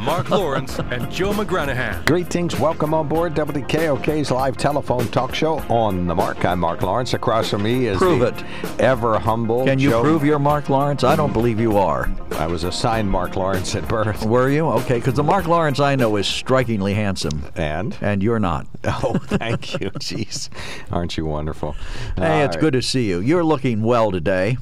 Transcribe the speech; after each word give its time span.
Mark 0.00 0.30
Lawrence 0.30 0.78
and 0.78 1.10
Joe 1.10 1.32
McGranahan. 1.32 2.04
Greetings. 2.06 2.58
Welcome 2.58 2.94
on 2.94 3.08
board 3.08 3.34
WKOK's 3.34 4.30
live 4.30 4.56
telephone 4.56 5.06
talk 5.08 5.34
show 5.34 5.58
on 5.68 6.06
the 6.06 6.14
mark. 6.14 6.44
I'm 6.44 6.60
Mark 6.60 6.82
Lawrence. 6.82 7.14
Across 7.14 7.50
from 7.50 7.64
me 7.64 7.86
is 7.86 7.98
Prove 7.98 8.20
the 8.20 8.28
it. 8.28 8.80
ever 8.80 9.18
humble. 9.18 9.64
Can 9.64 9.78
you 9.78 9.90
Joe- 9.90 10.02
prove 10.02 10.24
you're 10.24 10.38
Mark 10.38 10.68
Lawrence? 10.68 11.04
I 11.04 11.16
don't 11.16 11.32
believe 11.32 11.58
you 11.60 11.76
are. 11.76 12.08
I 12.32 12.46
was 12.46 12.64
assigned 12.64 13.10
Mark 13.10 13.36
Lawrence 13.36 13.74
at 13.74 13.88
birth. 13.88 14.24
Were 14.24 14.48
you? 14.48 14.66
Okay, 14.66 14.98
because 14.98 15.14
the 15.14 15.22
Mark 15.24 15.46
Lawrence 15.46 15.80
I 15.80 15.96
know 15.96 16.16
is 16.16 16.26
strikingly 16.26 16.94
handsome, 16.94 17.44
And? 17.56 17.96
and 18.00 18.22
you're 18.22 18.40
not. 18.40 18.66
Oh, 18.84 19.14
thank 19.24 19.80
you. 19.80 19.90
Jeez. 20.00 20.48
Aren't 20.90 21.16
you 21.16 21.26
wonderful? 21.26 21.72
Hey, 22.16 22.42
it's 22.44 22.56
All 22.56 22.60
good 22.62 22.72
to 22.72 22.82
see 22.82 23.08
you. 23.08 23.20
You're 23.20 23.44
looking 23.44 23.82
well 23.82 24.10
today. 24.10 24.56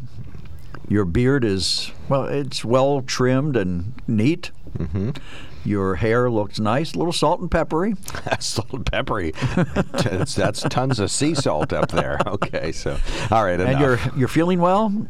Your 0.89 1.05
beard 1.05 1.45
is, 1.45 1.91
well, 2.09 2.25
it's 2.27 2.65
well 2.65 3.03
trimmed 3.03 3.57
and 3.57 3.93
neat. 4.09 4.51
Mm-hmm. 4.77 5.11
Your 5.65 5.97
hair 5.97 6.31
looks 6.31 6.61
nice, 6.61 6.95
a 6.95 6.99
little 6.99 7.13
salt 7.13 7.41
and 7.41 7.51
peppery. 7.51 7.95
Salt 8.39 8.73
and 8.73 8.87
peppery. 8.87 9.33
that's, 9.93 10.37
that's 10.37 10.63
tons 10.63 11.01
of 11.01 11.11
sea 11.11 11.35
salt 11.35 11.73
up 11.73 11.91
there. 11.91 12.21
Okay, 12.27 12.71
so, 12.71 12.99
all 13.31 13.45
right. 13.45 13.59
And 13.59 13.81
you're 13.81 13.99
you're 14.17 14.29
feeling 14.29 14.61
well? 14.61 15.07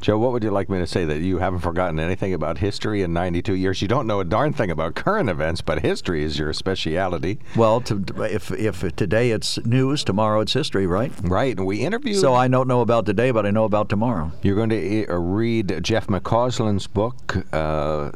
Joe, 0.00 0.18
what 0.18 0.32
would 0.32 0.42
you 0.42 0.50
like 0.50 0.70
me 0.70 0.78
to 0.78 0.86
say? 0.86 1.04
That 1.04 1.18
you 1.18 1.38
haven't 1.38 1.60
forgotten 1.60 1.98
anything 1.98 2.32
about 2.32 2.58
history 2.58 3.02
in 3.02 3.12
92 3.12 3.54
years? 3.54 3.82
You 3.82 3.88
don't 3.88 4.06
know 4.06 4.20
a 4.20 4.24
darn 4.24 4.52
thing 4.52 4.70
about 4.70 4.94
current 4.94 5.28
events, 5.28 5.60
but 5.60 5.80
history 5.80 6.22
is 6.22 6.38
your 6.38 6.52
speciality. 6.52 7.38
Well, 7.54 7.80
to, 7.82 8.04
if 8.24 8.50
if 8.52 8.80
today 8.96 9.30
it's 9.30 9.58
news, 9.66 10.04
tomorrow 10.04 10.40
it's 10.40 10.54
history, 10.54 10.86
right? 10.86 11.12
Right, 11.22 11.56
and 11.56 11.66
we 11.66 11.80
interviewed. 11.80 12.16
So 12.16 12.34
I 12.34 12.48
don't 12.48 12.68
know 12.68 12.80
about 12.80 13.04
today, 13.04 13.30
but 13.30 13.44
I 13.44 13.50
know 13.50 13.64
about 13.64 13.88
tomorrow. 13.88 14.32
You're 14.42 14.56
going 14.56 14.70
to 14.70 15.06
uh, 15.08 15.16
read 15.16 15.80
Jeff 15.82 16.06
McCausland's 16.06 16.86
book. 16.86 17.44
Uh, 17.52 18.10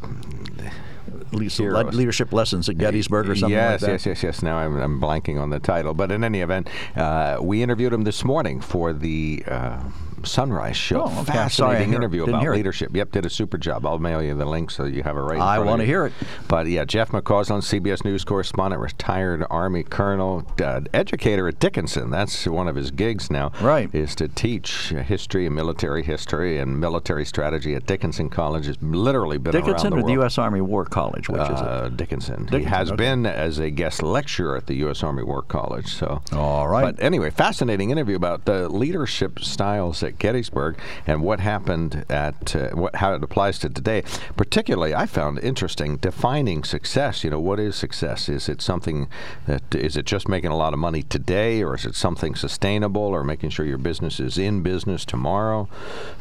Le- 1.35 1.91
leadership 1.91 2.33
lessons 2.33 2.69
at 2.69 2.79
Gettysburg 2.79 3.29
or 3.29 3.35
something 3.35 3.55
yes, 3.55 3.83
like 3.83 3.89
that. 3.89 3.93
yes, 3.93 4.07
yes, 4.07 4.23
yes. 4.23 4.43
Now 4.43 4.59
I'm, 4.59 4.77
I'm 4.81 5.01
blanking 5.01 5.41
on 5.41 5.51
the 5.51 5.61
title, 5.61 5.95
but 5.95 6.11
in 6.11 6.25
any 6.25 6.41
event, 6.41 6.69
uh, 6.97 7.39
we 7.41 7.63
interviewed 7.63 7.93
him 7.93 8.05
this 8.05 8.25
morning 8.25 8.61
for 8.61 8.93
the 8.93 9.43
uh, 9.47 9.83
Sunrise 10.25 10.77
Show. 10.77 11.03
Oh, 11.03 11.21
okay. 11.21 11.33
Fascinating 11.33 11.51
sorry, 11.51 11.97
interview 11.97 12.25
about 12.25 12.41
hear 12.41 12.53
it. 12.53 12.57
leadership. 12.57 12.95
Yep, 12.95 13.13
did 13.13 13.27
a 13.27 13.31
super 13.31 13.59
job. 13.59 13.87
I'll 13.87 13.99
mail 13.99 14.23
you 14.23 14.35
the 14.35 14.45
link 14.45 14.71
so 14.71 14.85
you 14.85 15.03
have 15.03 15.17
it 15.17 15.21
right. 15.21 15.41
I 15.41 15.59
wanna 15.59 15.85
hear 15.85 16.07
it. 16.07 16.13
But 16.49 16.67
yeah, 16.67 16.85
Jeff 16.85 17.11
McCausland, 17.11 17.63
CBS 17.63 18.05
News 18.05 18.25
correspondent, 18.25 18.81
retired 18.81 19.45
Army 19.51 19.83
colonel, 19.83 20.47
uh, 20.63 20.81
educator 20.93 21.49
at 21.49 21.59
Dickinson. 21.59 22.11
That's 22.11 22.47
one 22.47 22.69
of 22.69 22.77
his 22.77 22.91
gigs 22.91 23.31
now. 23.31 23.53
Right. 23.61 23.93
Is 23.95 24.15
to 24.17 24.29
teach 24.29 24.91
history 24.91 25.47
and 25.47 25.55
military 25.55 26.03
history 26.03 26.59
and 26.59 26.79
military 26.81 27.25
strategy 27.25 27.75
at 27.75 27.87
Dickinson 27.87 28.29
College. 28.29 28.67
Has 28.67 28.81
literally 28.83 29.39
been 29.39 29.53
Dickinson 29.53 29.93
around 29.93 30.01
or 30.01 30.03
the 30.03 30.07
the. 30.07 30.13
U.S. 30.15 30.39
Army 30.39 30.61
War 30.61 30.85
College, 30.85 31.29
which 31.29 31.43
is 31.43 31.61
it? 31.61 31.67
Uh, 31.67 31.89
Dickinson. 31.89 32.49
he 32.49 32.63
has 32.65 32.89
okay. 32.89 32.97
been 32.97 33.27
as 33.27 33.59
a 33.59 33.71
guest 33.71 34.03
lecturer 34.03 34.57
at 34.57 34.67
the 34.67 34.75
U.S. 34.77 35.03
Army 35.03 35.23
War 35.23 35.43
College. 35.43 35.89
So, 35.95 36.23
All 36.33 36.69
right. 36.69 36.83
But 36.83 37.03
anyway, 37.03 37.31
fascinating 37.31 37.91
interview 37.91 38.17
about 38.17 38.45
the 38.45 38.69
leadership 38.69 39.41
styles 39.41 40.03
Gettysburg 40.19 40.79
and 41.07 41.23
what 41.23 41.41
happened 41.41 42.05
at 42.09 42.57
uh, 42.57 42.71
what, 42.71 42.97
how 42.97 43.15
it 43.15 43.23
applies 43.23 43.59
to 43.61 43.69
today. 43.69 44.03
Particularly, 44.37 44.95
I 44.95 45.07
found 45.07 45.39
interesting 45.39 45.97
defining 45.97 46.65
success. 46.65 47.25
You 47.25 47.31
know, 47.31 47.41
what 47.41 47.61
is 47.61 47.77
success? 47.77 48.29
Is 48.29 48.49
it 48.49 48.63
something 48.63 49.09
that 49.47 49.75
is 49.75 49.97
it 49.97 50.07
just 50.07 50.29
making 50.29 50.51
a 50.51 50.57
lot 50.57 50.73
of 50.73 50.79
money 50.79 51.03
today, 51.03 51.63
or 51.63 51.75
is 51.75 51.85
it 51.85 51.95
something 51.95 52.35
sustainable, 52.35 53.03
or 53.03 53.25
making 53.25 53.51
sure 53.51 53.67
your 53.67 53.79
business 53.79 54.21
is 54.21 54.39
in 54.39 54.63
business 54.63 55.05
tomorrow? 55.05 55.69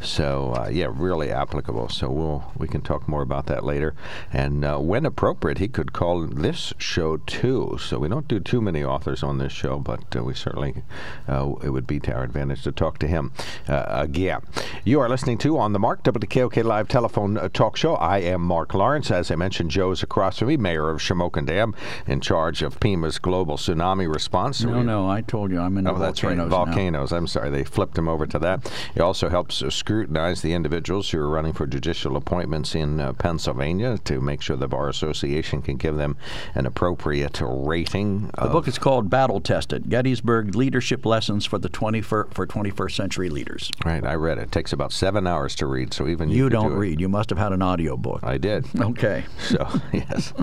So, 0.02 0.54
uh, 0.58 0.70
yeah, 0.70 0.88
really 0.92 1.32
applicable. 1.32 1.90
So 1.90 2.10
we'll 2.10 2.52
we 2.58 2.68
can 2.68 2.82
talk 2.82 3.08
more 3.08 3.22
about 3.22 3.46
that 3.48 3.64
later. 3.64 3.94
And 4.32 4.64
uh, 4.66 4.78
when 4.80 5.06
appropriate, 5.06 5.58
he 5.58 5.68
could 5.68 5.94
call 5.94 6.22
this 6.22 6.74
show 6.78 7.18
too. 7.18 7.78
So 7.80 8.00
we 8.00 8.08
don't 8.08 8.28
do 8.28 8.40
too 8.40 8.62
many 8.62 8.84
authors 8.84 9.24
on 9.24 9.38
this 9.38 9.52
show, 9.52 9.80
but 9.80 10.16
uh, 10.16 10.24
we 10.24 10.34
certainly 10.34 10.84
uh, 11.28 11.54
it 11.64 11.70
would 11.70 11.88
be 11.88 12.00
to 12.02 12.14
our 12.14 12.24
advantage 12.24 12.64
to 12.64 12.72
talk 12.72 13.00
to 13.00 13.08
him 13.08 13.32
uh, 13.68 13.83
again. 13.88 14.42
You 14.84 15.00
are 15.00 15.10
listening 15.10 15.38
to 15.40 15.58
on 15.58 15.74
the 15.74 15.80
Mark 15.80 16.04
WKOK 16.04 16.64
live 16.64 16.88
telephone 16.88 17.38
uh, 17.38 17.50
talk 17.50 17.78
show. 17.78 17.96
I 17.96 18.20
am 18.20 18.42
Mark 18.42 18.74
Lawrence. 18.74 19.12
As 19.12 19.32
I 19.32 19.36
mentioned, 19.36 19.72
Joe's 19.72 20.04
across 20.04 20.40
from 20.40 20.50
me, 20.50 20.58
mayor 20.58 20.90
of 20.90 21.00
Shamokin 21.00 21.46
Dam, 21.46 21.74
in 22.08 22.20
charge 22.22 22.62
of 22.62 22.80
PEMA's 22.80 23.20
global 23.20 23.58
tsunami 23.58 24.12
response. 24.14 24.64
No, 24.64 24.78
we- 24.80 24.84
no, 24.84 25.10
I 25.10 25.22
told 25.22 25.52
you 25.52 25.60
I'm 25.60 25.78
in 25.78 25.86
the 25.86 25.92
Oh, 25.94 25.98
that's 25.98 26.24
right. 26.24 26.38
volcanoes 26.38 27.12
now. 27.12 27.18
I'm 27.18 27.28
sorry. 27.28 27.50
They 27.50 27.64
flipped 27.64 27.98
him 27.98 28.08
over 28.08 28.26
to 28.28 28.40
that. 28.40 28.70
He 28.94 29.00
also 29.00 29.30
helps 29.30 29.62
uh, 29.62 29.70
scrutinize 29.70 30.42
the 30.42 30.54
individuals 30.54 31.10
who 31.12 31.20
are 31.20 31.30
running 31.30 31.54
for 31.54 31.66
judicial 31.68 32.16
appointments 32.18 32.76
in 32.76 33.00
uh, 33.00 33.14
Pennsylvania 33.14 33.98
to 34.00 34.20
make 34.22 34.42
sure 34.42 34.56
the 34.58 34.68
Bar 34.68 34.90
Association 34.90 35.62
can 35.62 35.78
give 35.78 35.96
them 35.98 36.18
an 36.56 36.66
appropriate 36.66 37.40
rating. 37.42 38.30
The 38.42 38.50
book 38.50 38.68
is 38.68 38.78
called 38.78 39.10
Battle 39.10 39.40
Tested: 39.42 39.90
Gettysburg 39.90 40.56
Leadership 40.56 41.06
Lessons 41.06 41.46
for 41.46 41.58
the 41.58 41.70
21st 41.70 42.34
for 42.34 42.46
21st 42.48 42.96
Century 42.96 43.30
Leaders. 43.30 43.72
Right. 43.84 44.06
I 44.06 44.14
read 44.16 44.38
it. 44.38 44.44
It 44.44 44.52
takes 44.52 44.72
about 44.72 44.94
seven 44.94 45.26
hours 45.28 45.56
to 45.56 45.66
read, 45.66 45.94
so 45.94 46.08
even 46.08 46.30
you, 46.30 46.44
You 46.44 46.50
don't 46.50 46.70
do 46.70 46.76
read. 46.76 47.02
You 47.02 47.10
must 47.10 47.30
have 47.32 47.40
had 47.40 47.52
an 47.52 47.62
audio 47.62 47.98
book. 47.98 48.22
I 48.24 48.38
did. 48.38 48.66
Okay. 48.80 49.26
So 49.40 49.68
yes, 49.92 50.34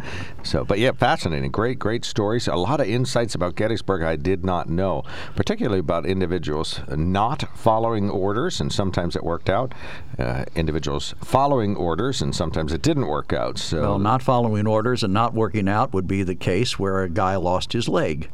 so 0.42 0.62
but 0.64 0.78
yeah, 0.78 0.92
fascinating, 0.92 1.50
great, 1.50 1.78
great 1.78 2.04
stories. 2.04 2.46
A 2.48 2.54
lot 2.54 2.80
of 2.80 2.86
insights 2.86 3.34
about 3.34 3.54
Gettysburg 3.54 4.02
I 4.02 4.16
did 4.16 4.44
not 4.44 4.68
know, 4.68 5.04
particularly 5.36 5.78
about 5.78 6.04
individuals 6.04 6.80
not 6.88 7.44
following 7.56 8.10
orders, 8.10 8.60
and 8.60 8.70
sometimes 8.70 9.16
it 9.16 9.24
worked 9.24 9.48
out. 9.48 9.72
Uh, 10.18 10.44
individuals 10.54 11.14
following 11.24 11.76
orders, 11.76 12.20
and 12.20 12.34
sometimes 12.34 12.72
it 12.72 12.82
didn't 12.82 13.06
work 13.06 13.32
out. 13.32 13.58
So 13.58 13.80
Well, 13.80 13.98
not 13.98 14.22
following 14.22 14.66
orders 14.66 15.02
and 15.02 15.14
not 15.14 15.32
working 15.32 15.66
out 15.68 15.94
would 15.94 16.06
be 16.06 16.22
the 16.22 16.34
case 16.34 16.78
where 16.78 17.02
a 17.02 17.08
guy 17.08 17.36
lost 17.36 17.72
his 17.72 17.88
leg 17.88 18.28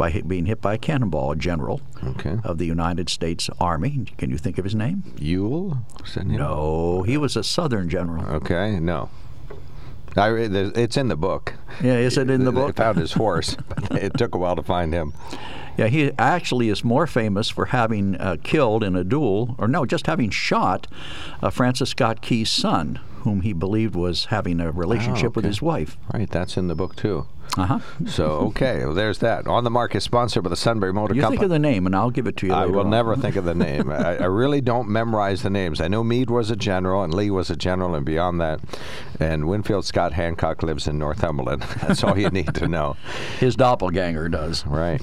by 0.00 0.22
being 0.22 0.46
hit 0.46 0.62
by 0.62 0.74
a 0.74 0.78
cannonball. 0.78 1.30
A 1.30 1.36
general 1.36 1.82
okay, 2.02 2.38
of 2.42 2.56
the 2.56 2.64
United 2.64 3.10
States 3.10 3.50
Army. 3.60 4.06
Can 4.16 4.30
you 4.30 4.38
think 4.38 4.56
of 4.56 4.64
his 4.64 4.74
name? 4.74 5.04
Ewell. 5.18 5.84
Was 6.00 6.14
that 6.14 6.22
him? 6.22 6.36
No, 6.36 7.02
he 7.02 7.18
was 7.18 7.36
a 7.36 7.44
Southern 7.44 7.90
general. 7.90 8.24
Okay, 8.36 8.80
no. 8.80 9.10
I, 10.16 10.30
it's 10.30 10.96
in 10.96 11.08
the 11.08 11.16
book. 11.16 11.54
Yeah, 11.82 11.98
is 11.98 12.16
it 12.16 12.30
in 12.30 12.44
the 12.44 12.50
They 12.50 12.60
book? 12.60 12.76
found 12.76 12.96
his 12.96 13.12
horse, 13.12 13.58
it 13.90 14.16
took 14.16 14.34
a 14.34 14.38
while 14.38 14.56
to 14.56 14.62
find 14.62 14.94
him. 14.94 15.12
Yeah, 15.76 15.88
he 15.88 16.12
actually 16.18 16.70
is 16.70 16.82
more 16.82 17.06
famous 17.06 17.50
for 17.50 17.66
having 17.66 18.16
uh, 18.16 18.38
killed 18.42 18.82
in 18.82 18.96
a 18.96 19.04
duel, 19.04 19.54
or 19.58 19.68
no, 19.68 19.84
just 19.84 20.06
having 20.06 20.30
shot 20.30 20.86
uh, 21.42 21.50
Francis 21.50 21.90
Scott 21.90 22.22
Key's 22.22 22.50
son, 22.50 22.98
whom 23.20 23.42
he 23.42 23.52
believed 23.52 23.94
was 23.94 24.26
having 24.26 24.60
a 24.60 24.72
relationship 24.72 25.36
with 25.36 25.44
okay. 25.44 25.50
his 25.50 25.60
wife. 25.60 25.98
Right, 26.12 26.28
that's 26.28 26.56
in 26.56 26.68
the 26.68 26.74
book 26.74 26.96
too. 26.96 27.26
Uh 27.58 27.66
huh. 27.66 27.78
So 28.06 28.24
okay, 28.48 28.84
well, 28.84 28.94
there's 28.94 29.18
that. 29.18 29.46
On 29.46 29.64
the 29.64 29.70
market, 29.70 30.02
sponsored 30.02 30.44
by 30.44 30.50
the 30.50 30.56
Sunbury 30.56 30.92
Motor 30.92 31.14
You 31.14 31.22
Company. 31.22 31.38
think 31.38 31.44
of 31.44 31.50
the 31.50 31.58
name, 31.58 31.86
and 31.86 31.96
I'll 31.96 32.10
give 32.10 32.26
it 32.26 32.36
to 32.38 32.46
you. 32.46 32.52
I 32.52 32.66
will 32.66 32.80
on. 32.80 32.90
never 32.90 33.16
think 33.16 33.36
of 33.36 33.44
the 33.44 33.54
name. 33.56 33.90
I, 33.90 34.18
I 34.18 34.24
really 34.26 34.60
don't 34.60 34.88
memorize 34.88 35.42
the 35.42 35.50
names. 35.50 35.80
I 35.80 35.88
know 35.88 36.04
Meade 36.04 36.30
was 36.30 36.50
a 36.50 36.56
general 36.56 37.02
and 37.02 37.12
Lee 37.12 37.30
was 37.30 37.50
a 37.50 37.56
general, 37.56 37.94
and 37.94 38.06
beyond 38.06 38.40
that, 38.40 38.60
and 39.18 39.48
Winfield 39.48 39.84
Scott 39.84 40.12
Hancock 40.12 40.62
lives 40.62 40.86
in 40.86 40.98
Northumberland. 40.98 41.62
That's 41.82 42.04
all 42.04 42.16
you 42.16 42.30
need 42.30 42.54
to 42.54 42.68
know. 42.68 42.96
His 43.40 43.56
doppelganger 43.56 44.28
does. 44.28 44.64
Right. 44.66 45.02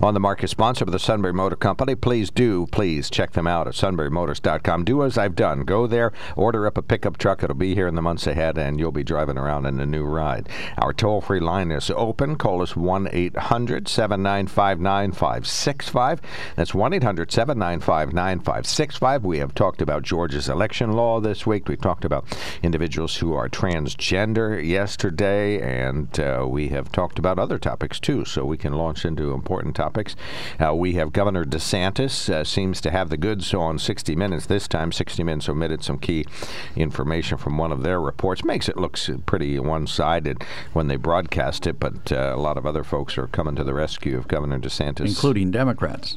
On 0.00 0.14
the 0.14 0.20
market, 0.20 0.48
sponsored 0.48 0.86
by 0.86 0.92
the 0.92 0.98
Sunbury 1.00 1.32
Motor 1.32 1.56
Company. 1.56 1.94
Please 1.96 2.30
do, 2.30 2.66
please 2.70 3.10
check 3.10 3.32
them 3.32 3.46
out 3.48 3.66
at 3.66 3.74
sunburymotors.com. 3.74 4.84
Do 4.84 5.02
as 5.04 5.18
I've 5.18 5.34
done. 5.34 5.64
Go 5.64 5.86
there, 5.86 6.12
order 6.36 6.66
up 6.66 6.78
a 6.78 6.82
pickup 6.82 7.18
truck. 7.18 7.42
It'll 7.42 7.56
be 7.56 7.74
here 7.74 7.88
in 7.88 7.94
the 7.96 8.02
months 8.02 8.26
ahead, 8.26 8.56
and 8.56 8.78
you'll 8.78 8.92
be 8.92 9.02
driving 9.04 9.36
around 9.36 9.66
in 9.66 9.80
a 9.80 9.86
new 9.86 10.04
ride. 10.04 10.48
Our 10.78 10.92
toll 10.92 11.20
free 11.20 11.40
line 11.40 11.70
is 11.72 11.87
open. 11.90 12.36
Call 12.36 12.62
us 12.62 12.76
1 12.76 13.08
800 13.12 13.88
795 13.88 14.80
9565. 14.80 16.20
That's 16.56 16.74
1 16.74 16.92
800 16.92 17.32
795 17.32 18.12
9565. 18.12 19.24
We 19.24 19.38
have 19.38 19.54
talked 19.54 19.82
about 19.82 20.02
Georgia's 20.02 20.48
election 20.48 20.92
law 20.92 21.20
this 21.20 21.46
week. 21.46 21.68
We've 21.68 21.80
talked 21.80 22.04
about 22.04 22.24
individuals 22.62 23.16
who 23.16 23.34
are 23.34 23.48
transgender 23.48 24.64
yesterday, 24.64 25.60
and 25.60 26.18
uh, 26.20 26.46
we 26.48 26.68
have 26.68 26.92
talked 26.92 27.18
about 27.18 27.38
other 27.38 27.58
topics 27.58 28.00
too, 28.00 28.24
so 28.24 28.44
we 28.44 28.56
can 28.56 28.72
launch 28.72 29.04
into 29.04 29.32
important 29.32 29.76
topics. 29.76 30.16
Uh, 30.58 30.74
we 30.74 30.94
have 30.94 31.12
Governor 31.12 31.44
DeSantis 31.44 32.28
uh, 32.32 32.44
seems 32.44 32.80
to 32.80 32.90
have 32.90 33.10
the 33.10 33.16
goods 33.16 33.52
on 33.54 33.78
60 33.78 34.16
Minutes 34.16 34.46
this 34.46 34.68
time. 34.68 34.92
60 34.92 35.22
Minutes 35.22 35.48
omitted 35.48 35.82
some 35.82 35.98
key 35.98 36.26
information 36.76 37.38
from 37.38 37.58
one 37.58 37.72
of 37.72 37.82
their 37.82 38.00
reports. 38.00 38.44
Makes 38.44 38.68
it 38.68 38.76
look 38.76 38.98
pretty 39.26 39.58
one-sided 39.58 40.44
when 40.72 40.88
they 40.88 40.96
broadcast 40.96 41.66
it, 41.66 41.77
but 41.80 42.12
uh, 42.12 42.32
a 42.34 42.40
lot 42.40 42.56
of 42.56 42.66
other 42.66 42.84
folks 42.84 43.16
are 43.18 43.26
coming 43.28 43.54
to 43.56 43.64
the 43.64 43.74
rescue 43.74 44.16
of 44.16 44.28
Governor 44.28 44.58
DeSantis, 44.58 45.06
including 45.06 45.50
Democrats. 45.50 46.16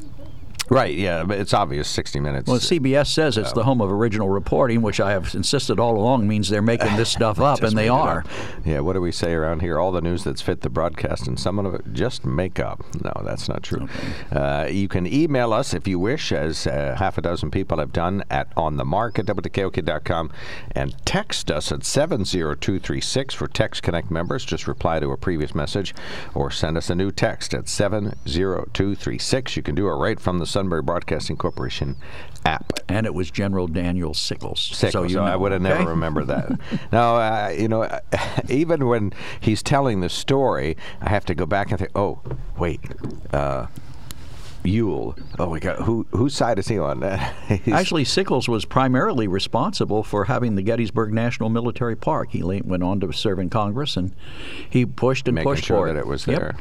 Right, 0.71 0.95
yeah, 0.95 1.25
but 1.25 1.38
it's 1.38 1.53
obvious 1.53 1.89
60 1.89 2.21
Minutes. 2.21 2.47
Well, 2.47 2.57
CBS 2.57 3.07
says 3.07 3.38
it's 3.38 3.51
the 3.51 3.63
home 3.63 3.81
of 3.81 3.91
original 3.91 4.29
reporting, 4.29 4.81
which 4.81 5.01
I 5.01 5.12
have 5.12 5.35
insisted 5.35 5.81
all 5.81 5.97
along 5.97 6.29
means 6.29 6.47
they're 6.47 6.62
making 6.62 6.95
this 6.95 7.09
stuff 7.09 7.39
up, 7.41 7.62
and 7.62 7.77
they 7.77 7.89
are. 7.89 8.23
Yeah, 8.63 8.79
what 8.79 8.94
do 8.94 9.01
we 9.01 9.12
say 9.12 9.33
around 9.33 9.59
here? 9.59 9.77
All 9.77 9.91
the 9.91 10.00
news 10.00 10.23
that's 10.23 10.41
fit 10.41 10.62
the 10.62 10.69
broadcast, 10.69 11.27
and 11.27 11.38
some 11.38 11.59
of 11.59 11.73
it 11.73 11.81
just 11.91 12.25
make 12.25 12.57
up. 12.57 12.85
No, 13.03 13.12
that's 13.25 13.50
not 13.50 13.63
true. 13.63 13.83
Okay. 13.83 14.39
Uh, 14.39 14.65
you 14.68 14.88
can 14.88 15.06
email 15.06 15.51
us 15.51 15.73
if 15.73 15.89
you 15.89 16.00
wish, 16.00 16.31
as 16.31 16.65
uh, 16.68 16.95
half 16.97 17.17
a 17.17 17.21
dozen 17.21 17.51
people 17.51 17.77
have 17.79 17.91
done, 17.91 18.24
at 18.29 18.56
onthemark 18.56 19.19
at 19.19 19.25
wkok.com, 19.25 20.31
and 20.71 20.95
text 21.06 21.51
us 21.51 21.74
at 21.74 21.83
70236 21.83 23.33
for 23.33 23.47
Text 23.47 23.83
Connect 23.83 24.09
members. 24.09 24.45
Just 24.45 24.67
reply 24.69 25.01
to 25.01 25.12
a 25.12 25.17
previous 25.17 25.53
message, 25.53 25.94
or 26.33 26.50
send 26.50 26.77
us 26.77 26.89
a 26.89 26.95
new 26.95 27.12
text 27.12 27.53
at 27.53 27.67
70236. 27.67 29.57
You 29.57 29.63
can 29.63 29.75
do 29.75 29.89
it 29.89 29.95
right 29.95 30.19
from 30.19 30.39
the 30.39 30.45
Sunbury 30.62 30.84
Broadcasting 30.84 31.38
Corporation 31.38 31.96
app. 32.46 32.74
And 32.88 33.08
it 33.08 33.16
was 33.16 33.31
General 33.31 33.66
Daniel 33.68 34.13
Sickles. 34.13 34.62
Sickles. 34.62 34.92
So, 34.92 35.04
you 35.08 35.16
know, 35.16 35.24
I 35.24 35.36
would 35.36 35.52
have 35.52 35.66
okay? 35.66 35.80
never 35.80 35.90
remembered 35.90 36.28
that. 36.28 36.52
now, 36.92 37.16
uh, 37.16 37.50
you 37.50 37.68
know, 37.68 37.90
even 38.48 38.86
when 38.86 39.12
he's 39.40 39.63
telling 39.63 40.02
the 40.02 40.10
story, 40.10 40.78
I 41.02 41.10
have 41.10 41.25
to 41.25 41.36
go 41.36 41.48
back 41.48 41.72
and 41.72 41.80
think, 41.80 41.92
oh, 41.96 42.19
wait. 42.60 42.80
Uh, 43.34 43.66
Ewell. 44.63 45.16
Oh 45.40 45.50
my 45.50 45.58
God, 45.58 45.80
who 45.80 46.06
whose 46.12 46.36
side 46.36 46.60
is 46.60 46.68
he 46.68 46.78
on? 46.78 47.02
Actually, 47.72 48.06
Sickles 48.06 48.48
was 48.48 48.63
primarily 48.63 49.28
responsible 49.28 50.04
for 50.04 50.25
having 50.25 50.54
the 50.54 50.62
Gettysburg 50.62 51.12
National 51.12 51.50
Military 51.50 51.96
Park. 51.96 52.30
He 52.31 52.44
went 52.44 52.84
on 52.84 53.00
to 53.00 53.12
serve 53.12 53.40
in 53.40 53.50
Congress, 53.50 53.98
and 53.98 54.13
he 54.69 54.86
pushed 54.86 55.28
and 55.28 55.34
Making 55.34 55.52
pushed 55.52 55.66
sure 55.66 55.88
for 55.88 55.88
that 55.88 55.98
it. 55.98 56.02
it 56.02 56.08
was 56.08 56.25
there. 56.25 56.58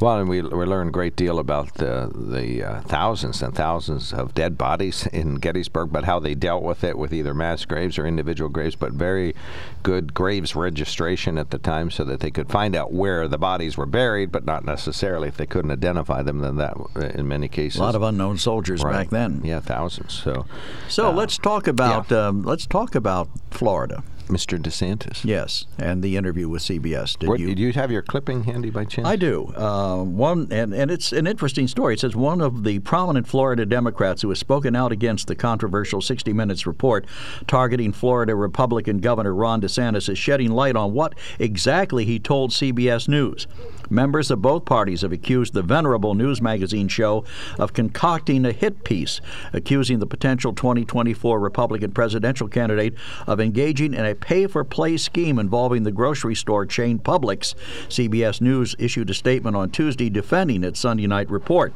Well, 0.00 0.18
and 0.18 0.28
we, 0.28 0.42
we 0.42 0.64
learned 0.64 0.88
a 0.88 0.92
great 0.92 1.16
deal 1.16 1.38
about 1.38 1.74
the 1.74 2.10
the 2.14 2.64
uh, 2.64 2.80
thousands 2.82 3.42
and 3.42 3.54
thousands 3.54 4.12
of 4.12 4.34
dead 4.34 4.56
bodies 4.56 5.06
in 5.08 5.36
Gettysburg, 5.36 5.92
but 5.92 6.04
how 6.04 6.18
they 6.18 6.34
dealt 6.34 6.62
with 6.62 6.84
it 6.84 6.98
with 6.98 7.12
either 7.12 7.34
mass 7.34 7.64
graves 7.64 7.98
or 7.98 8.06
individual 8.06 8.50
graves, 8.50 8.76
but 8.76 8.92
very 8.92 9.34
good 9.82 10.14
graves 10.14 10.54
registration 10.54 11.38
at 11.38 11.50
the 11.50 11.58
time 11.58 11.90
so 11.90 12.04
that 12.04 12.20
they 12.20 12.30
could 12.30 12.48
find 12.48 12.76
out 12.76 12.92
where 12.92 13.28
the 13.28 13.38
bodies 13.38 13.76
were 13.76 13.86
buried, 13.86 14.30
but 14.30 14.44
not 14.44 14.64
necessarily 14.64 15.28
if 15.28 15.36
they 15.36 15.46
couldn't 15.46 15.70
identify 15.70 16.22
them. 16.22 16.40
Then 16.40 16.56
that, 16.56 16.76
in 17.14 17.28
many 17.28 17.48
cases, 17.48 17.80
A 17.80 17.82
lot 17.82 17.94
of 17.94 18.02
unknown 18.02 18.38
soldiers 18.38 18.82
right. 18.82 18.92
back 18.92 19.10
then. 19.10 19.40
Yeah, 19.44 19.60
thousands. 19.60 20.12
So, 20.12 20.46
So 20.88 21.08
uh, 21.08 21.12
let's 21.12 21.38
talk 21.38 21.66
about 21.66 22.10
um, 22.12 22.42
let's 22.42 22.66
talk 22.66 22.94
about 22.94 23.28
Florida. 23.50 24.02
Mr. 24.30 24.58
DeSantis. 24.58 25.24
Yes, 25.24 25.66
and 25.78 26.02
the 26.02 26.16
interview 26.16 26.48
with 26.48 26.62
CBS. 26.62 27.18
Did 27.18 27.28
What, 27.28 27.40
you? 27.40 27.54
do 27.54 27.62
you 27.62 27.72
have 27.72 27.90
your 27.90 28.02
clipping 28.02 28.44
handy 28.44 28.70
by 28.70 28.84
chance? 28.84 29.06
I 29.06 29.16
do. 29.16 29.52
Uh, 29.56 30.02
one, 30.04 30.48
and, 30.50 30.72
and 30.72 30.90
it's 30.90 31.12
an 31.12 31.26
interesting 31.26 31.68
story. 31.68 31.94
It 31.94 32.00
says 32.00 32.16
one 32.16 32.40
of 32.40 32.64
the 32.64 32.78
prominent 32.80 33.26
Florida 33.26 33.66
Democrats 33.66 34.22
who 34.22 34.28
has 34.30 34.38
spoken 34.38 34.74
out 34.76 34.92
against 34.92 35.26
the 35.26 35.34
controversial 35.34 36.00
60 36.00 36.32
Minutes 36.32 36.66
report 36.66 37.06
targeting 37.46 37.92
Florida 37.92 38.34
Republican 38.34 38.98
Governor 38.98 39.34
Ron 39.34 39.60
DeSantis 39.60 40.08
is 40.08 40.18
shedding 40.18 40.50
light 40.50 40.76
on 40.76 40.92
what 40.92 41.14
exactly 41.38 42.04
he 42.04 42.18
told 42.18 42.50
CBS 42.50 43.08
News. 43.08 43.46
Members 43.92 44.30
of 44.30 44.40
both 44.40 44.64
parties 44.64 45.00
have 45.02 45.10
accused 45.10 45.52
the 45.52 45.62
venerable 45.62 46.14
news 46.14 46.40
magazine 46.40 46.86
show 46.86 47.24
of 47.58 47.72
concocting 47.72 48.46
a 48.46 48.52
hit 48.52 48.84
piece, 48.84 49.20
accusing 49.52 49.98
the 49.98 50.06
potential 50.06 50.52
2024 50.52 51.40
Republican 51.40 51.90
presidential 51.90 52.46
candidate 52.46 52.94
of 53.26 53.40
engaging 53.40 53.92
in 53.94 54.04
a 54.04 54.14
pay 54.20 54.46
for 54.46 54.64
play 54.64 54.96
scheme 54.96 55.38
involving 55.38 55.82
the 55.82 55.90
grocery 55.90 56.34
store 56.34 56.66
chain 56.66 56.98
Publix. 56.98 57.54
CBS 57.88 58.40
News 58.40 58.74
issued 58.78 59.10
a 59.10 59.14
statement 59.14 59.56
on 59.56 59.70
Tuesday 59.70 60.10
defending 60.10 60.64
its 60.64 60.80
Sunday 60.80 61.06
night 61.06 61.30
report. 61.30 61.72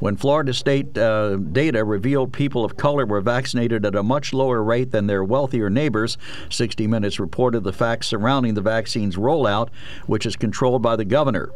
When 0.00 0.16
Florida 0.16 0.54
state 0.54 0.96
uh, 0.96 1.36
data 1.36 1.84
revealed 1.84 2.32
people 2.32 2.64
of 2.64 2.76
color 2.76 3.04
were 3.04 3.20
vaccinated 3.20 3.84
at 3.84 3.94
a 3.94 4.02
much 4.02 4.32
lower 4.32 4.62
rate 4.62 4.90
than 4.90 5.06
their 5.06 5.24
wealthier 5.24 5.70
neighbors, 5.70 6.16
60 6.50 6.86
Minutes 6.86 7.18
reported 7.20 7.64
the 7.64 7.72
facts 7.72 8.06
surrounding 8.06 8.54
the 8.54 8.60
vaccine's 8.60 9.16
rollout, 9.16 9.68
which 10.06 10.24
is 10.24 10.36
controlled 10.36 10.82
by 10.82 10.96
the 10.96 11.04
governor. 11.04 11.50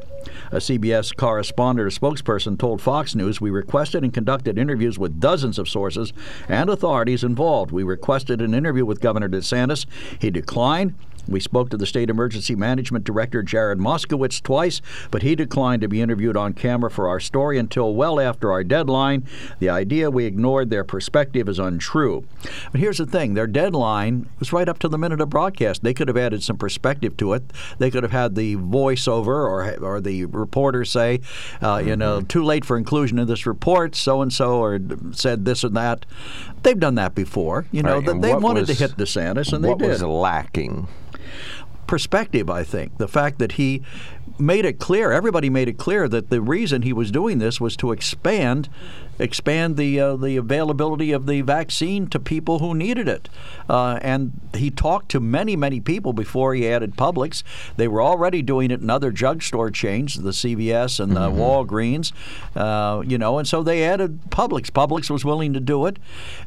A 0.51 0.57
CBS 0.57 1.17
correspondent 1.17 1.87
or 1.87 1.91
spokesperson 1.91 2.59
told 2.59 2.81
Fox 2.81 3.15
News, 3.15 3.41
We 3.41 3.51
requested 3.51 4.03
and 4.03 4.13
conducted 4.13 4.59
interviews 4.59 4.99
with 4.99 5.21
dozens 5.21 5.59
of 5.59 5.69
sources 5.69 6.13
and 6.49 6.69
authorities 6.69 7.25
involved. 7.25 7.73
We 7.73 7.83
requested 7.83 8.41
an 8.41 8.55
interview 8.55 8.85
with 8.85 9.01
Governor 9.01 9.29
DeSantis. 9.29 9.87
He 10.19 10.31
declined. 10.31 10.95
We 11.29 11.41
spoke 11.41 11.71
to 11.71 11.77
the 11.77 11.87
state 11.87 12.11
emergency 12.11 12.57
management 12.57 13.05
director, 13.05 13.43
Jared 13.43 13.79
Moskowitz, 13.79 14.43
twice, 14.43 14.83
but 15.11 15.23
he 15.23 15.35
declined 15.35 15.83
to 15.83 15.89
be 15.89 16.01
interviewed 16.01 16.37
on 16.37 16.53
camera 16.53 16.91
for 16.91 17.09
our 17.09 17.21
story 17.21 17.59
until 17.59 17.95
well 17.95 18.19
after 18.19 18.51
our 18.51 18.65
deadline. 18.65 19.25
The 19.61 19.69
idea 19.69 20.11
we 20.11 20.25
ignored 20.25 20.71
their 20.71 20.85
perspective 20.85 21.49
is 21.49 21.59
untrue. 21.59 22.25
But 22.73 22.81
here's 22.81 22.99
the 22.99 23.07
thing 23.07 23.35
their 23.35 23.47
deadline 23.47 24.29
was 24.41 24.53
right 24.53 24.69
up 24.69 24.79
to 24.81 24.89
the 24.89 24.99
minute 24.99 25.21
of 25.21 25.31
broadcast. 25.31 25.83
They 25.83 25.95
could 25.95 26.09
have 26.09 26.17
added 26.17 26.43
some 26.43 26.57
perspective 26.57 27.17
to 27.19 27.35
it. 27.35 27.45
They 27.79 27.91
could 27.91 28.03
have 28.03 28.13
had 28.13 28.35
the 28.35 28.57
voiceover 28.57 29.27
or, 29.27 29.77
or 29.81 30.01
the 30.01 30.25
reporter 30.25 30.85
say, 30.85 31.21
uh, 31.61 31.83
you 31.85 31.97
know, 31.97 32.21
too 32.23 32.43
late 32.43 32.65
for 32.65 32.77
inclusion 32.77 33.19
in 33.19 33.29
this 33.29 33.47
report, 33.47 33.95
so 33.95 34.23
and 34.23 34.33
so, 34.33 34.61
or 34.61 34.81
said 35.13 35.45
this 35.45 35.63
and 35.63 35.77
that. 35.77 36.05
They've 36.63 36.79
done 36.79 36.95
that 36.97 37.15
before. 37.15 37.67
You 37.73 37.83
know, 37.83 38.01
Right, 38.01 38.21
they 38.21 38.35
wanted 38.35 38.69
was- 38.69 38.69
to 38.71 38.75
hit 38.75 38.97
DeSantis, 38.97 39.53
and 39.53 39.65
what 39.65 39.79
they 39.79 39.85
did 39.87 39.91
was 39.93 40.03
lacking? 40.03 40.89
perspective, 41.87 42.49
I 42.49 42.63
think. 42.65 42.97
The 42.99 43.09
fact 43.09 43.39
that 43.39 43.53
he 43.53 43.83
made 44.39 44.65
it 44.65 44.79
clear, 44.79 45.13
everybody 45.13 45.51
made 45.51 45.69
it 45.69 45.79
clear 45.79 46.09
that 46.09 46.31
the 46.31 46.41
reason 46.41 46.83
he 46.83 46.93
was 46.93 47.11
doing 47.11 47.39
this 47.39 47.61
was 47.61 47.77
to 47.77 47.93
expand 47.93 48.69
expand 49.19 49.77
the 49.77 50.01
uh, 50.01 50.17
the 50.17 50.37
availability 50.37 51.13
of 51.13 51.27
the 51.27 51.41
vaccine 51.43 52.07
to 52.09 52.19
people 52.19 52.59
who 52.59 52.75
needed 52.75 53.09
it. 53.09 53.29
Uh, 53.69 53.99
and 54.03 54.33
he 54.55 54.71
talked 54.71 55.11
to 55.11 55.21
many, 55.21 55.57
many 55.57 55.81
people 55.81 56.13
before 56.13 56.55
he 56.55 56.69
added 56.69 56.97
Publix. 56.97 57.43
They 57.77 57.89
were 57.89 58.03
already 58.03 58.43
doing 58.43 58.71
it 58.71 58.81
in 58.81 58.91
other 58.91 59.11
drugstore 59.11 59.71
chains, 59.71 60.15
the 60.15 60.31
CVS 60.31 61.01
and 61.01 61.17
the 61.17 61.31
Walgreens, 61.31 62.13
uh, 62.57 63.03
you 63.07 63.19
know, 63.19 63.39
and 63.39 63.47
so 63.47 63.63
they 63.63 63.85
added 63.85 64.21
Publix. 64.31 64.71
Publix 64.71 65.09
was 65.11 65.25
willing 65.25 65.53
to 65.53 65.61
do 65.61 65.87
it. 65.87 65.99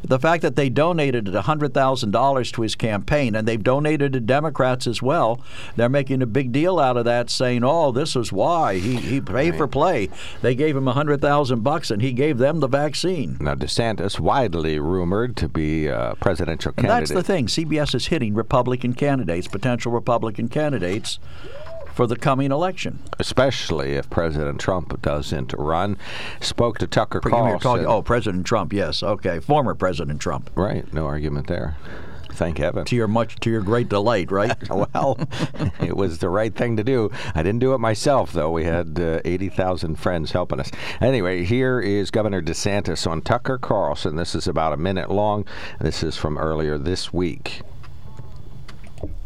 The 0.04 0.20
fact 0.20 0.42
that 0.42 0.56
they 0.56 0.70
donated 0.70 1.26
$100,000 1.26 2.54
to 2.54 2.62
his 2.62 2.76
campaign, 2.76 3.36
and 3.36 3.48
they've 3.48 3.64
donated 3.64 4.14
to 4.14 4.20
Democrats 4.20 4.88
as 4.88 5.02
well, 5.02 5.42
they're 5.76 5.90
making 5.90 6.22
a 6.22 6.28
big 6.28 6.52
deal 6.52 6.80
out 6.80 6.98
of 6.98 7.06
that, 7.06 7.30
saying, 7.30 7.64
"Oh, 7.64 7.75
this 7.92 8.16
is 8.16 8.32
why 8.32 8.76
he 8.78 8.96
he 8.98 9.22
paid 9.22 9.56
for 9.56 9.68
play." 9.68 10.10
They 10.42 10.56
gave 10.56 10.76
him 10.76 10.88
a 10.88 10.94
hundred 10.94 11.22
thousand 11.22 11.62
bucks, 11.64 11.92
and 11.92 12.02
he 12.02 12.12
gave 12.14 12.38
them 12.38 12.60
the 12.60 12.68
vaccine. 12.68 13.38
Now, 13.40 13.56
DeSantis, 13.56 14.20
widely 14.20 14.80
rumored 14.80 15.36
to 15.38 15.48
be 15.50 15.88
a 15.88 16.16
presidential 16.20 16.74
And 16.78 16.88
candidate. 16.88 17.10
that's 17.10 17.12
the 17.12 17.24
thing. 17.34 17.48
CBS 17.48 17.94
is 17.96 18.08
hitting 18.08 18.34
Republican 18.34 18.94
candidates, 18.94 19.48
potential 19.48 19.92
Republican 19.92 20.48
candidates, 20.50 21.20
for 21.94 22.08
the 22.08 22.16
coming 22.18 22.52
election. 22.52 23.00
especially 23.20 23.94
if 23.94 24.10
President 24.10 24.60
Trump 24.60 25.02
doesn't 25.02 25.54
run. 25.58 25.98
Spoke 26.42 26.78
to 26.80 26.88
Tucker 26.88 27.22
Carlson. 27.22 27.86
oh, 27.88 28.02
President 28.02 28.46
Trump. 28.46 28.74
Yes. 28.74 29.02
Okay. 29.02 29.40
Former 29.40 29.74
President 29.76 30.20
Trump. 30.20 30.50
Right, 30.56 30.92
no 30.94 31.06
argument 31.06 31.48
there. 31.48 31.78
Thank 32.36 32.58
heaven. 32.58 32.86
To 32.86 32.96
your 32.96 33.08
much, 33.08 33.38
to 33.38 33.50
your 33.50 33.62
great 33.62 33.90
delight, 33.90 34.32
right? 34.32 34.70
well, 34.94 35.18
it 35.82 35.96
was 35.96 36.20
the 36.20 36.30
right 36.30 36.54
thing 36.54 36.78
to 36.78 36.84
do. 36.84 37.12
I 37.34 37.44
didn't 37.44 37.60
do 37.60 37.74
it 37.74 37.80
myself, 37.80 38.34
though. 38.34 38.52
We 38.52 38.66
had 38.66 39.00
uh, 39.00 39.22
80,000 39.24 39.96
friends 39.96 40.32
helping 40.32 40.60
us. 40.60 40.70
Anyway, 41.02 41.46
here 41.46 41.80
is 41.80 42.12
Governor 42.12 42.42
DeSantis 42.42 43.08
on 43.10 43.22
Tucker 43.22 43.58
Carlson. 43.58 44.16
This 44.16 44.36
is 44.36 44.48
about 44.48 44.74
a 44.74 44.78
minute 44.78 45.10
long. 45.10 45.46
This 45.80 46.04
is 46.04 46.18
from 46.18 46.38
earlier 46.38 46.78
this 46.78 47.14
week. 47.14 47.62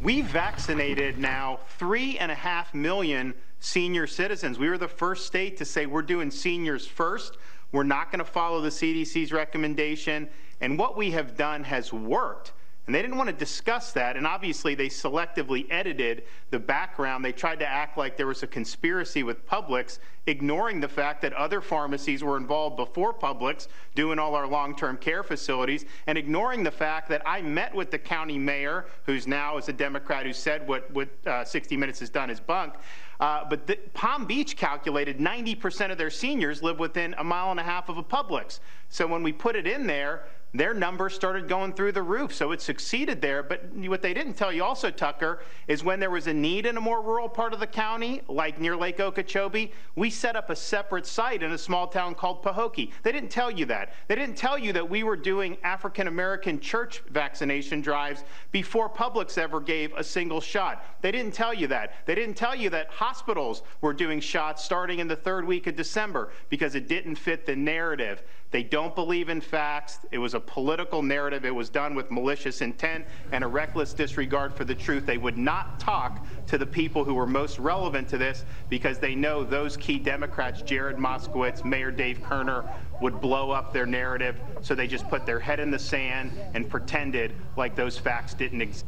We 0.02 0.22
vaccinated 0.22 1.18
now 1.18 1.60
three 1.78 2.18
and 2.18 2.32
a 2.32 2.36
half 2.36 2.74
million 2.74 3.34
senior 3.60 4.08
citizens. 4.08 4.58
We 4.58 4.70
were 4.70 4.78
the 4.78 4.88
first 4.88 5.26
state 5.26 5.58
to 5.58 5.66
say 5.66 5.86
we're 5.86 6.02
doing 6.02 6.32
seniors 6.32 6.88
first. 6.88 7.38
We're 7.72 7.84
not 7.84 8.12
going 8.12 8.20
to 8.20 8.26
follow 8.26 8.62
the 8.62 8.70
CDC's 8.70 9.32
recommendation. 9.32 10.30
And 10.62 10.78
what 10.78 10.98
we 10.98 11.12
have 11.12 11.38
done 11.38 11.64
has 11.64 11.94
worked. 11.94 12.54
And 12.90 12.96
they 12.96 13.04
didn't 13.04 13.18
want 13.18 13.30
to 13.30 13.36
discuss 13.36 13.92
that. 13.92 14.18
And 14.18 14.26
obviously, 14.26 14.74
they 14.74 14.88
selectively 14.88 15.68
edited 15.70 16.24
the 16.50 16.58
background. 16.58 17.24
They 17.24 17.32
tried 17.32 17.60
to 17.60 17.68
act 17.68 18.00
like 18.00 18.18
there 18.18 18.26
was 18.26 18.42
a 18.42 18.48
conspiracy 18.48 19.22
with 19.22 19.46
Publix, 19.46 20.00
ignoring 20.26 20.80
the 20.80 20.88
fact 20.88 21.22
that 21.22 21.32
other 21.34 21.62
pharmacies 21.62 22.24
were 22.24 22.36
involved 22.36 22.78
before 22.78 23.14
Publix, 23.14 23.68
doing 23.94 24.18
all 24.18 24.34
our 24.34 24.48
long 24.48 24.76
term 24.76 24.98
care 24.98 25.22
facilities, 25.22 25.86
and 26.08 26.18
ignoring 26.18 26.64
the 26.64 26.72
fact 26.72 27.10
that 27.10 27.22
I 27.28 27.44
met 27.44 27.76
with 27.76 27.92
the 27.92 28.00
county 28.00 28.40
mayor, 28.40 28.88
who's 29.06 29.28
now 29.28 29.60
is 29.60 29.70
a 29.70 29.74
Democrat 29.74 30.26
who 30.26 30.34
said 30.34 30.68
what, 30.68 30.90
what 30.90 31.10
uh, 31.28 31.44
60 31.44 31.78
Minutes 31.78 32.00
has 32.00 32.10
done 32.10 32.32
is 32.32 32.40
bunk. 32.40 32.74
Uh, 33.20 33.44
but 33.48 33.68
the, 33.68 33.76
Palm 33.94 34.26
Beach 34.26 34.56
calculated 34.56 35.20
90% 35.20 35.92
of 35.92 36.00
their 36.00 36.10
seniors 36.10 36.64
live 36.64 36.80
within 36.80 37.14
a 37.20 37.24
mile 37.24 37.52
and 37.52 37.60
a 37.60 37.64
half 37.64 37.88
of 37.90 37.98
a 37.98 38.04
Publix. 38.04 38.62
So 38.88 39.06
when 39.06 39.22
we 39.22 39.32
put 39.32 39.56
it 39.56 39.68
in 39.68 39.86
there, 39.86 40.24
their 40.54 40.74
numbers 40.74 41.14
started 41.14 41.48
going 41.48 41.74
through 41.74 41.92
the 41.92 42.02
roof. 42.02 42.34
So 42.34 42.52
it 42.52 42.62
succeeded 42.62 43.22
there. 43.22 43.44
But 43.44 43.72
what 43.74 44.02
they 44.02 44.14
didn't 44.14 44.34
tell 44.34 44.52
you 44.52 44.64
also, 44.64 44.90
Tucker, 44.90 45.42
is 45.68 45.84
when 45.84 46.00
there 46.00 46.10
was 46.10 46.28
a 46.28 46.34
need 46.34 46.66
in 46.66 46.78
a 46.78 46.82
more 46.82 47.02
rural 47.02 47.30
part 47.30 47.54
of 47.54 47.60
the 47.60 47.68
county, 47.68 48.22
like 48.28 48.60
near 48.60 48.76
Lake 48.76 49.00
Okeechobee, 49.00 49.72
we 49.96 50.10
set 50.10 50.36
up 50.36 50.50
a 50.50 50.56
separate 50.56 51.06
site 51.06 51.44
in 51.44 51.52
a 51.52 51.58
small 51.58 51.88
town 51.88 52.16
called 52.16 52.44
Pahokee. 52.44 52.92
They 53.04 53.12
didn't 53.12 53.30
tell 53.30 53.52
you 53.52 53.66
that. 53.66 53.94
They 54.08 54.16
didn't 54.16 54.36
tell 54.36 54.58
you 54.58 54.74
that 54.74 54.90
we 54.90 55.04
were 55.04 55.16
doing 55.16 55.58
African 55.64 56.08
American 56.08 56.60
church 56.60 57.04
vaccination 57.10 57.82
drives 57.82 58.24
before 58.52 58.90
Publix 58.90 59.38
ever 59.38 59.60
gave 59.60 59.94
a 59.94 60.04
single 60.04 60.42
shot. 60.42 60.84
They 61.02 61.12
didn't 61.12 61.34
tell 61.34 61.54
you 61.54 61.68
that. 61.68 61.94
They 62.06 62.16
didn't 62.16 62.36
tell 62.36 62.56
you 62.56 62.70
that 62.72 62.90
hospitals 62.90 63.62
were 63.82 63.94
doing 63.94 64.20
shots 64.20 64.64
starting 64.64 65.00
in 65.00 65.08
the 65.08 65.16
third 65.16 65.46
week 65.46 65.68
of 65.68 65.76
December 65.76 66.32
because 66.50 66.76
it 66.76 66.88
didn't 66.88 67.16
fit 67.16 67.46
the 67.46 67.56
narrative. 67.56 68.24
They 68.52 68.64
don't 68.64 68.96
believe 68.96 69.30
in 69.30 69.42
facts. 69.42 70.00
It 70.12 70.18
was 70.18 70.34
a 70.34 70.40
political 70.40 71.04
narrative. 71.04 71.46
It 71.46 71.54
was 71.54 71.70
done 71.70 71.94
with 71.94 72.10
malicious 72.10 72.62
intent 72.62 73.06
and 73.32 73.44
a 73.44 73.48
reckless 73.48 73.94
disregard 73.94 74.56
for 74.56 74.66
the 74.66 74.74
truth. 74.74 75.06
They 75.06 75.20
would 75.20 75.38
not 75.38 75.80
talk 75.80 76.26
to 76.48 76.58
the 76.58 76.66
people 76.66 77.04
who 77.04 77.14
were 77.14 77.28
most 77.28 77.60
relevant 77.60 78.08
to 78.10 78.18
this 78.18 78.46
because 78.68 78.98
they 78.98 79.14
know 79.14 79.44
those 79.44 79.78
key 79.78 80.00
Democrats, 80.00 80.64
Jared 80.64 80.98
Moskowitz, 80.98 81.64
Mayor 81.64 81.92
Dave 81.92 82.24
Kerner, 82.24 82.66
would 83.02 83.22
blow 83.22 83.52
up 83.52 83.72
their 83.72 83.86
narrative. 83.86 84.36
So 84.62 84.74
they 84.74 84.88
just 84.88 85.08
put 85.10 85.28
their 85.28 85.40
head 85.40 85.60
in 85.60 85.70
the 85.70 85.80
sand 85.80 86.32
and 86.56 86.68
pretended 86.68 87.36
like 87.56 87.76
those 87.76 88.00
facts 88.00 88.34
didn't 88.34 88.62
exist. 88.62 88.86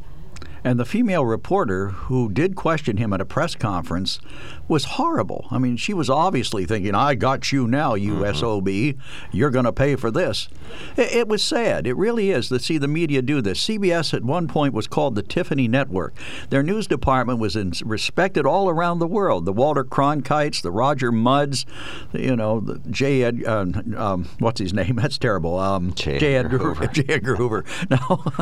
And 0.64 0.78
the 0.78 0.84
female 0.84 1.24
reporter 1.26 1.88
who 1.88 2.30
did 2.30 2.54
question 2.54 2.96
him 2.96 3.12
at 3.12 3.20
a 3.20 3.24
press 3.24 3.54
conference 3.54 4.20
was 4.68 4.84
horrible. 4.84 5.46
I 5.50 5.58
mean, 5.58 5.76
she 5.76 5.92
was 5.92 6.08
obviously 6.08 6.64
thinking, 6.64 6.94
I 6.94 7.14
got 7.14 7.52
you 7.52 7.66
now, 7.66 7.94
you 7.94 8.14
mm-hmm. 8.14 8.34
SOB. 8.34 8.98
You're 9.32 9.50
going 9.50 9.64
to 9.64 9.72
pay 9.72 9.96
for 9.96 10.10
this. 10.10 10.48
It, 10.96 11.12
it, 11.12 11.28
was 11.28 11.42
sad. 11.42 11.86
It 11.86 11.96
really 11.96 12.30
is 12.30 12.48
to 12.48 12.58
see 12.58 12.78
the 12.78 12.88
media 12.88 13.22
do 13.22 13.40
this. 13.40 13.66
CBS 13.66 14.14
at 14.14 14.22
one 14.22 14.48
point 14.48 14.72
was 14.72 14.86
called 14.86 15.14
the 15.14 15.22
Tiffany 15.22 15.68
Network. 15.68 16.14
Their 16.50 16.62
news 16.62 16.86
department 16.86 17.38
was 17.38 17.56
in, 17.56 17.72
respected 17.84 18.46
all 18.46 18.68
around 18.68 18.98
the 18.98 19.06
world. 19.06 19.44
The 19.44 19.52
Walter 19.52 19.84
Cronkites, 19.84 20.62
the 20.62 20.70
Roger 20.70 21.10
Mudds, 21.10 21.66
you 22.12 22.36
know, 22.36 22.60
the 22.60 22.78
J. 22.90 23.24
Ed, 23.24 23.42
uh, 23.44 23.66
um, 23.96 24.28
what's 24.38 24.60
his 24.60 24.72
name? 24.72 24.96
That's 25.02 25.18
terrible. 25.18 25.58
Um, 25.58 25.92
J. 25.94 26.18
J. 26.18 26.36
Edgar 26.36 26.58
Hoover. 26.58 26.86
J. 26.92 27.04
Edgar 27.08 27.36
Hoover. 27.36 27.64
No. 27.90 27.98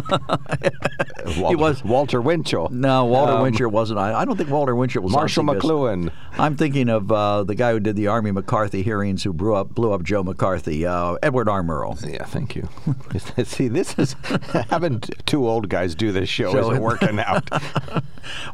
he 1.35 1.57
was 1.57 1.85
Walter 1.85 2.21
Winchell. 2.21 2.69
No, 2.71 3.05
Walter 3.05 3.33
um, 3.33 3.43
Winchell 3.43 3.71
wasn't. 3.71 3.99
I, 3.99 4.21
I 4.21 4.25
don't 4.25 4.37
think 4.37 4.51
Walter 4.51 4.75
Winchell 4.75 5.03
was. 5.03 5.13
Marshall 5.13 5.45
McLuhan. 5.45 6.13
I'm 6.39 6.57
thinking 6.57 6.89
of 6.89 7.11
uh, 7.11 7.45
the 7.45 7.55
guy 7.55 7.73
who 7.73 7.81
did 7.81 7.97
the 7.97 8.07
Army 8.07 8.31
McCarthy 8.31 8.83
hearings, 8.83 9.23
who 9.23 9.33
blew 9.33 9.55
up 9.55 9.75
blew 9.75 9.93
up 9.93 10.03
Joe 10.03 10.23
McCarthy, 10.23 10.87
uh, 10.87 11.17
Edward 11.23 11.49
R. 11.49 11.63
Murrow. 11.63 11.97
Yeah, 12.11 12.25
thank 12.25 12.57
you. 12.57 12.69
See, 13.45 13.69
this 13.69 13.99
is 13.99 14.15
having 14.71 15.01
two 15.27 15.47
old 15.47 15.69
guys 15.69 15.95
do 15.95 16.13
this 16.13 16.29
show 16.29 16.53
so, 16.53 16.71
isn't 16.71 16.83
working 16.83 17.19
out. 17.27 17.49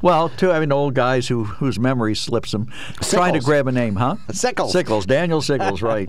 well, 0.02 0.28
two 0.30 0.50
I 0.50 0.60
mean 0.60 0.72
old 0.72 0.94
guys 0.94 1.28
who 1.28 1.44
whose 1.44 1.78
memory 1.78 2.14
slips 2.14 2.52
them, 2.52 2.72
Sickles. 3.00 3.10
trying 3.10 3.34
to 3.34 3.40
grab 3.40 3.66
a 3.68 3.72
name, 3.72 3.96
huh? 3.96 4.16
Sickles. 4.30 4.72
Sickles. 4.72 5.06
Daniel 5.06 5.40
Sickles, 5.40 5.82
right? 5.82 6.08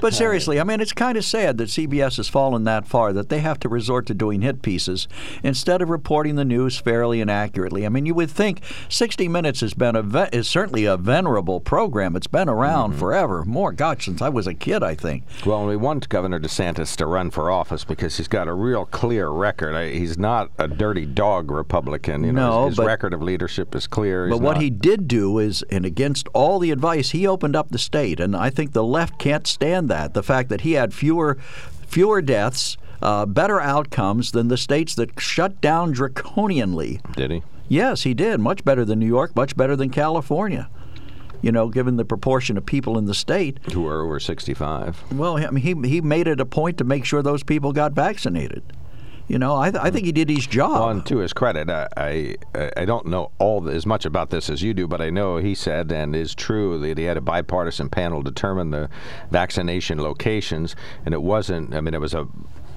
But 0.00 0.14
seriously, 0.14 0.60
I 0.60 0.64
mean, 0.64 0.80
it's 0.80 0.92
kind 0.92 1.18
of 1.18 1.24
sad 1.24 1.58
that 1.58 1.68
CBS 1.68 2.16
has 2.16 2.28
fallen 2.28 2.64
that 2.64 2.86
far 2.86 3.12
that 3.12 3.28
they 3.28 3.40
have 3.40 3.58
to 3.60 3.68
resort 3.68 4.06
to 4.06 4.14
doing 4.14 4.42
hit 4.42 4.62
pieces 4.62 5.08
instead 5.42 5.82
of 5.82 5.90
reporting 6.00 6.36
the 6.36 6.46
news 6.46 6.78
fairly 6.78 7.20
and 7.20 7.30
accurately. 7.30 7.84
I 7.84 7.90
mean, 7.90 8.06
you 8.06 8.14
would 8.14 8.30
think 8.30 8.62
60 8.88 9.28
Minutes 9.28 9.60
has 9.60 9.74
been 9.74 9.94
a 9.94 10.28
is 10.32 10.48
certainly 10.48 10.86
a 10.86 10.96
venerable 10.96 11.60
program. 11.60 12.16
It's 12.16 12.26
been 12.26 12.48
around 12.48 12.92
mm-hmm. 12.92 13.00
forever. 13.00 13.44
More, 13.44 13.70
gosh, 13.70 14.06
since 14.06 14.22
I 14.22 14.30
was 14.30 14.46
a 14.46 14.54
kid, 14.54 14.82
I 14.82 14.94
think. 14.94 15.24
Well, 15.44 15.66
we 15.66 15.76
want 15.76 16.08
Governor 16.08 16.40
DeSantis 16.40 16.96
to 16.96 17.06
run 17.06 17.30
for 17.30 17.50
office 17.50 17.84
because 17.84 18.16
he's 18.16 18.28
got 18.28 18.48
a 18.48 18.54
real 18.54 18.86
clear 18.86 19.28
record. 19.28 19.92
He's 19.92 20.16
not 20.16 20.50
a 20.58 20.66
dirty 20.66 21.04
dog 21.04 21.50
Republican. 21.50 22.24
You 22.24 22.32
know, 22.32 22.48
no, 22.48 22.64
his, 22.64 22.70
his 22.70 22.76
but, 22.78 22.86
record 22.86 23.12
of 23.12 23.20
leadership 23.20 23.74
is 23.74 23.86
clear. 23.86 24.26
He's 24.26 24.34
but 24.34 24.42
what 24.42 24.54
not, 24.54 24.62
he 24.62 24.70
did 24.70 25.06
do 25.06 25.38
is, 25.38 25.62
and 25.70 25.84
against 25.84 26.28
all 26.32 26.58
the 26.58 26.70
advice, 26.70 27.10
he 27.10 27.26
opened 27.26 27.54
up 27.54 27.68
the 27.68 27.78
state, 27.78 28.20
and 28.20 28.34
I 28.34 28.48
think 28.48 28.72
the 28.72 28.84
left 28.84 29.18
can't 29.18 29.46
stand 29.46 29.90
that. 29.90 30.14
The 30.14 30.22
fact 30.22 30.48
that 30.48 30.62
he 30.62 30.72
had 30.72 30.94
fewer 30.94 31.36
fewer 31.86 32.22
deaths. 32.22 32.78
Uh, 33.02 33.26
better 33.26 33.60
outcomes 33.60 34.32
than 34.32 34.48
the 34.48 34.56
states 34.56 34.94
that 34.94 35.18
shut 35.18 35.60
down 35.60 35.94
draconianly. 35.94 37.00
Did 37.14 37.30
he? 37.30 37.42
Yes, 37.68 38.02
he 38.02 38.14
did. 38.14 38.40
Much 38.40 38.64
better 38.64 38.84
than 38.84 38.98
New 38.98 39.06
York, 39.06 39.34
much 39.36 39.56
better 39.56 39.76
than 39.76 39.90
California. 39.90 40.68
You 41.40 41.52
know, 41.52 41.68
given 41.68 41.96
the 41.96 42.04
proportion 42.04 42.58
of 42.58 42.66
people 42.66 42.98
in 42.98 43.06
the 43.06 43.14
state 43.14 43.58
who 43.72 43.86
are 43.86 44.02
over 44.02 44.20
65. 44.20 45.04
Well, 45.12 45.38
I 45.38 45.50
mean, 45.50 45.62
he 45.82 45.88
he 45.88 46.00
made 46.02 46.28
it 46.28 46.40
a 46.40 46.44
point 46.44 46.76
to 46.78 46.84
make 46.84 47.06
sure 47.06 47.22
those 47.22 47.42
people 47.42 47.72
got 47.72 47.92
vaccinated. 47.92 48.62
You 49.30 49.38
know, 49.38 49.56
I, 49.56 49.70
th- 49.70 49.80
I 49.80 49.90
think 49.90 50.06
he 50.06 50.12
did 50.12 50.28
his 50.28 50.44
job. 50.44 50.72
Well, 50.72 50.88
and 50.88 51.06
to 51.06 51.18
his 51.18 51.32
credit, 51.32 51.70
I, 51.70 51.86
I, 51.96 52.70
I 52.76 52.84
don't 52.84 53.06
know 53.06 53.30
all 53.38 53.60
the, 53.60 53.72
as 53.72 53.86
much 53.86 54.04
about 54.04 54.30
this 54.30 54.50
as 54.50 54.60
you 54.60 54.74
do, 54.74 54.88
but 54.88 55.00
I 55.00 55.08
know 55.10 55.36
he 55.36 55.54
said 55.54 55.92
and 55.92 56.16
is 56.16 56.34
true 56.34 56.80
that 56.80 56.98
he 56.98 57.04
had 57.04 57.16
a 57.16 57.20
bipartisan 57.20 57.90
panel 57.90 58.22
determine 58.22 58.72
the 58.72 58.90
vaccination 59.30 60.02
locations, 60.02 60.74
and 61.06 61.14
it 61.14 61.22
wasn't. 61.22 61.72
I 61.76 61.80
mean, 61.80 61.94
it 61.94 62.00
was 62.00 62.12
a 62.12 62.26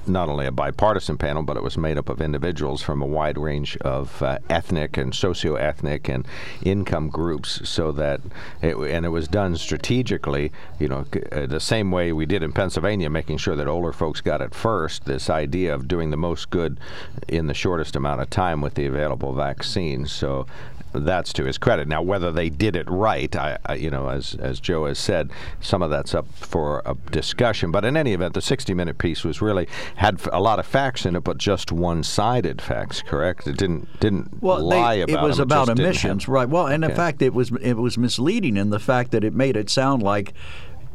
not 0.08 0.30
only 0.30 0.46
a 0.46 0.52
bipartisan 0.52 1.18
panel, 1.18 1.44
but 1.44 1.58
it 1.58 1.64
was 1.64 1.78
made 1.78 1.98
up 1.98 2.10
of 2.10 2.22
individuals 2.22 2.82
from 2.82 3.02
a 3.02 3.06
wide 3.06 3.38
range 3.38 3.78
of 3.78 4.22
uh, 4.22 4.38
ethnic 4.50 4.98
and 4.98 5.14
socio-ethnic 5.14 6.08
and 6.10 6.28
income 6.64 7.10
groups, 7.10 7.68
so 7.68 7.92
that 7.92 8.22
it, 8.62 8.76
and 8.76 9.06
it 9.06 9.10
was 9.10 9.28
done 9.28 9.56
strategically. 9.56 10.52
You 10.80 10.88
know, 10.88 11.06
uh, 11.32 11.46
the 11.46 11.60
same 11.60 11.92
way 11.92 12.12
we 12.14 12.26
did 12.26 12.44
in 12.44 12.52
Pennsylvania, 12.52 13.10
making 13.10 13.38
sure 13.38 13.56
that 13.56 13.68
older 13.68 13.94
folks 13.94 14.22
got 14.22 14.42
it 14.42 14.54
first. 14.54 15.06
This 15.06 15.30
idea 15.30 15.74
of 15.74 15.88
doing 15.88 16.10
the 16.10 16.18
most 16.18 16.50
good 16.50 16.80
in 17.28 17.48
the 17.48 17.54
shortest 17.54 17.96
amount 17.96 18.22
of 18.22 18.30
time 18.30 18.62
with 18.62 18.76
the 18.76 18.86
available 18.86 19.34
vaccines. 19.34 20.12
So 20.12 20.46
that's 20.94 21.34
to 21.34 21.46
his 21.46 21.58
credit. 21.58 21.88
Now, 21.88 22.02
whether 22.02 22.32
they 22.32 22.50
did 22.50 22.76
it 22.76 22.90
right, 22.90 23.36
I, 23.36 23.58
I, 23.66 23.76
you 23.76 23.90
know, 23.90 24.10
as 24.10 24.36
as 24.36 24.60
Joe 24.60 24.86
has 24.86 25.00
said, 25.00 25.32
some 25.60 25.82
of 25.82 25.90
that's 25.90 26.14
up 26.14 26.28
for 26.34 26.82
a 26.86 26.96
discussion. 27.12 27.72
But 27.72 27.86
in 27.86 27.98
any 27.98 28.14
event, 28.14 28.34
the 28.34 28.40
60-minute 28.40 28.98
piece 28.98 29.24
was 29.24 29.42
really 29.42 29.68
had 29.96 30.22
a 30.32 30.40
lot 30.40 30.60
of 30.60 30.66
facts 30.66 31.06
in 31.06 31.16
it, 31.16 31.24
but 31.24 31.38
just 31.38 31.72
one-sided 31.72 32.62
facts. 32.62 33.02
Correct? 33.02 33.48
It 33.48 33.58
didn't 33.58 34.00
didn't 34.00 34.42
well, 34.42 34.62
lie 34.62 34.98
they, 34.98 35.02
about 35.04 35.24
it 35.24 35.28
was 35.28 35.38
them, 35.38 35.44
about 35.44 35.70
emissions, 35.70 36.28
right? 36.28 36.48
Well, 36.48 36.68
and 36.68 36.84
okay. 36.84 36.92
in 36.92 36.96
fact, 36.96 37.22
it 37.22 37.34
was 37.34 37.52
it 37.62 37.76
was 37.76 37.98
misleading 37.98 38.58
in 38.58 38.70
the 38.70 38.80
fact 38.80 39.12
that 39.12 39.24
it 39.24 39.34
made 39.34 39.58
it 39.58 39.70
sound 39.70 40.04
like 40.04 40.34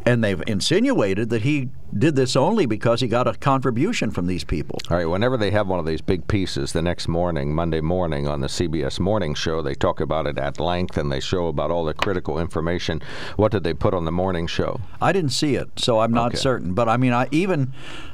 and 0.06 0.24
they've 0.24 0.42
insinuated 0.46 1.28
that 1.30 1.42
he 1.42 1.68
did 1.96 2.16
this 2.16 2.36
only 2.36 2.66
because 2.66 3.00
he 3.00 3.08
got 3.08 3.26
a 3.26 3.34
contribution 3.34 4.10
from 4.10 4.26
these 4.26 4.44
people. 4.44 4.78
All 4.90 4.96
right, 4.96 5.06
whenever 5.06 5.36
they 5.36 5.50
have 5.50 5.66
one 5.66 5.78
of 5.78 5.86
these 5.86 6.00
big 6.00 6.26
pieces 6.28 6.72
the 6.72 6.82
next 6.82 7.08
morning, 7.08 7.54
Monday 7.54 7.80
morning 7.80 8.26
on 8.26 8.40
the 8.40 8.46
CBS 8.46 9.00
morning 9.00 9.34
show, 9.34 9.62
they 9.62 9.74
talk 9.74 10.00
about 10.00 10.26
it 10.26 10.38
at 10.38 10.60
length 10.60 10.96
and 10.96 11.10
they 11.10 11.20
show 11.20 11.46
about 11.46 11.70
all 11.70 11.84
the 11.84 11.94
critical 11.94 12.38
information. 12.38 13.00
What 13.36 13.52
did 13.52 13.64
they 13.64 13.74
put 13.74 13.94
on 13.94 14.04
the 14.04 14.12
morning 14.12 14.46
show? 14.46 14.80
I 15.00 15.12
didn't 15.12 15.30
see 15.30 15.54
it, 15.54 15.68
so 15.76 16.00
I'm 16.00 16.12
not 16.12 16.32
okay. 16.32 16.38
certain. 16.38 16.74
But 16.74 16.88
I 16.88 16.96
mean, 16.96 17.12
I 17.12 17.28
even 17.30 17.72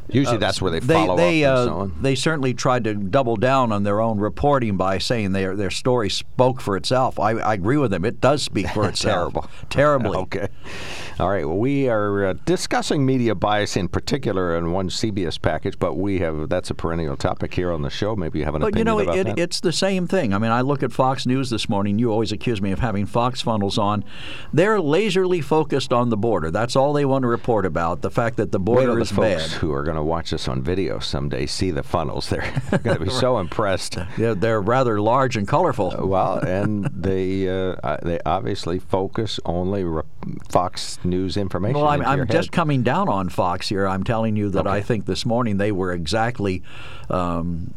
Usually, 0.09 0.37
uh, 0.37 0.40
that's 0.40 0.61
where 0.61 0.71
they 0.71 0.81
follow 0.81 1.16
they, 1.16 1.45
up. 1.45 1.59
Uh, 1.59 1.64
so 1.64 1.93
they 2.00 2.14
certainly 2.14 2.52
tried 2.52 2.85
to 2.85 2.95
double 2.95 3.37
down 3.37 3.73
on 3.73 3.85
their 3.85 4.00
own 4.00 4.19
reporting 4.19 4.76
by 4.76 4.99
saying 4.99 5.33
their 5.33 5.57
their 5.57 5.71
story 5.71 6.11
spoke 6.11 6.61
for 6.61 6.76
itself. 6.76 7.19
I, 7.19 7.33
I 7.33 7.54
agree 7.54 7.78
with 7.78 7.90
them; 7.90 8.04
it 8.04 8.21
does 8.21 8.43
speak 8.43 8.69
for 8.69 8.87
itself. 8.88 9.33
Terrible, 9.33 9.50
terribly. 9.71 10.16
okay. 10.25 10.49
All 11.19 11.31
right. 11.31 11.47
Well, 11.47 11.57
we 11.57 11.88
are 11.88 12.26
uh, 12.26 12.35
discussing 12.45 13.07
media 13.07 13.35
bias 13.35 13.63
in 13.76 13.88
particular 13.88 14.56
in 14.56 14.73
one 14.73 14.88
CBS 14.88 15.40
package, 15.40 15.78
but 15.78 15.94
we 15.94 16.18
have 16.21 16.49
that's 16.49 16.71
a 16.71 16.75
perennial 16.75 17.16
topic 17.16 17.54
here 17.54 17.73
on 17.73 17.83
the 17.83 17.90
show. 17.90 18.14
Maybe 18.16 18.38
you 18.38 18.44
have 18.44 18.54
an 18.54 18.61
but 18.61 18.68
opinion 18.68 18.99
you 18.99 19.04
know, 19.04 19.12
it, 19.12 19.38
it's 19.38 19.61
the 19.61 19.73
same 19.73 20.06
thing. 20.06 20.33
I 20.33 20.38
mean, 20.38 20.50
I 20.50 20.61
look 20.61 20.83
at 20.83 20.92
Fox 20.92 21.26
News 21.26 21.50
this 21.50 21.68
morning. 21.68 21.99
You 21.99 22.11
always 22.11 22.33
accuse 22.33 22.61
me 22.61 22.73
of 22.73 22.80
having 22.80 23.06
Fox 23.06 23.40
funnels 23.40 23.78
on. 23.78 24.04
They're 24.52 24.78
laserly 24.78 25.42
focused 25.42 25.92
on 25.92 26.11
the 26.11 26.16
border. 26.16 26.50
That's 26.50 26.76
all 26.76 26.92
they 26.92 27.04
want 27.04 27.23
to 27.23 27.28
report 27.28 27.66
about. 27.66 28.02
The 28.02 28.11
fact 28.11 28.37
that 28.37 28.52
the 28.52 28.61
border 28.61 28.99
is 29.00 29.09
the 29.11 29.14
folks 29.16 29.52
bad. 29.52 29.61
who 29.61 29.73
are 29.73 29.83
going 29.83 29.97
to 29.97 30.02
watch 30.02 30.30
this 30.30 30.49
on 30.49 30.62
video 30.62 30.99
someday 30.99 31.47
see 31.47 31.71
the 31.71 31.83
funnels. 31.83 32.28
They're 32.28 32.52
going 32.83 32.99
to 32.99 33.04
be 33.04 33.11
so 33.11 33.38
impressed. 33.38 33.99
Yeah, 34.16 34.35
they're 34.35 34.61
rather 34.61 35.00
large 35.00 35.37
and 35.37 35.47
colorful. 35.49 35.92
Uh, 35.92 36.06
well, 36.06 36.38
and 36.38 36.85
they 36.85 37.49
uh, 37.49 37.97
they 38.02 38.21
obviously 38.25 38.78
focus 38.78 39.40
only 39.44 39.83
re- 39.83 40.02
Fox 40.49 40.99
News 41.04 41.37
information. 41.37 41.80
Well, 41.80 41.88
I'm, 41.88 42.04
I'm 42.04 42.28
just 42.28 42.52
coming 42.52 42.83
down 42.83 43.09
on 43.09 43.28
Fox 43.28 43.53
here. 43.62 43.87
I'm 43.87 44.02
telling 44.04 44.37
you 44.37 44.50
that 44.50 44.66
Okay. 44.66 44.76
I 44.76 44.80
think 44.82 45.06
this 45.06 45.25
morning 45.25 45.56
they 45.58 45.73
were 45.73 45.92
exactly. 45.92 46.62
Um, 47.11 47.73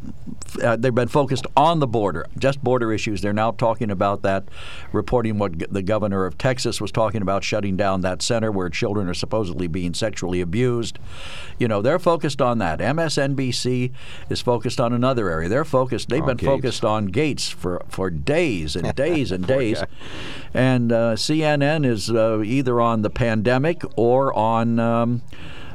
uh, 0.64 0.76
they've 0.78 0.96
been 0.96 1.08
focused 1.10 1.46
on 1.58 1.80
the 1.80 1.88
border, 1.88 2.26
just 2.38 2.64
border 2.64 2.94
issues. 2.94 3.22
They're 3.22 3.34
now 3.34 3.52
talking 3.52 3.92
about 3.92 4.22
that, 4.22 4.46
reporting 4.94 5.38
what 5.38 5.58
g- 5.58 5.66
the 5.70 5.82
governor 5.82 6.26
of 6.26 6.38
Texas 6.38 6.80
was 6.80 6.92
talking 6.92 7.22
about, 7.22 7.44
shutting 7.44 7.76
down 7.76 8.02
that 8.02 8.22
center 8.22 8.52
where 8.52 8.70
children 8.70 9.10
are 9.10 9.14
supposedly 9.14 9.68
being 9.68 9.94
sexually 9.94 10.40
abused. 10.40 10.98
You 11.60 11.68
know, 11.68 11.82
they're 11.82 12.00
focused 12.00 12.42
on 12.42 12.60
that. 12.60 12.80
MSNBC 12.80 13.92
is 14.30 14.42
focused 14.42 14.80
on 14.80 14.94
another 14.94 15.30
area. 15.30 15.50
They're 15.50 15.66
focused. 15.66 16.08
They've 16.10 16.22
On 16.22 16.28
been 16.28 16.38
Gaetz. 16.38 16.46
focused 16.46 16.86
on 16.86 17.10
Gaetz 17.10 17.52
for 17.52 17.84
for 17.90 18.10
days 18.10 18.76
and 18.78 18.96
days 18.96 19.32
and 19.32 19.46
days. 19.46 19.84
And 20.54 20.92
uh, 20.92 21.16
CNN 21.16 21.86
is 21.86 22.10
uh, 22.10 22.42
either 22.44 22.80
on 22.80 23.02
the 23.02 23.10
pandemic 23.10 23.84
or 23.98 24.34
on. 24.34 24.80
Um, 24.80 25.22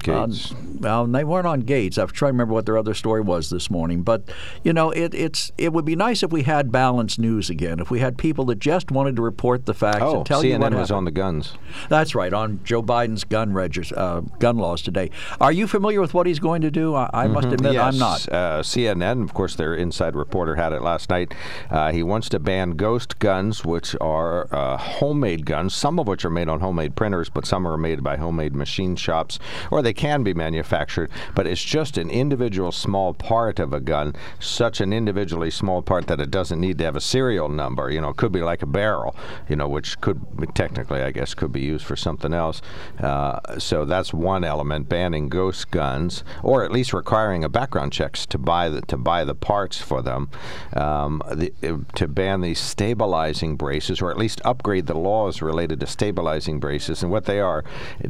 Gaetz. 0.02 0.80
well, 0.80 1.06
they 1.06 1.24
weren't 1.24 1.46
on 1.46 1.62
Gaetz. 1.62 1.98
I'm 1.98 2.08
trying 2.08 2.30
to 2.30 2.32
remember 2.34 2.54
what 2.54 2.66
their 2.66 2.76
other 2.78 2.94
story 2.94 3.20
was 3.20 3.50
this 3.50 3.70
morning. 3.70 4.02
But 4.02 4.28
you 4.64 4.72
know, 4.72 4.90
it, 4.90 5.14
it's 5.14 5.52
it 5.58 5.72
would 5.72 5.84
be 5.84 5.96
nice 5.96 6.22
if 6.22 6.30
we 6.32 6.42
had 6.42 6.70
balanced 6.72 7.18
news 7.18 7.50
again. 7.50 7.78
If 7.80 7.90
we 7.90 8.00
had 8.00 8.18
people 8.18 8.44
that 8.46 8.58
just 8.58 8.90
wanted 8.90 9.16
to 9.16 9.22
report 9.22 9.66
the 9.66 9.74
facts 9.74 10.00
Oh, 10.02 10.18
and 10.18 10.26
tell 10.26 10.44
you 10.44 10.58
what 10.58 10.72
CNN 10.72 10.78
was 10.78 10.88
happened. 10.88 10.96
on 10.98 11.04
the 11.04 11.10
guns. 11.10 11.54
That's 11.88 12.14
right, 12.14 12.32
on 12.32 12.60
Joe 12.64 12.82
Biden's 12.82 13.24
gun 13.24 13.52
regis- 13.52 13.92
uh, 13.92 14.22
gun 14.38 14.58
laws 14.58 14.82
today. 14.82 15.10
Are 15.40 15.52
you 15.52 15.66
familiar 15.66 16.00
with 16.00 16.14
what 16.14 16.26
he's 16.26 16.38
going 16.40 16.62
to 16.62 16.70
do? 16.70 16.94
I, 16.94 17.08
I 17.12 17.26
must 17.28 17.48
admit, 17.48 17.76
I'm 17.76 17.98
not. 17.98 18.20
Mm-hmm. 18.20 18.34
Uh, 18.34 18.62
CNN, 18.62 19.22
of 19.22 19.34
course, 19.34 19.54
their 19.56 19.74
inside 19.74 20.14
reporter 20.16 20.56
had 20.56 20.72
it 20.72 20.82
last 20.82 21.10
night. 21.10 21.32
Uh, 21.70 21.92
he 21.92 22.02
wants 22.02 22.28
to 22.30 22.38
ban 22.38 22.72
ghost 22.72 23.18
guns, 23.18 23.64
which 23.64 23.94
are 24.00 24.48
uh, 24.52 24.76
homemade 24.76 25.46
guns, 25.46 25.74
some 25.74 25.98
of 25.98 26.06
which 26.06 26.24
are 26.24 26.30
made 26.30 26.48
on 26.48 26.60
homemade 26.60 26.96
printers, 26.96 27.28
but 27.28 27.46
some 27.46 27.66
are 27.66 27.76
made 27.76 28.02
by 28.02 28.16
homemade 28.16 28.54
machine 28.54 28.96
shops, 28.96 29.38
or 29.70 29.82
they 29.82 29.91
can 29.94 30.22
be 30.22 30.34
manufactured. 30.34 31.10
But 31.34 31.46
it's 31.46 31.62
just 31.62 31.98
an 31.98 32.10
individual 32.10 32.72
small 32.72 33.14
part 33.14 33.58
of 33.58 33.72
a 33.72 33.80
gun, 33.80 34.14
such 34.40 34.80
an 34.80 34.92
individually 34.92 35.50
small 35.50 35.82
part 35.82 36.06
that 36.06 36.20
it 36.20 36.30
doesn't 36.30 36.60
need 36.60 36.78
to 36.78 36.84
have 36.84 36.96
a 36.96 37.00
serial 37.00 37.48
number. 37.48 37.90
You 37.90 38.00
know, 38.00 38.10
it 38.10 38.16
could 38.16 38.32
be 38.32 38.42
like 38.42 38.62
a 38.62 38.66
barrel, 38.66 39.14
you 39.48 39.56
know, 39.56 39.68
which 39.68 40.00
could 40.00 40.20
technically, 40.54 41.02
I 41.02 41.10
guess, 41.10 41.34
could 41.34 41.52
be 41.52 41.60
used 41.60 41.84
for 41.84 41.96
something 41.96 42.32
else. 42.32 42.62
Uh, 42.98 43.58
so 43.58 43.84
that's 43.84 44.12
one 44.12 44.44
element, 44.44 44.88
banning 44.88 45.28
ghost 45.28 45.70
guns, 45.70 46.24
or 46.42 46.64
at 46.64 46.72
least 46.72 46.92
requiring 46.92 47.44
a 47.44 47.48
background 47.48 47.92
checks 47.92 48.26
to 48.26 48.38
buy 48.38 48.68
the 48.68 48.82
to 48.82 48.96
buy 48.96 49.24
the 49.24 49.34
parts 49.34 49.80
for 49.80 50.02
them. 50.02 50.28
Um, 50.74 51.22
the, 51.30 51.52
to 51.94 52.08
ban 52.08 52.40
these 52.40 52.58
stabilizing 52.58 53.56
braces, 53.56 54.00
or 54.00 54.10
at 54.10 54.16
least 54.16 54.40
upgrade 54.44 54.86
the 54.86 54.94
laws 54.94 55.42
related 55.42 55.80
to 55.80 55.86
stabilizing 55.86 56.60
braces, 56.60 57.02
and 57.02 57.10
what 57.10 57.24
they 57.24 57.40
are. 57.40 57.64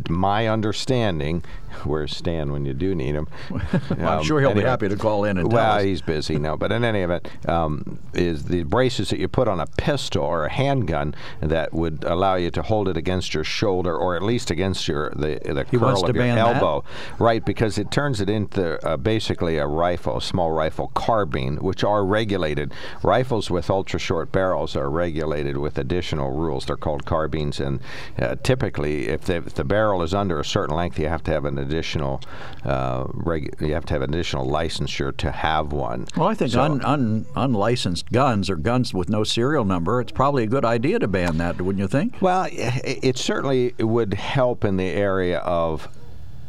My 0.08 0.46
understanding, 0.46 1.42
where's 1.84 2.16
Stan 2.16 2.52
when 2.52 2.64
you 2.64 2.74
do 2.74 2.94
need 2.94 3.14
him? 3.14 3.28
I'm 3.98 4.22
sure 4.22 4.40
he'll 4.40 4.54
be 4.54 4.62
happy 4.62 4.88
to 4.88 4.96
call 4.96 5.24
in 5.24 5.38
and 5.38 5.50
tell 5.50 5.56
well, 5.56 5.78
he's 5.84 6.00
busy 6.00 6.38
now, 6.38 6.56
but 6.56 6.72
in 6.72 6.84
any 6.84 7.00
event, 7.00 7.28
um, 7.48 7.98
is 8.14 8.44
the 8.44 8.62
braces 8.64 9.10
that 9.10 9.18
you 9.18 9.28
put 9.28 9.48
on 9.48 9.60
a 9.60 9.66
pistol 9.66 10.24
or 10.24 10.44
a 10.44 10.52
handgun 10.52 11.14
that 11.40 11.72
would 11.72 12.04
allow 12.04 12.36
you 12.36 12.50
to 12.50 12.62
hold 12.62 12.88
it 12.88 12.96
against 12.96 13.34
your 13.34 13.44
shoulder 13.44 13.96
or 13.96 14.16
at 14.16 14.22
least 14.22 14.50
against 14.50 14.88
your 14.88 15.10
the 15.10 15.40
the 15.44 15.64
He 15.70 15.78
curl 15.78 16.04
of 16.04 16.14
your 16.14 16.24
ban 16.24 16.36
that? 16.36 16.56
elbow, 16.56 16.84
right? 17.18 17.44
Because 17.44 17.78
it 17.78 17.90
turns 17.90 18.20
it 18.20 18.28
into 18.28 18.84
uh, 18.86 18.96
basically 18.96 19.58
a 19.58 19.66
rifle, 19.66 20.18
a 20.18 20.22
small 20.22 20.52
rifle 20.52 20.88
carbine, 20.94 21.56
which 21.56 21.84
are 21.84 22.04
regulated. 22.04 22.72
Rifles 23.02 23.50
with 23.50 23.70
ultra 23.70 23.98
short 23.98 24.32
barrels 24.32 24.76
are 24.76 24.90
regulated 24.90 25.56
with 25.56 25.78
additional 25.78 26.30
rules. 26.30 26.66
They're 26.66 26.76
called 26.76 27.04
carbines, 27.04 27.60
and 27.60 27.80
uh, 28.18 28.36
typically, 28.42 29.08
if, 29.08 29.22
they, 29.22 29.36
if 29.36 29.54
the 29.54 29.64
barrel 29.64 30.02
is 30.02 30.14
under 30.14 30.38
a 30.38 30.44
certain 30.44 30.76
length, 30.76 30.98
you 30.98 31.08
have 31.08 31.22
to 31.24 31.30
have 31.30 31.44
an 31.44 31.58
additional 31.62 32.20
uh, 32.64 33.04
reg- 33.14 33.54
you 33.60 33.72
have 33.74 33.84
to 33.86 33.94
have 33.94 34.02
an 34.02 34.12
additional 34.12 34.46
licensure 34.46 35.16
to 35.16 35.30
have 35.30 35.72
one. 35.72 36.06
Well, 36.16 36.28
I 36.28 36.34
think 36.34 36.50
So- 36.52 36.60
un, 36.62 36.84
un, 36.84 37.26
unlicensed 37.36 38.10
guns 38.12 38.50
or 38.50 38.56
guns 38.56 38.92
with 38.92 39.08
no 39.08 39.24
serial 39.24 39.64
number, 39.64 40.00
it's 40.00 40.12
probably 40.12 40.42
a 40.44 40.46
good 40.48 40.64
idea 40.64 40.98
to 40.98 41.08
ban 41.08 41.38
that, 41.38 41.60
wouldn't 41.60 41.80
you 41.80 41.88
think? 41.88 42.16
Well, 42.20 42.42
i- 42.42 42.80
it 42.84 43.16
certainly 43.18 43.74
would 43.78 44.14
help 44.14 44.64
in 44.64 44.76
the 44.76 44.88
area 44.90 45.38
of 45.38 45.88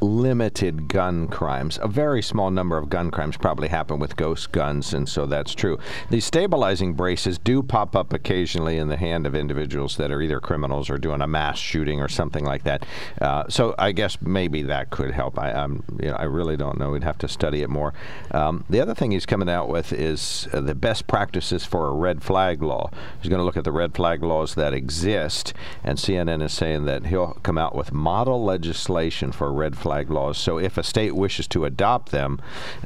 limited 0.03 0.87
gun 0.87 1.27
crimes. 1.27 1.79
A 1.81 1.87
very 1.87 2.21
small 2.21 2.51
number 2.51 2.77
of 2.77 2.89
gun 2.89 3.09
crimes 3.09 3.37
probably 3.37 3.69
happen 3.69 3.99
with 3.99 4.15
ghost 4.15 4.51
guns, 4.51 4.93
and 4.93 5.07
so 5.07 5.25
that's 5.25 5.55
true. 5.55 5.79
These 6.09 6.25
stabilizing 6.25 6.93
braces 6.93 7.37
do 7.37 7.63
pop 7.63 7.95
up 7.95 8.13
occasionally 8.13 8.77
in 8.77 8.89
the 8.89 8.97
hand 8.97 9.25
of 9.25 9.33
individuals 9.33 9.97
that 9.97 10.11
are 10.11 10.21
either 10.21 10.39
criminals 10.39 10.89
or 10.89 10.97
doing 10.97 11.21
a 11.21 11.27
mass 11.27 11.57
shooting 11.57 12.01
or 12.01 12.09
something 12.09 12.43
like 12.43 12.63
that. 12.63 12.85
Uh, 13.21 13.45
so 13.47 13.73
I 13.79 13.93
guess 13.93 14.17
maybe 14.21 14.61
that 14.63 14.89
could 14.89 15.11
help. 15.11 15.39
I, 15.39 15.65
you 15.65 16.09
know, 16.09 16.15
I 16.15 16.23
really 16.23 16.57
don't 16.57 16.77
know. 16.77 16.91
We'd 16.91 17.03
have 17.03 17.17
to 17.19 17.27
study 17.27 17.61
it 17.61 17.69
more. 17.69 17.93
Um, 18.31 18.65
the 18.69 18.81
other 18.81 18.93
thing 18.93 19.11
he's 19.11 19.25
coming 19.25 19.49
out 19.49 19.69
with 19.69 19.93
is 19.93 20.47
uh, 20.51 20.61
the 20.61 20.75
best 20.75 21.07
practices 21.07 21.65
for 21.65 21.87
a 21.87 21.93
red 21.93 22.21
flag 22.21 22.61
law. 22.61 22.89
He's 23.21 23.29
going 23.29 23.39
to 23.39 23.45
look 23.45 23.57
at 23.57 23.63
the 23.63 23.71
red 23.71 23.95
flag 23.95 24.21
laws 24.21 24.55
that 24.55 24.73
exist, 24.73 25.53
and 25.83 25.97
CNN 25.97 26.43
is 26.43 26.51
saying 26.51 26.85
that 26.85 27.05
he'll 27.05 27.39
come 27.43 27.57
out 27.57 27.75
with 27.75 27.93
model 27.93 28.43
legislation 28.43 29.31
for 29.31 29.51
red 29.53 29.77
flag 29.77 29.92
laws. 30.01 30.37
So 30.37 30.57
if 30.57 30.77
a 30.77 30.83
state 30.83 31.15
wishes 31.15 31.47
to 31.49 31.65
adopt 31.65 32.11
them, 32.11 32.39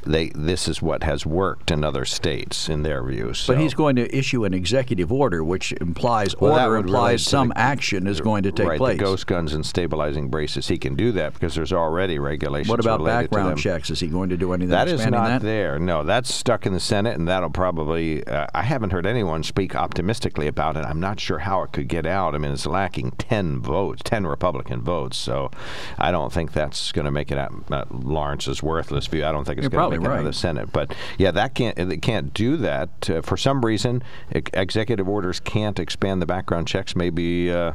they 0.05 0.29
this 0.35 0.67
is 0.67 0.81
what 0.81 1.03
has 1.03 1.25
worked 1.25 1.71
in 1.71 1.83
other 1.83 2.05
states 2.05 2.69
in 2.69 2.83
their 2.83 3.03
views. 3.03 3.45
But 3.47 3.59
he's 3.59 3.73
going 3.73 3.95
to 3.97 4.15
issue 4.15 4.43
an 4.45 4.53
executive 4.53 5.11
order, 5.11 5.43
which 5.43 5.71
implies 5.73 6.35
Well, 6.39 6.53
order 6.53 6.77
implies 6.77 7.23
some 7.23 7.49
the- 7.49 7.57
action 7.57 8.07
is 8.07 8.21
going 8.21 8.43
to 8.43 8.51
take 8.51 8.67
right, 8.67 8.77
place. 8.77 8.97
the 8.97 9.03
ghost 9.03 9.27
guns 9.27 9.53
and 9.53 9.65
stabilizing 9.65 10.29
braces. 10.29 10.67
He 10.67 10.77
can 10.77 10.95
do 10.95 11.11
that 11.13 11.33
because 11.33 11.55
there's 11.55 11.73
already 11.73 12.19
regulations. 12.19 12.69
what 12.69 12.79
about 12.79 12.99
related 12.99 13.23
to 13.23 13.29
background 13.29 13.57
checks? 13.59 13.89
Is 13.89 13.99
he 13.99 14.07
going 14.07 14.29
to 14.29 14.37
do 14.37 14.53
anything 14.53 14.69
That 14.69 14.87
is 14.87 15.05
not 15.05 15.27
that? 15.27 15.41
there. 15.41 15.79
No, 15.79 16.03
that's 16.03 16.33
stuck 16.33 16.65
in 16.65 16.73
the 16.73 16.79
Senate, 16.79 17.17
and 17.17 17.27
that'll 17.27 17.49
probably. 17.49 18.25
Uh, 18.25 18.47
I 18.53 18.63
haven't 18.63 18.91
heard 18.91 19.05
anyone 19.05 19.43
speak 19.43 19.75
optimistically 19.75 20.47
about 20.47 20.77
it. 20.77 20.85
I'm 20.85 20.99
not 20.99 21.19
sure 21.19 21.39
how 21.39 21.63
it 21.63 21.71
could 21.71 21.87
get 21.87 22.05
out. 22.05 22.35
I 22.35 22.37
mean, 22.37 22.51
it's 22.51 22.65
lacking 22.65 23.11
10 23.11 23.61
votes, 23.61 24.01
10 24.03 24.25
Republican 24.27 24.81
votes, 24.81 25.17
so 25.17 25.51
I 25.97 26.11
don't 26.11 26.31
think 26.31 26.53
that's 26.53 26.86
going 26.91 27.05
to 27.05 27.11
make 27.11 27.31
it 27.31 27.37
out. 27.37 27.53
Uh, 27.69 27.85
Lawrence's 27.91 28.61
worthless 28.63 29.07
view. 29.07 29.25
I 29.25 29.31
don't 29.31 29.45
think 29.45 29.59
it's 29.59 29.67
going 29.67 29.91
to 29.91 29.97
make 29.97 30.05
it 30.05 30.11
out 30.11 30.19
of 30.19 30.25
the 30.25 30.33
Senate. 30.33 30.71
But 30.71 30.93
yeah, 31.17 31.31
that 31.31 31.55
can't. 31.55 31.77
It 31.77 32.01
can't 32.01 32.33
do 32.33 32.57
that 32.57 33.09
uh, 33.09 33.21
for 33.21 33.37
some 33.37 33.63
reason. 33.65 34.03
ex- 34.33 34.51
executive 34.53 35.09
orders 35.09 35.39
can't 35.39 35.79
expand 35.79 36.21
the 36.21 36.25
background 36.25 36.67
checks. 36.67 36.95
Maybe 36.95 37.51
uh, 37.51 37.73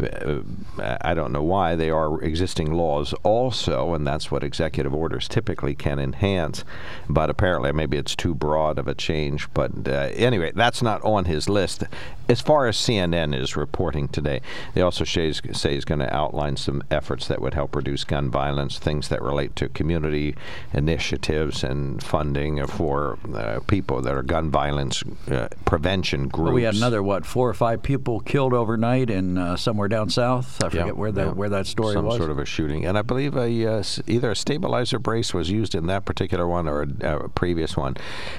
uh, 0.00 0.40
I 0.78 1.14
don't 1.14 1.32
know 1.32 1.42
why. 1.42 1.74
They 1.76 1.90
are 1.90 2.22
existing 2.22 2.72
laws 2.72 3.12
also, 3.22 3.94
and 3.94 4.06
that's 4.06 4.30
what 4.30 4.44
executive 4.44 4.94
orders 4.94 5.28
typically 5.28 5.74
can 5.74 5.98
enhance. 5.98 6.64
But 7.08 7.30
apparently, 7.30 7.72
maybe 7.72 7.96
it's 7.96 8.14
too 8.14 8.34
broad 8.34 8.78
of 8.78 8.88
a 8.88 8.94
change. 8.94 9.52
But 9.52 9.72
uh, 9.86 10.10
anyway, 10.14 10.52
that's 10.54 10.82
not 10.82 11.02
on 11.02 11.24
his 11.24 11.48
list. 11.48 11.84
As 12.28 12.40
far 12.40 12.66
as 12.66 12.76
CNN 12.76 13.38
is 13.38 13.56
reporting 13.56 14.08
today, 14.08 14.40
they 14.74 14.80
also 14.80 15.04
say 15.04 15.32
say 15.32 15.74
he's 15.74 15.84
going 15.84 15.98
to 16.00 16.14
outline 16.14 16.56
some 16.56 16.82
efforts 16.90 17.28
that 17.28 17.40
would 17.40 17.54
help 17.54 17.74
reduce 17.76 18.04
gun 18.04 18.30
violence, 18.30 18.44
things 18.78 19.08
that 19.08 19.22
relate 19.22 19.54
to 19.56 19.68
community 19.68 20.34
initiatives 20.72 21.64
and 21.64 22.02
funding 22.02 22.66
for 22.66 23.18
uh, 23.34 23.60
people 23.66 24.00
that 24.02 24.14
are 24.14 24.22
gun 24.22 24.50
violence 24.50 25.02
uh, 25.30 25.48
prevention 25.64 26.28
groups. 26.28 26.44
Well, 26.46 26.52
we 26.54 26.62
had 26.62 26.74
another 26.74 27.02
what 27.02 27.24
four 27.26 27.48
or 27.48 27.54
five 27.54 27.82
people 27.82 28.20
killed 28.20 28.52
overnight 28.54 29.10
in 29.10 29.38
uh, 29.38 29.56
somewhere 29.56 29.88
down 29.88 30.10
south. 30.10 30.62
I 30.62 30.68
forget 30.68 30.86
Yeah, 30.86 30.92
where 30.92 31.12
that 31.12 31.26
yeah. 31.26 31.32
where 31.32 31.48
that 31.48 31.66
story 31.66 31.94
Some 31.94 32.06
was. 32.06 32.16
sort 32.18 32.30
of 32.30 32.38
a 32.38 32.44
shooting, 32.44 32.84
and 32.84 32.96
I 32.98 33.02
believe 33.02 33.36
a 33.36 33.66
uh, 33.66 33.82
either 34.06 34.30
a 34.30 34.36
stabilizer 34.36 34.98
brace 34.98 35.32
was 35.34 35.50
used 35.50 35.74
in 35.74 35.86
that 35.86 36.04
particular 36.04 36.46
one 36.46 36.68
or 36.68 36.82
a, 37.00 37.24
a 37.24 37.28
previous 37.28 37.76
one. 37.76 37.96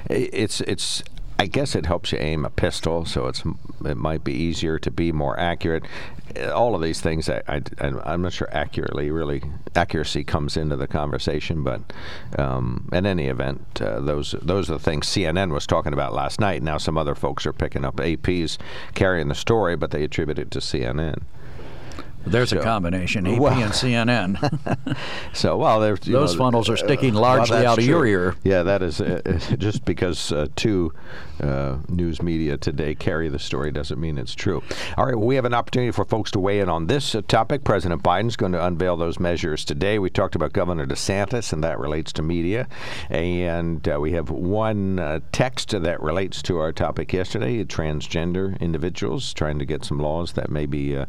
It's 0.10 0.62
it's. 0.62 1.04
I 1.38 1.48
guess 1.48 1.76
it 1.76 1.86
helps 1.86 2.12
you 2.12 2.17
aim 2.19 2.45
a 2.45 2.50
pistol, 2.50 3.06
so 3.06 3.28
it's 3.28 3.43
it 3.84 3.98
might 3.98 4.24
be 4.24 4.34
easier 4.34 4.80
to 4.80 4.89
be 4.89 5.12
more 5.12 5.38
accurate. 5.38 5.84
All 6.54 6.76
of 6.76 6.82
these 6.82 7.02
things, 7.02 7.30
I, 7.30 7.41
I 7.48 7.62
am 8.13 8.21
not 8.21 8.34
sure 8.34 8.50
accurately 8.52 9.12
really 9.12 9.43
accuracy 9.76 10.24
comes 10.24 10.56
into 10.56 10.76
the 10.76 10.88
conversation, 10.88 11.63
but 11.63 11.82
um, 12.38 12.89
in 12.93 13.06
any 13.06 13.28
event, 13.28 13.82
uh, 13.82 14.00
those 14.00 14.34
those 14.41 14.69
are 14.69 14.74
the 14.74 14.80
things 14.80 15.08
CNN 15.08 15.52
was 15.52 15.67
talking 15.67 15.93
about 15.93 16.13
last 16.13 16.39
night. 16.39 16.63
Now 16.63 16.78
some 16.78 16.98
other 16.98 17.15
folks 17.15 17.45
are 17.45 17.54
picking 17.54 17.84
up 17.84 18.00
AP's 18.00 18.58
carrying 18.93 19.28
the 19.28 19.36
story, 19.36 19.76
but 19.76 19.91
they 19.91 20.04
attribute 20.04 20.39
it 20.39 20.52
to 20.52 20.60
CNN. 20.60 21.24
There's 22.25 22.53
a 22.53 22.59
combination, 22.59 23.27
AP 23.27 23.39
Well- 23.39 23.53
and 23.53 23.71
CNN. 23.71 24.95
So, 25.33 25.57
well, 25.57 25.79
there's 25.81 25.99
Those 25.99 26.33
know, 26.33 26.38
funnels 26.38 26.69
are 26.69 26.77
sticking 26.77 27.13
largely 27.13 27.57
that's 27.57 27.67
out 27.67 27.77
of 27.77 27.83
your 27.85 28.05
ear. 28.05 28.35
Yeah, 28.43 28.63
that 28.63 28.81
is 28.81 29.01
uh, 29.01 29.21
uh, 29.25 29.55
just 29.57 29.83
because 29.83 30.31
uh, 30.31 30.47
two 30.55 30.93
uh, 31.41 31.78
news 31.89 32.21
media 32.21 32.58
today 32.58 32.95
carry 32.95 33.30
the 33.30 33.39
story 33.39 33.71
doesn't 33.71 34.00
mean 34.00 34.17
it's 34.17 34.36
true. 34.36 34.63
All 34.98 35.06
right, 35.06 35.15
well, 35.15 35.28
we 35.28 35.36
have 35.36 35.45
an 35.45 35.54
opportunity 35.54 35.91
for 35.91 36.06
folks 36.06 36.32
to 36.32 36.39
weigh 36.39 36.60
in 36.60 36.69
on 36.69 36.88
this 36.88 37.15
uh, 37.15 37.21
topic. 37.28 37.63
President 37.63 38.04
Biden's 38.04 38.36
going 38.36 38.52
to 38.54 38.65
unveil 38.65 38.98
those 38.98 39.19
measures 39.19 39.65
today. 39.65 40.00
We 40.00 40.10
talked 40.10 40.36
about 40.36 40.54
Governor 40.54 40.86
DeSantis, 40.86 41.52
and 41.52 41.63
that 41.63 41.80
relates 41.80 42.13
to 42.13 42.21
media. 42.21 42.67
And 43.10 43.88
uh, 43.88 44.00
we 44.00 44.13
have 44.13 44.30
one 44.30 45.00
uh, 45.00 45.19
text 45.32 45.71
that 45.71 46.02
relates 46.02 46.41
to 46.43 46.58
our 46.60 46.71
topic 46.71 47.13
yesterday: 47.13 47.63
transgender 47.65 48.60
individuals 48.60 49.34
trying 49.34 49.60
to 49.60 49.65
get 49.65 49.84
some 49.84 50.00
laws 50.00 50.34
that 50.34 50.50
maybe 50.50 50.95
uh, 50.95 51.06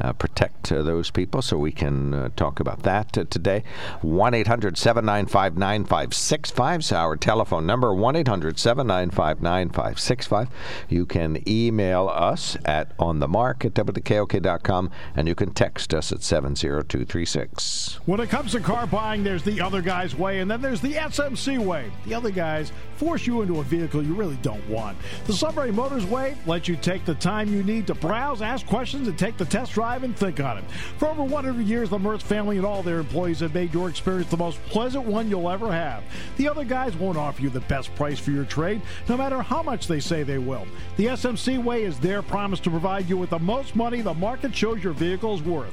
uh, 0.00 0.12
protect 0.12 0.68
those 0.70 1.10
people 1.10 1.42
so 1.42 1.56
we 1.56 1.72
can 1.72 2.32
talk 2.36 2.60
about 2.60 2.82
that 2.82 3.12
today. 3.30 3.62
1 4.02 4.34
800 4.34 4.76
795 4.76 5.56
9565 5.56 6.80
is 6.80 6.92
our 6.92 7.16
telephone 7.16 7.66
number 7.66 7.94
1 7.94 8.16
800 8.16 8.58
795 8.58 9.40
9565. 9.70 10.48
You 10.88 11.06
can 11.06 11.42
email 11.48 12.08
us 12.08 12.56
at 12.64 12.96
onthemark 12.98 13.64
at 13.64 13.74
wkok.com 13.74 14.90
and 15.16 15.28
you 15.28 15.34
can 15.34 15.52
text 15.52 15.94
us 15.94 16.12
at 16.12 16.22
70236. 16.22 18.00
When 18.06 18.20
it 18.20 18.28
comes 18.28 18.52
to 18.52 18.60
car 18.60 18.86
buying, 18.86 19.24
there's 19.24 19.42
the 19.42 19.60
other 19.60 19.82
guy's 19.82 20.14
way, 20.14 20.40
and 20.40 20.50
then 20.50 20.60
there's 20.60 20.80
the 20.80 20.94
SMC 20.94 21.58
way. 21.58 21.90
The 22.04 22.14
other 22.14 22.30
guys 22.30 22.72
force 22.96 23.26
you 23.26 23.40
into 23.40 23.60
a 23.60 23.62
vehicle 23.62 24.02
you 24.02 24.14
really 24.14 24.36
don't 24.42 24.66
want. 24.68 24.98
The 25.26 25.32
Sunbury 25.32 25.72
Motors 25.72 26.04
way 26.04 26.36
lets 26.46 26.68
you 26.68 26.76
take 26.76 27.04
the 27.06 27.14
time 27.14 27.52
you 27.52 27.62
need 27.62 27.86
to 27.86 27.94
browse, 27.94 28.42
ask 28.42 28.66
questions, 28.66 29.08
and 29.08 29.18
take 29.18 29.38
the 29.38 29.44
test 29.44 29.72
drive 29.72 30.02
and 30.02 30.14
think 30.16 30.38
on 30.40 30.58
it. 30.58 30.64
For 30.98 31.08
over 31.08 31.22
100 31.22 31.64
years, 31.64 31.88
the 31.88 31.98
Mertz 31.98 32.22
family 32.22 32.58
and 32.58 32.66
all 32.66 32.82
their 32.82 32.98
employees 32.98 33.40
have 33.40 33.54
made 33.54 33.72
your 33.72 33.88
experience 33.88 34.30
the 34.30 34.36
most 34.36 34.62
pleasant 34.66 35.04
one 35.04 35.30
you'll 35.30 35.48
ever 35.48 35.72
have. 35.72 36.02
The 36.36 36.48
other 36.48 36.64
guys 36.64 36.94
won't 36.96 37.16
offer 37.16 37.40
you 37.40 37.48
the 37.48 37.60
best 37.60 37.94
price 37.94 38.18
for 38.18 38.32
your 38.32 38.44
trade, 38.44 38.82
no 39.08 39.16
matter 39.16 39.40
how 39.40 39.59
much 39.62 39.86
they 39.86 40.00
say 40.00 40.22
they 40.22 40.38
will. 40.38 40.66
The 40.96 41.06
SMC 41.06 41.62
way 41.62 41.84
is 41.84 41.98
their 41.98 42.22
promise 42.22 42.60
to 42.60 42.70
provide 42.70 43.08
you 43.08 43.16
with 43.16 43.30
the 43.30 43.38
most 43.38 43.76
money 43.76 44.00
the 44.00 44.14
market 44.14 44.54
shows 44.54 44.82
your 44.82 44.92
vehicle 44.92 45.34
is 45.34 45.42
worth. 45.42 45.72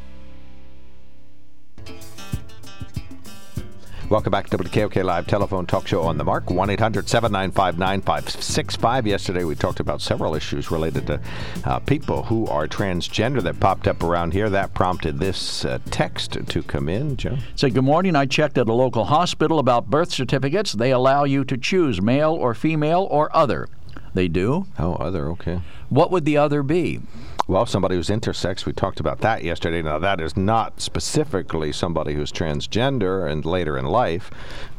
Welcome 4.11 4.31
back 4.31 4.49
to 4.49 4.57
WKOK 4.57 5.05
Live 5.05 5.25
Telephone 5.25 5.65
Talk 5.65 5.87
Show 5.87 6.01
on 6.01 6.17
the 6.17 6.25
Mark. 6.25 6.49
1 6.49 6.69
800 6.69 7.07
795 7.07 7.79
9565. 7.79 9.07
Yesterday 9.07 9.45
we 9.45 9.55
talked 9.55 9.79
about 9.79 10.01
several 10.01 10.35
issues 10.35 10.69
related 10.69 11.07
to 11.07 11.21
uh, 11.63 11.79
people 11.79 12.23
who 12.23 12.45
are 12.47 12.67
transgender 12.67 13.41
that 13.41 13.61
popped 13.61 13.87
up 13.87 14.03
around 14.03 14.33
here. 14.33 14.49
That 14.49 14.73
prompted 14.73 15.17
this 15.17 15.63
uh, 15.63 15.79
text 15.91 16.37
to 16.45 16.61
come 16.61 16.89
in, 16.89 17.15
Joe. 17.15 17.37
Say, 17.55 17.69
good 17.69 17.85
morning. 17.85 18.17
I 18.17 18.25
checked 18.25 18.57
at 18.57 18.67
a 18.67 18.73
local 18.73 19.05
hospital 19.05 19.59
about 19.59 19.89
birth 19.89 20.11
certificates. 20.11 20.73
They 20.73 20.91
allow 20.91 21.23
you 21.23 21.45
to 21.45 21.55
choose 21.57 22.01
male 22.01 22.33
or 22.33 22.53
female 22.53 23.07
or 23.09 23.33
other. 23.33 23.69
They 24.13 24.27
do? 24.27 24.65
Oh, 24.77 24.93
other, 24.95 25.29
okay. 25.29 25.61
What 25.89 26.11
would 26.11 26.25
the 26.25 26.37
other 26.37 26.63
be? 26.63 26.99
Well, 27.47 27.65
somebody 27.65 27.95
who's 27.95 28.09
intersex, 28.09 28.65
we 28.65 28.73
talked 28.73 28.99
about 28.99 29.19
that 29.21 29.43
yesterday. 29.43 29.81
Now, 29.81 29.99
that 29.99 30.21
is 30.21 30.37
not 30.37 30.79
specifically 30.79 31.71
somebody 31.71 32.13
who's 32.13 32.31
transgender 32.31 33.29
and 33.29 33.45
later 33.45 33.77
in 33.77 33.85
life, 33.85 34.29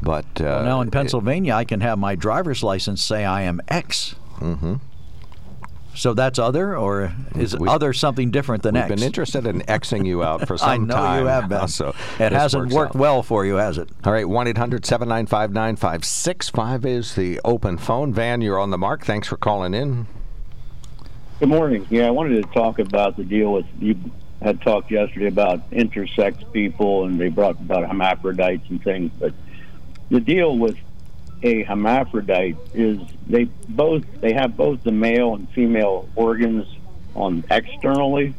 but. 0.00 0.24
Uh, 0.40 0.44
well, 0.44 0.64
now 0.64 0.80
in 0.80 0.90
Pennsylvania, 0.90 1.52
it, 1.54 1.56
I 1.56 1.64
can 1.64 1.80
have 1.80 1.98
my 1.98 2.14
driver's 2.14 2.62
license 2.62 3.02
say 3.02 3.24
I 3.24 3.42
am 3.42 3.60
X. 3.68 4.14
Mm-hmm. 4.38 4.76
So 5.94 6.14
that's 6.14 6.38
other, 6.38 6.76
or 6.76 7.12
is 7.34 7.56
we, 7.56 7.68
other 7.68 7.92
something 7.92 8.30
different 8.30 8.62
than 8.62 8.74
we've 8.74 8.84
X? 8.84 8.90
We've 8.90 8.98
been 8.98 9.06
interested 9.06 9.46
in 9.46 9.60
Xing 9.62 10.06
you 10.06 10.22
out 10.22 10.46
for 10.46 10.56
some 10.58 10.66
time. 10.66 10.82
I 10.82 10.86
know 10.86 10.94
time. 10.94 11.20
you 11.20 11.26
have 11.26 11.48
been. 11.48 11.68
So 11.68 11.94
it 12.18 12.32
hasn't 12.32 12.72
worked 12.72 12.96
out. 12.96 13.00
well 13.00 13.22
for 13.22 13.44
you, 13.44 13.56
has 13.56 13.78
it? 13.78 13.90
All 14.04 14.12
right, 14.12 14.28
1 14.28 14.48
800 14.48 14.86
795 14.86 15.52
9565 15.52 16.86
is 16.86 17.14
the 17.14 17.40
open 17.44 17.76
phone. 17.76 18.12
Van, 18.12 18.40
you're 18.40 18.58
on 18.58 18.70
the 18.70 18.78
mark. 18.78 19.04
Thanks 19.04 19.28
for 19.28 19.36
calling 19.36 19.74
in. 19.74 20.06
Good 21.40 21.48
morning. 21.48 21.86
Yeah, 21.90 22.06
I 22.06 22.10
wanted 22.10 22.42
to 22.42 22.48
talk 22.52 22.78
about 22.78 23.16
the 23.16 23.24
deal 23.24 23.52
with 23.52 23.66
you 23.80 23.96
had 24.40 24.60
talked 24.60 24.90
yesterday 24.90 25.28
about 25.28 25.70
intersex 25.70 26.50
people 26.52 27.04
and 27.04 27.18
they 27.18 27.28
brought 27.28 27.60
about 27.60 27.86
hermaphrodites 27.86 28.68
and 28.70 28.82
things, 28.82 29.12
but 29.18 29.32
the 30.10 30.20
deal 30.20 30.58
with 30.58 30.76
a 31.42 31.62
hermaphrodite 31.64 32.56
is 32.74 32.98
they 33.26 33.44
both 33.68 34.04
they 34.20 34.32
have 34.32 34.56
both 34.56 34.82
the 34.82 34.92
male 34.92 35.34
and 35.34 35.48
female 35.50 36.08
organs 36.14 36.66
on 37.14 37.44
externally, 37.50 38.34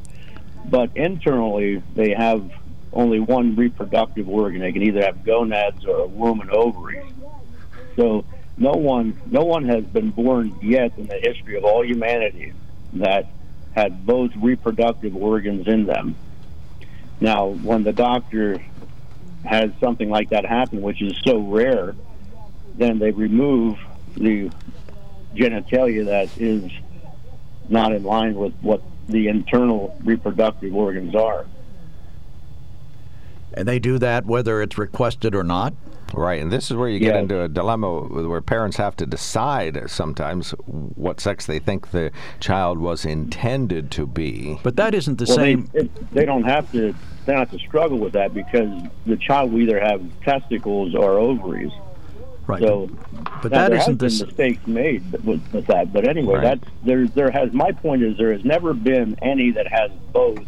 but 0.66 0.96
internally 0.96 1.84
they 1.96 2.13
have 2.13 2.50
only 2.94 3.20
one 3.20 3.56
reproductive 3.56 4.30
organ. 4.30 4.62
They 4.62 4.72
can 4.72 4.84
either 4.84 5.04
have 5.04 5.26
gonads 5.26 5.86
or 5.86 6.00
a 6.00 6.08
womb 6.08 6.42
and 6.42 6.52
ovaries. 6.52 7.06
So 7.96 8.26
no 8.58 8.72
one 8.72 9.20
no 9.26 9.44
one 9.44 9.66
has 9.66 9.84
been 9.84 10.12
born 10.12 10.58
yet 10.62 10.98
in 10.98 11.08
the 11.08 11.20
history 11.20 11.58
of 11.58 11.66
all 11.66 11.86
humanity 11.86 12.54
that 12.94 13.28
had 13.76 14.06
both 14.06 14.32
reproductive 14.36 15.16
organs 15.16 15.68
in 15.68 15.86
them. 15.86 16.16
Now, 17.20 17.48
when 17.48 17.84
the 17.84 17.94
doctor 17.94 18.63
has 19.44 19.72
something 19.80 20.10
like 20.10 20.30
that 20.30 20.46
happen, 20.46 20.82
which 20.82 21.02
is 21.02 21.13
so 21.26 21.39
rare, 21.39 21.96
then 22.75 22.99
they 22.99 23.12
remove 23.12 23.77
the 24.15 24.49
genitalia 25.36 26.05
that 26.05 26.38
is 26.39 26.71
not 27.69 27.91
in 27.93 28.03
line 28.03 28.36
with 28.36 28.53
what 28.62 28.81
the 29.07 29.27
internal 29.27 29.97
reproductive 30.03 30.73
organs 30.73 31.15
are. 31.15 31.45
And 33.53 33.67
they 33.67 33.79
do 33.79 33.99
that 33.99 34.25
whether 34.25 34.62
it's 34.62 34.77
requested 34.77 35.36
or 35.36 35.43
not? 35.43 35.73
Right, 36.13 36.39
and 36.39 36.51
this 36.51 36.69
is 36.69 36.77
where 36.77 36.88
you 36.88 36.99
get 36.99 37.15
into 37.15 37.41
a 37.41 37.49
dilemma 37.49 38.01
where 38.01 38.41
parents 38.41 38.77
have 38.77 38.95
to 38.97 39.05
decide 39.07 39.89
sometimes 39.89 40.51
what 40.51 41.19
sex 41.19 41.47
they 41.47 41.57
think 41.57 41.89
the 41.89 42.12
child 42.39 42.77
was 42.77 43.03
intended 43.03 43.89
to 43.91 44.05
be. 44.05 44.59
But 44.62 44.75
that 44.75 44.93
isn't 44.93 45.17
the 45.17 45.25
well, 45.27 45.38
same. 45.38 45.69
They, 45.73 45.89
they 46.12 46.25
don't 46.25 46.43
have 46.43 46.71
to. 46.73 46.93
They 47.25 47.33
don't 47.33 47.39
have 47.39 47.59
to 47.59 47.65
struggle 47.65 47.97
with 47.97 48.13
that 48.13 48.33
because 48.33 48.83
the 49.07 49.17
child 49.17 49.53
will 49.53 49.62
either 49.62 49.79
have 49.79 50.03
testicles 50.21 50.93
or 50.93 51.17
ovaries. 51.17 51.71
Right. 52.45 52.62
So, 52.62 52.89
but 53.41 53.51
that 53.51 53.71
isn't 53.73 54.01
has 54.01 54.19
this. 54.19 54.19
Been 54.19 54.27
mistakes 54.27 54.67
made 54.67 55.12
with, 55.23 55.41
with 55.53 55.65
that. 55.67 55.93
But 55.93 56.08
anyway, 56.08 56.36
Right. 56.36 56.60
that's 56.60 56.71
there. 56.84 57.08
There 57.08 57.32
has. 57.32 57.53
My 57.53 57.71
point 57.71 58.03
is 58.03 58.17
there 58.17 58.34
has 58.34 58.43
never 58.43 58.73
been 58.73 59.17
any 59.21 59.51
that 59.51 59.67
has 59.67 59.91
both 60.12 60.39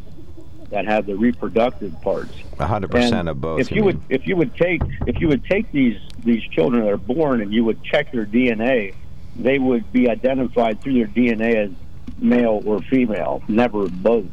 that 0.71 0.85
have 0.85 1.05
the 1.05 1.15
reproductive 1.15 1.93
parts. 2.01 2.33
hundred 2.59 2.91
percent 2.91 3.29
of 3.29 3.39
both. 3.39 3.61
If 3.61 3.71
you 3.71 3.83
would, 3.85 4.01
if 4.09 4.27
you 4.27 4.35
would 4.35 4.55
take, 4.55 4.81
if 5.07 5.21
you 5.21 5.27
would 5.29 5.45
take 5.45 5.71
these 5.71 5.97
these 6.19 6.43
children 6.43 6.83
that 6.83 6.91
are 6.91 6.97
born 6.97 7.39
and 7.41 7.53
you 7.53 7.63
would 7.63 7.81
check 7.83 8.11
their 8.11 8.25
DNA, 8.25 8.93
they 9.37 9.57
would 9.59 9.89
be 9.93 10.09
identified 10.09 10.81
through 10.81 10.95
their 10.95 11.07
DNA 11.07 11.55
as 11.55 11.71
male 12.17 12.61
or 12.65 12.81
female, 12.81 13.41
never 13.47 13.87
both, 13.87 14.25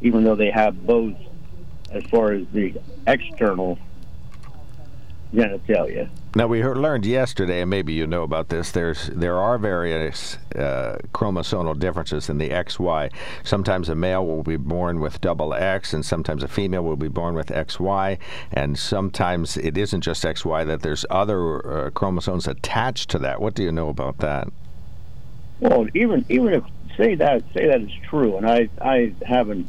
even 0.00 0.24
though 0.24 0.36
they 0.36 0.50
have 0.50 0.86
both 0.86 1.14
as 1.90 2.04
far 2.04 2.32
as 2.32 2.46
the 2.52 2.74
external 3.06 3.78
genitalia. 5.34 6.08
Now 6.34 6.46
we 6.46 6.60
heard, 6.60 6.78
learned 6.78 7.04
yesterday, 7.04 7.60
and 7.60 7.68
maybe 7.68 7.92
you 7.92 8.06
know 8.06 8.22
about 8.22 8.48
this. 8.48 8.70
There's 8.70 9.08
there 9.08 9.36
are 9.38 9.58
various 9.58 10.38
uh, 10.56 10.96
chromosomal 11.12 11.78
differences 11.78 12.30
in 12.30 12.38
the 12.38 12.48
XY. 12.48 13.12
Sometimes 13.44 13.90
a 13.90 13.94
male 13.94 14.24
will 14.24 14.42
be 14.42 14.56
born 14.56 15.00
with 15.00 15.20
double 15.20 15.52
X, 15.52 15.92
and 15.92 16.06
sometimes 16.06 16.42
a 16.42 16.48
female 16.48 16.84
will 16.84 16.96
be 16.96 17.08
born 17.08 17.34
with 17.34 17.48
XY. 17.48 18.18
And 18.50 18.78
sometimes 18.78 19.58
it 19.58 19.76
isn't 19.76 20.00
just 20.00 20.24
XY; 20.24 20.66
that 20.68 20.80
there's 20.80 21.04
other 21.10 21.86
uh, 21.86 21.90
chromosomes 21.90 22.48
attached 22.48 23.10
to 23.10 23.18
that. 23.18 23.42
What 23.42 23.52
do 23.52 23.62
you 23.62 23.72
know 23.72 23.90
about 23.90 24.16
that? 24.18 24.48
Well, 25.60 25.86
even 25.92 26.24
even 26.30 26.54
if 26.54 26.64
say 26.96 27.14
that 27.14 27.42
say 27.52 27.66
that 27.66 27.82
is 27.82 27.92
true, 28.08 28.38
and 28.38 28.48
I 28.48 28.70
I 28.80 29.12
haven't 29.22 29.68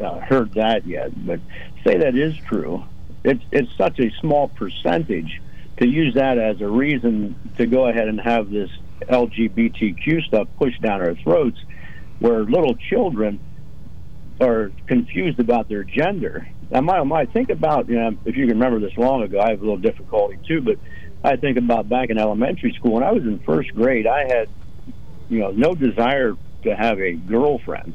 uh, 0.00 0.20
heard 0.20 0.54
that 0.54 0.86
yet, 0.86 1.10
but 1.26 1.40
say 1.82 1.98
that 1.98 2.14
is 2.14 2.36
true. 2.36 2.84
It's 3.24 3.42
it's 3.50 3.76
such 3.76 3.98
a 3.98 4.08
small 4.20 4.46
percentage 4.46 5.40
to 5.80 5.88
use 5.88 6.14
that 6.14 6.38
as 6.38 6.60
a 6.60 6.68
reason 6.68 7.34
to 7.56 7.66
go 7.66 7.88
ahead 7.88 8.06
and 8.06 8.20
have 8.20 8.50
this 8.50 8.70
LGBTQ 9.08 10.22
stuff 10.24 10.46
pushed 10.58 10.80
down 10.82 11.00
our 11.00 11.14
throats, 11.16 11.58
where 12.18 12.44
little 12.44 12.74
children 12.74 13.40
are 14.40 14.70
confused 14.86 15.40
about 15.40 15.68
their 15.68 15.84
gender. 15.84 16.46
Now, 16.70 16.82
my, 16.82 17.02
my 17.02 17.24
think 17.24 17.48
about 17.50 17.88
you 17.88 17.96
know 17.96 18.16
if 18.26 18.36
you 18.36 18.46
can 18.46 18.58
remember 18.58 18.78
this 18.78 18.96
long 18.96 19.22
ago, 19.22 19.40
I 19.40 19.50
have 19.50 19.60
a 19.60 19.64
little 19.64 19.78
difficulty 19.78 20.38
too, 20.46 20.60
but 20.60 20.78
I 21.24 21.36
think 21.36 21.56
about 21.56 21.88
back 21.88 22.10
in 22.10 22.18
elementary 22.18 22.72
school 22.78 22.92
when 22.92 23.02
I 23.02 23.12
was 23.12 23.22
in 23.22 23.38
first 23.40 23.74
grade, 23.74 24.06
I 24.06 24.26
had 24.28 24.48
you 25.28 25.40
know 25.40 25.50
no 25.50 25.74
desire 25.74 26.36
to 26.64 26.76
have 26.76 27.00
a 27.00 27.12
girlfriend, 27.12 27.94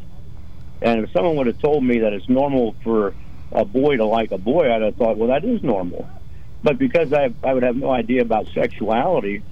and 0.82 1.04
if 1.04 1.12
someone 1.12 1.36
would 1.38 1.48
have 1.48 1.60
told 1.60 1.84
me 1.84 2.00
that 2.00 2.14
it's 2.14 2.28
normal 2.28 2.76
for 2.84 3.14
a 3.52 3.64
boy 3.64 3.98
to 3.98 4.06
like 4.06 4.32
a 4.32 4.40
boy, 4.40 4.74
I'd 4.74 4.82
have 4.82 4.96
thought, 4.96 5.18
well, 5.18 5.30
that 5.30 5.46
is 5.46 5.62
normal. 5.64 6.10
But 6.66 6.80
because 6.80 7.14
I 7.14 7.32
I 7.44 7.54
would 7.54 7.62
have 7.62 7.76
no 7.76 7.92
idea 7.92 8.24
about 8.24 8.48
sexuality, 8.56 9.44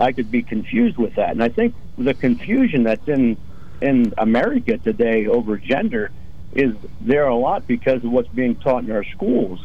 I 0.00 0.12
could 0.12 0.30
be 0.30 0.42
confused 0.42 0.96
with 0.96 1.16
that. 1.16 1.30
And 1.30 1.42
I 1.44 1.50
think 1.50 1.74
the 1.98 2.14
confusion 2.14 2.84
that's 2.84 3.06
in 3.06 3.36
in 3.82 4.14
America 4.16 4.78
today 4.78 5.26
over 5.26 5.58
gender 5.58 6.10
is 6.54 6.72
there 7.02 7.28
a 7.28 7.36
lot 7.36 7.66
because 7.66 8.02
of 8.02 8.10
what's 8.10 8.30
being 8.30 8.56
taught 8.56 8.82
in 8.82 8.90
our 8.90 9.04
schools 9.04 9.60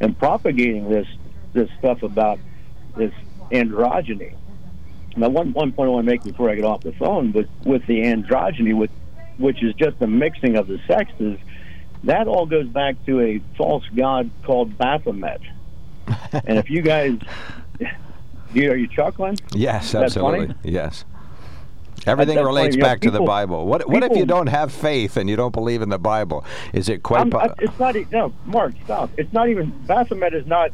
and 0.00 0.18
propagating 0.18 0.90
this 0.90 1.06
this 1.52 1.70
stuff 1.78 2.02
about 2.02 2.40
this 2.96 3.12
androgyny. 3.52 4.34
Now, 5.16 5.28
one 5.28 5.52
one 5.52 5.70
point 5.70 5.86
I 5.86 5.92
want 5.92 6.04
to 6.04 6.10
make 6.10 6.24
before 6.24 6.50
I 6.50 6.56
get 6.56 6.64
off 6.64 6.82
the 6.82 6.94
phone 6.94 7.30
with 7.30 7.48
with 7.64 7.86
the 7.86 8.00
androgyny, 8.02 8.74
with 8.76 8.90
which 9.38 9.62
is 9.62 9.72
just 9.74 10.00
the 10.00 10.08
mixing 10.08 10.56
of 10.56 10.66
the 10.66 10.80
sexes, 10.88 11.38
that 12.02 12.26
all 12.26 12.46
goes 12.46 12.66
back 12.66 12.96
to 13.06 13.20
a 13.20 13.40
false 13.56 13.84
god 13.94 14.30
called 14.42 14.76
Baphomet. 14.76 15.40
and 16.32 16.58
if 16.58 16.70
you 16.70 16.82
guys, 16.82 17.18
you, 18.52 18.70
are 18.70 18.76
you 18.76 18.88
chuckling? 18.88 19.38
Yes, 19.54 19.94
absolutely. 19.94 20.46
Funny? 20.48 20.58
Yes. 20.62 21.04
Everything 22.06 22.36
That's 22.36 22.46
relates 22.46 22.74
funny. 22.74 22.76
You 22.76 22.82
know, 22.82 22.88
back 22.88 23.00
to 23.00 23.10
the 23.10 23.20
Bible. 23.20 23.66
What, 23.66 23.88
what 23.88 24.02
if 24.02 24.16
you 24.16 24.26
don't 24.26 24.48
have 24.48 24.72
faith 24.72 25.16
and 25.16 25.28
you 25.30 25.36
don't 25.36 25.52
believe 25.52 25.80
in 25.80 25.88
the 25.88 25.98
Bible? 25.98 26.44
Is 26.72 26.88
it 26.88 27.02
quite? 27.02 27.30
Po- 27.30 27.38
I, 27.38 27.54
it's 27.58 27.78
not. 27.78 27.96
No, 28.12 28.32
Mark, 28.44 28.74
stop. 28.84 29.10
It's 29.16 29.32
not 29.32 29.48
even 29.48 29.70
Baphomet 29.86 30.34
is 30.34 30.46
not 30.46 30.70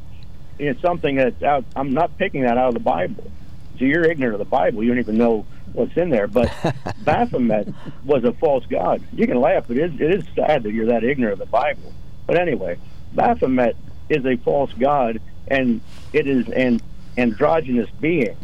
you 0.59 0.73
know, 0.73 0.81
something 0.81 1.16
that's 1.16 1.43
out. 1.43 1.64
I'm 1.77 1.93
not 1.93 2.16
picking 2.19 2.43
that 2.43 2.59
out 2.59 2.69
of 2.69 2.75
the 2.75 2.81
Bible. 2.81 3.31
So 3.79 3.85
you're 3.85 4.05
ignorant 4.05 4.35
of 4.35 4.40
the 4.40 4.45
Bible. 4.45 4.83
You 4.83 4.90
don't 4.90 4.99
even 4.99 5.16
know 5.16 5.47
what's 5.73 5.97
in 5.97 6.11
there. 6.11 6.27
But 6.27 6.53
Baphomet 7.05 7.69
was 8.05 8.25
a 8.25 8.33
false 8.33 8.66
god. 8.66 9.03
You 9.12 9.27
can 9.27 9.40
laugh, 9.40 9.64
but 9.69 9.79
it 9.79 9.95
is, 9.95 10.01
it 10.01 10.14
is 10.14 10.25
sad 10.35 10.64
that 10.64 10.73
you're 10.73 10.87
that 10.87 11.05
ignorant 11.05 11.35
of 11.35 11.38
the 11.38 11.47
Bible. 11.47 11.93
But 12.27 12.38
anyway, 12.38 12.79
Baphomet 13.14 13.77
is 14.11 14.27
a 14.27 14.37
false 14.37 14.73
god, 14.75 15.20
and 15.49 15.81
it 16.12 16.27
is 16.27 16.49
an 16.49 16.81
androgynous 17.16 17.88
being. 18.01 18.37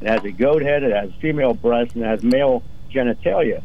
It 0.00 0.08
has 0.08 0.24
a 0.24 0.30
goat 0.30 0.62
head, 0.62 0.82
it 0.82 0.92
has 0.92 1.10
female 1.20 1.52
breasts, 1.52 1.94
and 1.94 2.04
it 2.04 2.06
has 2.06 2.22
male 2.22 2.62
genitalia. 2.90 3.62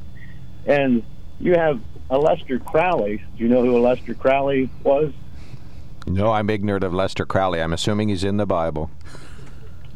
And 0.66 1.04
you 1.40 1.54
have 1.54 1.80
Aleister 2.10 2.64
Crowley. 2.64 3.24
Do 3.38 3.44
you 3.44 3.50
know 3.50 3.64
who 3.64 3.74
Aleister 3.74 4.18
Crowley 4.18 4.70
was? 4.84 5.14
no, 6.08 6.32
I'm 6.32 6.50
ignorant 6.50 6.84
of 6.84 6.94
Lester 6.94 7.26
Crowley. 7.26 7.62
I'm 7.62 7.74
assuming 7.74 8.10
he's 8.10 8.24
in 8.24 8.38
the 8.38 8.46
Bible. 8.46 8.92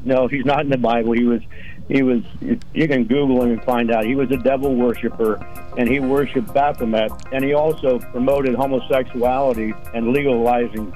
No, 0.03 0.27
he's 0.27 0.45
not 0.45 0.61
in 0.61 0.69
the 0.69 0.77
Bible. 0.77 1.11
He 1.11 1.23
was, 1.23 1.41
he 1.87 2.03
was. 2.03 2.23
You 2.73 2.87
can 2.87 3.03
Google 3.03 3.43
him 3.43 3.51
and 3.51 3.63
find 3.63 3.91
out. 3.91 4.05
He 4.05 4.15
was 4.15 4.31
a 4.31 4.37
devil 4.37 4.73
worshiper, 4.75 5.35
and 5.77 5.87
he 5.87 5.99
worshipped 5.99 6.53
Baphomet, 6.53 7.11
and 7.31 7.43
he 7.43 7.53
also 7.53 7.99
promoted 7.99 8.55
homosexuality 8.55 9.73
and 9.93 10.13
legalizing 10.13 10.91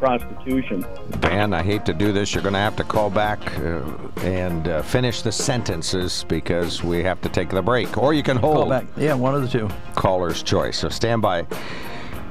prostitution. 0.00 0.84
Dan, 1.20 1.52
I 1.54 1.62
hate 1.62 1.84
to 1.86 1.92
do 1.94 2.12
this. 2.12 2.34
You're 2.34 2.42
going 2.42 2.54
to 2.54 2.58
have 2.58 2.74
to 2.76 2.84
call 2.84 3.10
back 3.10 3.38
uh, 3.60 3.82
and 4.22 4.66
uh, 4.66 4.82
finish 4.82 5.22
the 5.22 5.30
sentences 5.30 6.24
because 6.26 6.82
we 6.82 7.02
have 7.04 7.20
to 7.20 7.28
take 7.28 7.50
the 7.50 7.62
break. 7.62 7.96
Or 7.98 8.14
you 8.14 8.22
can 8.22 8.36
hold 8.38 8.56
Call 8.56 8.68
back. 8.68 8.86
Yeah, 8.96 9.14
one 9.14 9.34
of 9.34 9.42
the 9.42 9.48
two. 9.48 9.68
caller's 9.94 10.42
choice. 10.42 10.78
So 10.78 10.88
stand 10.88 11.22
by. 11.22 11.46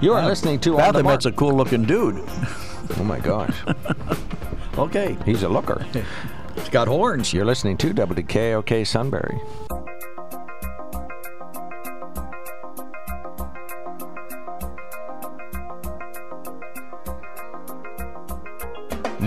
You 0.02 0.14
are 0.14 0.26
listening 0.26 0.60
to 0.62 0.80
On 0.80 0.94
the 0.94 1.04
Mark. 1.04 1.20
Baphomet's 1.22 1.26
a 1.28 1.32
cool 1.32 1.54
looking 1.54 1.84
dude. 1.84 2.24
Oh 2.98 3.04
my 3.04 3.20
gosh, 3.20 3.56
Okay. 4.78 5.16
he's 5.26 5.44
a 5.44 5.50
looker. 5.50 5.86
He's 6.56 6.68
got 6.70 6.88
horns. 6.90 7.32
You're 7.32 7.46
listening 7.46 7.78
to 7.78 7.94
WKOK 7.94 8.86
Sunbury. 8.86 9.40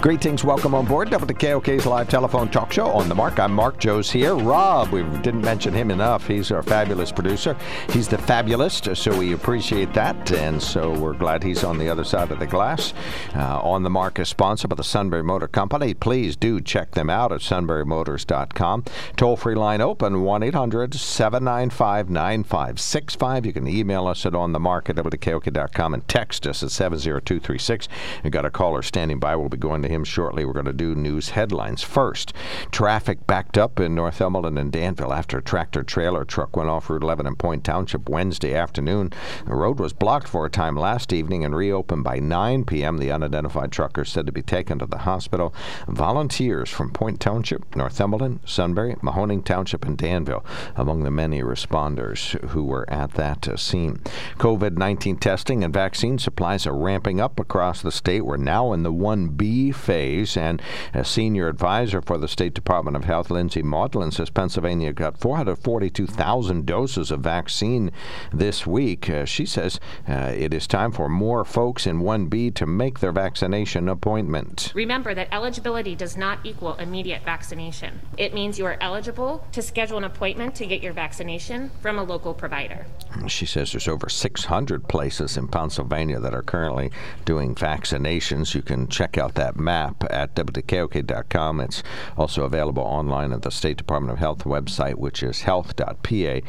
Greetings, 0.00 0.42
welcome 0.44 0.74
on 0.74 0.86
board 0.86 1.10
WKOK's 1.10 1.84
live 1.84 2.08
telephone 2.08 2.48
talk 2.48 2.72
show 2.72 2.86
on 2.86 3.10
the 3.10 3.14
mark. 3.14 3.38
I'm 3.38 3.52
Mark 3.52 3.78
Joe's 3.78 4.10
here. 4.10 4.34
Rob, 4.34 4.88
we 4.88 5.02
didn't 5.18 5.42
mention 5.42 5.74
him 5.74 5.90
enough. 5.90 6.26
He's 6.26 6.50
our 6.50 6.62
fabulous 6.62 7.12
producer. 7.12 7.54
He's 7.90 8.08
the 8.08 8.16
fabulist, 8.16 8.96
so 8.96 9.18
we 9.18 9.34
appreciate 9.34 9.92
that. 9.92 10.32
And 10.32 10.62
so 10.62 10.98
we're 10.98 11.12
glad 11.12 11.42
he's 11.42 11.64
on 11.64 11.76
the 11.76 11.90
other 11.90 12.04
side 12.04 12.30
of 12.30 12.38
the 12.38 12.46
glass. 12.46 12.94
Uh, 13.36 13.60
on 13.60 13.82
the 13.82 13.90
mark 13.90 14.18
is 14.18 14.30
sponsored 14.30 14.70
by 14.70 14.76
the 14.76 14.82
Sunbury 14.82 15.22
Motor 15.22 15.48
Company. 15.48 15.92
Please 15.92 16.34
do 16.34 16.62
check 16.62 16.92
them 16.92 17.10
out 17.10 17.30
at 17.30 17.42
sunburymotors.com. 17.42 18.84
Toll 19.16 19.36
free 19.36 19.54
line 19.54 19.82
open 19.82 20.22
1 20.22 20.42
800 20.42 20.94
795 20.94 22.08
9565. 22.08 23.44
You 23.44 23.52
can 23.52 23.68
email 23.68 24.06
us 24.06 24.24
at 24.24 24.32
onthemark 24.32 24.88
at 24.88 24.96
WKOK.com 24.96 25.92
and 25.92 26.08
text 26.08 26.46
us 26.46 26.62
at 26.62 26.70
70236. 26.70 27.86
We've 28.24 28.32
got 28.32 28.46
a 28.46 28.50
caller 28.50 28.80
standing 28.80 29.18
by. 29.18 29.36
We'll 29.36 29.50
be 29.50 29.58
going 29.58 29.82
to 29.82 29.89
him 29.90 30.04
shortly. 30.04 30.44
We're 30.44 30.54
going 30.54 30.64
to 30.64 30.72
do 30.72 30.94
news 30.94 31.30
headlines 31.30 31.82
first. 31.82 32.32
Traffic 32.70 33.26
backed 33.26 33.58
up 33.58 33.78
in 33.78 33.94
Northumberland 33.94 34.58
and 34.58 34.72
Danville 34.72 35.12
after 35.12 35.38
a 35.38 35.42
tractor 35.42 35.82
trailer 35.82 36.24
truck 36.24 36.56
went 36.56 36.70
off 36.70 36.88
Route 36.88 37.02
11 37.02 37.26
in 37.26 37.36
Point 37.36 37.64
Township 37.64 38.08
Wednesday 38.08 38.54
afternoon. 38.54 39.12
The 39.46 39.54
road 39.54 39.78
was 39.78 39.92
blocked 39.92 40.28
for 40.28 40.46
a 40.46 40.50
time 40.50 40.76
last 40.76 41.12
evening 41.12 41.44
and 41.44 41.54
reopened 41.54 42.04
by 42.04 42.18
9 42.18 42.64
p.m. 42.64 42.98
The 42.98 43.12
unidentified 43.12 43.72
trucker 43.72 44.04
said 44.04 44.26
to 44.26 44.32
be 44.32 44.42
taken 44.42 44.78
to 44.78 44.86
the 44.86 44.98
hospital. 44.98 45.54
Volunteers 45.86 46.70
from 46.70 46.90
Point 46.92 47.20
Township, 47.20 47.76
Northumberland, 47.76 48.40
Sunbury, 48.44 48.94
Mahoning 49.02 49.44
Township, 49.44 49.84
and 49.84 49.98
Danville 49.98 50.44
among 50.76 51.04
the 51.04 51.10
many 51.10 51.42
responders 51.42 52.38
who 52.50 52.64
were 52.64 52.88
at 52.88 53.12
that 53.14 53.48
uh, 53.48 53.56
scene. 53.56 53.96
COVID 54.38 54.76
19 54.76 55.16
testing 55.18 55.64
and 55.64 55.74
vaccine 55.74 56.18
supplies 56.18 56.66
are 56.66 56.76
ramping 56.76 57.20
up 57.20 57.38
across 57.40 57.82
the 57.82 57.92
state. 57.92 58.22
We're 58.22 58.36
now 58.36 58.72
in 58.72 58.82
the 58.82 58.92
1B 58.92 59.74
phase, 59.80 60.36
and 60.36 60.62
a 60.94 61.04
senior 61.04 61.48
advisor 61.48 62.00
for 62.00 62.18
the 62.18 62.28
State 62.28 62.54
Department 62.54 62.96
of 62.96 63.04
Health, 63.04 63.30
Lindsey 63.30 63.62
Mauldin, 63.62 64.12
says 64.12 64.30
Pennsylvania 64.30 64.92
got 64.92 65.18
442,000 65.18 66.66
doses 66.66 67.10
of 67.10 67.20
vaccine 67.20 67.90
this 68.32 68.66
week. 68.66 69.08
Uh, 69.08 69.24
she 69.24 69.46
says 69.46 69.80
uh, 70.08 70.32
it 70.36 70.52
is 70.54 70.66
time 70.66 70.92
for 70.92 71.08
more 71.08 71.44
folks 71.44 71.86
in 71.86 72.00
1B 72.00 72.54
to 72.54 72.66
make 72.66 73.00
their 73.00 73.12
vaccination 73.12 73.88
appointment. 73.88 74.72
Remember 74.74 75.14
that 75.14 75.28
eligibility 75.32 75.94
does 75.94 76.16
not 76.16 76.38
equal 76.44 76.74
immediate 76.74 77.24
vaccination. 77.24 78.00
It 78.16 78.34
means 78.34 78.58
you 78.58 78.66
are 78.66 78.76
eligible 78.80 79.44
to 79.52 79.62
schedule 79.62 79.98
an 79.98 80.04
appointment 80.04 80.54
to 80.56 80.66
get 80.66 80.82
your 80.82 80.92
vaccination 80.92 81.70
from 81.80 81.98
a 81.98 82.02
local 82.02 82.34
provider. 82.34 82.86
She 83.26 83.46
says 83.46 83.72
there's 83.72 83.88
over 83.88 84.08
600 84.08 84.88
places 84.88 85.36
in 85.36 85.48
Pennsylvania 85.48 86.20
that 86.20 86.34
are 86.34 86.42
currently 86.42 86.90
doing 87.24 87.54
vaccinations. 87.54 88.54
You 88.54 88.62
can 88.62 88.88
check 88.88 89.16
out 89.16 89.34
that 89.34 89.56
map 89.56 89.69
at 89.70 90.34
WKOK.com. 90.34 91.60
It's 91.60 91.82
also 92.16 92.44
available 92.44 92.82
online 92.82 93.32
at 93.32 93.42
the 93.42 93.50
State 93.50 93.76
Department 93.76 94.12
of 94.12 94.18
Health 94.18 94.44
website, 94.44 94.96
which 94.96 95.22
is 95.22 95.42
health.pa.gov. 95.42 96.42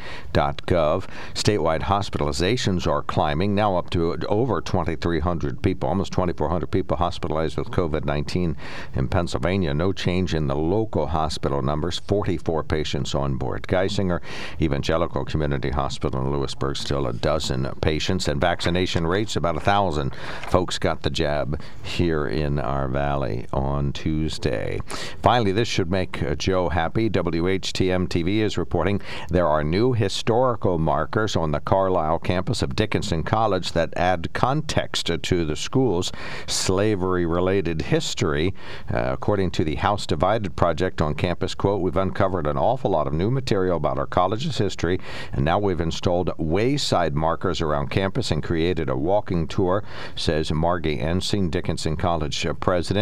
Statewide 1.34 1.82
hospitalizations 1.82 2.86
are 2.86 3.02
climbing, 3.02 3.54
now 3.54 3.76
up 3.76 3.90
to 3.90 4.16
over 4.28 4.60
2,300 4.60 5.62
people, 5.62 5.88
almost 5.88 6.12
2,400 6.12 6.66
people 6.66 6.96
hospitalized 6.96 7.56
with 7.56 7.70
COVID 7.70 8.04
19 8.04 8.56
in 8.94 9.08
Pennsylvania. 9.08 9.72
No 9.72 9.92
change 9.92 10.34
in 10.34 10.48
the 10.48 10.56
local 10.56 11.06
hospital 11.06 11.62
numbers, 11.62 12.00
44 12.00 12.64
patients 12.64 13.14
on 13.14 13.36
board. 13.36 13.62
Geisinger 13.68 14.20
Evangelical 14.60 15.24
Community 15.24 15.70
Hospital 15.70 16.20
in 16.20 16.32
Lewisburg, 16.32 16.76
still 16.76 17.06
a 17.06 17.12
dozen 17.12 17.68
patients, 17.80 18.26
and 18.26 18.40
vaccination 18.40 19.06
rates 19.06 19.36
about 19.36 19.56
a 19.56 19.60
thousand 19.60 20.14
folks 20.48 20.78
got 20.78 21.02
the 21.02 21.10
jab 21.10 21.60
here 21.82 22.26
in 22.26 22.58
our 22.58 22.88
valley 22.88 23.11
on 23.12 23.92
Tuesday. 23.92 24.80
Finally, 25.22 25.52
this 25.52 25.68
should 25.68 25.90
make 25.90 26.22
uh, 26.22 26.34
Joe 26.34 26.70
happy. 26.70 27.10
WHTM 27.10 28.08
TV 28.08 28.38
is 28.38 28.56
reporting 28.56 29.02
there 29.28 29.46
are 29.46 29.62
new 29.62 29.92
historical 29.92 30.78
markers 30.78 31.36
on 31.36 31.50
the 31.50 31.60
Carlisle 31.60 32.20
campus 32.20 32.62
of 32.62 32.74
Dickinson 32.74 33.22
College 33.22 33.72
that 33.72 33.92
add 33.96 34.32
context 34.32 35.10
to 35.22 35.44
the 35.44 35.56
school's 35.56 36.10
slavery 36.46 37.26
related 37.26 37.82
history. 37.82 38.54
Uh, 38.90 39.12
according 39.12 39.50
to 39.50 39.64
the 39.64 39.74
House 39.74 40.06
Divided 40.06 40.56
Project 40.56 41.02
on 41.02 41.14
campus, 41.14 41.54
quote, 41.54 41.82
we've 41.82 41.96
uncovered 41.98 42.46
an 42.46 42.56
awful 42.56 42.92
lot 42.92 43.06
of 43.06 43.12
new 43.12 43.30
material 43.30 43.76
about 43.76 43.98
our 43.98 44.06
college's 44.06 44.56
history, 44.56 44.98
and 45.34 45.44
now 45.44 45.58
we've 45.58 45.82
installed 45.82 46.30
wayside 46.38 47.14
markers 47.14 47.60
around 47.60 47.90
campus 47.90 48.30
and 48.30 48.42
created 48.42 48.88
a 48.88 48.96
walking 48.96 49.46
tour, 49.46 49.84
says 50.16 50.50
Margee 50.50 51.02
Ensign, 51.02 51.50
Dickinson 51.50 51.96
College 51.96 52.46
uh, 52.46 52.54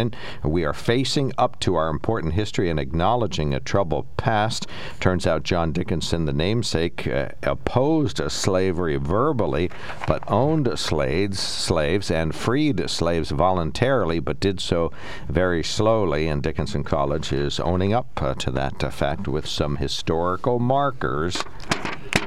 president. 0.09 0.15
We 0.43 0.65
are 0.65 0.73
facing 0.73 1.31
up 1.37 1.59
to 1.61 1.75
our 1.75 1.89
important 1.89 2.33
history 2.33 2.69
and 2.69 2.79
acknowledging 2.79 3.53
a 3.53 3.59
troubled 3.59 4.05
past. 4.17 4.67
Turns 4.99 5.27
out 5.27 5.43
John 5.43 5.71
Dickinson, 5.71 6.25
the 6.25 6.33
namesake, 6.33 7.07
uh, 7.07 7.29
opposed 7.43 8.19
slavery 8.31 8.97
verbally, 8.97 9.69
but 10.07 10.23
owned 10.27 10.67
slaves, 10.79 11.39
slaves 11.39 12.09
and 12.09 12.33
freed 12.33 12.89
slaves 12.89 13.31
voluntarily, 13.31 14.19
but 14.19 14.39
did 14.39 14.59
so 14.59 14.91
very 15.27 15.63
slowly. 15.63 16.27
And 16.27 16.41
Dickinson 16.41 16.83
College 16.83 17.31
is 17.31 17.59
owning 17.59 17.93
up 17.93 18.21
uh, 18.21 18.33
to 18.35 18.51
that 18.51 18.83
uh, 18.83 18.89
fact 18.89 19.27
with 19.27 19.47
some 19.47 19.77
historical 19.77 20.59
markers 20.59 21.43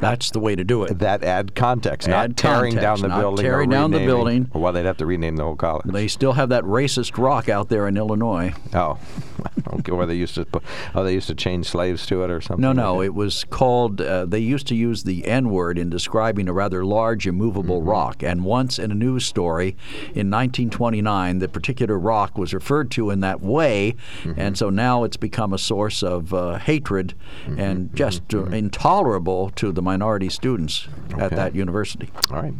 That's 0.00 0.30
the 0.30 0.40
way 0.40 0.54
to 0.54 0.64
do 0.64 0.84
it. 0.84 0.98
that 0.98 1.22
add 1.24 1.54
context, 1.54 2.08
Add 2.08 2.30
not 2.30 2.36
tearing 2.36 2.74
context, 2.74 3.02
down 3.02 3.10
the 3.10 3.16
building. 3.16 3.44
or 3.46 3.48
tearing 3.50 3.70
down 3.70 3.90
the 3.90 3.98
building. 4.04 4.50
Well, 4.52 4.72
they'd 4.72 4.84
have 4.84 4.96
to 4.98 5.06
rename 5.06 5.36
the 5.36 5.44
whole 5.44 5.56
college. 5.56 5.86
They 5.86 6.08
still 6.08 6.32
have 6.32 6.48
that 6.50 6.64
racist 6.64 7.16
rock 7.16 7.48
out 7.48 7.68
there 7.68 7.86
in 7.88 7.96
Illinois. 7.96 8.52
Oh, 8.74 8.98
okay. 9.74 9.92
Or 9.92 10.04
they 10.06 10.14
used 10.14 10.34
to 10.36 10.44
put, 10.44 10.62
oh, 10.94 11.04
they 11.04 11.14
used 11.14 11.28
to 11.28 11.34
chain 11.34 11.64
slaves 11.64 12.06
to 12.06 12.22
it 12.24 12.30
or 12.30 12.40
something. 12.40 12.60
No, 12.62 12.72
no, 12.72 13.02
it 13.02 13.14
was 13.14 13.44
called. 13.44 14.00
Uh, 14.00 14.26
they 14.26 14.38
used 14.40 14.66
to 14.68 14.74
use 14.74 15.04
the 15.04 15.26
N 15.26 15.50
word 15.50 15.78
in 15.78 15.90
describing 15.90 16.48
a 16.48 16.52
rather 16.52 16.84
large, 16.84 17.26
immovable 17.26 17.80
Mm-hmm. 17.80 17.88
rock. 17.88 18.22
And 18.22 18.44
once 18.44 18.78
in 18.78 18.90
a 18.90 18.94
news 18.94 19.24
story 19.24 19.76
in 20.14 20.30
1929, 20.30 21.38
the 21.38 21.48
particular 21.48 21.98
rock 21.98 22.36
was 22.36 22.52
referred 22.52 22.90
to 22.92 23.10
in 23.10 23.20
that 23.20 23.40
way, 23.40 23.94
Mm-hmm. 24.22 24.40
and 24.40 24.58
so 24.58 24.70
now 24.70 25.04
it's 25.04 25.16
become 25.16 25.52
a 25.52 25.58
source 25.58 26.02
of 26.02 26.32
uh, 26.34 26.58
hatred 26.58 27.14
Mm-hmm. 27.46 27.60
and 27.60 27.94
just 27.96 28.34
uh, 28.34 28.44
intolerable 28.46 29.50
to 29.56 29.72
the 29.72 29.82
minority 29.84 30.28
students 30.28 30.88
at 31.18 31.30
that 31.30 31.54
university. 31.54 32.10
All 32.30 32.42
right. 32.42 32.54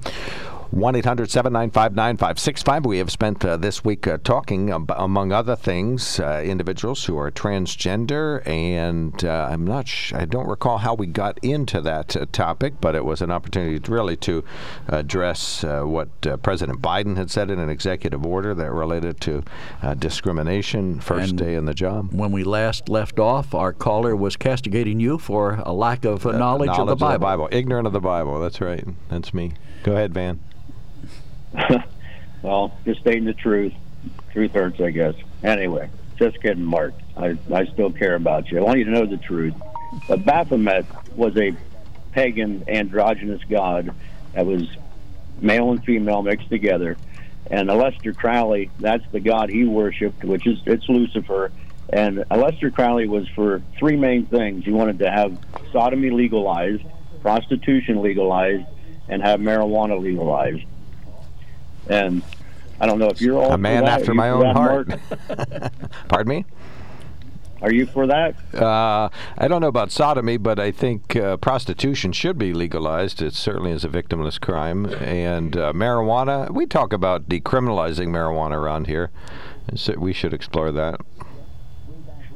1 0.75 0.97
800 0.97 1.31
795 1.31 1.95
9565. 1.95 2.85
We 2.85 2.99
have 2.99 3.09
spent 3.09 3.45
uh, 3.45 3.57
this 3.57 3.85
week 3.85 4.09
uh, 4.09 4.19
talking, 4.25 4.73
among 4.73 5.31
other 5.31 5.55
things, 5.55 6.19
uh, 6.19 6.43
individuals 6.45 7.05
who 7.05 7.17
are 7.17 7.31
transgender. 7.31 8.45
And 8.45 9.25
uh, 9.25 9.49
I'm 9.53 9.65
not 9.65 9.87
sh- 9.87 10.13
I 10.13 10.25
don't 10.25 10.49
recall 10.49 10.79
how 10.79 10.95
we 10.95 11.07
got 11.07 11.39
into 11.45 11.81
that 11.83 12.17
uh, 12.17 12.27
topic, 12.33 12.81
but 12.81 12.97
it 12.97 13.05
was 13.05 13.23
an 13.23 13.31
opportunity 13.31 13.79
to 13.79 13.93
really 13.93 14.17
to 14.17 14.43
address 14.89 15.63
uh, 15.63 15.83
what 15.83 16.09
uh, 16.27 16.39
President 16.39 16.83
Biden 16.83 17.17
had 17.17 17.31
said 17.31 17.53
in 17.53 17.61
an 17.61 17.71
executive 17.71 18.27
order 18.27 18.53
that 18.53 18.73
related 18.73 19.21
to 19.21 19.45
uh, 19.81 19.95
discrimination 19.95 20.99
first 20.99 21.31
And 21.31 21.39
day 21.39 21.55
in 21.55 21.67
the 21.67 21.75
job. 21.75 22.13
When 22.13 22.33
we 22.33 22.43
last 22.43 22.89
left 22.89 23.21
off, 23.21 23.55
our 23.55 23.73
caller 23.73 24.17
was 24.17 24.37
castigating 24.37 24.99
you 24.99 25.19
for 25.19 25.63
a 25.65 25.73
lack 25.73 26.05
of 26.05 26.27
uh, 26.27 26.33
knowledge, 26.33 26.71
of 26.71 26.89
the 26.89 26.97
Bible. 26.97 27.49
Ignorant 27.53 27.87
of 27.87 27.93
the 27.93 28.01
Bible. 28.01 28.41
That's 28.41 28.61
right. 28.61 28.85
That's 29.09 29.33
me. 29.33 29.53
Go 29.85 29.93
ahead, 29.93 30.13
Van. 30.13 30.41
Well, 32.45 32.77
just 32.85 33.01
stating 33.01 33.25
the 33.25 33.33
truth. 33.33 33.73
Truth 34.35 34.53
hurts, 34.53 34.79
I 34.79 34.90
guess. 34.90 35.14
Anyway, 35.43 35.88
just 36.19 36.43
kidding, 36.43 36.62
Mark. 36.62 36.93
I, 37.17 37.38
I 37.51 37.64
still 37.64 37.90
care 37.90 38.17
about 38.17 38.51
you. 38.51 38.59
I 38.59 38.61
want 38.61 38.79
you 38.79 38.85
to 38.85 38.90
know 38.90 39.07
the 39.07 39.17
truth. 39.17 39.55
But 40.07 40.27
Baphomet 40.27 40.85
was 41.17 41.35
a 41.38 41.57
pagan 42.12 42.64
androgynous 42.69 43.43
god 43.49 43.95
that 44.35 44.45
was 44.45 44.69
male 45.40 45.71
and 45.71 45.83
female 45.83 46.23
mixed 46.23 46.51
together. 46.51 46.99
And 47.51 47.71
Aleister 47.71 48.14
Crowley, 48.14 48.71
that's 48.79 49.05
the 49.11 49.21
god 49.21 49.49
he 49.49 49.64
worshipped, 49.64 50.23
which 50.23 50.47
is 50.47 50.59
it's 50.67 50.87
Lucifer. 50.87 51.51
And 51.90 52.19
Aleister 52.31 52.75
Crowley 52.75 53.09
was 53.09 53.27
for 53.31 53.62
three 53.79 53.97
main 53.97 54.27
things. 54.27 54.67
He 54.67 54.71
wanted 54.71 54.99
to 54.99 55.11
have 55.11 55.38
sodomy 55.73 56.11
legalized, 56.11 56.83
prostitution 57.23 58.03
legalized, 58.03 58.67
and 59.09 59.23
have 59.23 59.40
marijuana 59.40 59.99
legalized. 59.99 60.64
And 61.88 62.23
I 62.81 62.87
don't 62.87 62.99
know 62.99 63.09
if 63.09 63.20
you're 63.20 63.38
all 63.38 63.53
A 63.53 63.59
man 63.59 63.85
after 63.85 64.14
my 64.14 64.31
own 64.31 64.55
heart. 64.55 64.88
Pardon 66.09 66.29
me? 66.29 66.44
Are 67.64 67.73
you 67.73 67.87
for 67.87 68.07
that? 68.07 68.35
Uh, 68.55 69.09
I 69.38 69.49
don't 69.49 69.62
know 69.62 69.68
about 69.68 69.90
sodomy, 69.90 70.37
but 70.37 70.61
I 70.61 70.70
think 70.70 71.16
uh, 71.16 71.38
prostitution 71.38 72.12
should 72.12 72.37
be 72.37 72.53
legalized. 72.53 73.23
It 73.23 73.33
certainly 73.33 73.70
is 73.70 73.87
a 73.87 73.88
victimless 73.88 74.38
crime. 74.38 74.85
And 74.87 75.57
uh, 75.57 75.73
marijuana, 75.73 76.51
we 76.51 76.66
talk 76.66 76.92
about 76.92 77.27
decriminalizing 77.27 78.09
marijuana 78.09 78.53
around 78.53 78.87
here. 78.87 79.11
So 79.75 79.94
we 79.97 80.12
should 80.12 80.35
explore 80.35 80.73
that. 80.73 81.01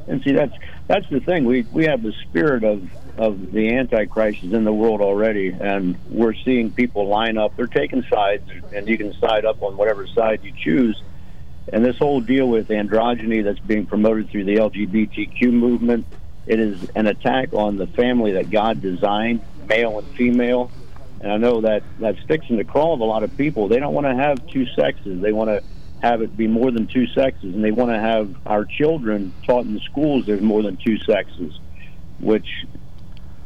And 0.07 0.23
see, 0.23 0.33
that's 0.33 0.55
that's 0.89 1.09
the 1.11 1.21
thing. 1.21 1.45
We 1.45 1.63
we 1.71 1.85
have 1.85 2.03
the 2.03 2.15
spirit 2.29 2.65
of 2.65 2.89
of 3.19 3.53
the 3.53 3.75
Antichrist 3.75 4.43
is 4.43 4.53
in 4.53 4.65
the 4.65 4.73
world 4.73 5.01
already, 5.01 5.49
and 5.49 5.99
we're 6.09 6.35
seeing 6.45 6.73
people 6.73 7.09
line 7.09 7.37
up. 7.37 7.57
They're 7.57 7.67
taking 7.67 8.05
sides, 8.05 8.49
and 8.73 8.89
you 8.89 8.97
can 8.97 9.13
side 9.15 9.45
up 9.45 9.63
on 9.63 9.77
whatever 9.77 10.07
side 10.07 10.41
you 10.43 10.53
choose. 10.57 11.01
And 11.71 11.85
this 11.85 11.99
whole 11.99 12.21
deal 12.21 12.49
with 12.49 12.69
androgyny 12.69 13.45
that's 13.45 13.59
being 13.59 13.87
promoted 13.87 14.31
through 14.31 14.45
the 14.45 14.57
LGBTQ 14.57 15.53
movement, 15.53 16.07
it 16.47 16.61
is 16.61 16.89
an 16.95 17.07
attack 17.07 17.53
on 17.53 17.77
the 17.77 17.89
family 17.89 18.33
that 18.33 18.51
God 18.51 18.81
designed, 18.81 19.43
male 19.69 19.99
and 19.99 20.09
female. 20.17 20.71
And 21.21 21.33
I 21.33 21.37
know 21.37 21.61
that 21.63 21.83
that 21.99 22.17
sticks 22.25 22.47
in 22.49 22.57
the 22.57 22.65
craw 22.65 22.95
of 22.95 23.01
a 23.01 23.05
lot 23.05 23.25
of 23.25 23.37
people. 23.37 23.69
They 23.69 23.81
don't 23.81 23.93
want 23.93 24.07
to 24.07 24.15
have 24.15 24.47
two 24.47 24.65
sexes. 24.77 25.21
They 25.21 25.33
want 25.33 25.51
to 25.51 25.63
have 26.03 26.23
it 26.23 26.37
be 26.37 26.47
more 26.47 26.71
than 26.71 26.87
two 26.87 27.07
sexes, 27.09 27.55
and 27.55 27.65
they 27.65 27.71
want 27.71 27.91
to 27.91 27.99
have 27.99 28.35
our 28.47 28.65
children 28.65 29.33
taught 29.45 29.65
in 29.65 29.75
the 29.75 29.81
schools 29.81 30.27
there's 30.27 30.41
more 30.41 30.63
than 30.63 30.77
two 30.77 30.99
sexes, 30.99 31.59
which 32.21 32.47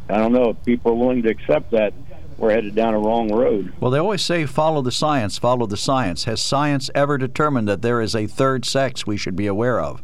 I 0.08 0.18
don't 0.18 0.32
know 0.32 0.50
if 0.50 0.64
people 0.64 0.92
are 0.92 0.96
willing 0.96 1.22
to 1.22 1.30
accept 1.30 1.70
that. 1.70 1.94
We're 2.38 2.50
headed 2.50 2.74
down 2.74 2.94
a 2.94 2.98
wrong 2.98 3.32
road. 3.32 3.72
Well, 3.78 3.90
they 3.90 3.98
always 3.98 4.22
say 4.22 4.46
follow 4.46 4.82
the 4.82 4.90
science, 4.90 5.38
follow 5.38 5.66
the 5.66 5.76
science. 5.76 6.24
Has 6.24 6.40
science 6.40 6.90
ever 6.94 7.16
determined 7.16 7.68
that 7.68 7.82
there 7.82 8.00
is 8.00 8.16
a 8.16 8.26
third 8.26 8.64
sex 8.64 9.06
we 9.06 9.16
should 9.16 9.36
be 9.36 9.46
aware 9.46 9.80
of? 9.80 10.02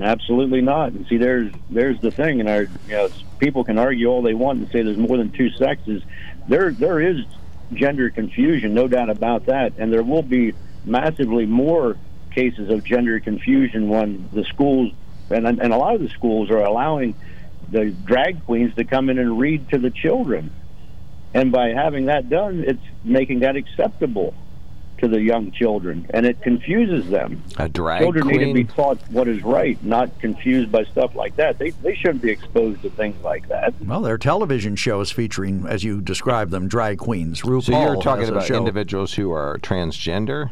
Absolutely 0.00 0.60
not. 0.60 0.92
And 0.92 1.06
see, 1.08 1.16
there's 1.16 1.52
there's 1.68 2.00
the 2.00 2.10
thing, 2.12 2.40
and 2.40 2.48
our 2.48 2.62
you 2.62 2.92
know 2.92 3.08
people 3.38 3.64
can 3.64 3.76
argue 3.78 4.06
all 4.06 4.22
they 4.22 4.34
want 4.34 4.60
and 4.60 4.70
say 4.70 4.82
there's 4.82 4.98
more 4.98 5.16
than 5.16 5.30
two 5.32 5.50
sexes. 5.50 6.02
There 6.48 6.70
there 6.70 7.00
is 7.00 7.24
gender 7.72 8.10
confusion, 8.10 8.72
no 8.72 8.86
doubt 8.86 9.10
about 9.10 9.46
that, 9.46 9.72
and 9.78 9.92
there 9.92 10.02
will 10.02 10.22
be 10.22 10.54
massively 10.84 11.46
more 11.46 11.96
cases 12.30 12.70
of 12.70 12.84
gender 12.84 13.18
confusion 13.20 13.88
when 13.88 14.28
the 14.32 14.44
schools 14.44 14.92
and 15.30 15.46
and 15.46 15.72
a 15.72 15.76
lot 15.76 15.94
of 15.94 16.00
the 16.00 16.08
schools 16.08 16.50
are 16.50 16.60
allowing 16.60 17.14
the 17.70 17.90
drag 17.90 18.44
queens 18.46 18.74
to 18.74 18.84
come 18.84 19.10
in 19.10 19.18
and 19.18 19.38
read 19.38 19.68
to 19.70 19.78
the 19.78 19.90
children, 19.90 20.50
and 21.34 21.52
by 21.52 21.68
having 21.68 22.06
that 22.06 22.28
done, 22.28 22.64
it's 22.66 22.82
making 23.04 23.40
that 23.40 23.54
acceptable 23.56 24.34
to 24.98 25.08
the 25.08 25.20
young 25.20 25.50
children, 25.50 26.06
and 26.10 26.26
it 26.26 26.42
confuses 26.42 27.08
them 27.08 27.42
A 27.58 27.68
drag 27.68 28.02
children 28.02 28.26
need 28.26 28.44
to 28.44 28.52
be 28.52 28.64
taught 28.64 28.98
what 29.10 29.28
is 29.28 29.42
right, 29.42 29.82
not 29.82 30.18
confused 30.20 30.70
by 30.70 30.84
stuff 30.84 31.14
like 31.14 31.36
that. 31.36 31.58
They 31.58 31.70
they 31.70 31.94
shouldn't 31.94 32.22
be 32.22 32.30
exposed 32.30 32.82
to 32.82 32.90
things 32.90 33.22
like 33.22 33.48
that. 33.48 33.72
Well, 33.80 34.02
there 34.02 34.14
are 34.14 34.18
television 34.18 34.76
shows 34.76 35.10
featuring, 35.10 35.64
as 35.66 35.84
you 35.84 36.00
described 36.00 36.50
them, 36.50 36.68
drag 36.68 36.98
queens. 36.98 37.42
RuPaul 37.42 37.62
so 37.62 37.80
you're 37.80 38.02
talking 38.02 38.28
about 38.28 38.50
individuals 38.50 39.14
who 39.14 39.32
are 39.32 39.58
transgender? 39.58 40.50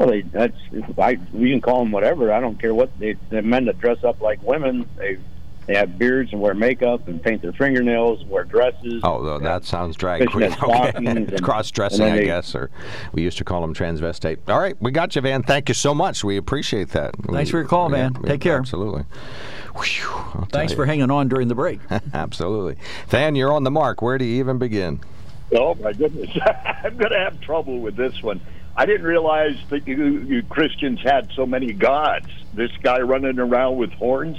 Well, 0.00 0.08
they 0.08 0.22
that's 0.22 0.56
I 0.98 1.18
we 1.30 1.50
can 1.50 1.60
call 1.60 1.80
them 1.80 1.92
whatever. 1.92 2.32
I 2.32 2.40
don't 2.40 2.58
care 2.58 2.72
what 2.74 2.90
they 2.98 3.16
the 3.28 3.42
men 3.42 3.66
that 3.66 3.78
dress 3.80 4.02
up 4.02 4.22
like 4.22 4.42
women. 4.42 4.88
They 4.96 5.18
they 5.66 5.74
have 5.76 5.98
beards 5.98 6.32
and 6.32 6.40
wear 6.40 6.54
makeup 6.54 7.06
and 7.06 7.22
paint 7.22 7.42
their 7.42 7.52
fingernails 7.52 8.24
wear 8.24 8.44
dresses. 8.44 9.02
Oh, 9.04 9.22
though, 9.22 9.38
that 9.40 9.66
sounds 9.66 9.96
drag 9.96 10.26
queen. 10.30 10.50
Okay. 10.62 11.36
Cross 11.42 11.72
dressing, 11.72 12.06
I 12.06 12.16
they- 12.16 12.24
guess, 12.24 12.54
or 12.54 12.70
we 13.12 13.20
used 13.22 13.36
to 13.38 13.44
call 13.44 13.60
them 13.60 13.74
transvestite. 13.74 14.38
All 14.48 14.58
right, 14.58 14.74
we 14.80 14.90
got 14.90 15.14
you, 15.16 15.20
Van. 15.20 15.42
Thank 15.42 15.68
you 15.68 15.74
so 15.74 15.94
much. 15.94 16.24
We 16.24 16.38
appreciate 16.38 16.88
that. 16.90 17.14
Thanks 17.16 17.48
We- 17.48 17.50
for 17.52 17.58
your 17.58 17.68
call, 17.68 17.90
yeah, 17.90 18.08
man. 18.08 18.16
yeah, 18.22 18.28
Take 18.30 18.40
care. 18.40 18.56
Absolutely. 18.56 19.04
Whew, 19.76 20.46
Thanks 20.50 20.72
for 20.72 20.86
hanging 20.86 21.10
on 21.10 21.28
during 21.28 21.48
the 21.48 21.54
break. 21.54 21.80
Absolutely. 22.14 22.76
Van, 23.08 23.34
you're 23.34 23.52
on 23.52 23.64
the 23.64 23.70
mark. 23.70 24.00
Where 24.00 24.16
do 24.16 24.24
you 24.24 24.40
even 24.40 24.56
begin? 24.58 25.00
Oh 25.54 25.74
my 25.74 25.92
goodness, 25.92 26.30
I'm 26.84 26.96
going 26.96 27.12
to 27.12 27.18
have 27.18 27.38
trouble 27.42 27.80
with 27.80 27.96
this 27.96 28.22
one. 28.22 28.40
I 28.76 28.86
didn't 28.86 29.06
realize 29.06 29.56
that 29.70 29.86
you, 29.86 30.20
you 30.20 30.42
Christians 30.42 31.00
had 31.02 31.30
so 31.34 31.44
many 31.44 31.72
gods. 31.72 32.26
This 32.54 32.70
guy 32.82 33.00
running 33.00 33.38
around 33.38 33.76
with 33.76 33.92
horns 33.92 34.36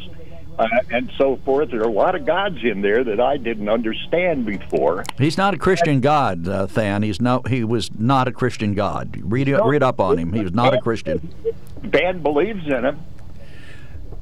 uh, 0.58 0.68
and 0.90 1.12
so 1.18 1.38
forth. 1.38 1.72
There 1.72 1.82
are 1.82 1.88
a 1.88 1.92
lot 1.92 2.16
of 2.16 2.26
gods 2.26 2.58
in 2.64 2.82
there 2.82 3.04
that 3.04 3.20
I 3.20 3.38
didn't 3.38 3.70
understand 3.70 4.46
before. 4.46 5.04
He's 5.18 5.38
not 5.38 5.54
a 5.54 5.58
Christian 5.58 6.02
God, 6.02 6.48
uh, 6.48 6.66
Dan. 6.68 7.04
He's 7.04 7.22
no. 7.22 7.42
He 7.48 7.64
was 7.64 7.90
not 7.98 8.28
a 8.28 8.32
Christian 8.32 8.74
God. 8.74 9.18
Read 9.22 9.48
read 9.48 9.84
up 9.84 10.00
on 10.00 10.18
him. 10.18 10.34
He 10.34 10.42
was 10.42 10.54
not 10.54 10.74
a 10.74 10.82
Christian. 10.82 11.34
Van 11.82 12.22
believes 12.22 12.66
in 12.68 12.86
him. 12.86 13.00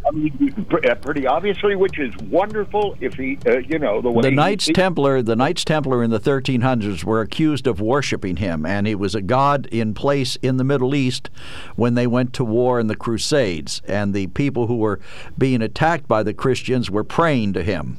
I 0.07 0.11
mean, 0.11 0.65
uh, 0.89 0.95
pretty 0.95 1.27
obviously, 1.27 1.75
which 1.75 1.99
is 1.99 2.15
wonderful. 2.17 2.97
If 2.99 3.15
he, 3.15 3.37
uh, 3.45 3.57
you 3.59 3.77
know, 3.79 4.01
the 4.01 4.09
way 4.09 4.21
The 4.21 4.31
Knights 4.31 4.67
he- 4.67 4.73
Templar, 4.73 5.21
the 5.21 5.35
Knights 5.35 5.63
Templar 5.63 6.03
in 6.03 6.09
the 6.09 6.19
1300s 6.19 7.03
were 7.03 7.21
accused 7.21 7.67
of 7.67 7.79
worshiping 7.81 8.37
him, 8.37 8.65
and 8.65 8.87
he 8.87 8.95
was 8.95 9.13
a 9.13 9.21
god 9.21 9.67
in 9.67 9.93
place 9.93 10.35
in 10.37 10.57
the 10.57 10.63
Middle 10.63 10.95
East 10.95 11.29
when 11.75 11.95
they 11.95 12.07
went 12.07 12.33
to 12.33 12.43
war 12.45 12.79
in 12.79 12.87
the 12.87 12.95
Crusades, 12.95 13.81
and 13.87 14.13
the 14.13 14.27
people 14.27 14.67
who 14.67 14.77
were 14.77 14.99
being 15.37 15.61
attacked 15.61 16.07
by 16.07 16.23
the 16.23 16.33
Christians 16.33 16.89
were 16.89 17.03
praying 17.03 17.53
to 17.53 17.63
him. 17.63 17.97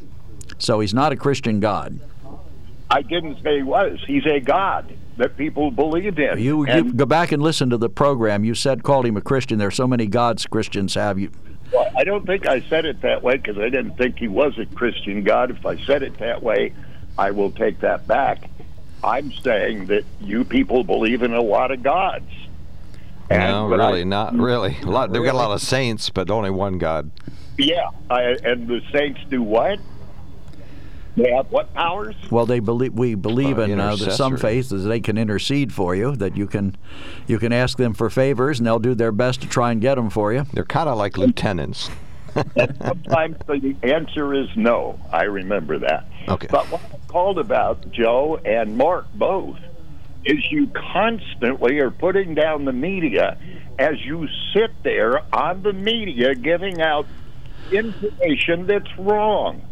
So 0.59 0.81
he's 0.81 0.95
not 0.95 1.13
a 1.13 1.17
Christian 1.17 1.61
god. 1.61 2.01
I 2.91 3.03
didn't 3.03 3.41
say 3.43 3.59
he 3.59 3.63
was. 3.63 4.01
He's 4.07 4.27
a 4.27 4.41
god. 4.41 4.93
that 5.17 5.37
people 5.37 5.71
believe 5.71 6.19
in. 6.19 6.39
You, 6.39 6.67
you 6.67 6.93
go 6.95 7.05
back 7.05 7.31
and 7.31 7.43
listen 7.43 7.69
to 7.71 7.77
the 7.77 7.91
program. 7.91 8.43
You 8.43 8.55
said 8.55 8.83
called 8.83 9.05
him 9.05 9.19
a 9.19 9.21
Christian. 9.21 9.59
There 9.59 9.69
are 9.69 9.71
so 9.71 9.87
many 9.87 10.07
gods 10.07 10.47
Christians 10.47 10.95
have. 10.95 11.19
You 11.19 11.31
Well, 11.73 11.91
I 11.97 12.05
don't 12.05 12.27
think 12.27 12.47
I 12.47 12.61
said 12.63 12.85
it 12.85 13.01
that 13.03 13.23
way 13.23 13.37
because 13.37 13.59
I 13.59 13.69
didn't 13.69 13.97
think 13.97 14.19
he 14.19 14.29
was 14.29 14.59
a 14.59 14.67
Christian 14.67 15.23
God. 15.23 15.51
If 15.51 15.65
I 15.65 15.77
said 15.85 16.03
it 16.03 16.19
that 16.19 16.43
way, 16.43 16.73
I 17.19 17.31
will 17.31 17.51
take 17.51 17.81
that 17.81 18.07
back. 18.07 18.51
I'm 19.03 19.33
saying 19.33 19.87
that 19.87 20.05
you 20.21 20.45
people 20.45 20.85
believe 20.85 21.23
in 21.23 21.33
a 21.33 21.41
lot 21.41 21.71
of 21.71 21.83
gods. 21.83 22.31
no, 23.31 23.69
really, 23.69 24.01
I- 24.01 24.05
not 24.05 24.35
mm. 24.35 24.43
really. 24.43 24.77
A 24.83 24.87
lot, 24.87 25.13
they've 25.13 25.23
got 25.23 25.35
a 25.35 25.39
lot 25.39 25.53
of 25.53 25.61
saints, 25.61 26.11
but 26.11 26.31
only 26.31 26.51
one 26.51 26.79
God. 26.79 27.11
Yeah, 27.57 27.91
I, 28.11 28.23
and 28.43 28.67
the 28.67 28.83
saints 28.93 29.21
do 29.29 29.43
what? 29.43 29.79
They 31.23 31.31
have 31.33 31.51
what 31.51 31.73
powers? 31.75 32.15
well, 32.31 32.47
they 32.47 32.61
believe 32.61 32.95
we 32.95 33.15
believe 33.15 33.59
Uh, 33.59 33.63
in 33.63 33.81
uh, 33.81 33.97
some 33.97 34.35
intercessory. 34.35 34.39
faiths 34.39 34.71
they 34.71 35.01
can 35.01 35.19
intercede 35.19 35.73
for 35.73 35.95
you. 35.95 36.17
That 36.17 36.37
you 36.37 36.47
can 36.47 36.77
you 37.27 37.39
can 37.39 37.53
ask 37.53 37.77
them 37.79 37.93
for 37.95 38.09
favors, 38.11 38.59
and 38.59 38.67
they'll 38.67 38.79
do 38.79 38.95
their 38.95 39.13
best 39.13 39.43
to 39.43 39.49
try 39.49 39.71
and 39.73 39.81
get 39.81 39.97
them 39.97 40.11
for 40.11 40.33
you. 40.33 40.45
They're 40.53 40.65
kind 40.65 40.89
of 40.89 40.97
like 40.99 41.19
lieutenants. 41.19 41.91
Sometimes 42.35 43.37
the 43.49 43.75
answer 43.83 44.35
is 44.35 44.49
no. 44.57 44.99
I 45.13 45.25
remember 45.25 45.79
that. 45.81 46.07
Okay. 46.29 46.47
But 46.51 46.67
what 46.71 46.81
I 46.93 46.99
called 47.11 47.39
about, 47.41 47.91
Joe 47.91 48.39
and 48.45 48.77
Mark 48.77 49.07
both, 49.15 49.59
is 50.25 50.39
you 50.51 50.69
constantly 50.69 51.81
are 51.81 51.91
putting 51.91 52.35
down 52.35 52.65
the 52.67 52.73
media 52.73 53.37
as 53.81 54.01
you 54.05 54.29
sit 54.55 54.71
there 54.85 55.23
on 55.35 55.63
the 55.63 55.73
media 55.73 56.35
giving 56.35 56.81
out 56.81 57.07
information 57.73 58.67
that's 58.67 58.97
wrong. 58.99 59.63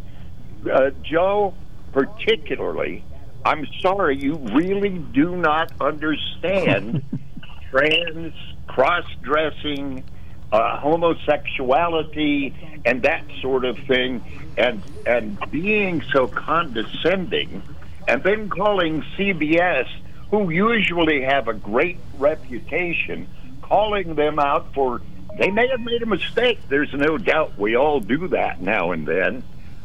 Uh, 0.65 0.91
Joe, 1.03 1.53
particularly, 1.91 3.03
I'm 3.45 3.65
sorry, 3.81 4.17
you 4.17 4.35
really 4.35 4.97
do 4.97 5.35
not 5.35 5.71
understand 5.79 7.03
trans, 7.71 8.33
cross 8.67 9.05
dressing, 9.21 10.03
uh, 10.51 10.79
homosexuality, 10.79 12.53
and 12.85 13.03
that 13.03 13.23
sort 13.41 13.65
of 13.65 13.77
thing, 13.79 14.23
and 14.57 14.81
and 15.05 15.37
being 15.51 16.01
so 16.11 16.27
condescending, 16.27 17.61
and 18.07 18.23
then 18.23 18.49
calling 18.49 19.03
CBS, 19.17 19.87
who 20.31 20.49
usually 20.49 21.21
have 21.21 21.47
a 21.47 21.53
great 21.53 21.97
reputation, 22.17 23.27
calling 23.61 24.15
them 24.15 24.39
out 24.39 24.73
for 24.73 25.01
they 25.37 25.51
may 25.51 25.67
have 25.67 25.79
made 25.79 26.01
a 26.01 26.05
mistake. 26.05 26.59
There's 26.67 26.91
no 26.93 27.17
doubt 27.17 27.57
we 27.57 27.75
all 27.75 28.01
do 28.01 28.27
that 28.29 28.61
now 28.61 28.91
and 28.91 29.07
then, 29.07 29.43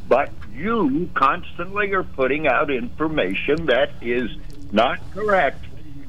but 0.08 0.30
you 0.54 1.10
constantly 1.14 1.92
are 1.92 2.04
putting 2.04 2.46
out 2.46 2.70
information 2.70 3.66
that 3.66 3.90
is 4.00 4.30
not 4.72 4.98
correct 5.12 5.64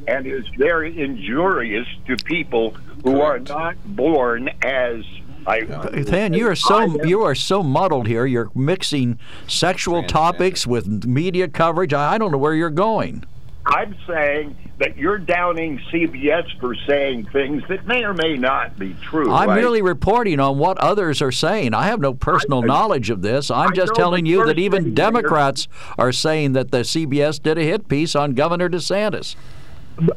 and 0.08 0.28
is 0.28 0.48
very 0.58 1.00
injurious 1.00 1.88
to 2.06 2.16
people 2.18 2.72
who 3.04 3.22
are 3.22 3.40
not 3.40 3.76
born 3.86 4.50
as 4.62 5.04
I. 5.48 5.62
Dan, 5.62 6.34
you 6.34 6.48
are 6.48 6.56
so 6.56 7.04
you 7.04 7.22
are 7.24 7.36
so 7.36 7.62
muddled 7.62 8.08
here. 8.08 8.26
You're 8.26 8.52
mixing 8.56 9.20
sexual 9.48 10.04
topics 10.04 10.66
with 10.66 11.06
media 11.06 11.48
coverage. 11.48 11.94
I, 11.94 12.16
I 12.16 12.18
don't 12.18 12.32
know 12.32 12.38
where 12.38 12.56
you're 12.56 12.70
going. 12.70 13.24
I'm 13.66 13.96
saying 14.06 14.56
that 14.78 14.98
you're 14.98 15.18
downing 15.18 15.80
CBS 15.92 16.60
for 16.60 16.76
saying 16.88 17.26
things 17.28 17.64
that 17.70 17.88
may 17.88 18.04
or 18.04 18.14
may 18.14 18.36
not 18.36 18.78
be 18.78 18.94
true. 19.02 19.32
I'm 19.32 19.50
right? 19.50 19.56
merely 19.56 19.82
reporting 19.82 20.40
on 20.40 20.60
what 20.60 20.78
others 20.78 21.22
are 21.22 21.32
saying. 21.32 21.74
I 21.74 21.86
have 21.86 22.00
no 22.00 22.14
personal 22.14 22.62
knowledge 22.62 23.10
of 23.10 23.22
this. 23.22 23.50
I'm 23.50 23.70
I 23.70 23.74
just 23.74 23.96
telling 23.96 24.26
you 24.26 24.46
that 24.46 24.60
even 24.60 24.94
Democrats 24.94 25.68
are 25.98 26.12
saying 26.12 26.54
that 26.54 26.72
the 26.72 26.80
CBS 26.80 27.42
did 27.42 27.58
a 27.58 27.64
hit 27.64 27.88
piece 27.88 28.16
on 28.16 28.34
Governor 28.34 28.70
DeSantis. 28.70 29.36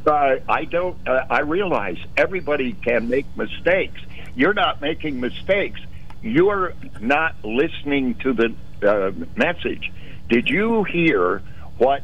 Uh, 0.06 0.36
I 0.48 0.64
don't. 0.64 0.96
Uh, 1.06 1.24
I 1.30 1.40
realize 1.40 1.98
everybody 2.16 2.72
can 2.72 3.08
make 3.08 3.24
mistakes. 3.36 4.00
You're 4.34 4.54
not 4.54 4.80
making 4.80 5.20
mistakes. 5.20 5.80
You're 6.20 6.74
not 7.00 7.36
listening 7.44 8.16
to 8.16 8.32
the 8.32 8.54
uh, 8.82 9.12
message. 9.36 9.92
Did 10.28 10.48
you 10.48 10.82
hear 10.82 11.42
what 11.78 12.02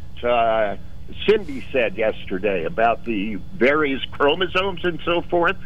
Cindy 1.26 1.64
said 1.72 1.96
yesterday 1.96 2.64
about 2.64 3.04
the 3.04 3.36
various 3.54 4.04
chromosomes 4.10 4.84
and 4.84 5.00
so 5.04 5.22
forth? 5.22 5.56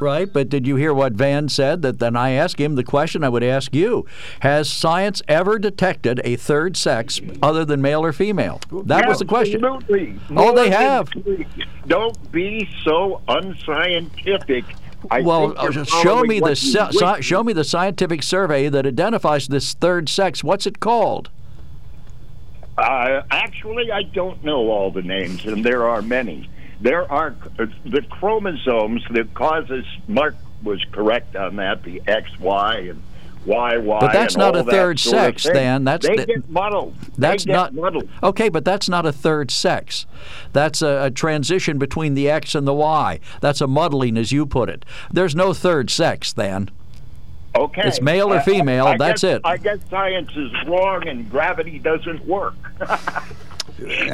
Right, 0.00 0.32
but 0.32 0.48
did 0.48 0.66
you 0.66 0.76
hear 0.76 0.92
what 0.92 1.12
Van 1.12 1.48
said? 1.48 1.82
That 1.82 1.98
then 1.98 2.16
I 2.16 2.30
asked 2.30 2.58
him 2.58 2.74
the 2.74 2.84
question 2.84 3.22
I 3.22 3.28
would 3.28 3.44
ask 3.44 3.74
you: 3.74 4.06
Has 4.40 4.70
science 4.70 5.22
ever 5.28 5.58
detected 5.58 6.20
a 6.24 6.36
third 6.36 6.76
sex 6.76 7.20
other 7.42 7.64
than 7.64 7.80
male 7.80 8.04
or 8.04 8.12
female? 8.12 8.60
That 8.86 9.06
was 9.06 9.18
the 9.18 9.24
question. 9.24 9.64
Absolutely. 9.64 10.18
Oh, 10.36 10.54
they 10.54 10.70
have. 10.70 11.10
Don't 11.86 12.32
be 12.32 12.68
so 12.82 13.22
unscientific. 13.28 14.64
I 15.10 15.20
well, 15.20 15.54
uh, 15.56 15.84
show 15.84 16.22
me 16.22 16.40
the 16.40 16.56
sci- 16.56 17.20
show 17.20 17.44
me 17.44 17.52
the 17.52 17.64
scientific 17.64 18.22
survey 18.22 18.68
that 18.70 18.86
identifies 18.86 19.48
this 19.48 19.74
third 19.74 20.08
sex. 20.08 20.42
What's 20.42 20.66
it 20.66 20.80
called? 20.80 21.30
Uh, 22.76 23.22
actually, 23.30 23.90
I 23.92 24.02
don't 24.02 24.42
know 24.44 24.68
all 24.70 24.90
the 24.90 25.02
names, 25.02 25.44
and 25.44 25.64
there 25.64 25.86
are 25.86 26.02
many. 26.02 26.48
There 26.80 27.10
are 27.10 27.34
uh, 27.58 27.66
the 27.84 28.02
chromosomes 28.02 29.04
that 29.10 29.32
causes. 29.34 29.84
Mark 30.08 30.34
was 30.62 30.84
correct 30.92 31.36
on 31.36 31.56
that. 31.56 31.82
The 31.84 32.02
X, 32.06 32.28
Y, 32.40 32.76
and 32.78 33.02
Y, 33.46 33.76
Y. 33.76 33.98
But 34.00 34.12
that's 34.12 34.36
not 34.36 34.56
a 34.56 34.64
third 34.64 34.98
sex. 34.98 35.44
Dan. 35.44 35.84
That's 35.84 36.06
they 36.06 36.16
the- 36.16 36.26
get 36.26 36.50
muddled. 36.50 36.96
That's 37.16 37.44
they 37.44 37.48
get 37.48 37.56
not 37.56 37.74
muddled. 37.74 38.08
okay, 38.22 38.48
but 38.48 38.64
that's 38.64 38.88
not 38.88 39.06
a 39.06 39.12
third 39.12 39.50
sex. 39.52 40.06
That's 40.52 40.82
a, 40.82 41.04
a 41.04 41.10
transition 41.10 41.78
between 41.78 42.14
the 42.14 42.28
X 42.28 42.54
and 42.54 42.66
the 42.66 42.74
Y. 42.74 43.20
That's 43.40 43.60
a 43.60 43.66
muddling, 43.68 44.16
as 44.16 44.32
you 44.32 44.46
put 44.46 44.68
it. 44.68 44.84
There's 45.12 45.36
no 45.36 45.52
third 45.54 45.90
sex, 45.90 46.32
then. 46.32 46.70
Okay, 47.56 47.82
It's 47.84 48.00
male 48.00 48.32
or 48.32 48.36
I- 48.36 48.40
I- 48.40 48.42
female, 48.44 48.86
I 48.88 48.96
that's 48.96 49.22
guess- 49.22 49.36
it. 49.36 49.42
I 49.44 49.56
guess 49.56 49.78
science 49.88 50.30
is 50.36 50.50
wrong 50.66 51.06
and 51.06 51.30
gravity 51.30 51.78
doesn't 51.78 52.26
work. 52.26 52.54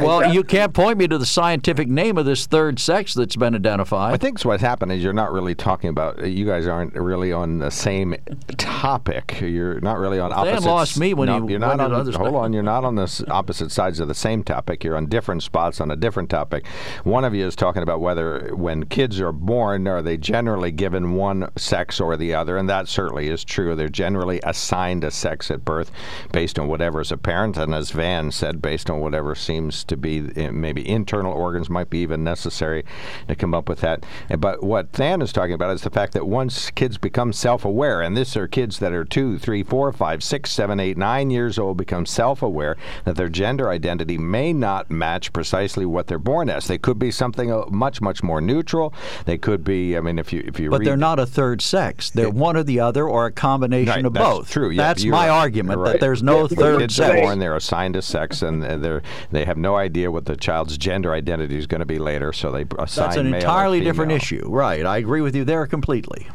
Well, 0.01 0.32
you 0.32 0.42
can't 0.42 0.72
point 0.72 0.98
me 0.98 1.07
to 1.09 1.18
the 1.18 1.26
scientific 1.26 1.88
name 1.88 2.16
of 2.18 2.24
this 2.24 2.46
third 2.46 2.78
sex 2.78 3.14
that's 3.14 3.36
been 3.36 3.55
identified. 3.55 4.14
I 4.14 4.16
think 4.16 4.40
what's 4.42 4.62
happened 4.62 4.92
is 4.92 5.03
you're 5.03 5.12
not 5.12 5.32
really 5.32 5.55
talking 5.55 5.90
about. 5.90 6.26
You 6.26 6.46
guys 6.46 6.66
aren't 6.66 6.94
really 6.94 7.32
on 7.32 7.59
the 7.59 7.70
same 7.70 8.16
topic. 8.57 9.40
You're 9.40 9.80
not 9.80 9.98
really 9.98 10.18
on 10.18 10.30
Dan 10.30 10.38
opposite. 10.38 10.68
lost 10.68 10.98
me 10.98 11.14
when 11.14 11.26
no, 11.26 11.44
he 11.46 11.53
you're 11.53 11.61
not 11.61 11.78
on. 11.78 11.92
other 11.92 12.12
hold 12.12 12.28
stuff. 12.28 12.34
on, 12.34 12.53
you're 12.53 12.62
not 12.62 12.84
on 12.84 12.94
the 12.94 13.24
opposite 13.28 13.70
sides 13.70 14.01
of 14.01 14.09
the 14.09 14.14
same 14.14 14.42
topic. 14.42 14.82
You're 14.82 14.96
on 14.96 15.07
different 15.07 15.42
spots 15.42 15.80
on 15.80 15.90
a 15.90 15.96
different 15.96 16.30
topic. 16.30 16.66
One 17.05 17.24
of 17.24 17.34
you 17.34 17.46
is 17.46 17.55
talking 17.55 17.82
about 17.82 18.01
whether 18.01 18.55
when 18.55 18.86
kids 18.86 19.20
are 19.20 19.32
born, 19.32 19.86
are 19.86 20.03
they 20.03 20.16
generally 20.16 20.72
given 20.72 21.14
one 21.14 21.51
sex 21.57 22.01
or 22.01 22.16
the 22.16 22.34
other, 22.34 22.57
and 22.57 22.68
that 22.68 22.88
certainly 22.88 23.28
is 23.28 23.44
true. 23.44 23.74
They're 23.76 23.88
generally 23.88 24.40
assigned 24.42 25.05
a 25.05 25.11
sex 25.11 25.51
at 25.51 25.64
birth 25.64 25.90
based 26.32 26.59
on 26.59 26.68
whatever 26.68 27.01
is 27.01 27.12
apparent, 27.12 27.57
and 27.57 27.74
as 27.74 27.90
Van 27.90 28.30
said, 28.30 28.62
based 28.62 28.88
on 28.88 29.01
whatever 29.01 29.34
seems 29.41 29.84
to 29.84 29.97
be 29.97 30.30
uh, 30.36 30.53
maybe 30.53 30.88
internal 30.88 31.32
organs 31.32 31.68
might 31.70 31.91
be 31.91 31.99
even 31.99 32.22
necessary 32.22 32.84
to 33.28 33.34
come 33.34 33.55
up 33.55 33.68
with 33.68 33.80
that. 33.80 34.05
Uh, 34.30 34.36
But 34.36 34.62
what 34.62 34.93
Dan 34.93 35.22
is 35.22 35.32
talking 35.32 35.55
about 35.55 35.74
is 35.74 35.82
the 35.82 35.91
fact 35.91 36.12
that 36.14 36.26
once 36.26 36.70
kids 36.70 36.99
become 36.99 37.32
self-aware, 37.32 38.01
and 38.03 38.16
this 38.16 38.36
are 38.36 38.47
kids 38.47 38.78
that 38.78 38.93
are 38.93 39.05
two, 39.05 39.38
three, 39.38 39.62
four, 39.62 39.93
five, 39.93 40.22
six, 40.22 40.51
seven, 40.51 40.78
eight, 40.80 40.97
nine 40.97 41.30
years 41.30 41.59
old, 41.59 41.76
become 41.76 42.07
self-aware 42.07 42.76
that 43.05 43.16
their 43.16 43.28
gender 43.28 43.68
identity 43.70 44.18
may 44.18 44.53
not 44.53 44.91
match 44.91 45.32
precisely 45.32 45.84
what 45.86 46.07
they're 46.07 46.18
born 46.18 46.49
as. 46.51 46.66
They 46.66 46.78
could 46.78 46.99
be 46.99 47.11
something 47.11 47.53
uh, 47.53 47.64
much, 47.70 48.01
much 48.01 48.22
more 48.22 48.41
neutral. 48.41 48.93
They 49.24 49.38
could 49.38 49.64
be. 49.64 49.97
I 49.97 50.01
mean, 50.01 50.18
if 50.18 50.32
you 50.32 50.43
if 50.47 50.59
you 50.61 50.70
but 50.70 50.84
they're 50.84 50.97
not 50.97 51.18
a 51.18 51.26
third 51.26 51.62
sex. 51.62 52.11
They're 52.11 52.30
one 52.30 52.57
or 52.57 52.62
the 52.62 52.80
other, 52.80 53.09
or 53.09 53.26
a 53.26 53.32
combination 53.32 53.91
Right, 53.95 54.05
of 54.05 54.12
that's 54.12 54.24
both. 54.24 54.51
True. 54.51 54.70
Yeah, 54.70 54.82
That's 54.82 55.05
my 55.05 55.28
right. 55.28 55.28
argument 55.30 55.78
Right. 55.80 55.93
that 55.93 56.01
there's 56.01 56.22
no 56.22 56.47
third 56.49 56.91
sex. 56.91 57.20
born, 57.20 57.38
they're 57.38 57.57
assigned 57.57 57.97
a 57.97 58.03
sex, 58.03 58.43
and 58.43 58.62
they're 58.62 59.03
they 59.30 59.44
have 59.44 59.56
no 59.56 59.76
idea 59.76 60.10
what 60.10 60.24
the 60.26 60.36
child's 60.36 60.76
gender 60.78 61.12
identity 61.12 61.56
is 61.58 61.66
going 61.66 61.78
to 61.80 61.86
be 61.86 61.98
later, 61.98 62.32
so 62.32 62.50
they 62.50 62.64
assign 62.78 63.04
That's 63.06 63.16
an 63.16 63.30
male 63.30 63.34
or 63.34 63.36
entirely 63.38 63.80
different 63.80 64.12
issue. 64.12 64.44
Right. 64.48 64.84
I 64.84 64.98
agree 64.98 65.20
with 65.20 65.36
you 65.36 65.44
there 65.44 65.66
completely. 65.66 66.26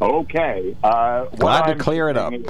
Okay. 0.00 0.76
Uh, 0.82 1.24
what 1.24 1.38
Glad 1.38 1.62
to 1.66 1.72
I'm 1.72 1.78
clear 1.78 2.08
it 2.08 2.16
up. 2.16 2.32
is- 2.32 2.46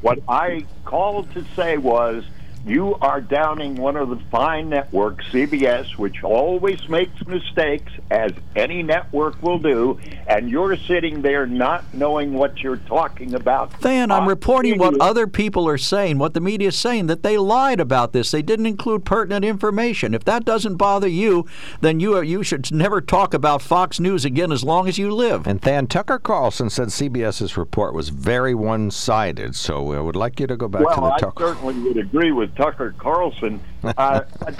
What 0.00 0.18
I 0.28 0.64
called 0.84 1.32
to 1.34 1.44
say 1.54 1.76
was 1.78 2.24
you 2.64 2.94
are 3.00 3.20
downing 3.20 3.74
one 3.74 3.96
of 3.96 4.08
the 4.08 4.18
fine 4.30 4.68
networks, 4.68 5.26
CBS, 5.26 5.96
which 5.96 6.22
always 6.22 6.88
makes 6.88 7.26
mistakes, 7.26 7.90
as 8.10 8.32
any 8.54 8.82
network 8.82 9.42
will 9.42 9.58
do, 9.58 9.98
and 10.28 10.48
you're 10.48 10.76
sitting 10.76 11.22
there 11.22 11.46
not 11.46 11.92
knowing 11.92 12.34
what 12.34 12.60
you're 12.60 12.76
talking 12.76 13.34
about. 13.34 13.80
Then 13.80 14.12
I'm 14.12 14.22
on 14.22 14.28
reporting 14.28 14.78
what 14.78 15.00
other 15.00 15.26
people 15.26 15.66
are 15.68 15.78
saying, 15.78 16.18
what 16.18 16.34
the 16.34 16.40
media 16.40 16.68
is 16.68 16.76
saying, 16.76 17.06
that 17.08 17.24
they 17.24 17.36
lied 17.36 17.80
about 17.80 18.12
this. 18.12 18.30
They 18.30 18.42
didn't 18.42 18.66
include 18.66 19.04
pertinent 19.04 19.44
information. 19.44 20.14
If 20.14 20.24
that 20.24 20.44
doesn't 20.44 20.76
bother 20.76 21.08
you, 21.08 21.46
then 21.80 21.98
you 21.98 22.20
you 22.22 22.44
should 22.44 22.70
never 22.70 23.00
talk 23.00 23.34
about 23.34 23.62
Fox 23.62 23.98
News 23.98 24.24
again 24.24 24.52
as 24.52 24.62
long 24.62 24.86
as 24.86 24.98
you 24.98 25.12
live. 25.12 25.46
And 25.46 25.60
Dan 25.60 25.88
Tucker 25.88 26.18
Carlson 26.18 26.70
said 26.70 26.88
CBS's 26.88 27.56
report 27.56 27.94
was 27.94 28.10
very 28.10 28.54
one-sided, 28.54 29.56
so 29.56 29.92
I 29.92 30.00
would 30.00 30.16
like 30.16 30.38
you 30.38 30.46
to 30.46 30.56
go 30.56 30.68
back 30.68 30.82
well, 30.82 30.94
to 30.94 31.00
the 31.00 31.08
Tucker. 31.08 31.44
I 31.46 31.48
Tucker. 31.48 31.54
certainly 31.54 31.88
would 31.88 31.96
agree 31.96 32.30
with 32.30 32.51
with 32.51 32.51
Tucker 32.56 32.94
Carlson. 32.98 33.60
Uh, 33.82 34.22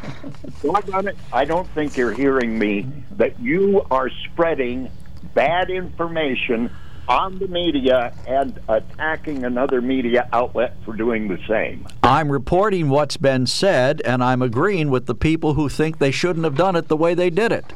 it, 0.63 1.17
I 1.33 1.45
don't 1.45 1.69
think 1.69 1.97
you're 1.97 2.13
hearing 2.13 2.59
me 2.59 2.87
that 3.13 3.39
you 3.41 3.85
are 3.91 4.11
spreading 4.11 4.91
bad 5.35 5.71
information 5.71 6.71
on 7.09 7.39
the 7.39 7.49
media 7.49 8.15
and 8.27 8.59
attacking 8.69 9.45
another 9.45 9.81
media 9.81 10.29
outlet 10.33 10.77
for 10.85 10.95
doing 10.95 11.29
the 11.29 11.39
same. 11.49 11.87
I'm 12.03 12.31
reporting 12.31 12.89
what's 12.89 13.17
been 13.17 13.47
said, 13.47 14.01
and 14.05 14.23
I'm 14.23 14.41
agreeing 14.41 14.91
with 14.91 15.07
the 15.07 15.15
people 15.15 15.55
who 15.55 15.69
think 15.69 15.99
they 15.99 16.11
shouldn't 16.11 16.45
have 16.45 16.57
done 16.57 16.77
it 16.77 16.89
the 16.89 16.97
way 16.97 17.15
they 17.15 17.31
did 17.31 17.53
it. 17.53 17.75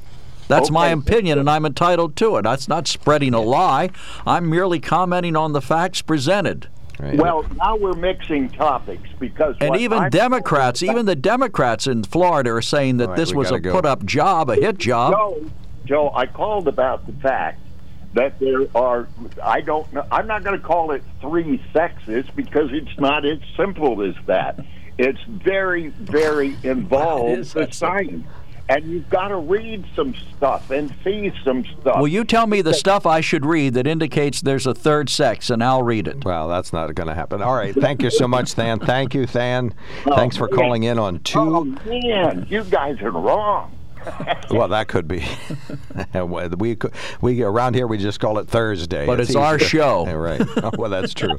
That's 0.49 0.71
my 0.71 0.89
opinion, 0.89 1.41
and 1.41 1.51
I'm 1.51 1.67
entitled 1.67 2.15
to 2.17 2.37
it. 2.37 2.43
That's 2.43 2.69
not 2.69 2.87
spreading 2.87 3.35
a 3.35 3.41
lie. 3.41 3.91
I'm 4.25 4.49
merely 4.49 4.79
commenting 4.79 5.35
on 5.35 5.53
the 5.53 5.61
facts 5.61 6.03
presented. 6.03 6.69
Right. 6.99 7.15
Well, 7.17 7.45
now 7.57 7.77
we're 7.77 7.93
mixing 7.95 8.49
topics 8.49 9.09
because 9.19 9.57
And 9.61 9.77
even 9.77 9.99
I'm- 9.99 10.11
Democrats, 10.11 10.83
even 10.83 11.05
the 11.07 11.15
Democrats 11.17 11.87
in 11.87 12.05
Florida 12.05 12.51
are 12.53 12.63
saying 12.63 12.97
that 12.99 13.05
All 13.05 13.11
right, 13.11 13.17
this 13.17 13.35
was 13.35 13.51
a 13.51 13.61
go. 13.61 13.73
put 13.73 13.85
up 13.85 14.05
job, 14.05 14.49
a 14.51 14.55
hit 14.55 14.79
job. 14.79 15.13
Joe, 15.13 15.45
Joe, 15.85 16.13
I 16.15 16.27
called 16.27 16.69
about 16.69 17.07
the 17.07 17.13
fact 17.15 17.61
that 18.15 18.39
there 18.41 18.67
are. 18.75 19.09
I 19.43 19.61
don't 19.61 19.93
know. 19.93 20.05
I'm 20.11 20.27
not 20.27 20.43
going 20.43 20.59
to 20.59 20.65
call 20.67 20.93
it 20.93 21.03
three 21.21 21.63
sexes 21.75 22.25
because 22.35 22.71
it's 22.73 22.99
not 22.99 23.27
as 23.27 23.39
simple 23.57 24.03
as 24.03 24.15
that. 24.27 24.59
It's 24.97 25.21
very, 25.29 25.89
very 25.89 26.57
involved. 26.63 27.39
is 27.41 27.53
the 27.53 27.71
science, 27.71 28.25
and 28.69 28.85
you've 28.85 29.09
got 29.09 29.29
to 29.29 29.37
read 29.37 29.85
some 29.95 30.15
stuff 30.37 30.71
and 30.71 30.93
see 31.05 31.33
some 31.45 31.65
stuff. 31.81 31.99
Will 32.01 32.09
you 32.09 32.25
tell 32.25 32.47
me 32.47 32.63
the 32.63 32.75
stuff 32.75 33.07
I 33.07 33.21
should 33.21 33.47
read 33.47 33.75
that 33.75 33.87
indicates 33.87 34.41
there's 34.41 34.67
a 34.67 34.75
third 34.75 35.09
sex, 35.09 35.51
and 35.51 35.63
I'll 35.63 35.83
read 35.83 36.09
it? 36.09 36.25
Well, 36.25 36.49
that's 36.49 36.73
not 36.73 36.95
going 36.95 37.09
to 37.09 37.15
happen. 37.15 37.43
All 37.43 37.55
right. 37.55 37.75
Thank 37.75 38.03
you 38.03 38.11
so 38.11 38.27
much, 38.27 38.55
Dan. 38.55 38.79
Thank 38.81 39.15
you, 39.15 39.27
Dan. 39.27 39.75
Thanks 40.05 40.37
for 40.37 40.49
oh, 40.53 40.57
calling 40.57 40.83
in 40.85 40.99
on 40.99 41.21
Oh 41.35 41.65
two. 41.65 41.65
man, 41.87 42.47
you 42.49 42.65
guys 42.65 43.01
are 43.03 43.11
wrong. 43.11 43.73
Well, 44.51 44.69
that 44.69 44.87
could 44.89 45.09
be. 45.09 45.25
we 46.59 46.77
could- 46.77 46.93
we 47.21 47.43
around 47.43 47.75
here 47.75 47.87
we 47.87 47.99
just 47.99 48.21
call 48.21 48.39
it 48.39 48.49
Thursday. 48.49 49.05
But 49.07 49.21
it's 49.21 49.35
our 49.35 49.59
show. 49.59 50.07
Yeah, 50.07 50.13
right. 50.15 50.41
Oh, 50.63 50.71
well, 50.79 50.91
that's 50.91 51.13
true. 51.13 51.37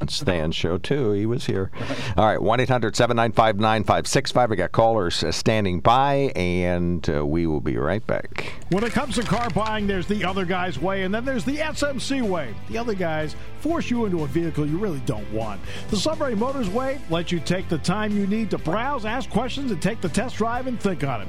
it's 0.00 0.18
Dan's 0.20 0.56
show 0.56 0.78
too. 0.78 1.12
He 1.12 1.26
was 1.26 1.46
here. 1.46 1.70
All 2.16 2.26
right. 2.26 2.40
One 2.42 2.58
9565 2.58 4.50
We 4.50 4.56
got 4.56 4.72
callers 4.72 5.22
uh, 5.22 5.32
standing 5.32 5.80
by, 5.80 6.32
and 6.34 7.08
uh, 7.08 7.24
we 7.24 7.46
will 7.46 7.60
be 7.60 7.76
right 7.76 8.04
back. 8.06 8.52
When 8.70 8.84
it 8.84 8.92
comes 8.92 9.14
to 9.16 9.22
car 9.22 9.48
buying, 9.50 9.86
there's 9.86 10.06
the 10.06 10.24
other 10.24 10.44
guy's 10.44 10.78
way, 10.78 11.02
and 11.02 11.14
then 11.14 11.24
there's 11.24 11.44
the 11.44 11.58
SMC 11.58 12.22
way. 12.22 12.54
The 12.68 12.78
other 12.78 12.94
guys 12.94 13.36
force 13.60 13.90
you 13.90 14.04
into 14.06 14.24
a 14.24 14.26
vehicle 14.26 14.66
you 14.66 14.78
really 14.78 15.00
don't 15.06 15.30
want. 15.32 15.60
The 15.90 15.96
Sunbury 15.96 16.34
Motors 16.34 16.68
way 16.68 17.00
lets 17.10 17.30
you 17.30 17.38
take 17.40 17.68
the 17.68 17.78
time 17.78 18.12
you 18.16 18.26
need 18.26 18.50
to 18.50 18.58
browse, 18.58 19.04
ask 19.04 19.30
questions, 19.30 19.70
and 19.70 19.80
take 19.80 20.00
the 20.00 20.08
test 20.08 20.36
drive 20.36 20.66
and 20.66 20.80
think 20.80 21.04
on 21.04 21.22
it. 21.22 21.28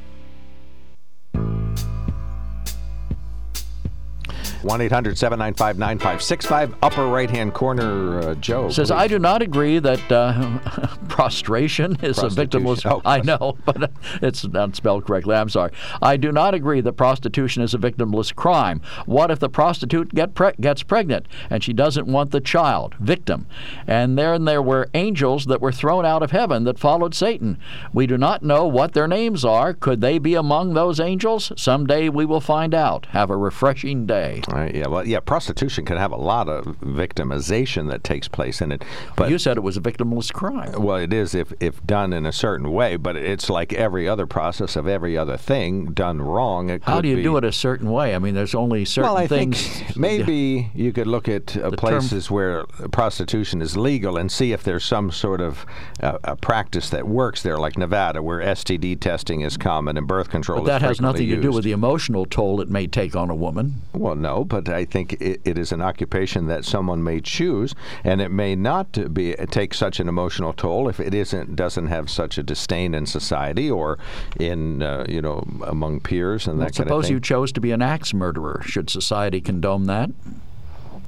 1 4.63 4.81
800 4.81 5.17
795 5.17 5.77
9565. 5.77 6.75
Upper 6.81 7.07
right 7.07 7.29
hand 7.29 7.53
corner, 7.53 8.19
uh, 8.19 8.35
Joe. 8.35 8.69
Says, 8.69 8.89
please. 8.89 8.91
I 8.91 9.07
do 9.07 9.19
not 9.19 9.41
agree 9.41 9.79
that 9.79 10.11
uh, 10.11 10.59
prostration 11.09 11.97
is 12.01 12.17
a 12.19 12.27
victimless. 12.27 12.81
Oh, 12.91 13.01
I 13.05 13.21
know, 13.21 13.57
but 13.65 13.91
it's 14.21 14.43
not 14.45 14.75
spelled 14.75 15.05
correctly. 15.05 15.35
I'm 15.35 15.47
sorry. 15.49 15.71
I 16.01 16.17
do 16.17 16.31
not 16.31 16.53
agree 16.53 16.81
that 16.81 16.93
prostitution 16.93 17.63
is 17.63 17.73
a 17.73 17.77
victimless 17.77 18.35
crime. 18.35 18.81
What 19.05 19.31
if 19.31 19.39
the 19.39 19.49
prostitute 19.49 20.13
get 20.13 20.33
pre- 20.33 20.53
gets 20.59 20.83
pregnant 20.83 21.27
and 21.49 21.63
she 21.63 21.71
doesn't 21.73 22.07
want 22.07 22.31
the 22.31 22.41
child? 22.41 22.95
Victim. 22.99 23.47
And 23.87 24.17
then 24.17 24.45
there 24.45 24.61
were 24.61 24.89
angels 24.93 25.45
that 25.45 25.61
were 25.61 25.71
thrown 25.71 26.05
out 26.05 26.21
of 26.23 26.31
heaven 26.31 26.63
that 26.65 26.79
followed 26.79 27.13
Satan. 27.15 27.59
We 27.93 28.07
do 28.07 28.17
not 28.17 28.43
know 28.43 28.65
what 28.67 28.93
their 28.93 29.07
names 29.07 29.45
are. 29.45 29.73
Could 29.73 30.01
they 30.01 30.17
be 30.17 30.35
among 30.35 30.73
those 30.73 30.99
angels? 30.99 31.51
Someday 31.55 32.09
we 32.09 32.25
will 32.25 32.41
find 32.41 32.73
out. 32.73 33.05
Have 33.07 33.29
a 33.29 33.37
refreshing 33.37 34.05
day. 34.05 34.41
Yeah, 34.53 34.87
well, 34.87 35.07
yeah, 35.07 35.19
prostitution 35.19 35.85
can 35.85 35.97
have 35.97 36.11
a 36.11 36.17
lot 36.17 36.47
of 36.49 36.65
victimization 36.81 37.89
that 37.89 38.03
takes 38.03 38.27
place 38.27 38.61
in 38.61 38.71
it, 38.71 38.83
but 39.15 39.29
you 39.29 39.37
said 39.37 39.57
it 39.57 39.61
was 39.61 39.77
a 39.77 39.81
victimless 39.81 40.31
crime. 40.31 40.81
well, 40.81 40.97
it 40.97 41.13
is 41.13 41.35
if 41.35 41.53
if 41.59 41.83
done 41.85 42.13
in 42.13 42.25
a 42.25 42.31
certain 42.31 42.71
way, 42.71 42.95
but 42.95 43.15
it's 43.15 43.49
like 43.49 43.73
every 43.73 44.07
other 44.07 44.25
process 44.25 44.75
of 44.75 44.87
every 44.87 45.17
other 45.17 45.37
thing 45.37 45.85
done 45.93 46.21
wrong. 46.21 46.69
It 46.69 46.83
How 46.83 47.01
do 47.01 47.07
you 47.07 47.17
be, 47.17 47.23
do 47.23 47.37
it 47.37 47.43
a 47.43 47.51
certain 47.51 47.91
way? 47.91 48.15
I 48.15 48.19
mean, 48.19 48.33
there's 48.35 48.55
only 48.55 48.85
certain 48.85 49.09
Well, 49.09 49.17
I 49.17 49.27
things. 49.27 49.67
think 49.67 49.95
maybe 49.97 50.71
you 50.73 50.91
could 50.93 51.07
look 51.07 51.27
at 51.27 51.55
uh, 51.57 51.61
term- 51.61 51.71
places 51.73 52.29
where 52.31 52.65
prostitution 52.91 53.61
is 53.61 53.75
legal 53.77 54.17
and 54.17 54.31
see 54.31 54.51
if 54.53 54.63
there's 54.63 54.83
some 54.83 55.11
sort 55.11 55.41
of 55.41 55.65
uh, 56.01 56.17
a 56.23 56.35
practice 56.35 56.89
that 56.89 57.07
works 57.07 57.43
there, 57.43 57.57
like 57.57 57.77
Nevada, 57.77 58.21
where 58.21 58.39
STD 58.39 58.99
testing 58.99 59.41
is 59.41 59.57
common 59.57 59.97
and 59.97 60.07
birth 60.07 60.29
control. 60.29 60.61
But 60.61 60.67
that 60.67 60.81
has 60.81 60.99
nothing 61.01 61.27
frequently 61.27 61.35
to 61.37 61.41
do 61.41 61.55
with 61.55 61.63
the 61.63 61.71
emotional 61.71 62.25
toll 62.25 62.61
it 62.61 62.69
may 62.69 62.87
take 62.87 63.15
on 63.15 63.29
a 63.29 63.35
woman. 63.35 63.81
Well, 63.93 64.15
no, 64.15 64.40
but 64.45 64.69
I 64.69 64.85
think 64.85 65.13
it, 65.13 65.41
it 65.43 65.57
is 65.57 65.71
an 65.71 65.81
occupation 65.81 66.47
that 66.47 66.65
someone 66.65 67.03
may 67.03 67.21
choose, 67.21 67.73
and 68.03 68.21
it 68.21 68.29
may 68.29 68.55
not 68.55 69.13
be 69.13 69.33
take 69.51 69.73
such 69.73 69.99
an 69.99 70.07
emotional 70.07 70.53
toll 70.53 70.87
if 70.89 70.99
it 70.99 71.13
isn't 71.13 71.55
doesn't 71.55 71.87
have 71.87 72.09
such 72.09 72.37
a 72.37 72.43
disdain 72.43 72.93
in 72.93 73.05
society 73.05 73.69
or 73.69 73.97
in 74.39 74.81
uh, 74.81 75.05
you 75.07 75.21
know 75.21 75.47
among 75.65 75.99
peers 75.99 76.47
and 76.47 76.59
that 76.59 76.75
kind 76.75 76.81
of 76.81 76.87
Suppose 76.87 77.09
you 77.09 77.19
chose 77.19 77.51
to 77.53 77.61
be 77.61 77.71
an 77.71 77.81
axe 77.81 78.13
murderer. 78.13 78.61
Should 78.65 78.89
society 78.89 79.41
condone 79.41 79.87
that? 79.87 80.09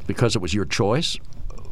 Because 0.08 0.36
it 0.36 0.42
was 0.42 0.54
your 0.54 0.66
choice? 0.66 1.18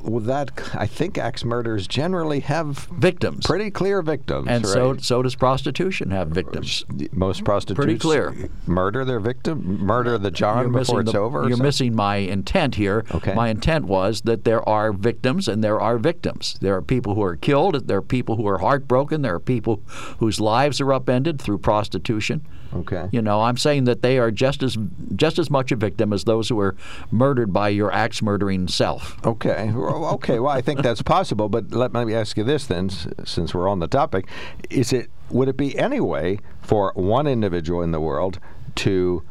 Well, 0.03 0.19
that 0.21 0.51
I 0.73 0.87
think 0.87 1.17
axe 1.17 1.43
murders 1.43 1.87
generally 1.87 2.39
have 2.41 2.87
Victims. 2.91 3.45
pretty 3.45 3.71
clear 3.71 4.01
victims, 4.01 4.47
and 4.49 4.65
so 4.65 4.91
right? 4.91 5.01
so 5.03 5.21
does 5.21 5.35
prostitution 5.35 6.11
have 6.11 6.29
victims. 6.29 6.85
most 7.11 7.43
prostitutes 7.43 7.83
pretty 7.85 7.99
clear. 7.99 8.49
murder 8.67 9.05
their 9.05 9.19
victim, 9.19 9.83
murder 9.85 10.17
the 10.17 10.31
John 10.31 10.63
You're 10.71 10.79
before 10.79 11.01
it's 11.01 11.11
the- 11.11 11.19
over. 11.19 11.47
You're 11.47 11.57
missing 11.57 11.95
my 11.95 12.17
intent 12.17 12.75
here. 12.75 13.05
Okay. 13.13 13.33
My 13.33 13.49
intent 13.49 13.85
was 13.85 14.21
that 14.21 14.43
there 14.43 14.67
are 14.67 14.91
victims 14.93 15.47
and 15.47 15.63
there 15.63 15.79
are 15.79 15.97
victims. 15.97 16.57
There 16.61 16.75
are 16.75 16.81
people 16.81 17.15
who 17.15 17.23
are 17.23 17.35
killed. 17.35 17.87
There 17.87 17.97
are 17.97 18.01
people 18.01 18.35
who 18.37 18.47
are 18.47 18.59
heartbroken. 18.59 19.21
There 19.21 19.35
are 19.35 19.39
people 19.39 19.81
whose 20.19 20.39
lives 20.39 20.79
are 20.81 20.93
upended 20.93 21.41
through 21.41 21.59
prostitution. 21.59 22.41
Okay. 22.73 23.09
You 23.11 23.21
know, 23.21 23.41
I'm 23.41 23.57
saying 23.57 23.83
that 23.83 24.01
they 24.01 24.17
are 24.17 24.31
just 24.31 24.63
as 24.63 24.77
just 25.17 25.37
as 25.37 25.49
much 25.49 25.73
a 25.73 25.75
victim 25.75 26.13
as 26.13 26.23
those 26.23 26.47
who 26.47 26.57
are 26.61 26.73
murdered 27.11 27.51
by 27.51 27.67
your 27.67 27.91
axe 27.91 28.21
murdering 28.21 28.69
self. 28.69 29.17
Okay. 29.25 29.71
Well, 29.75 29.90
okay. 29.91 30.39
Well, 30.39 30.51
I 30.51 30.61
think 30.61 30.81
that's 30.81 31.01
possible. 31.01 31.49
But 31.49 31.71
let 31.71 31.93
me 31.93 32.13
ask 32.13 32.37
you 32.37 32.43
this 32.43 32.65
then, 32.65 32.89
since 32.89 33.53
we're 33.53 33.67
on 33.67 33.79
the 33.79 33.87
topic: 33.87 34.27
Is 34.69 34.93
it 34.93 35.09
would 35.29 35.47
it 35.47 35.57
be 35.57 35.77
any 35.77 35.99
way 35.99 36.39
for 36.61 36.91
one 36.95 37.27
individual 37.27 37.81
in 37.81 37.91
the 37.91 37.99
world 37.99 38.39
to 38.75 39.23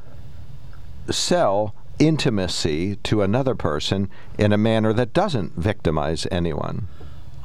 sell 1.10 1.74
intimacy 1.98 2.96
to 2.96 3.22
another 3.22 3.54
person 3.54 4.08
in 4.38 4.52
a 4.52 4.58
manner 4.58 4.92
that 4.92 5.12
doesn't 5.12 5.54
victimize 5.54 6.26
anyone? 6.30 6.88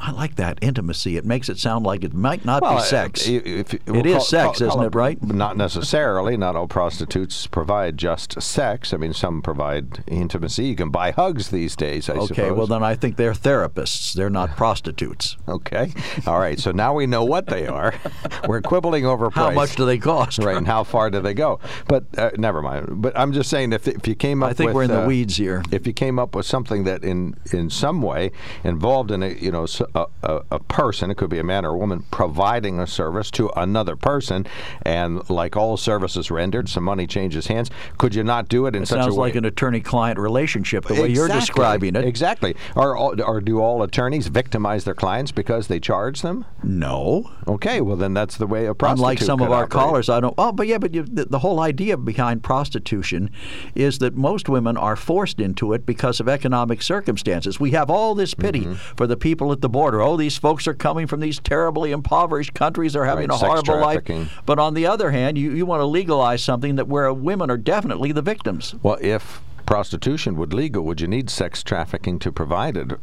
I 0.06 0.12
like 0.12 0.36
that 0.36 0.60
intimacy. 0.62 1.18
It 1.18 1.26
makes 1.26 1.50
it 1.50 1.58
sound 1.58 1.84
like 1.84 2.04
it 2.04 2.14
might 2.14 2.46
not 2.46 2.62
be 2.62 2.68
uh, 2.68 2.80
sex. 2.80 3.28
If, 3.28 3.74
if, 3.74 3.88
It 3.88 4.06
is 4.06 4.28
sex, 4.28 4.62
isn't 4.62 4.84
it, 4.84 4.94
right? 4.94 5.22
Not 5.24 5.58
necessarily. 5.58 6.38
Not 6.38 6.56
all 6.56 6.68
prostitutes 6.68 7.48
provide 7.48 7.98
just 7.98 8.40
sex. 8.40 8.94
I 8.94 8.98
mean, 8.98 9.14
some 9.14 9.42
provide 9.42 10.04
intimacy. 10.06 10.66
You 10.66 10.76
can 10.76 10.92
buy 10.92 11.10
hugs 11.10 11.50
these 11.50 11.76
days, 11.76 12.08
I 12.08 12.14
okay, 12.14 12.28
suppose. 12.28 12.40
Okay, 12.40 12.52
well 12.52 12.68
then 12.68 12.84
I 12.84 12.94
think 12.94 13.16
they're 13.16 13.34
therapists. 13.34 14.14
They're 14.14 14.30
not 14.30 14.52
prostitutes. 14.56 15.38
Okay. 15.48 15.92
All 16.28 16.40
right. 16.40 16.60
So 16.60 16.72
now 16.72 16.94
we 16.94 17.08
know 17.08 17.24
what 17.24 17.48
they 17.48 17.66
are. 17.66 17.96
We're 18.48 18.62
quibbling 18.62 19.08
over 19.08 19.32
How 19.32 19.50
much 19.50 19.76
do 19.76 19.88
they 19.88 19.98
cost? 19.98 20.38
Right, 20.38 20.56
and 20.56 20.68
how 20.68 20.84
far 20.84 21.10
do 21.10 21.20
they 21.20 21.34
go? 21.34 21.60
But 21.88 22.04
uh, 22.16 22.30
never 22.38 22.62
mind. 22.62 23.02
But 23.02 23.18
I'm 23.18 23.34
just 23.34 23.50
saying, 23.50 23.74
if 23.74 23.88
if 23.88 24.08
you 24.08 24.14
came 24.14 24.44
up, 24.44 24.52
I 24.52 24.54
think 24.54 24.68
with, 24.68 24.76
we're 24.76 24.84
in 24.84 24.92
the 24.92 25.02
uh, 25.02 25.08
weeds 25.08 25.38
here. 25.38 25.64
If 25.72 25.88
you 25.88 25.94
came 25.94 26.20
up 26.20 26.36
with 26.36 26.46
something 26.46 26.84
that 26.84 27.04
in 27.04 27.36
in 27.52 27.72
some 27.72 28.04
way 28.04 28.32
involved 28.64 29.10
in 29.10 29.24
a 29.24 29.30
you 29.30 29.52
know 29.52 29.64
s- 29.64 29.82
a, 29.96 30.06
a, 30.24 30.42
a 30.52 30.60
person, 30.60 31.10
it 31.10 31.16
could 31.18 31.30
be 31.30 31.40
a 31.40 31.44
man 31.44 31.66
or 31.66 31.70
a 31.70 31.78
woman, 31.78 32.04
providing 32.12 32.80
a 32.80 32.86
service 32.86 33.32
to 33.32 33.50
another 33.60 33.96
person, 33.96 34.46
and 34.84 35.28
like 35.30 35.56
all 35.56 35.78
services 35.78 36.30
rendered, 36.30 36.70
some 36.70 36.84
money 36.84 37.08
changes 37.08 37.48
hands. 37.48 37.72
Could 37.98 38.14
you 38.14 38.24
not 38.24 38.50
do 38.50 38.66
it 38.68 38.76
in 38.76 38.84
it 38.84 38.88
such 38.88 38.98
a 38.98 39.00
way? 39.00 39.06
sounds 39.06 39.18
like 39.18 39.36
an 39.36 39.46
attorney-client 39.46 40.20
relationship, 40.20 40.86
the 40.86 40.94
way 40.96 41.08
you're 41.10 41.28
describing 41.28 41.96
it. 41.96 42.04
Exactly. 42.06 42.56
Or, 42.76 42.96
or 43.24 43.42
do 43.42 43.60
all 43.60 43.82
attorneys 43.84 44.28
victimize 44.28 44.84
their 44.84 44.94
clients 44.94 45.32
because 45.32 45.68
they 45.68 45.80
charge 45.80 46.22
them? 46.22 46.46
No. 46.62 47.32
Okay, 47.48 47.80
well 47.82 47.96
then 47.96 48.14
that's 48.14 48.38
the 48.38 48.48
way 48.48 48.66
a 48.66 48.74
prostitute 48.76 49.00
Unlike 49.00 49.20
some 49.20 49.42
of 49.42 49.52
our 49.52 49.64
operate. 49.64 49.72
callers, 49.72 50.10
I 50.10 50.20
don't. 50.20 50.34
Oh, 50.38 50.52
but 50.52 50.68
yeah, 50.68 50.78
but 50.78 50.94
you, 50.94 51.04
the, 51.04 51.26
the 51.26 51.40
whole 51.40 51.60
idea 51.62 51.96
behind 51.98 52.44
prostitution 52.44 53.30
is 53.76 54.00
that 54.00 54.16
most 54.16 54.50
women 54.50 54.76
are 54.76 54.96
forced 54.96 55.40
into 55.40 55.72
it 55.74 55.86
because 55.86 56.20
of 56.20 56.28
economic 56.28 56.82
circumstances. 56.82 57.60
We 57.60 57.72
have 57.72 57.90
all 57.90 58.16
this 58.16 58.34
pity 58.34 58.56
Mm-hmm. 58.56 58.74
for 58.96 59.06
the 59.06 59.18
people 59.18 59.52
at 59.52 59.62
the 59.62 59.70
border. 59.76 60.02
Oh, 60.02 60.16
these 60.16 60.38
folks 60.38 60.68
are 60.68 60.74
coming 60.74 61.06
from 61.06 61.20
these 61.20 61.40
terribly 61.40 61.92
impoverished 61.92 62.54
countries. 62.54 62.94
They're 62.94 63.04
having 63.04 63.28
Right, 63.28 63.42
a 63.42 63.46
horrible 63.46 63.80
life. 63.80 64.04
But 64.46 64.58
on 64.58 64.74
the 64.74 64.88
other 64.88 65.12
hand, 65.12 65.38
you, 65.38 65.52
you 65.52 65.66
want 65.66 65.82
to 65.82 65.86
legalize 65.86 66.42
something 66.42 66.76
that 66.78 66.88
where 66.88 67.12
women 67.14 67.52
are 67.52 67.58
definitely 67.58 68.14
the 68.14 68.22
victims. 68.22 68.74
Well, 68.82 68.98
if 69.02 69.42
prostitution 69.66 70.38
would 70.38 70.54
legal, 70.54 70.84
would 70.84 71.02
you 71.02 71.08
need 71.08 71.30
sex 71.30 71.62
trafficking 71.62 72.20
to 72.20 72.32
provide 72.32 72.78
it? 72.78 72.94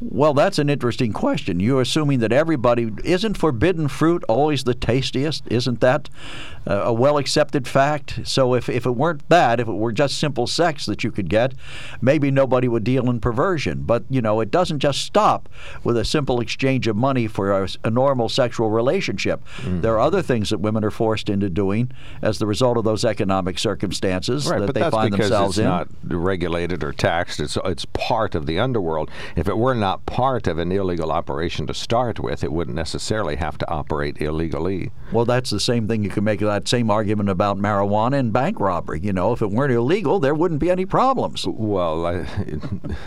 Well, 0.00 0.34
that's 0.34 0.58
an 0.58 0.68
interesting 0.68 1.12
question. 1.12 1.60
You're 1.60 1.82
assuming 1.82 2.18
that 2.20 2.32
everybody 2.32 2.90
isn't 3.04 3.38
forbidden 3.38 3.86
fruit 3.88 4.24
always 4.28 4.64
the 4.64 4.74
tastiest? 4.74 5.44
Isn't 5.48 5.80
that 5.80 6.08
a 6.66 6.92
well 6.92 7.18
accepted 7.18 7.66
fact? 7.66 8.20
So, 8.24 8.54
if, 8.54 8.68
if 8.68 8.86
it 8.86 8.92
weren't 8.92 9.28
that, 9.28 9.60
if 9.60 9.68
it 9.68 9.72
were 9.72 9.92
just 9.92 10.18
simple 10.18 10.46
sex 10.46 10.86
that 10.86 11.02
you 11.04 11.10
could 11.10 11.28
get, 11.28 11.54
maybe 12.00 12.30
nobody 12.30 12.68
would 12.68 12.84
deal 12.84 13.08
in 13.10 13.20
perversion. 13.20 13.82
But, 13.82 14.04
you 14.08 14.22
know, 14.22 14.40
it 14.40 14.50
doesn't 14.50 14.78
just 14.80 15.02
stop 15.02 15.48
with 15.84 15.96
a 15.96 16.04
simple 16.04 16.40
exchange 16.40 16.86
of 16.86 16.96
money 16.96 17.26
for 17.26 17.52
a, 17.52 17.68
a 17.84 17.90
normal 17.90 18.28
sexual 18.28 18.70
relationship. 18.70 19.42
Mm. 19.62 19.82
There 19.82 19.94
are 19.94 20.00
other 20.00 20.22
things 20.22 20.50
that 20.50 20.58
women 20.58 20.84
are 20.84 20.90
forced 20.90 21.28
into 21.28 21.48
doing 21.48 21.90
as 22.20 22.38
the 22.38 22.46
result 22.46 22.76
of 22.76 22.84
those 22.84 23.04
economic 23.04 23.58
circumstances 23.58 24.48
Right, 24.48 24.60
that 24.60 24.66
but 24.66 24.74
they 24.74 24.80
that's 24.80 24.94
find 24.94 25.10
because 25.10 25.28
themselves 25.30 25.58
it's 25.58 25.64
in. 25.64 25.70
not 25.70 25.88
regulated 26.04 26.82
or 26.84 26.92
taxed. 26.92 27.40
It's 27.40 27.56
it's 27.64 27.84
part 27.92 28.34
of 28.34 28.46
the 28.46 28.58
underworld. 28.58 29.10
If 29.36 29.48
it 29.48 29.58
were 29.58 29.74
not 29.74 30.04
part 30.06 30.46
of 30.46 30.58
an 30.58 30.72
illegal 30.72 31.12
operation 31.12 31.66
to 31.66 31.74
start 31.74 32.20
with, 32.20 32.44
it 32.44 32.52
wouldn't 32.52 32.76
necessarily 32.76 33.36
have 33.36 33.58
to 33.58 33.70
operate 33.70 34.20
illegally. 34.20 34.90
Well, 35.12 35.24
that's 35.24 35.50
the 35.50 35.60
same 35.60 35.88
thing. 35.88 36.02
You 36.04 36.10
can 36.10 36.24
make 36.24 36.40
that 36.52 36.68
same 36.68 36.90
argument 36.90 37.28
about 37.28 37.58
marijuana 37.58 38.18
and 38.18 38.32
bank 38.32 38.60
robbery. 38.60 39.00
You 39.00 39.12
know, 39.12 39.32
if 39.32 39.42
it 39.42 39.50
weren't 39.50 39.72
illegal, 39.72 40.20
there 40.20 40.34
wouldn't 40.34 40.60
be 40.60 40.70
any 40.70 40.86
problems. 40.86 41.46
Well, 41.46 42.06
I, 42.06 42.26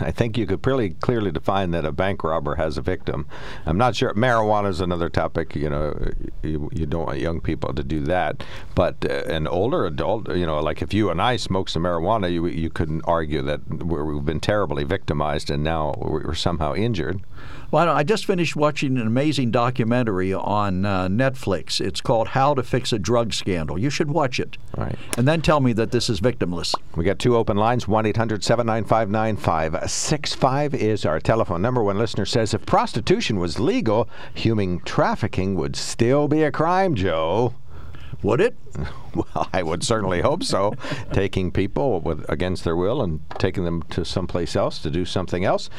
I 0.00 0.10
think 0.10 0.36
you 0.36 0.46
could 0.46 0.62
pretty 0.62 0.90
clearly 0.94 1.30
define 1.30 1.70
that 1.70 1.84
a 1.84 1.92
bank 1.92 2.24
robber 2.24 2.56
has 2.56 2.76
a 2.76 2.82
victim. 2.82 3.26
I'm 3.64 3.78
not 3.78 3.96
sure. 3.96 4.12
Marijuana 4.14 4.68
is 4.68 4.80
another 4.80 5.08
topic. 5.08 5.54
You 5.54 5.70
know, 5.70 6.10
you, 6.42 6.68
you 6.72 6.86
don't 6.86 7.06
want 7.06 7.18
young 7.18 7.40
people 7.40 7.72
to 7.74 7.82
do 7.82 8.00
that. 8.02 8.42
But 8.74 9.04
uh, 9.08 9.24
an 9.26 9.46
older 9.46 9.86
adult, 9.86 10.34
you 10.34 10.46
know, 10.46 10.60
like 10.60 10.82
if 10.82 10.92
you 10.92 11.10
and 11.10 11.20
I 11.20 11.36
smoke 11.36 11.68
some 11.68 11.84
marijuana, 11.84 12.32
you 12.32 12.46
you 12.46 12.70
couldn't 12.70 13.02
argue 13.04 13.42
that 13.42 13.66
we're, 13.68 14.04
we've 14.04 14.24
been 14.24 14.40
terribly 14.40 14.84
victimized 14.84 15.50
and 15.50 15.62
now 15.62 15.94
we're 15.98 16.34
somehow 16.34 16.74
injured. 16.74 17.22
Well, 17.70 17.88
I, 17.88 18.04
just 18.04 18.24
finished 18.26 18.54
watching 18.54 18.96
an 18.96 19.06
amazing 19.06 19.50
documentary 19.50 20.32
on 20.32 20.84
uh, 20.84 21.08
Netflix. 21.08 21.80
It's 21.80 22.00
called 22.00 22.28
How 22.28 22.54
to 22.54 22.62
Fix 22.62 22.92
a 22.92 22.98
Drug 22.98 23.32
Scandal. 23.32 23.78
You 23.78 23.90
should 23.90 24.10
watch 24.10 24.38
it. 24.38 24.56
All 24.76 24.84
right. 24.84 24.96
And 25.18 25.26
then 25.26 25.42
tell 25.42 25.60
me 25.60 25.72
that 25.72 25.90
this 25.90 26.08
is 26.08 26.20
victimless. 26.20 26.74
We 26.94 27.04
got 27.04 27.18
two 27.18 27.36
open 27.36 27.56
lines. 27.56 27.88
1 27.88 28.06
800 28.06 28.44
795 28.44 29.10
9565 29.10 30.74
is 30.74 31.04
our 31.04 31.18
telephone 31.18 31.60
number. 31.60 31.82
One 31.82 31.98
listener 31.98 32.24
says 32.24 32.54
if 32.54 32.64
prostitution 32.66 33.38
was 33.40 33.58
legal, 33.58 34.08
human 34.34 34.80
trafficking 34.80 35.56
would 35.56 35.76
still 35.76 36.28
be 36.28 36.42
a 36.42 36.52
crime, 36.52 36.94
Joe. 36.94 37.54
Would 38.22 38.40
it? 38.40 38.56
Well, 39.16 39.48
I 39.50 39.62
would 39.62 39.82
certainly 39.82 40.20
hope 40.20 40.44
so. 40.44 40.74
taking 41.14 41.50
people 41.50 42.02
with, 42.02 42.28
against 42.28 42.64
their 42.64 42.76
will 42.76 43.00
and 43.00 43.20
taking 43.38 43.64
them 43.64 43.82
to 43.84 44.04
someplace 44.04 44.54
else 44.54 44.78
to 44.80 44.90
do 44.90 45.06
something 45.06 45.46
else. 45.46 45.70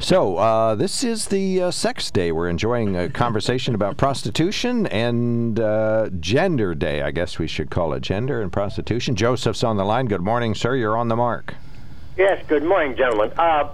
So, 0.00 0.38
uh, 0.38 0.74
this 0.74 1.04
is 1.04 1.26
the 1.26 1.62
uh, 1.62 1.70
sex 1.70 2.10
day. 2.10 2.32
We're 2.32 2.48
enjoying 2.48 2.96
a 2.96 3.08
conversation 3.08 3.76
about 3.76 3.96
prostitution 3.96 4.88
and 4.88 5.60
uh, 5.60 6.10
gender 6.18 6.74
day. 6.74 7.02
I 7.02 7.12
guess 7.12 7.38
we 7.38 7.46
should 7.46 7.70
call 7.70 7.92
it 7.92 8.00
gender 8.00 8.42
and 8.42 8.52
prostitution. 8.52 9.14
Joseph's 9.14 9.62
on 9.62 9.76
the 9.76 9.84
line. 9.84 10.06
Good 10.06 10.22
morning, 10.22 10.56
sir. 10.56 10.74
You're 10.74 10.96
on 10.96 11.06
the 11.06 11.16
mark. 11.16 11.54
Yes, 12.16 12.44
good 12.48 12.64
morning, 12.64 12.96
gentlemen. 12.96 13.32
Uh, 13.38 13.72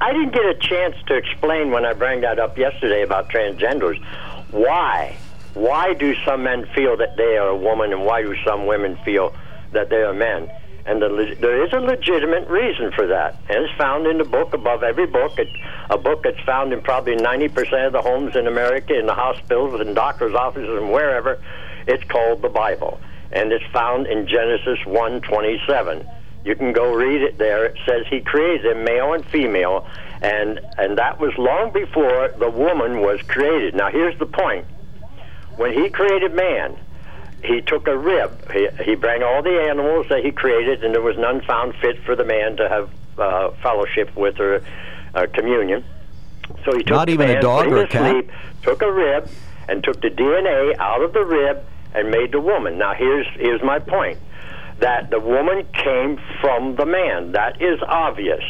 I 0.00 0.12
didn't 0.12 0.34
get 0.34 0.44
a 0.46 0.54
chance 0.54 0.96
to 1.06 1.14
explain 1.14 1.70
when 1.70 1.84
I 1.84 1.92
brought 1.92 2.22
that 2.22 2.40
up 2.40 2.58
yesterday 2.58 3.02
about 3.02 3.28
transgenders. 3.28 4.02
Why? 4.50 5.16
Why 5.54 5.94
do 5.94 6.14
some 6.24 6.44
men 6.44 6.66
feel 6.74 6.96
that 6.96 7.16
they 7.16 7.36
are 7.36 7.48
a 7.48 7.56
woman, 7.56 7.92
and 7.92 8.04
why 8.04 8.22
do 8.22 8.34
some 8.44 8.66
women 8.66 8.96
feel 9.04 9.34
that 9.72 9.90
they 9.90 10.02
are 10.02 10.14
men? 10.14 10.48
And 10.84 11.00
the, 11.00 11.36
there 11.40 11.64
is 11.64 11.72
a 11.72 11.80
legitimate 11.80 12.48
reason 12.48 12.90
for 12.92 13.06
that, 13.06 13.38
and 13.48 13.64
it's 13.64 13.74
found 13.78 14.06
in 14.06 14.18
the 14.18 14.24
book 14.24 14.52
above 14.52 14.82
every 14.82 15.06
book. 15.06 15.38
It, 15.38 15.48
a 15.90 15.98
book 15.98 16.24
that's 16.24 16.40
found 16.44 16.72
in 16.72 16.80
probably 16.80 17.16
90% 17.16 17.86
of 17.86 17.92
the 17.92 18.02
homes 18.02 18.34
in 18.34 18.46
America, 18.46 18.98
in 18.98 19.06
the 19.06 19.14
hospitals, 19.14 19.80
and 19.80 19.94
doctors' 19.94 20.34
offices, 20.34 20.70
and 20.70 20.90
wherever. 20.90 21.40
It's 21.86 22.02
called 22.04 22.42
the 22.42 22.48
Bible, 22.48 23.00
and 23.30 23.52
it's 23.52 23.64
found 23.72 24.06
in 24.06 24.26
Genesis 24.26 24.78
1:27. 24.86 26.04
You 26.44 26.56
can 26.56 26.72
go 26.72 26.92
read 26.92 27.22
it 27.22 27.38
there. 27.38 27.64
It 27.66 27.76
says 27.86 28.04
he 28.10 28.20
created 28.20 28.64
them 28.64 28.84
male 28.84 29.12
and 29.12 29.24
female, 29.26 29.86
and 30.20 30.58
and 30.78 30.98
that 30.98 31.20
was 31.20 31.32
long 31.38 31.70
before 31.72 32.30
the 32.38 32.50
woman 32.50 33.00
was 33.00 33.22
created. 33.22 33.74
Now 33.74 33.90
here's 33.90 34.18
the 34.18 34.26
point: 34.26 34.66
when 35.56 35.72
he 35.72 35.88
created 35.90 36.34
man, 36.34 36.76
he 37.44 37.60
took 37.60 37.88
a 37.88 37.96
rib. 37.96 38.52
He, 38.52 38.68
he 38.84 38.94
brought 38.94 39.22
all 39.22 39.42
the 39.42 39.66
animals 39.68 40.06
that 40.08 40.24
he 40.24 40.30
created, 40.30 40.84
and 40.84 40.94
there 40.94 41.02
was 41.02 41.18
none 41.18 41.40
found 41.42 41.74
fit 41.76 42.02
for 42.04 42.14
the 42.14 42.24
man 42.24 42.56
to 42.56 42.68
have 42.68 42.90
uh, 43.18 43.50
fellowship 43.62 44.14
with 44.16 44.38
or 44.40 44.64
uh, 45.14 45.26
communion. 45.34 45.84
So 46.64 46.76
he 46.76 46.82
took 46.82 46.96
Not 46.96 47.08
even 47.08 47.30
a 47.30 47.40
dog 47.40 47.66
or 47.66 47.78
a 47.78 47.88
cat? 47.88 48.10
sleep, 48.12 48.30
took 48.62 48.82
a 48.82 48.92
rib, 48.92 49.28
and 49.68 49.82
took 49.82 50.00
the 50.00 50.10
DNA 50.10 50.76
out 50.78 51.02
of 51.02 51.12
the 51.12 51.24
rib 51.24 51.64
and 51.94 52.10
made 52.10 52.32
the 52.32 52.40
woman. 52.40 52.78
Now 52.78 52.94
here's 52.94 53.26
here's 53.34 53.62
my 53.62 53.78
point: 53.78 54.18
that 54.78 55.10
the 55.10 55.20
woman 55.20 55.66
came 55.72 56.20
from 56.40 56.76
the 56.76 56.86
man. 56.86 57.32
That 57.32 57.60
is 57.60 57.80
obvious. 57.86 58.42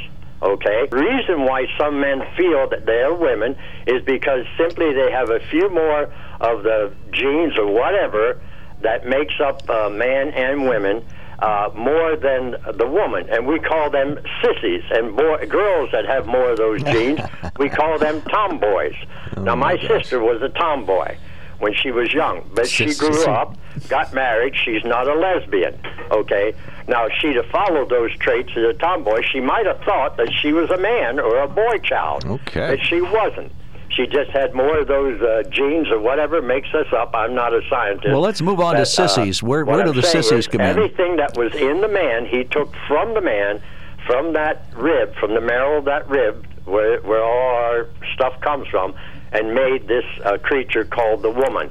Okay. 0.42 0.88
Reason 0.90 1.44
why 1.44 1.66
some 1.78 2.00
men 2.00 2.22
feel 2.36 2.68
that 2.70 2.84
they 2.84 3.00
are 3.02 3.14
women 3.14 3.56
is 3.86 4.04
because 4.04 4.44
simply 4.58 4.92
they 4.92 5.10
have 5.12 5.30
a 5.30 5.38
few 5.50 5.70
more 5.70 6.12
of 6.42 6.62
the 6.64 6.92
genes 7.12 7.56
or 7.58 7.66
whatever 7.66 8.40
that 8.82 9.06
makes 9.06 9.34
up 9.40 9.68
uh, 9.70 9.88
man 9.88 10.28
and 10.30 10.68
women 10.68 11.04
uh, 11.38 11.70
more 11.74 12.16
than 12.16 12.52
the 12.76 12.86
woman, 12.86 13.28
and 13.30 13.46
we 13.46 13.58
call 13.58 13.90
them 13.90 14.18
sissies. 14.42 14.82
And 14.90 15.16
boy, 15.16 15.46
girls 15.48 15.90
that 15.92 16.04
have 16.06 16.26
more 16.26 16.50
of 16.50 16.58
those 16.58 16.82
genes, 16.84 17.20
we 17.58 17.68
call 17.68 17.98
them 17.98 18.22
tomboys. 18.22 18.94
now, 19.38 19.56
my, 19.56 19.76
sister 19.78 20.20
was 20.20 20.40
a 20.42 20.48
tomboy 20.50 21.16
when 21.58 21.74
she 21.74 21.90
was 21.90 22.12
young, 22.12 22.48
but 22.54 22.68
she 22.68 22.94
grew 22.94 23.24
up, 23.24 23.56
got 23.88 24.12
married. 24.12 24.54
She's 24.64 24.84
not 24.84 25.08
a 25.08 25.14
lesbian. 25.14 25.78
Okay. 26.10 26.54
Now, 26.88 27.06
if 27.06 27.12
she'd 27.20 27.36
have 27.36 27.46
followed 27.46 27.88
those 27.88 28.16
traits 28.18 28.50
as 28.56 28.64
a 28.64 28.74
tomboy, 28.74 29.22
she 29.22 29.40
might 29.40 29.66
have 29.66 29.80
thought 29.80 30.16
that 30.16 30.32
she 30.32 30.52
was 30.52 30.70
a 30.70 30.78
man 30.78 31.18
or 31.18 31.38
a 31.38 31.48
boy 31.48 31.78
child. 31.78 32.24
Okay. 32.24 32.76
But 32.76 32.84
she 32.84 33.00
wasn't. 33.00 33.52
She 33.94 34.06
just 34.06 34.30
had 34.30 34.54
more 34.54 34.78
of 34.78 34.88
those 34.88 35.20
uh, 35.20 35.42
genes 35.50 35.90
or 35.90 35.98
whatever 36.00 36.40
makes 36.40 36.72
us 36.72 36.86
up. 36.96 37.10
I'm 37.14 37.34
not 37.34 37.52
a 37.52 37.60
scientist. 37.68 38.08
Well, 38.08 38.20
let's 38.20 38.40
move 38.40 38.58
on 38.60 38.74
to 38.74 38.78
But, 38.78 38.82
uh, 38.82 38.84
sissies. 39.08 39.42
Where- 39.42 39.64
where 39.64 39.82
do 39.84 39.90
I'm 39.90 39.96
the 39.96 40.02
sissies 40.02 40.46
come 40.46 40.62
in? 40.62 40.66
Everything 40.68 41.16
that 41.16 41.36
was 41.36 41.54
in 41.54 41.80
the 41.82 41.88
man, 41.88 42.24
he 42.24 42.44
took 42.44 42.74
from 42.88 43.12
the 43.14 43.20
man, 43.20 43.60
from 44.06 44.32
that 44.32 44.64
rib, 44.74 45.14
from 45.16 45.34
the 45.34 45.40
marrow 45.42 45.78
of 45.78 45.84
that 45.84 46.08
rib, 46.08 46.46
where 46.64 46.98
where 47.00 47.22
all 47.22 47.54
our 47.64 47.86
stuff 48.14 48.40
comes 48.40 48.66
from, 48.68 48.94
and 49.32 49.54
made 49.54 49.86
this 49.88 50.04
uh, 50.24 50.38
creature 50.38 50.84
called 50.84 51.22
the 51.22 51.30
woman. 51.30 51.68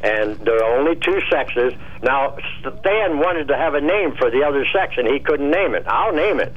And 0.00 0.38
there 0.38 0.62
are 0.64 0.78
only 0.78 0.94
two 0.96 1.20
sexes. 1.28 1.74
Now, 2.02 2.36
Stan 2.60 3.18
wanted 3.18 3.48
to 3.48 3.56
have 3.56 3.74
a 3.74 3.80
name 3.80 4.14
for 4.16 4.30
the 4.30 4.44
other 4.44 4.64
sex, 4.72 4.94
and 4.96 5.08
he 5.08 5.18
couldn't 5.18 5.50
name 5.50 5.74
it. 5.74 5.84
I'll 5.88 6.12
name 6.14 6.38
it. 6.40 6.52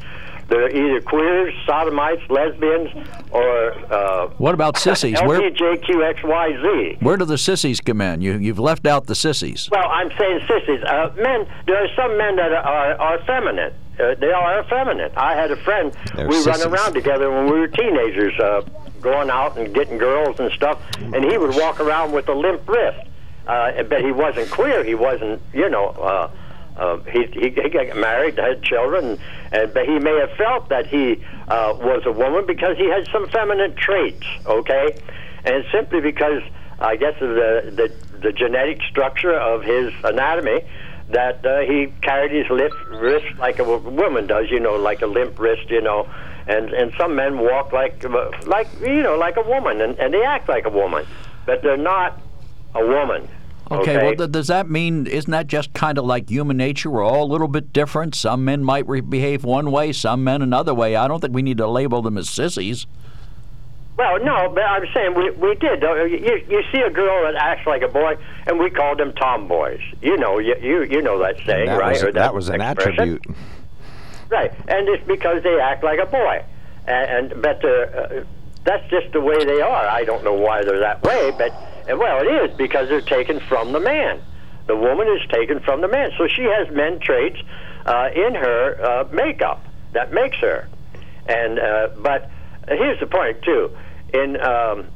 They're 0.51 0.69
either 0.69 0.99
queers, 0.99 1.53
sodomites, 1.65 2.21
lesbians, 2.29 2.89
or 3.31 3.71
uh, 3.89 4.27
What 4.37 4.53
about 4.53 4.77
sissies? 4.77 5.17
Where 5.21 5.39
LGBTQXYZ. 5.39 7.01
where 7.01 7.15
do 7.15 7.23
the 7.23 7.37
sissies 7.37 7.79
come 7.79 8.01
in? 8.01 8.19
You 8.19 8.33
you've 8.37 8.59
left 8.59 8.85
out 8.85 9.07
the 9.07 9.15
sissies. 9.15 9.69
Well, 9.71 9.87
I'm 9.87 10.11
saying 10.19 10.41
sissies. 10.49 10.83
Uh, 10.83 11.13
men, 11.15 11.47
there 11.67 11.77
are 11.81 11.87
some 11.95 12.17
men 12.17 12.35
that 12.35 12.51
are, 12.51 12.95
are 12.99 13.19
effeminate. 13.19 13.73
Uh, 13.97 14.15
they 14.15 14.33
are 14.33 14.59
effeminate. 14.59 15.13
I 15.15 15.35
had 15.35 15.51
a 15.51 15.55
friend. 15.63 15.93
They're 16.15 16.27
we 16.27 16.35
sissies. 16.35 16.65
run 16.65 16.73
around 16.73 16.93
together 16.95 17.31
when 17.31 17.45
we 17.45 17.57
were 17.59 17.67
teenagers, 17.69 18.37
uh, 18.37 18.61
going 18.99 19.29
out 19.29 19.57
and 19.57 19.73
getting 19.73 19.97
girls 19.97 20.37
and 20.41 20.51
stuff. 20.51 20.81
And 20.99 21.23
he 21.23 21.37
would 21.37 21.55
walk 21.55 21.79
around 21.79 22.11
with 22.11 22.27
a 22.27 22.33
limp 22.33 22.67
wrist. 22.67 23.07
Uh, 23.47 23.83
but 23.83 24.03
he 24.03 24.11
wasn't 24.11 24.51
queer. 24.51 24.83
He 24.83 24.95
wasn't, 24.95 25.41
you 25.53 25.69
know, 25.69 26.29
uh, 26.77 26.97
he, 27.11 27.25
he 27.33 27.49
got 27.49 27.95
married, 27.97 28.37
had 28.37 28.63
children, 28.63 29.19
and 29.51 29.73
but 29.73 29.85
he 29.85 29.99
may 29.99 30.17
have 30.19 30.31
felt 30.37 30.69
that 30.69 30.87
he 30.87 31.23
uh, 31.47 31.73
was 31.79 32.03
a 32.05 32.11
woman 32.11 32.45
because 32.45 32.77
he 32.77 32.85
had 32.85 33.07
some 33.11 33.27
feminine 33.29 33.75
traits. 33.75 34.25
Okay, 34.45 34.99
and 35.43 35.65
simply 35.71 36.01
because 36.01 36.41
I 36.79 36.95
guess 36.95 37.19
the 37.19 37.71
the, 37.75 38.19
the 38.19 38.31
genetic 38.31 38.81
structure 38.89 39.33
of 39.33 39.63
his 39.63 39.93
anatomy 40.03 40.61
that 41.09 41.45
uh, 41.45 41.59
he 41.59 41.93
carried 42.01 42.31
his 42.31 42.49
lift, 42.49 42.75
wrist 42.87 43.37
like 43.37 43.59
a 43.59 43.63
woman 43.77 44.27
does, 44.27 44.49
you 44.49 44.59
know, 44.59 44.75
like 44.75 45.01
a 45.01 45.07
limp 45.07 45.37
wrist, 45.39 45.69
you 45.69 45.81
know, 45.81 46.09
and 46.47 46.73
and 46.73 46.93
some 46.97 47.15
men 47.15 47.39
walk 47.39 47.71
like 47.73 48.03
uh, 48.03 48.31
like 48.45 48.67
you 48.79 49.03
know 49.03 49.17
like 49.17 49.37
a 49.37 49.43
woman, 49.43 49.81
and, 49.81 49.97
and 49.99 50.13
they 50.13 50.23
act 50.23 50.49
like 50.49 50.65
a 50.65 50.69
woman, 50.69 51.05
but 51.45 51.61
they're 51.61 51.77
not 51.77 52.19
a 52.73 52.85
woman. 52.85 53.27
Okay, 53.71 53.95
Okay. 53.95 54.05
well, 54.05 54.15
th- 54.15 54.31
does 54.31 54.47
that 54.47 54.69
mean, 54.69 55.07
isn't 55.07 55.31
that 55.31 55.47
just 55.47 55.73
kind 55.73 55.97
of 55.97 56.05
like 56.05 56.29
human 56.29 56.57
nature? 56.57 56.89
We're 56.89 57.03
all 57.05 57.23
a 57.23 57.31
little 57.31 57.47
bit 57.47 57.71
different. 57.73 58.15
Some 58.15 58.43
men 58.45 58.63
might 58.63 58.87
re- 58.87 59.01
behave 59.01 59.43
one 59.43 59.71
way, 59.71 59.91
some 59.93 60.23
men 60.23 60.41
another 60.41 60.73
way. 60.73 60.95
I 60.95 61.07
don't 61.07 61.19
think 61.21 61.33
we 61.33 61.41
need 61.41 61.57
to 61.57 61.67
label 61.67 62.01
them 62.01 62.17
as 62.17 62.29
sissies. 62.29 62.85
Well, 63.97 64.23
no, 64.23 64.49
but 64.53 64.63
I'm 64.63 64.83
saying 64.93 65.13
we 65.15 65.29
we 65.31 65.53
did. 65.55 65.81
You 65.83 66.41
you 66.49 66.63
see 66.71 66.81
a 66.81 66.89
girl 66.89 67.23
that 67.23 67.35
acts 67.35 67.67
like 67.67 67.81
a 67.83 67.87
boy, 67.87 68.15
and 68.47 68.57
we 68.57 68.69
called 68.71 68.97
them 68.97 69.13
tomboys. 69.13 69.81
You 70.01 70.17
know, 70.17 70.39
you 70.39 70.55
you, 70.59 70.83
you 70.83 71.01
know 71.01 71.19
that 71.19 71.35
saying, 71.45 71.67
that 71.67 71.77
right? 71.79 71.91
was, 71.93 72.03
Or 72.03 72.11
that 72.13 72.33
was 72.33 72.49
an 72.49 72.61
expression. 72.61 72.93
attribute. 72.93 73.25
Right, 74.29 74.51
and 74.67 74.87
it's 74.89 75.05
because 75.05 75.43
they 75.43 75.59
act 75.59 75.83
like 75.83 75.99
a 75.99 76.05
boy, 76.07 76.43
and, 76.87 77.31
and 77.33 77.41
but 77.43 77.63
uh, 77.63 77.67
uh, 77.69 78.23
that's 78.63 78.89
just 78.89 79.11
the 79.11 79.19
way 79.21 79.43
they 79.45 79.61
are. 79.61 79.85
I 79.87 80.03
don't 80.03 80.23
know 80.23 80.33
why 80.33 80.63
they're 80.63 80.79
that 80.79 81.03
way, 81.03 81.31
but 81.37 81.53
well, 81.87 82.21
it 82.21 82.51
is 82.51 82.57
because 82.57 82.89
they're 82.89 83.01
taken 83.01 83.39
from 83.39 83.71
the 83.71 83.79
man. 83.79 84.21
The 84.67 84.75
woman 84.75 85.07
is 85.07 85.27
taken 85.29 85.59
from 85.59 85.81
the 85.81 85.87
man, 85.87 86.11
so 86.17 86.27
she 86.27 86.43
has 86.43 86.69
men 86.71 86.99
traits 86.99 87.39
uh, 87.85 88.09
in 88.13 88.35
her 88.35 88.83
uh, 88.83 89.07
makeup 89.11 89.65
that 89.93 90.13
makes 90.13 90.37
her. 90.37 90.67
And 91.27 91.59
uh, 91.59 91.89
but 91.97 92.29
here's 92.67 92.99
the 92.99 93.07
point 93.07 93.41
too. 93.41 93.71
In 94.13 94.39
um, 94.39 94.87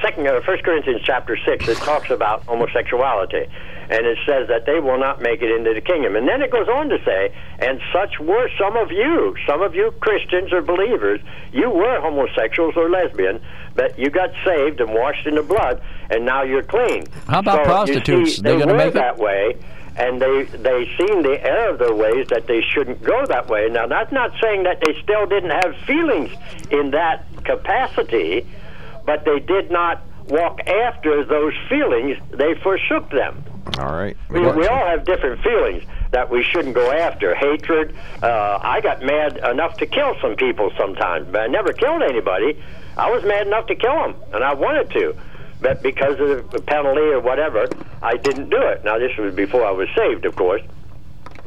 Second, 0.00 0.26
uh, 0.26 0.40
First 0.40 0.64
Corinthians 0.64 1.02
chapter 1.04 1.36
six, 1.44 1.68
it 1.68 1.76
talks 1.78 2.10
about 2.10 2.44
homosexuality, 2.44 3.46
and 3.92 4.06
it 4.06 4.16
says 4.26 4.48
that 4.48 4.64
they 4.64 4.80
will 4.80 4.98
not 4.98 5.20
make 5.20 5.42
it 5.42 5.50
into 5.50 5.74
the 5.74 5.82
kingdom. 5.82 6.16
And 6.16 6.26
then 6.26 6.40
it 6.40 6.50
goes 6.50 6.66
on 6.66 6.88
to 6.88 6.98
say, 7.04 7.30
and 7.58 7.78
such 7.92 8.18
were 8.18 8.48
some 8.58 8.74
of 8.76 8.90
you, 8.90 9.36
some 9.46 9.60
of 9.60 9.74
you 9.74 9.92
Christians 10.00 10.50
or 10.50 10.62
believers, 10.62 11.20
you 11.52 11.68
were 11.68 12.00
homosexuals 12.00 12.74
or 12.74 12.88
lesbian, 12.88 13.38
but 13.74 13.98
you 13.98 14.08
got 14.08 14.30
saved 14.46 14.80
and 14.80 14.94
washed 14.94 15.26
in 15.26 15.34
the 15.34 15.42
blood, 15.42 15.82
and 16.10 16.24
now 16.24 16.42
you're 16.42 16.62
clean. 16.62 17.04
How 17.28 17.40
about 17.40 17.58
So, 17.58 17.64
prostitutes? 17.64 18.36
see, 18.36 18.42
They 18.42 18.52
they 18.54 18.58
gonna 18.60 18.74
make 18.74 18.88
it? 18.88 18.94
that 18.94 19.18
way. 19.18 19.56
And 19.94 20.22
they 20.22 20.44
they 20.44 20.86
seen 20.96 21.20
the 21.22 21.38
error 21.46 21.68
of 21.68 21.78
their 21.78 21.94
ways 21.94 22.26
that 22.28 22.46
they 22.46 22.62
shouldn't 22.62 23.02
go 23.02 23.26
that 23.26 23.48
way. 23.48 23.68
Now 23.68 23.86
that's 23.86 24.10
not 24.10 24.32
saying 24.42 24.62
that 24.62 24.80
they 24.80 24.94
still 25.02 25.26
didn't 25.26 25.50
have 25.50 25.76
feelings 25.86 26.30
in 26.70 26.92
that 26.92 27.26
capacity, 27.44 28.46
but 29.04 29.26
they 29.26 29.38
did 29.40 29.70
not 29.70 30.00
walk 30.28 30.60
after 30.66 31.24
those 31.26 31.52
feelings. 31.68 32.16
They 32.30 32.54
forsook 32.62 33.10
them. 33.10 33.44
All 33.78 33.92
right. 33.92 34.16
We, 34.28 34.40
we 34.40 34.66
all 34.66 34.86
have 34.86 35.04
different 35.04 35.42
feelings 35.42 35.84
that 36.10 36.30
we 36.30 36.42
shouldn't 36.42 36.74
go 36.74 36.90
after. 36.90 37.34
Hatred. 37.34 37.94
Uh, 38.22 38.58
I 38.62 38.80
got 38.80 39.02
mad 39.02 39.38
enough 39.38 39.76
to 39.78 39.86
kill 39.86 40.14
some 40.20 40.36
people 40.36 40.70
sometimes, 40.76 41.28
but 41.30 41.42
I 41.42 41.46
never 41.46 41.72
killed 41.72 42.02
anybody. 42.02 42.62
I 42.96 43.10
was 43.10 43.24
mad 43.24 43.46
enough 43.46 43.66
to 43.68 43.74
kill 43.74 43.94
them, 43.94 44.14
and 44.32 44.44
I 44.44 44.54
wanted 44.54 44.90
to. 44.90 45.16
But 45.60 45.82
because 45.82 46.18
of 46.20 46.50
the 46.50 46.60
penalty 46.60 47.00
or 47.00 47.20
whatever, 47.20 47.68
I 48.02 48.16
didn't 48.16 48.50
do 48.50 48.60
it. 48.60 48.84
Now, 48.84 48.98
this 48.98 49.16
was 49.16 49.34
before 49.34 49.64
I 49.64 49.70
was 49.70 49.88
saved, 49.96 50.24
of 50.24 50.34
course. 50.36 50.62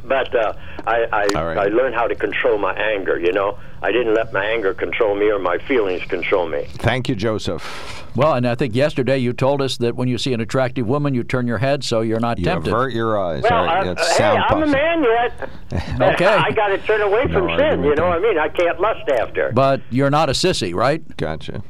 But 0.06 0.34
uh, 0.34 0.52
I, 0.86 1.06
I, 1.12 1.26
All 1.38 1.46
right. 1.46 1.58
I 1.58 1.64
learned 1.66 1.94
how 1.94 2.06
to 2.06 2.14
control 2.14 2.58
my 2.58 2.74
anger, 2.74 3.18
you 3.18 3.32
know. 3.32 3.58
I 3.82 3.92
didn't 3.92 4.14
let 4.14 4.32
my 4.32 4.44
anger 4.44 4.72
control 4.72 5.14
me 5.16 5.30
or 5.30 5.38
my 5.38 5.58
feelings 5.58 6.02
control 6.04 6.48
me. 6.48 6.66
Thank 6.74 7.08
you, 7.08 7.14
Joseph. 7.14 8.04
Well, 8.16 8.32
and 8.34 8.46
I 8.48 8.54
think 8.54 8.74
yesterday 8.74 9.18
you 9.18 9.32
told 9.34 9.60
us 9.60 9.76
that 9.78 9.94
when 9.96 10.08
you 10.08 10.16
see 10.16 10.32
an 10.32 10.40
attractive 10.40 10.86
woman, 10.86 11.12
you 11.14 11.22
turn 11.22 11.46
your 11.46 11.58
head 11.58 11.84
so 11.84 12.00
you're 12.00 12.20
not 12.20 12.38
You 12.38 12.46
tempted. 12.46 12.72
avert 12.72 12.92
your 12.94 13.18
eyes. 13.22 13.42
Well, 13.42 13.52
All 13.52 13.66
right, 13.66 13.82
I, 13.82 13.84
that's 13.84 14.08
hey, 14.12 14.14
sound 14.18 14.42
I'm 14.48 14.62
a 14.62 14.66
man 14.66 15.02
yet. 15.02 15.50
Okay. 16.00 16.24
I 16.26 16.50
got 16.52 16.68
to 16.68 16.78
turn 16.78 17.02
away 17.02 17.24
No 17.26 17.32
from 17.40 17.58
sin. 17.58 17.82
You 17.84 17.94
know 17.96 18.08
what 18.08 18.18
I 18.18 18.20
mean? 18.20 18.38
I 18.38 18.48
can't 18.48 18.80
lust 18.80 19.08
after. 19.10 19.50
But 19.52 19.82
you're 19.90 20.10
not 20.10 20.28
a 20.28 20.32
sissy, 20.32 20.74
right? 20.74 21.02
Gotcha. 21.16 21.62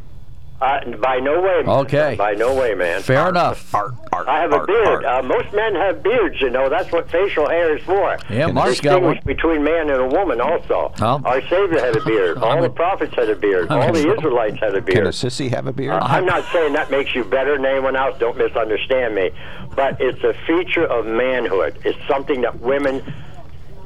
Uh, 0.60 0.80
by 0.96 1.18
no 1.18 1.40
way. 1.42 1.62
Man. 1.64 1.68
Okay. 1.80 2.14
By 2.16 2.32
no 2.32 2.54
way, 2.54 2.74
man. 2.74 3.02
Fair 3.02 3.28
enough. 3.28 3.74
Art, 3.74 3.92
art, 4.10 4.26
I 4.26 4.40
have 4.40 4.52
a 4.52 4.64
beard. 4.64 5.04
Uh, 5.04 5.22
most 5.22 5.52
men 5.52 5.74
have 5.74 6.02
beards, 6.02 6.40
you 6.40 6.48
know. 6.48 6.70
That's 6.70 6.90
what 6.90 7.10
facial 7.10 7.46
hair 7.48 7.76
is 7.76 7.84
for. 7.84 8.16
Yeah, 8.30 8.46
To 8.46 8.52
Mark's 8.54 8.80
got 8.80 9.02
one. 9.02 9.14
distinguish 9.16 9.36
between 9.36 9.62
man 9.62 9.90
and 9.90 10.00
a 10.00 10.06
woman, 10.06 10.40
also. 10.40 10.92
Well, 10.98 11.20
Our 11.26 11.42
Savior 11.42 11.78
had 11.80 11.94
a 11.96 12.04
beard. 12.04 12.38
All 12.42 12.52
I'm 12.52 12.62
the 12.62 12.70
prophets 12.70 13.14
had 13.14 13.28
a 13.28 13.36
beard. 13.36 13.70
I'm 13.70 13.80
All 13.82 13.88
in 13.88 13.92
the 13.94 14.02
trouble. 14.04 14.18
Israelites 14.18 14.58
had 14.60 14.74
a 14.74 14.80
beard. 14.80 14.86
Can 14.86 14.98
a 14.98 15.02
beard. 15.02 15.14
sissy 15.14 15.50
have 15.50 15.66
a 15.66 15.72
beard? 15.72 15.92
Uh, 15.92 15.98
I'm 16.00 16.24
not 16.24 16.44
saying 16.52 16.72
that 16.72 16.90
makes 16.90 17.14
you 17.14 17.24
better 17.24 17.56
than 17.56 17.66
anyone 17.66 17.94
else. 17.94 18.18
Don't 18.18 18.38
misunderstand 18.38 19.14
me. 19.14 19.30
But 19.74 20.00
it's 20.00 20.24
a 20.24 20.32
feature 20.46 20.86
of 20.86 21.04
manhood. 21.04 21.78
It's 21.84 21.98
something 22.08 22.40
that 22.40 22.58
women 22.60 23.02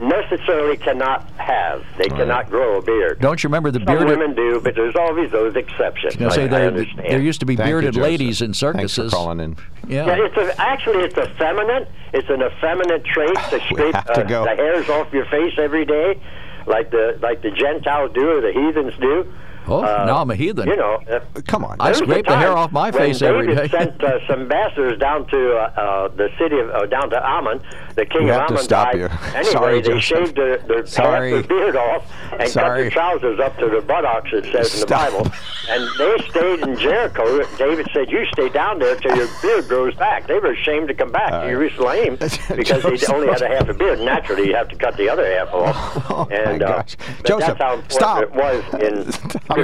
necessarily 0.01 0.77
cannot 0.77 1.29
have. 1.33 1.85
They 1.99 2.09
cannot 2.09 2.49
grow 2.49 2.79
a 2.79 2.83
beard. 2.83 3.21
Don't 3.21 3.43
you 3.43 3.49
remember 3.49 3.71
the 3.71 3.79
Some 3.81 3.87
bearded? 3.87 4.09
women 4.19 4.35
do, 4.35 4.61
but 4.61 4.75
there's 4.75 4.97
always 4.97 5.31
those 5.31 5.55
exceptions. 5.57 6.17
I 6.21 6.29
say 6.31 6.43
I, 6.43 6.45
I 6.45 6.49
there, 6.49 6.67
understand. 6.69 7.09
there 7.11 7.21
used 7.21 7.41
to 7.41 7.47
be 7.47 7.57
Thank 7.57 7.69
bearded 7.69 7.95
Joseph. 7.95 8.03
ladies 8.03 8.41
in 8.43 8.49
Thanks 8.49 8.59
circuses. 8.59 9.11
for 9.13 9.17
calling 9.17 9.41
in. 9.41 9.57
Yeah. 9.87 10.07
Yeah, 10.07 10.27
it's 10.27 10.37
a, 10.37 10.61
actually 10.61 11.05
it's 11.05 11.17
effeminate. 11.19 11.89
It's 12.13 12.29
an 12.31 12.43
effeminate 12.43 13.05
trait 13.05 13.35
to 13.51 13.57
We 13.57 13.75
scrape 13.77 13.95
have 13.95 14.07
to 14.15 14.21
uh, 14.25 14.29
go. 14.29 14.45
the 14.45 14.57
hairs 14.57 14.89
off 14.89 15.13
your 15.13 15.27
face 15.27 15.55
every 15.59 15.85
day, 15.85 16.21
like 16.67 16.91
the 16.91 17.19
like 17.21 17.43
the 17.43 17.51
Gentiles 17.51 18.13
do 18.15 18.29
or 18.39 18.41
the 18.41 18.53
heathens 18.53 18.95
do. 19.01 19.33
Oh, 19.71 19.83
Uh, 19.85 20.05
now 20.05 20.19
I'm 20.19 20.31
a 20.31 20.35
heathen. 20.35 20.69
You 20.69 20.77
know, 20.77 20.99
uh, 21.11 21.21
Come 21.47 21.65
on. 21.65 21.77
I 21.81 21.85
there 21.85 21.91
was 21.93 22.01
a 22.01 22.05
scrape 22.05 22.27
the 22.27 22.37
hair 22.37 22.53
off 22.57 22.73
my 22.73 22.91
when 22.91 23.01
face 23.01 23.23
every 23.23 23.47
David 23.49 23.71
day. 23.71 23.79
sent 23.79 24.03
uh, 24.05 24.19
some 24.27 24.41
ambassadors 24.43 24.99
down 24.99 25.27
to 25.29 25.53
uh, 25.57 25.61
uh, 25.81 26.09
the 26.09 26.29
city 26.39 26.59
of 26.59 26.71
uh, 26.71 26.87
down 26.87 27.11
to 27.11 27.25
Ammon. 27.27 27.61
The 27.97 28.07
king 28.07 28.25
We 28.25 28.31
of 28.31 28.37
to 28.37 28.43
Ammon 28.53 28.63
stop 28.63 28.93
died. 28.93 28.99
you. 29.01 29.09
Anyway, 29.35 29.45
Sorry, 29.53 29.81
they 29.81 29.89
Joseph. 29.89 30.03
shaved 30.05 30.37
their, 30.37 30.59
their 30.59 30.87
Sorry. 30.87 31.31
their 31.33 31.43
beard 31.43 31.77
off 31.77 32.05
and 32.33 32.41
cut 32.53 32.55
their 32.55 32.91
trousers 32.91 33.41
up 33.41 33.57
to 33.59 33.67
their 33.69 33.81
buttocks. 33.83 34.31
It 34.33 34.45
says 34.53 34.75
in 34.75 34.81
the 34.81 34.87
Bible. 34.87 35.27
And 35.69 35.89
they 35.99 36.17
stayed 36.29 36.61
in 36.61 36.77
Jericho. 36.77 37.43
David 37.57 37.89
said, 37.93 38.11
"You 38.11 38.25
stay 38.33 38.49
down 38.49 38.79
there 38.81 38.97
till 38.97 39.17
your 39.17 39.29
beard 39.43 39.69
grows 39.69 39.95
back." 39.95 40.27
They 40.27 40.39
were 40.39 40.53
ashamed 40.53 40.89
to 40.89 40.95
come 40.95 41.13
back 41.13 41.33
All 41.33 41.43
to 41.43 41.47
right. 41.57 41.71
Jerusalem 41.71 42.17
because 42.57 42.83
they 42.83 43.15
only 43.15 43.29
had 43.29 43.43
a 43.43 43.49
half 43.49 43.69
a 43.69 43.75
beard. 43.75 44.01
Naturally, 44.01 44.49
you 44.49 44.55
have 44.57 44.69
to 44.69 44.77
cut 44.77 44.97
the 44.97 45.09
other 45.09 45.27
half 45.27 45.49
off. 45.53 46.07
Oh, 46.11 46.27
my 46.29 46.37
and, 46.37 46.63
uh, 46.63 46.69
gosh. 46.79 46.97
but 47.19 47.27
Joseph, 47.27 47.59
that's 47.59 47.61
how 47.61 47.83
stop. 47.89 48.23
it 48.23 48.33
was 48.33 48.65
in. 48.83 49.13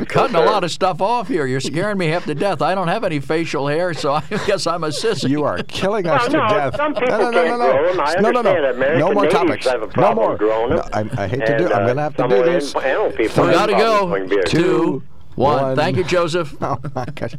Stop. 0.04 0.14
You're 0.14 0.28
cutting 0.28 0.36
a 0.36 0.44
lot 0.50 0.64
of 0.64 0.70
stuff 0.70 1.00
off 1.00 1.28
here. 1.28 1.46
You're 1.46 1.60
scaring 1.60 1.98
me 1.98 2.06
half 2.06 2.24
to 2.26 2.34
death. 2.34 2.62
I 2.62 2.74
don't 2.74 2.88
have 2.88 3.04
any 3.04 3.20
facial 3.20 3.66
hair, 3.66 3.94
so 3.94 4.12
I 4.14 4.20
guess 4.46 4.66
I'm 4.66 4.84
a 4.84 4.88
sissy. 4.88 5.28
You 5.30 5.44
are 5.44 5.58
killing 5.64 6.06
us 6.06 6.22
Well, 6.22 6.30
to 6.30 6.36
no, 6.36 6.48
death. 6.48 6.76
some 6.76 6.94
people 6.94 7.08
no, 7.18 7.30
no, 7.30 7.30
no, 7.30 7.44
no, 7.44 7.56
no. 7.56 7.72
grow 7.72 7.88
'em. 7.90 8.22
No, 8.22 8.30
no, 8.30 8.42
no. 8.42 8.70
American 8.70 8.98
no 9.00 9.12
more 9.12 9.26
topics. 9.26 9.66
no 9.96 10.14
more. 10.14 10.36
No, 10.40 10.82
I, 10.92 11.08
I 11.16 11.28
hate 11.28 11.40
to 11.46 11.58
do 11.58 11.64
And, 11.64 11.66
it. 11.66 11.72
I'm 11.72 11.82
uh, 11.82 11.84
going 11.86 11.96
to 11.96 12.02
have 12.02 12.16
to 12.16 12.28
do 12.28 12.42
this. 12.44 12.72
the 12.72 13.16
We 13.18 13.50
gotta 13.52 13.72
go. 13.72 14.06
growing. 14.06 14.30
Two, 14.46 15.02
one. 15.34 15.62
one. 15.62 15.76
Thank 15.76 15.96
you, 15.98 16.04
Joseph. 16.04 16.56
Oh 16.62 16.78
my 16.94 17.04
gosh! 17.14 17.34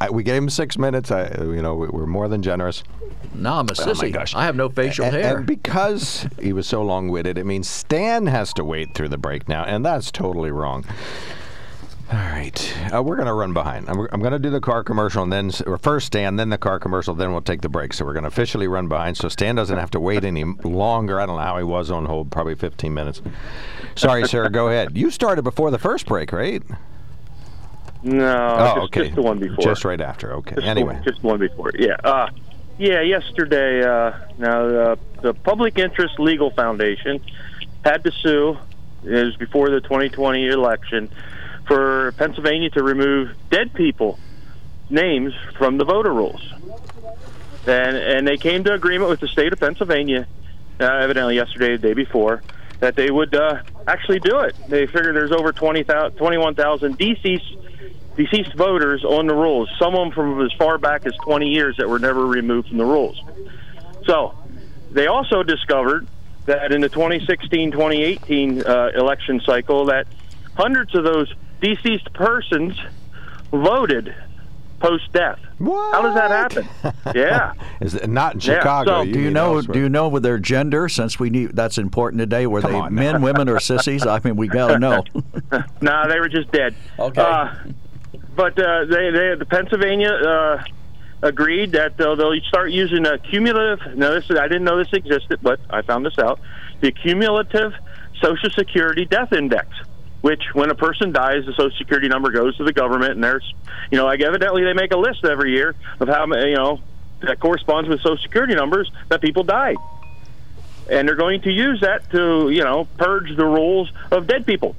I, 0.00 0.10
we 0.10 0.22
gave 0.24 0.42
him 0.42 0.50
six 0.50 0.76
minutes. 0.76 1.10
I, 1.10 1.28
you 1.38 1.62
know, 1.62 1.74
we, 1.76 1.88
we're 1.88 2.06
more 2.06 2.28
than 2.28 2.42
generous. 2.42 2.82
No, 3.34 3.52
I'm 3.54 3.68
a 3.68 3.72
Oh 3.78 3.86
my 3.86 3.92
sissy. 3.92 4.12
gosh! 4.12 4.34
I 4.34 4.44
have 4.44 4.56
no 4.56 4.68
facial 4.68 5.04
and, 5.04 5.14
hair. 5.14 5.36
And 5.38 5.46
because 5.46 6.26
he 6.40 6.52
was 6.52 6.66
so 6.66 6.82
long-witted, 6.82 7.38
it 7.38 7.44
means 7.44 7.68
Stan 7.68 8.26
has 8.26 8.52
to 8.54 8.64
wait 8.64 8.94
through 8.94 9.08
the 9.10 9.18
break 9.18 9.48
now, 9.48 9.62
and 9.64 9.84
that's 9.86 10.10
totally 10.10 10.50
wrong. 10.50 10.84
All 12.12 12.18
right, 12.18 12.92
uh, 12.94 13.02
we're 13.02 13.16
going 13.16 13.26
to 13.26 13.32
run 13.32 13.52
behind. 13.52 13.88
I'm, 13.88 13.98
I'm 14.12 14.20
going 14.20 14.32
to 14.32 14.38
do 14.38 14.48
the 14.48 14.60
car 14.60 14.84
commercial, 14.84 15.24
and 15.24 15.32
then 15.32 15.50
first 15.78 16.06
Stan, 16.06 16.36
then 16.36 16.50
the 16.50 16.58
car 16.58 16.78
commercial, 16.78 17.14
then 17.14 17.32
we'll 17.32 17.40
take 17.40 17.62
the 17.62 17.68
break. 17.68 17.92
So 17.92 18.04
we're 18.04 18.12
going 18.12 18.22
to 18.22 18.28
officially 18.28 18.68
run 18.68 18.86
behind, 18.86 19.16
so 19.16 19.28
Stan 19.28 19.56
doesn't 19.56 19.76
have 19.76 19.90
to 19.90 19.98
wait 19.98 20.24
any 20.24 20.44
longer. 20.44 21.20
I 21.20 21.26
don't 21.26 21.36
know 21.36 21.42
how 21.42 21.58
he 21.58 21.64
was 21.64 21.90
on 21.90 22.04
hold, 22.04 22.30
probably 22.30 22.54
15 22.54 22.94
minutes. 22.94 23.22
Sorry, 23.96 24.28
sir. 24.28 24.48
Go 24.50 24.68
ahead. 24.68 24.96
You 24.96 25.10
started 25.10 25.42
before 25.42 25.72
the 25.72 25.80
first 25.80 26.06
break, 26.06 26.30
right? 26.30 26.62
No, 28.04 28.56
oh, 28.56 28.64
just, 28.66 28.84
okay. 28.84 29.02
just 29.04 29.16
the 29.16 29.22
one 29.22 29.40
before. 29.40 29.64
Just 29.64 29.84
right 29.84 30.00
after. 30.00 30.32
Okay. 30.34 30.54
Just 30.54 30.66
anyway, 30.66 30.94
one- 30.94 31.02
just 31.02 31.20
the 31.20 31.26
one 31.26 31.40
before. 31.40 31.72
Yeah. 31.76 31.96
Uh, 32.04 32.30
yeah. 32.78 33.00
Yesterday, 33.00 33.82
uh, 33.82 34.12
now 34.38 34.64
uh, 34.64 34.96
the 35.22 35.34
Public 35.34 35.76
Interest 35.76 36.20
Legal 36.20 36.50
Foundation 36.52 37.20
had 37.84 38.04
to 38.04 38.12
sue. 38.12 38.56
It 39.02 39.24
was 39.24 39.36
before 39.36 39.70
the 39.70 39.80
2020 39.80 40.46
election 40.48 41.10
for 41.66 42.12
Pennsylvania 42.12 42.70
to 42.70 42.82
remove 42.82 43.30
dead 43.50 43.74
people 43.74 44.18
names 44.88 45.34
from 45.58 45.78
the 45.78 45.84
voter 45.84 46.12
rolls, 46.12 46.42
and 47.66 47.96
and 47.96 48.26
they 48.26 48.36
came 48.36 48.64
to 48.64 48.72
agreement 48.72 49.10
with 49.10 49.20
the 49.20 49.28
state 49.28 49.52
of 49.52 49.60
Pennsylvania, 49.60 50.26
uh, 50.80 50.84
evidently 50.84 51.34
yesterday, 51.34 51.76
the 51.76 51.88
day 51.88 51.94
before, 51.94 52.42
that 52.80 52.94
they 52.94 53.10
would 53.10 53.34
uh, 53.34 53.62
actually 53.86 54.20
do 54.20 54.40
it. 54.40 54.54
They 54.68 54.86
figured 54.86 55.16
there's 55.16 55.32
over 55.32 55.52
20,000 55.52 56.16
21,000 56.16 56.98
deceased 56.98 57.56
deceased 58.16 58.54
voters 58.54 59.04
on 59.04 59.26
the 59.26 59.34
rolls. 59.34 59.68
Some 59.78 59.94
of 59.94 60.00
them 60.00 60.12
from 60.12 60.44
as 60.44 60.52
far 60.52 60.78
back 60.78 61.06
as 61.06 61.14
20 61.24 61.48
years 61.48 61.76
that 61.76 61.88
were 61.88 61.98
never 61.98 62.26
removed 62.26 62.68
from 62.68 62.78
the 62.78 62.84
rolls. 62.84 63.20
So 64.06 64.34
they 64.90 65.06
also 65.06 65.42
discovered 65.42 66.06
that 66.46 66.72
in 66.72 66.80
the 66.80 66.88
2016-2018 66.88 68.66
uh, 68.66 68.90
election 68.94 69.40
cycle, 69.44 69.86
that 69.86 70.06
hundreds 70.54 70.94
of 70.94 71.04
those 71.04 71.32
deceased 71.60 72.12
persons 72.14 72.74
voted 73.50 74.14
post 74.80 75.10
death. 75.12 75.38
How 75.58 76.02
does 76.02 76.14
that 76.14 76.30
happen? 76.30 76.68
yeah. 77.14 77.54
Is 77.80 77.94
it 77.94 78.08
not 78.10 78.34
in 78.34 78.40
Yeah, 78.40 78.58
Chicago? 78.58 79.04
so- 79.04 79.10
Do 79.12 79.18
you 79.20 79.30
know? 79.30 79.56
elsewhere. 79.56 79.72
Do 79.74 79.80
you 79.80 79.88
know 79.88 80.08
with 80.08 80.22
their 80.22 80.38
gender? 80.38 80.88
Since 80.88 81.18
we 81.18 81.30
need 81.30 81.56
that's 81.56 81.78
important 81.78 82.20
today. 82.20 82.46
Were 82.46 82.60
Come 82.60 82.72
they 82.72 82.78
on 82.78 82.94
now. 82.94 83.12
men, 83.12 83.22
women, 83.22 83.48
or 83.48 83.58
sissies? 83.58 84.06
I 84.06 84.20
mean, 84.22 84.36
we 84.36 84.48
gotta 84.48 84.78
know. 84.78 85.02
nah, 85.80 86.06
they 86.08 86.20
were 86.20 86.28
just 86.28 86.50
dead. 86.52 86.74
Okay. 86.98 87.20
Uh, 87.22 87.54
but 88.34 88.58
uh, 88.58 88.84
they, 88.84 89.10
they, 89.10 89.34
the 89.38 89.46
Pennsylvania 89.48 90.10
uh, 90.10 90.62
agreed 91.22 91.72
that 91.72 91.96
they'll, 91.96 92.16
they'll 92.16 92.38
start 92.48 92.70
using 92.70 93.06
a 93.06 93.16
cumulative. 93.18 93.96
Now, 93.96 94.10
this 94.10 94.28
is, 94.28 94.36
I 94.38 94.46
didn't 94.46 94.64
know 94.64 94.76
this 94.76 94.92
existed, 94.92 95.38
but 95.42 95.58
I 95.70 95.80
found 95.80 96.04
this 96.04 96.18
out. 96.18 96.38
The 96.82 96.92
cumulative 96.92 97.72
Social 98.22 98.50
Security 98.50 99.06
death 99.06 99.32
index, 99.32 99.68
which 100.26 100.42
when 100.54 100.70
a 100.70 100.74
person 100.74 101.12
dies, 101.12 101.46
the 101.46 101.52
Social 101.52 101.70
Security 101.78 102.08
number 102.08 102.32
goes 102.32 102.56
to 102.56 102.64
the 102.64 102.72
government, 102.72 103.12
and 103.12 103.22
there's, 103.22 103.54
you 103.92 103.96
know, 103.96 104.06
like 104.06 104.20
evidently 104.20 104.64
they 104.64 104.72
make 104.72 104.92
a 104.92 104.96
list 104.96 105.24
every 105.24 105.52
year 105.52 105.76
of 106.00 106.08
how 106.08 106.26
many, 106.26 106.50
you 106.50 106.56
know, 106.56 106.80
that 107.20 107.38
corresponds 107.38 107.88
with 107.88 108.00
Social 108.00 108.18
Security 108.18 108.56
numbers 108.56 108.90
that 109.08 109.20
people 109.20 109.44
died. 109.44 109.76
And 110.90 111.06
they're 111.06 111.14
going 111.14 111.42
to 111.42 111.52
use 111.52 111.80
that 111.82 112.10
to, 112.10 112.50
you 112.50 112.64
know, 112.64 112.88
purge 112.98 113.36
the 113.36 113.44
rules 113.44 113.88
of 114.10 114.26
dead 114.26 114.46
people 114.46 114.74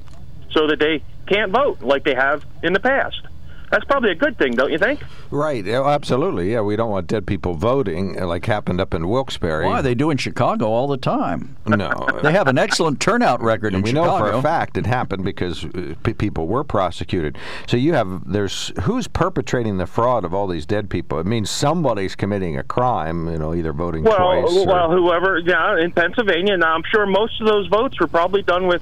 so 0.52 0.68
that 0.68 0.80
they 0.80 1.02
can't 1.28 1.54
vote 1.54 1.82
like 1.82 2.04
they 2.04 2.16
have 2.16 2.44
in 2.62 2.74
the 2.74 2.82
past. 2.82 3.22
That's 3.70 3.84
probably 3.86 4.12
a 4.12 4.16
good 4.16 4.38
thing, 4.38 4.54
don't 4.54 4.72
you 4.72 4.78
think? 4.78 5.02
Right. 5.30 5.68
Absolutely. 5.68 6.52
Yeah, 6.54 6.62
we 6.62 6.76
don't 6.78 6.90
want 6.90 7.08
dead 7.08 7.28
people 7.28 7.54
voting, 7.56 8.20
uh, 8.22 8.26
like 8.26 8.46
happened 8.46 8.80
up 8.80 8.94
in 8.94 9.10
Wilkes-Barre. 9.10 9.66
Why 9.66 9.82
they 9.82 9.94
do 9.94 10.10
in 10.10 10.16
Chicago 10.18 10.68
all 10.68 10.88
the 10.88 10.98
time? 10.98 11.56
No. 11.66 11.92
They 12.24 12.32
have 12.32 12.48
an 12.48 12.58
excellent 12.58 13.00
turnout 13.00 13.42
record 13.42 13.74
in 13.76 13.82
we 13.84 13.90
Chicago. 13.92 14.26
know 14.26 14.32
for 14.32 14.38
a 14.38 14.42
fact 14.42 14.78
it 14.78 14.86
happened 14.86 15.24
because 15.24 15.66
uh, 15.66 15.94
p- 16.04 16.14
people 16.14 16.48
were 16.48 16.64
prosecuted. 16.64 17.38
So 17.68 17.78
you 17.78 17.94
have 17.94 18.24
there's 18.32 18.72
who's 18.84 19.08
perpetrating 19.08 19.78
the 19.78 19.86
fraud 19.86 20.26
of 20.26 20.34
all 20.34 20.48
these 20.48 20.66
dead 20.66 20.90
people. 20.90 21.20
It 21.20 21.26
means 21.26 21.50
somebody's 21.50 22.16
committing 22.16 22.58
a 22.58 22.64
crime. 22.64 23.30
You 23.30 23.38
know, 23.38 23.54
either 23.54 23.72
voting 23.74 24.04
Well, 24.04 24.18
twice. 24.18 24.58
or- 24.58 24.66
well, 24.68 24.92
whoever, 24.92 25.40
yeah, 25.40 25.78
in 25.80 25.92
Pennsylvania. 25.92 26.58
Now, 26.58 26.74
I'm 26.74 26.84
sure 26.92 27.06
most 27.06 27.40
of 27.40 27.48
those 27.48 27.68
votes 27.68 28.00
were 28.00 28.08
probably 28.08 28.42
done 28.42 28.66
with, 28.68 28.82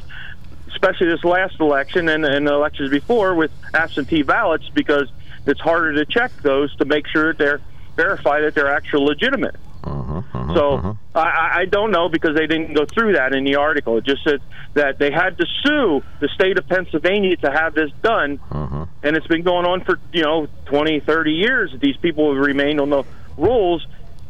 especially 0.76 1.08
this 1.08 1.24
last 1.24 1.60
election 1.60 2.10
and, 2.10 2.26
and 2.26 2.48
the 2.48 2.54
elections 2.54 2.90
before, 2.92 3.34
with 3.36 3.52
absentee 3.74 4.22
ballots 4.24 4.70
because 4.74 5.10
it's 5.48 5.60
harder 5.62 5.94
to 5.94 6.06
check 6.06 6.32
those 6.44 6.76
to 6.78 6.86
make 6.86 7.08
sure 7.08 7.34
that 7.34 7.38
they're 7.38 7.62
verified 7.96 8.44
that 8.44 8.54
they're 8.56 8.72
actually 8.72 9.06
legitimate. 9.06 9.56
Uh-huh, 9.84 10.54
So 10.56 10.98
I- 11.14 11.20
I, 11.20 11.52
I 11.60 11.66
don't 11.66 11.92
know 11.92 12.10
because 12.10 12.36
they 12.36 12.48
didn't 12.48 12.74
go 12.74 12.86
through 12.86 13.14
that 13.14 13.34
in 13.34 13.44
the 13.44 13.56
article. 13.56 13.98
It 13.98 14.04
just 14.04 14.24
said 14.24 14.42
that 14.74 14.98
they 14.98 15.12
had 15.12 15.38
to 15.38 15.46
sue 15.64 16.04
the 16.20 16.28
state 16.30 16.58
of 16.58 16.68
Pennsylvania 16.68 17.38
to 17.38 17.52
have 17.52 17.76
this 17.76 17.92
done, 18.02 18.40
uh-huh. 18.52 18.86
and 19.04 19.16
it's 19.16 19.28
been 19.28 19.44
going 19.44 19.66
on 19.66 19.82
for 19.84 20.00
you 20.12 20.24
know 20.24 20.48
20, 20.66 21.02
30 21.02 21.32
years. 21.32 21.72
These 21.80 21.98
people 21.98 22.34
have 22.34 22.44
remained 22.44 22.82
on 22.82 22.90
the 22.90 23.04
rules 23.38 23.86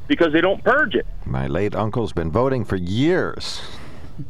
because 0.07 0.33
they 0.33 0.41
don't 0.41 0.63
purge 0.63 0.93
it. 0.93 1.07
My 1.25 1.47
late 1.47 1.73
uncle's 1.73 2.11
been 2.13 2.31
voting 2.31 2.65
for 2.65 2.75
years. 2.75 3.61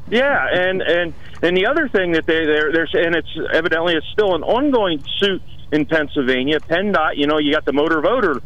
Yeah, 0.10 0.48
and 0.52 0.82
and 0.82 1.14
and 1.42 1.58
the 1.58 1.68
other 1.68 1.88
thing 1.88 2.14
that 2.14 2.26
they 2.26 2.46
they're, 2.46 2.72
there's 2.72 2.94
and 2.94 3.16
it's 3.16 3.38
evidently 3.54 3.96
it's 3.96 4.08
still 4.12 4.36
an 4.36 4.44
ongoing 4.44 5.04
suit 5.20 5.42
in 5.72 5.86
Pennsylvania. 5.86 6.60
PennDOT, 6.60 7.18
you 7.18 7.28
know, 7.28 7.38
you 7.38 7.54
got 7.54 7.66
the 7.66 7.74
motor 7.74 8.02
voter 8.02 8.42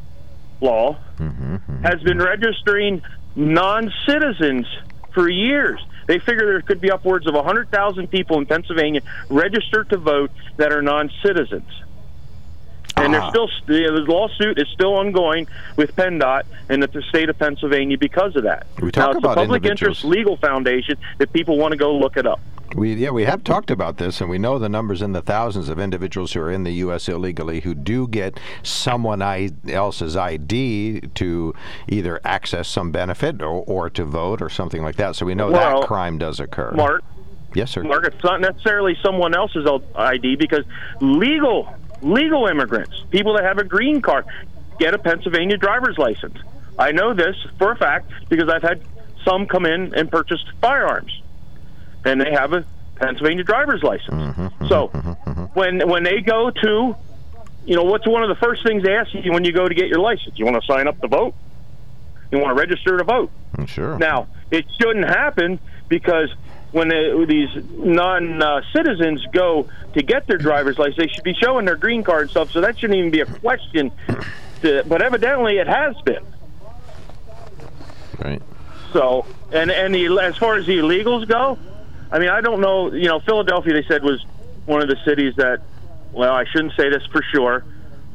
law, 0.62 0.98
mm-hmm, 1.18 1.56
mm-hmm. 1.56 1.84
has 1.84 2.02
been 2.02 2.20
registering 2.20 3.02
non-citizens 3.36 4.66
for 5.14 5.30
years. 5.30 5.80
They 6.08 6.20
figure 6.20 6.46
there 6.46 6.62
could 6.62 6.82
be 6.82 6.92
upwards 6.92 7.28
of 7.28 7.36
100,000 7.36 8.08
people 8.08 8.40
in 8.40 8.46
Pennsylvania 8.46 9.02
registered 9.30 9.90
to 9.92 9.98
vote 9.98 10.32
that 10.58 10.74
are 10.74 10.82
non-citizens. 10.82 11.70
And 13.04 13.16
Ah. 13.16 13.32
there's 13.32 13.52
still 13.64 13.66
the 13.68 14.06
lawsuit 14.08 14.60
is 14.60 14.68
still 14.70 14.94
ongoing 14.96 15.48
with 15.76 15.96
PennDOT 15.96 16.44
and 16.70 16.82
the 16.84 17.02
state 17.10 17.30
of 17.30 17.38
Pennsylvania 17.40 17.98
because 17.98 18.36
of 18.36 18.44
that. 18.44 18.68
We 18.82 18.92
talk 18.92 19.06
now, 19.06 19.10
it's 19.12 19.20
about 19.20 19.38
a 19.38 19.42
public 19.42 19.66
interest 19.66 20.04
legal 20.04 20.38
foundation 20.38 20.98
that 21.18 21.32
people 21.34 21.58
want 21.58 21.72
to 21.72 21.78
go 21.78 21.96
look 21.96 22.18
it 22.18 22.26
up. 22.26 22.40
We 22.76 22.94
yeah 22.94 23.10
we 23.10 23.24
have 23.26 23.44
talked 23.44 23.72
about 23.72 23.98
this 23.98 24.22
and 24.22 24.30
we 24.30 24.38
know 24.38 24.60
the 24.60 24.70
numbers 24.70 25.02
in 25.02 25.12
the 25.14 25.24
thousands 25.24 25.70
of 25.70 25.80
individuals 25.80 26.34
who 26.34 26.42
are 26.42 26.52
in 26.52 26.64
the 26.66 26.74
U.S. 26.86 27.10
illegally 27.10 27.62
who 27.62 27.74
do 27.74 28.08
get 28.08 28.40
someone 28.62 29.24
else's 29.68 30.16
ID 30.16 31.02
to 31.16 31.56
either 31.88 32.22
access 32.24 32.68
some 32.68 32.92
benefit 32.92 33.42
or, 33.42 33.64
or 33.66 33.90
to 33.90 34.06
vote 34.06 34.40
or 34.40 34.50
something 34.50 34.84
like 34.84 34.98
that. 34.98 35.16
So 35.16 35.26
we 35.26 35.34
know 35.34 35.50
Well, 35.50 35.80
that 35.82 35.88
crime 35.88 36.20
does 36.20 36.40
occur. 36.40 36.72
Mark, 36.74 37.04
Yes, 37.56 37.72
sir. 37.72 37.82
Mark, 37.82 38.06
it's 38.06 38.24
not 38.24 38.40
necessarily 38.42 38.96
someone 39.02 39.34
else's 39.34 39.68
ID 39.96 40.36
because 40.36 40.64
legal 41.02 41.74
legal 42.02 42.48
immigrants, 42.48 43.04
people 43.10 43.34
that 43.36 43.44
have 43.44 43.58
a 43.58 43.64
green 43.64 44.02
card, 44.02 44.26
get 44.80 44.94
a 44.94 44.98
Pennsylvania 44.98 45.58
driver's 45.58 45.98
license. 45.98 46.38
I 46.78 46.92
know 46.92 47.14
this 47.14 47.36
for 47.58 47.72
a 47.72 47.76
fact 47.76 48.12
because 48.30 48.48
I've 48.50 48.62
had 48.64 48.82
some 49.26 49.48
come 49.48 49.66
in 49.66 49.94
and 49.96 50.10
purchased 50.10 50.46
firearms, 50.62 51.12
and 52.06 52.22
they 52.22 52.32
have 52.32 52.54
a 52.54 52.66
Pennsylvania 52.96 53.44
driver's 53.44 53.84
license. 53.84 54.10
Mm-hmm, 54.14 54.42
mm-hmm, 54.42 54.68
so 54.68 54.88
mm-hmm, 54.90 55.44
when 55.60 55.88
when 55.90 56.04
they 56.04 56.22
go 56.22 56.50
to, 56.50 56.96
you 57.66 57.76
know, 57.76 57.84
what's 57.84 58.08
one 58.08 58.24
of 58.24 58.30
the 58.30 58.36
first 58.36 58.64
things 58.64 58.84
they 58.84 58.96
ask 58.96 59.14
you 59.14 59.32
when 59.34 59.44
you 59.44 59.52
go 59.52 59.68
to 59.68 59.76
get 59.76 59.88
your 59.88 60.00
license? 60.00 60.38
You 60.40 60.46
want 60.46 60.62
to 60.62 60.66
sign 60.66 60.88
up 60.88 61.00
to 61.02 61.08
vote? 61.08 61.34
You 62.32 62.40
want 62.40 62.56
to 62.56 62.60
register 62.62 62.98
to 62.98 63.04
vote? 63.04 63.32
Mm, 63.58 63.68
Sure. 63.68 63.98
Now, 63.98 64.28
it 64.52 64.66
shouldn't 64.80 65.06
happen 65.08 65.60
because 65.90 66.30
when 66.72 66.90
these 67.28 67.50
non-citizens 67.72 69.26
uh, 69.26 69.32
go 69.32 69.70
to 69.94 70.04
get 70.04 70.28
their 70.28 70.38
driver's 70.38 70.78
license, 70.78 70.98
they 70.98 71.08
should 71.08 71.24
be 71.24 71.34
showing 71.34 71.66
their 71.66 71.76
green 71.76 72.04
card 72.04 72.24
and 72.24 72.32
stuff. 72.32 72.52
So 72.52 72.62
that 72.62 72.78
shouldn't 72.78 72.98
even 72.98 73.12
be 73.12 73.22
a 73.22 73.26
question. 73.26 73.92
To, 74.62 74.84
but 74.86 75.02
evidently, 75.02 75.58
it 75.58 75.68
has 75.68 75.96
been. 76.02 76.24
Right. 78.20 78.42
So, 78.94 79.26
and 79.52 79.72
and 79.72 79.96
the 79.96 80.20
as 80.20 80.38
far 80.38 80.56
as 80.56 80.66
the 80.66 80.78
illegals 80.78 81.28
go, 81.28 81.58
I 82.12 82.20
mean, 82.20 82.30
I 82.30 82.42
don't 82.42 82.62
know. 82.62 82.92
You 82.92 83.08
know, 83.08 83.20
Philadelphia 83.20 83.74
they 83.74 83.88
said 83.88 84.04
was 84.04 84.24
one 84.66 84.82
of 84.82 84.88
the 84.88 84.98
cities 85.06 85.36
that. 85.38 85.62
Well, 86.12 86.34
I 86.34 86.46
shouldn't 86.46 86.74
say 86.76 86.90
this 86.90 87.06
for 87.12 87.22
sure. 87.22 87.64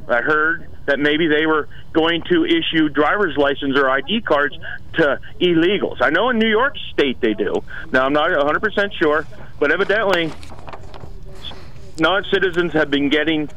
I 0.09 0.21
heard 0.21 0.69
that 0.87 0.99
maybe 0.99 1.27
they 1.29 1.47
were 1.47 1.69
going 1.93 2.23
to 2.31 2.45
issue 2.45 2.89
driver's 2.89 3.37
license 3.37 3.79
or 3.79 3.89
ID 3.89 4.23
cards 4.23 4.57
to 4.95 5.19
illegals. 5.41 5.99
I 6.01 6.11
know 6.11 6.31
in 6.31 6.39
New 6.39 6.49
York 6.49 6.77
State 6.93 7.21
they 7.21 7.35
do. 7.35 7.63
Now 7.93 8.07
I'm 8.07 8.13
not 8.13 8.31
100% 8.31 8.93
sure, 8.95 9.27
but 9.59 9.73
evidently 9.73 10.33
non-citizens 11.99 12.73
have 12.73 12.91
been 12.91 13.09
getting 13.09 13.49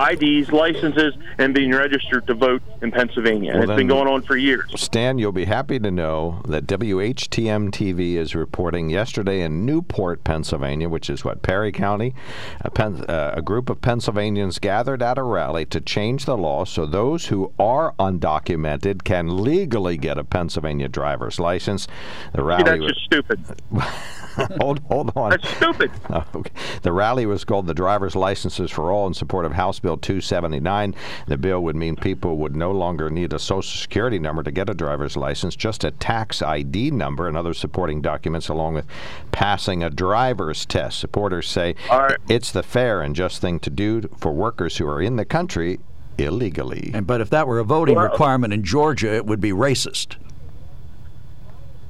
IDs, 0.00 0.50
licenses, 0.52 1.14
and 1.38 1.54
being 1.54 1.72
registered 1.72 2.26
to 2.26 2.34
vote 2.34 2.62
in 2.82 2.90
Pennsylvania. 2.90 3.52
Well, 3.54 3.62
it's 3.70 3.76
been 3.76 3.86
going 3.86 4.08
on 4.08 4.22
for 4.22 4.36
years. 4.36 4.72
Stan, 4.76 5.18
you'll 5.18 5.32
be 5.32 5.44
happy 5.44 5.78
to 5.78 5.90
know 5.90 6.42
that 6.46 6.66
WHTM 6.66 7.70
TV 7.70 8.14
is 8.14 8.34
reporting 8.34 8.90
yesterday 8.90 9.42
in 9.42 9.64
Newport, 9.64 10.24
Pennsylvania, 10.24 10.88
which 10.88 11.08
is 11.08 11.24
what, 11.24 11.42
Perry 11.42 11.72
County? 11.72 12.14
A, 12.60 12.70
Pen, 12.70 13.04
uh, 13.08 13.32
a 13.34 13.42
group 13.42 13.70
of 13.70 13.80
Pennsylvanians 13.80 14.58
gathered 14.58 15.02
at 15.02 15.18
a 15.18 15.22
rally 15.22 15.64
to 15.66 15.80
change 15.80 16.24
the 16.24 16.36
law 16.36 16.64
so 16.64 16.86
those 16.86 17.26
who 17.26 17.52
are 17.58 17.94
undocumented 17.98 19.04
can 19.04 19.42
legally 19.42 19.96
get 19.96 20.18
a 20.18 20.24
Pennsylvania 20.24 20.88
driver's 20.88 21.40
license. 21.40 21.86
The 22.32 22.38
See, 22.38 22.42
rally 22.42 22.64
that's 22.64 22.80
was, 22.80 22.92
just 22.92 23.04
stupid. 23.04 23.40
hold, 24.60 24.80
hold 24.88 25.12
on. 25.16 25.30
That's 25.30 25.48
stupid. 25.56 25.90
Okay. 26.34 26.50
The 26.82 26.92
rally 26.92 27.26
was 27.26 27.44
called 27.44 27.66
the 27.66 27.74
Driver's 27.74 28.14
Licenses 28.16 28.70
for 28.70 28.90
All 28.90 29.06
in 29.06 29.14
support 29.14 29.44
of 29.44 29.52
House 29.52 29.78
Bill 29.78 29.96
279. 29.96 30.94
The 31.26 31.36
bill 31.36 31.60
would 31.60 31.76
mean 31.76 31.96
people 31.96 32.36
would 32.38 32.54
no 32.56 32.70
longer 32.72 33.10
need 33.10 33.32
a 33.32 33.38
Social 33.38 33.62
Security 33.80 34.18
number 34.18 34.42
to 34.42 34.50
get 34.50 34.68
a 34.70 34.74
driver's 34.74 35.16
license, 35.16 35.56
just 35.56 35.84
a 35.84 35.90
tax 35.92 36.42
ID 36.42 36.90
number 36.90 37.26
and 37.28 37.36
other 37.36 37.54
supporting 37.54 38.00
documents, 38.02 38.48
along 38.48 38.74
with 38.74 38.86
passing 39.32 39.82
a 39.82 39.90
driver's 39.90 40.64
test. 40.66 40.98
Supporters 40.98 41.48
say 41.48 41.74
All 41.90 42.00
right. 42.00 42.18
it's 42.28 42.52
the 42.52 42.62
fair 42.62 43.00
and 43.02 43.14
just 43.14 43.40
thing 43.40 43.58
to 43.60 43.70
do 43.70 44.02
for 44.18 44.32
workers 44.32 44.76
who 44.78 44.86
are 44.88 45.00
in 45.00 45.16
the 45.16 45.24
country 45.24 45.78
illegally. 46.18 46.90
And 46.94 47.06
but 47.06 47.20
if 47.20 47.30
that 47.30 47.46
were 47.46 47.58
a 47.58 47.64
voting 47.64 47.96
Well- 47.96 48.04
requirement 48.10 48.52
in 48.52 48.62
Georgia, 48.64 49.14
it 49.14 49.26
would 49.26 49.40
be 49.40 49.50
racist. 49.52 50.16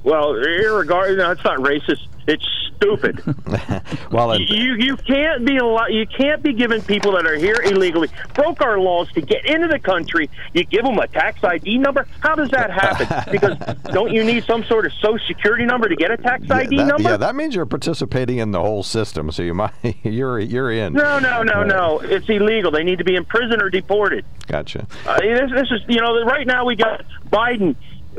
Well, 0.03 0.33
irregardless, 0.33 1.17
no, 1.17 1.31
it's 1.31 1.43
not 1.43 1.59
racist. 1.59 2.07
It's 2.27 2.45
stupid. 2.75 3.23
well, 4.11 4.31
and, 4.31 4.47
you 4.49 4.75
you 4.75 4.97
can't 4.97 5.45
be 5.45 5.57
a. 5.57 5.89
You 5.89 6.05
can't 6.05 6.43
be 6.43 6.53
giving 6.53 6.81
people 6.81 7.13
that 7.13 7.25
are 7.25 7.35
here 7.35 7.61
illegally 7.63 8.09
broke 8.33 8.61
our 8.61 8.79
laws 8.79 9.11
to 9.13 9.21
get 9.21 9.45
into 9.45 9.67
the 9.67 9.79
country. 9.79 10.29
You 10.53 10.63
give 10.65 10.83
them 10.83 10.97
a 10.99 11.07
tax 11.07 11.43
ID 11.43 11.77
number. 11.77 12.07
How 12.19 12.35
does 12.35 12.49
that 12.51 12.69
happen? 12.71 13.31
because 13.31 13.57
don't 13.93 14.13
you 14.13 14.23
need 14.23 14.43
some 14.43 14.63
sort 14.65 14.85
of 14.85 14.93
social 14.93 15.25
security 15.25 15.65
number 15.65 15.87
to 15.89 15.95
get 15.95 16.11
a 16.11 16.17
tax 16.17 16.49
ID 16.49 16.77
that, 16.77 16.85
number? 16.85 17.09
yeah, 17.09 17.17
that 17.17 17.35
means 17.35 17.55
you're 17.55 17.65
participating 17.65 18.37
in 18.39 18.51
the 18.51 18.61
whole 18.61 18.83
system, 18.83 19.31
so 19.31 19.43
you 19.43 19.53
might 19.53 19.71
you're 20.03 20.39
you're 20.39 20.71
in. 20.71 20.93
no, 20.93 21.19
no, 21.19 21.43
no, 21.43 21.63
no. 21.63 21.99
It's 21.99 22.29
illegal. 22.29 22.71
They 22.71 22.83
need 22.83 22.97
to 22.99 23.05
be 23.05 23.15
in 23.15 23.25
prison 23.25 23.61
or 23.61 23.69
deported. 23.69 24.25
Gotcha. 24.47 24.87
Uh, 25.05 25.19
this, 25.19 25.51
this 25.51 25.71
is, 25.71 25.81
you 25.87 26.01
know, 26.01 26.23
right 26.23 26.45
now 26.45 26.65
we 26.65 26.75
got 26.75 27.05
Biden 27.29 27.75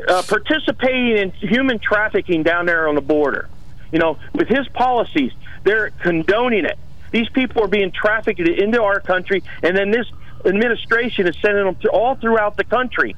uh, 0.07 0.23
participating 0.27 1.17
in 1.17 1.31
human 1.31 1.79
trafficking 1.79 2.43
down 2.43 2.65
there 2.65 2.87
on 2.87 2.95
the 2.95 3.01
border. 3.01 3.47
You 3.91 3.99
know, 3.99 4.17
with 4.33 4.47
his 4.47 4.67
policies, 4.69 5.31
they're 5.63 5.89
condoning 5.89 6.65
it. 6.65 6.77
These 7.11 7.29
people 7.29 7.63
are 7.63 7.67
being 7.67 7.91
trafficked 7.91 8.39
into 8.39 8.83
our 8.83 8.99
country, 8.99 9.43
and 9.63 9.75
then 9.75 9.91
this 9.91 10.05
administration 10.45 11.27
is 11.27 11.35
sending 11.41 11.65
them 11.65 11.75
to 11.75 11.89
all 11.89 12.15
throughout 12.15 12.55
the 12.55 12.63
country, 12.63 13.15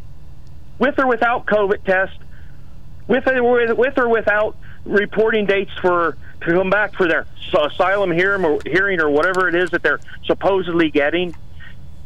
with 0.79 0.97
or 0.97 1.07
without 1.07 1.45
COVID 1.45 1.83
test, 1.83 2.17
with 3.07 3.27
or, 3.27 3.75
with 3.75 3.97
or 3.97 4.07
without 4.07 4.55
reporting 4.85 5.45
dates 5.45 5.71
for 5.81 6.17
to 6.41 6.47
come 6.53 6.69
back 6.69 6.95
for 6.95 7.07
their 7.07 7.27
asylum 7.53 8.11
hearing 8.11 8.43
or 8.45 8.59
hearing 8.65 8.99
or 8.99 9.09
whatever 9.09 9.47
it 9.47 9.53
is 9.55 9.69
that 9.71 9.83
they're 9.83 9.99
supposedly 10.25 10.89
getting. 10.89 11.35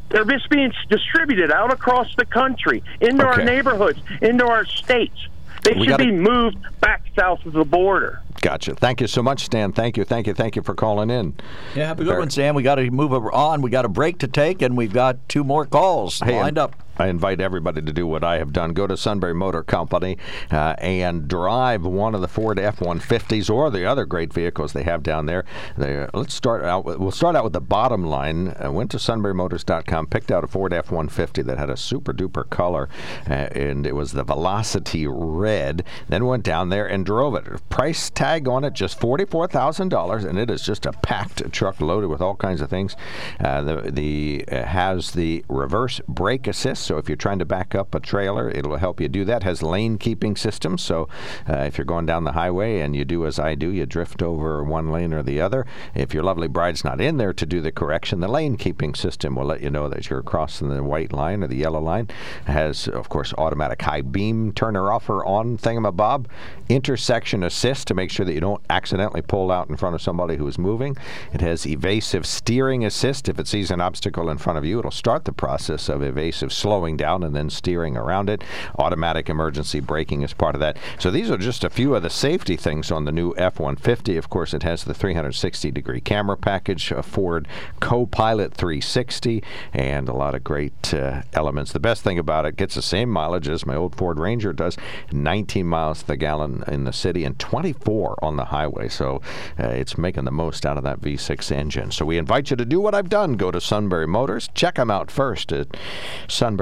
They're 0.09 0.25
just 0.25 0.49
being 0.49 0.73
distributed 0.89 1.51
out 1.51 1.71
across 1.71 2.13
the 2.15 2.25
country, 2.25 2.83
into 2.99 3.25
Okay. 3.27 3.41
our 3.41 3.45
neighborhoods, 3.45 3.99
into 4.21 4.45
our 4.47 4.65
states. 4.65 5.27
They 5.63 5.73
We 5.73 5.81
should 5.81 5.89
gotta- 5.89 6.05
be 6.05 6.11
moved 6.11 6.57
back 6.81 7.03
south 7.17 7.45
of 7.45 7.53
the 7.53 7.63
border. 7.63 8.21
Gotcha. 8.41 8.75
Thank 8.75 9.01
you 9.01 9.07
so 9.07 9.23
much, 9.23 9.45
Stan. 9.45 9.71
Thank 9.71 9.97
you, 9.97 10.03
thank 10.03 10.27
you, 10.27 10.33
thank 10.33 10.55
you 10.55 10.61
for 10.61 10.75
calling 10.75 11.09
in. 11.09 11.35
Yeah, 11.75 11.87
have 11.87 11.99
a 11.99 12.03
good 12.03 12.17
one, 12.17 12.29
Sam. 12.29 12.55
We 12.55 12.63
got 12.63 12.75
to 12.75 12.89
move 12.91 13.13
on. 13.13 13.61
We 13.61 13.69
got 13.69 13.85
a 13.85 13.89
break 13.89 14.19
to 14.19 14.27
take, 14.27 14.61
and 14.61 14.77
we've 14.77 14.93
got 14.93 15.17
two 15.29 15.43
more 15.43 15.65
calls 15.65 16.19
Hey, 16.19 16.39
lined 16.39 16.57
up. 16.57 16.75
I 16.97 17.07
invite 17.07 17.41
everybody 17.41 17.81
to 17.81 17.93
do 17.93 18.07
what 18.07 18.23
I 18.23 18.37
have 18.37 18.53
done. 18.53 18.73
Go 18.73 18.87
to 18.87 18.97
Sunbury 18.97 19.33
Motor 19.33 19.63
Company 19.63 20.17
uh, 20.51 20.75
and 20.77 21.27
drive 21.27 21.85
one 21.85 22.15
of 22.15 22.21
the 22.21 22.27
Ford 22.27 22.59
F-150s 22.59 23.49
or 23.49 23.69
the 23.69 23.85
other 23.85 24.05
great 24.05 24.33
vehicles 24.33 24.73
they 24.73 24.83
have 24.83 25.03
down 25.03 25.25
there. 25.25 25.45
They, 25.77 26.07
let's 26.13 26.33
start 26.33 26.63
out. 26.63 26.85
With, 26.85 26.97
we'll 26.97 27.11
start 27.11 27.35
out 27.35 27.43
with 27.43 27.53
the 27.53 27.61
bottom 27.61 28.05
line. 28.05 28.55
I 28.59 28.69
went 28.69 28.91
to 28.91 28.97
SunburyMotors.com, 28.97 30.07
picked 30.07 30.31
out 30.31 30.43
a 30.43 30.47
Ford 30.47 30.73
F-150 30.73 31.45
that 31.45 31.57
had 31.57 31.69
a 31.69 31.77
super 31.77 32.13
duper 32.13 32.49
color, 32.49 32.89
uh, 33.29 33.33
and 33.33 33.85
it 33.85 33.95
was 33.95 34.11
the 34.11 34.23
Velocity 34.23 35.07
Red. 35.07 35.83
Then 36.07 36.25
went 36.25 36.43
down 36.43 36.69
there 36.69 36.85
and 36.85 37.05
drove 37.05 37.35
it. 37.35 37.69
Price 37.69 38.09
tag 38.09 38.47
on 38.47 38.63
it 38.63 38.73
just 38.73 38.99
forty-four 38.99 39.47
thousand 39.47 39.89
dollars, 39.89 40.23
and 40.23 40.37
it 40.37 40.49
is 40.49 40.61
just 40.61 40.85
a 40.85 40.91
packed 40.91 41.51
truck 41.51 41.81
loaded 41.81 42.07
with 42.07 42.21
all 42.21 42.35
kinds 42.35 42.61
of 42.61 42.69
things. 42.69 42.95
Uh, 43.39 43.61
the 43.61 43.91
the 43.91 44.45
uh, 44.51 44.63
has 44.63 45.11
the 45.11 45.43
reverse 45.49 46.01
brake 46.07 46.47
assist, 46.47 46.84
so 46.85 46.97
if 46.97 47.09
you're 47.09 47.15
trying 47.15 47.39
to 47.39 47.45
back 47.45 47.73
up 47.73 47.95
a 47.95 47.99
trailer, 47.99 48.49
it'll 48.49 48.77
help 48.77 49.01
you 49.01 49.07
do 49.07 49.25
that. 49.25 49.43
Has 49.43 49.63
lane 49.63 49.97
keeping 49.97 50.35
system, 50.35 50.77
so 50.77 51.09
uh, 51.49 51.57
if 51.59 51.77
you're 51.77 51.85
going 51.85 52.05
down 52.05 52.23
the 52.23 52.33
highway 52.33 52.79
and 52.79 52.95
you 52.95 53.03
do 53.03 53.25
as 53.25 53.39
I 53.39 53.55
do, 53.55 53.69
you 53.69 53.85
drift 53.85 54.21
over 54.21 54.63
one 54.63 54.91
lane 54.91 55.13
or 55.13 55.23
the 55.23 55.41
other. 55.41 55.65
If 55.93 56.13
your 56.13 56.23
lovely 56.23 56.47
bride's 56.47 56.83
not 56.83 57.01
in 57.01 57.17
there 57.17 57.33
to 57.33 57.45
do 57.45 57.61
the 57.61 57.71
correction, 57.71 58.19
the 58.19 58.27
lane 58.27 58.55
keeping 58.55 58.93
system 58.93 59.35
will 59.35 59.45
let 59.45 59.61
you 59.61 59.69
know 59.69 59.89
that 59.89 60.09
you're 60.09 60.21
crossing 60.21 60.69
the 60.69 60.83
white 60.83 61.11
line 61.11 61.43
or 61.43 61.47
the 61.47 61.55
yellow 61.55 61.81
line. 61.81 62.09
Has 62.45 62.87
of 62.87 63.09
course 63.09 63.33
automatic 63.37 63.81
high 63.81 64.01
beam 64.01 64.51
turner 64.53 64.91
offer 64.91 65.25
on 65.25 65.57
thingamabob, 65.57 66.27
intersection 66.69 67.43
assist 67.43 67.87
to 67.87 67.93
make 67.93 68.11
sure 68.11 68.25
that 68.25 68.33
you 68.33 68.39
don't 68.39 68.63
accidentally 68.69 69.21
pull 69.21 69.51
out 69.51 69.69
in 69.69 69.77
front 69.77 69.95
of 69.95 70.01
somebody 70.01 70.35
who 70.35 70.47
is 70.47 70.57
moving. 70.57 70.95
It 71.33 71.41
has 71.41 71.65
evasive 71.65 72.25
steering 72.25 72.85
assist. 72.85 73.29
If 73.29 73.39
it 73.39 73.47
sees 73.47 73.71
an 73.71 73.81
obstacle 73.81 74.29
in 74.29 74.37
front 74.37 74.57
of 74.57 74.65
you, 74.65 74.79
it'll 74.79 74.91
start 74.91 75.25
the 75.25 75.31
process 75.31 75.89
of 75.89 76.03
evasive 76.03 76.53
slowing 76.75 76.97
down 76.97 77.23
and 77.23 77.33
then 77.33 77.49
steering 77.49 77.95
around 77.95 78.29
it. 78.29 78.43
Automatic 78.77 79.29
emergency 79.29 79.79
braking 79.79 80.23
is 80.23 80.33
part 80.33 80.55
of 80.55 80.59
that. 80.59 80.75
So 80.99 81.09
these 81.09 81.31
are 81.31 81.37
just 81.37 81.63
a 81.63 81.69
few 81.69 81.95
of 81.95 82.03
the 82.03 82.09
safety 82.09 82.57
things 82.57 82.91
on 82.91 83.05
the 83.05 83.13
new 83.13 83.33
F-150. 83.37 84.17
Of 84.17 84.29
course, 84.29 84.53
it 84.53 84.63
has 84.63 84.83
the 84.83 84.93
360 84.93 85.71
degree 85.71 86.01
camera 86.01 86.35
package, 86.35 86.91
a 86.91 87.01
Ford 87.01 87.47
Copilot 87.79 88.53
360, 88.53 89.41
and 89.73 90.09
a 90.09 90.13
lot 90.13 90.35
of 90.35 90.43
great 90.43 90.93
uh, 90.93 91.21
elements. 91.31 91.71
The 91.71 91.79
best 91.79 92.03
thing 92.03 92.19
about 92.19 92.45
it 92.45 92.57
gets 92.57 92.75
the 92.75 92.81
same 92.81 93.09
mileage 93.09 93.47
as 93.47 93.65
my 93.65 93.75
old 93.75 93.95
Ford 93.95 94.19
Ranger 94.19 94.51
does, 94.51 94.75
19 95.13 95.65
miles 95.65 96.01
to 96.01 96.07
the 96.07 96.17
gallon 96.17 96.61
in 96.67 96.83
the 96.83 96.91
city 96.91 97.23
and 97.23 97.39
24 97.39 98.19
on 98.21 98.35
the 98.35 98.45
highway. 98.45 98.89
So 98.89 99.21
uh, 99.57 99.67
it's 99.67 99.97
making 99.97 100.25
the 100.25 100.31
most 100.31 100.65
out 100.65 100.77
of 100.77 100.83
that 100.83 100.99
V6 100.99 101.53
engine. 101.53 101.91
So 101.91 102.03
we 102.03 102.17
invite 102.17 102.49
you 102.49 102.57
to 102.57 102.65
do 102.65 102.81
what 102.81 102.93
I've 102.93 103.07
done. 103.07 103.37
Go 103.37 103.49
to 103.49 103.61
Sunbury 103.61 104.07
Motors. 104.07 104.49
Check 104.53 104.75
them 104.75 104.91
out 104.91 105.09
first 105.09 105.53
at 105.53 105.69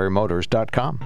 sunburymotors.com. 0.10 1.00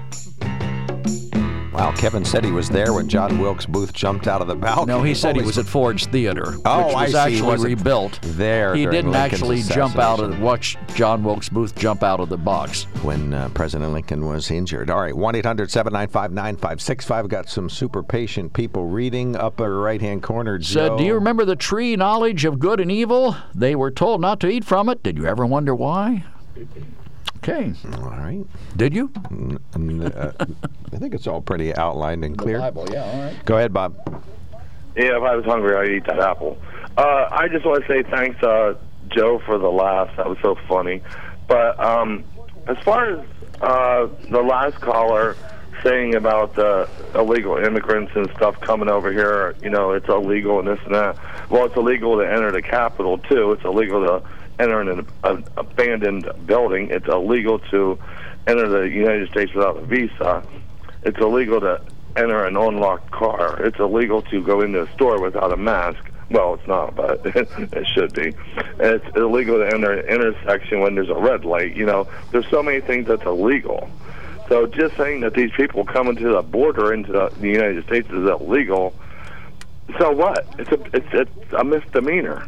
Wow, 1.73 1.91
Kevin 1.91 2.25
said 2.25 2.43
he 2.43 2.49
was 2.51 2.69
there 2.69 2.91
when 2.91 3.07
John 3.07 3.37
Wilkes 3.37 3.67
Booth 3.67 3.93
jumped 3.93 4.27
out 4.27 4.41
of 4.41 4.47
the 4.47 4.55
balcony. 4.55 4.87
No, 4.87 5.03
he 5.03 5.13
said 5.13 5.35
he 5.35 5.43
was 5.43 5.59
at 5.59 5.67
Ford's 5.67 6.07
Theater, 6.07 6.55
Oh, 6.65 6.87
which 6.87 6.95
I 6.95 7.03
was 7.03 7.11
see. 7.11 7.17
Actually 7.19 7.75
rebuilt. 7.75 8.17
there 8.23 8.73
He 8.73 8.87
didn't 8.87 9.11
Lincoln's 9.11 9.33
actually 9.33 9.61
jump 9.61 9.95
out 9.95 10.19
of 10.19 10.29
assassination. 10.31 10.43
watch 10.43 10.77
John 10.95 11.23
Wilkes 11.23 11.49
Booth 11.49 11.75
jump 11.75 12.01
out 12.01 12.19
of 12.19 12.29
the 12.29 12.37
box. 12.37 12.85
when 13.03 13.31
uh, 13.31 13.49
President 13.49 13.93
Lincoln 13.93 14.25
was 14.25 14.49
injured. 14.49 14.89
All 14.89 14.99
right, 15.01 15.15
1 15.15 15.35
800 15.35 15.69
795 15.69 16.31
9565. 16.31 17.27
Got 17.29 17.47
some 17.47 17.69
super 17.69 18.01
patient 18.01 18.53
people 18.53 18.87
reading 18.87 19.35
upper 19.35 19.79
right 19.79 20.01
hand 20.01 20.23
corner. 20.23 20.59
Said, 20.59 20.97
Do 20.97 21.03
you 21.03 21.13
remember 21.13 21.45
the 21.45 21.55
tree 21.55 21.95
knowledge 21.95 22.43
of 22.43 22.57
good 22.57 22.79
and 22.79 22.91
evil? 22.91 23.35
They 23.53 23.75
were 23.75 23.91
told 23.91 24.19
not 24.19 24.39
to 24.39 24.47
eat 24.47 24.65
from 24.65 24.89
it. 24.89 25.03
Did 25.03 25.15
you 25.15 25.27
ever 25.27 25.45
wonder 25.45 25.75
why? 25.75 26.23
Okay. 27.37 27.73
All 27.93 28.09
right. 28.09 28.43
Did 28.75 28.93
you? 28.93 29.11
N- 29.31 29.59
n- 29.75 30.01
uh, 30.01 30.33
I 30.93 30.97
think 30.97 31.13
it's 31.13 31.27
all 31.27 31.41
pretty 31.41 31.73
outlined 31.75 32.23
and 32.25 32.37
clear. 32.37 32.59
Bible, 32.59 32.87
yeah, 32.91 33.03
all 33.03 33.21
right. 33.23 33.45
Go 33.45 33.57
ahead, 33.57 33.73
Bob. 33.73 33.95
Yeah, 34.95 35.17
if 35.17 35.23
I 35.23 35.35
was 35.35 35.45
hungry, 35.45 35.75
I'd 35.75 35.95
eat 35.95 36.05
that 36.07 36.19
apple. 36.19 36.57
Uh, 36.97 37.27
I 37.31 37.47
just 37.47 37.65
want 37.65 37.85
to 37.85 37.87
say 37.87 38.03
thanks, 38.09 38.41
uh, 38.43 38.73
Joe, 39.09 39.39
for 39.45 39.57
the 39.57 39.69
laugh. 39.69 40.09
That 40.17 40.27
was 40.27 40.37
so 40.41 40.55
funny. 40.67 41.01
But 41.47 41.79
um, 41.79 42.23
as 42.67 42.77
far 42.79 43.11
as 43.11 43.25
uh, 43.61 44.07
the 44.29 44.41
last 44.41 44.75
caller 44.81 45.35
saying 45.83 46.15
about 46.15 46.55
the 46.55 46.89
illegal 47.13 47.57
immigrants 47.57 48.11
and 48.15 48.27
stuff 48.35 48.59
coming 48.61 48.89
over 48.89 49.11
here, 49.11 49.55
you 49.61 49.69
know, 49.69 49.91
it's 49.91 50.07
illegal 50.09 50.59
and 50.59 50.67
this 50.67 50.79
and 50.85 50.95
that. 50.95 51.17
Well, 51.51 51.65
it's 51.65 51.75
illegal 51.77 52.17
to 52.17 52.23
enter 52.27 52.51
the 52.51 52.63
capital 52.63 53.19
too. 53.19 53.51
It's 53.51 53.63
illegal 53.63 54.03
to 54.05 54.27
enter 54.59 54.81
an, 54.81 55.07
an 55.23 55.45
abandoned 55.57 56.29
building. 56.45 56.89
It's 56.89 57.07
illegal 57.07 57.59
to 57.71 57.99
enter 58.47 58.67
the 58.67 58.89
United 58.89 59.29
States 59.29 59.53
without 59.53 59.77
a 59.77 59.81
visa. 59.81 60.43
It's 61.03 61.19
illegal 61.19 61.59
to 61.61 61.81
enter 62.15 62.45
an 62.45 62.57
unlocked 62.57 63.11
car. 63.11 63.61
It's 63.63 63.79
illegal 63.79 64.21
to 64.23 64.41
go 64.41 64.61
into 64.61 64.81
a 64.81 64.91
store 64.93 65.21
without 65.21 65.51
a 65.51 65.57
mask. 65.57 65.99
Well, 66.29 66.55
it's 66.55 66.67
not, 66.67 66.95
but 66.95 67.21
it 67.25 67.87
should 67.87 68.13
be. 68.13 68.33
It's 68.79 69.05
illegal 69.15 69.57
to 69.57 69.67
enter 69.67 69.93
an 69.93 70.05
intersection 70.07 70.81
when 70.81 70.95
there's 70.95 71.09
a 71.09 71.15
red 71.15 71.45
light. 71.45 71.75
You 71.75 71.85
know, 71.85 72.07
there's 72.31 72.49
so 72.49 72.61
many 72.61 72.81
things 72.81 73.07
that's 73.07 73.23
illegal. 73.23 73.89
So 74.49 74.65
just 74.65 74.95
saying 74.95 75.21
that 75.21 75.33
these 75.33 75.51
people 75.51 75.85
coming 75.85 76.15
to 76.15 76.29
the 76.29 76.41
border 76.41 76.93
into 76.93 77.11
the, 77.11 77.29
the 77.39 77.49
United 77.49 77.85
States 77.85 78.09
is 78.09 78.27
illegal. 78.27 78.93
So 79.99 80.11
what? 80.11 80.45
It's 80.57 80.71
a 80.71 80.79
it's, 80.95 81.07
it's 81.13 81.53
a 81.53 81.63
misdemeanor. 81.63 82.47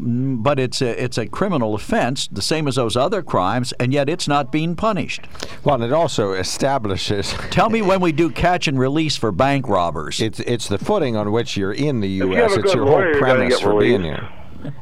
Mm, 0.00 0.42
But 0.42 0.58
it's 0.58 0.80
a, 0.80 1.02
it's 1.02 1.18
a 1.18 1.26
criminal 1.26 1.74
offense, 1.74 2.28
the 2.28 2.42
same 2.42 2.66
as 2.66 2.76
those 2.76 2.96
other 2.96 3.22
crimes, 3.22 3.72
and 3.78 3.92
yet 3.92 4.08
it's 4.08 4.26
not 4.26 4.50
being 4.50 4.74
punished. 4.76 5.22
Well, 5.64 5.74
and 5.76 5.84
it 5.84 5.92
also 5.92 6.32
establishes. 6.32 7.32
Tell 7.50 7.70
me 7.70 7.82
when 7.82 8.00
we 8.00 8.12
do 8.12 8.30
catch 8.30 8.66
and 8.68 8.78
release 8.78 9.16
for 9.16 9.30
bank 9.32 9.68
robbers. 9.68 10.20
It's 10.20 10.40
it's 10.40 10.68
the 10.68 10.78
footing 10.78 11.16
on 11.16 11.32
which 11.32 11.56
you're 11.56 11.72
in 11.72 12.00
the 12.00 12.08
U.S. 12.08 12.52
have 12.54 12.58
a 12.58 12.64
It's 12.64 12.74
your 12.74 12.86
whole 12.86 13.14
premise 13.18 13.54
get 13.54 13.62
for 13.62 13.78
being 13.78 14.02
here. 14.02 14.28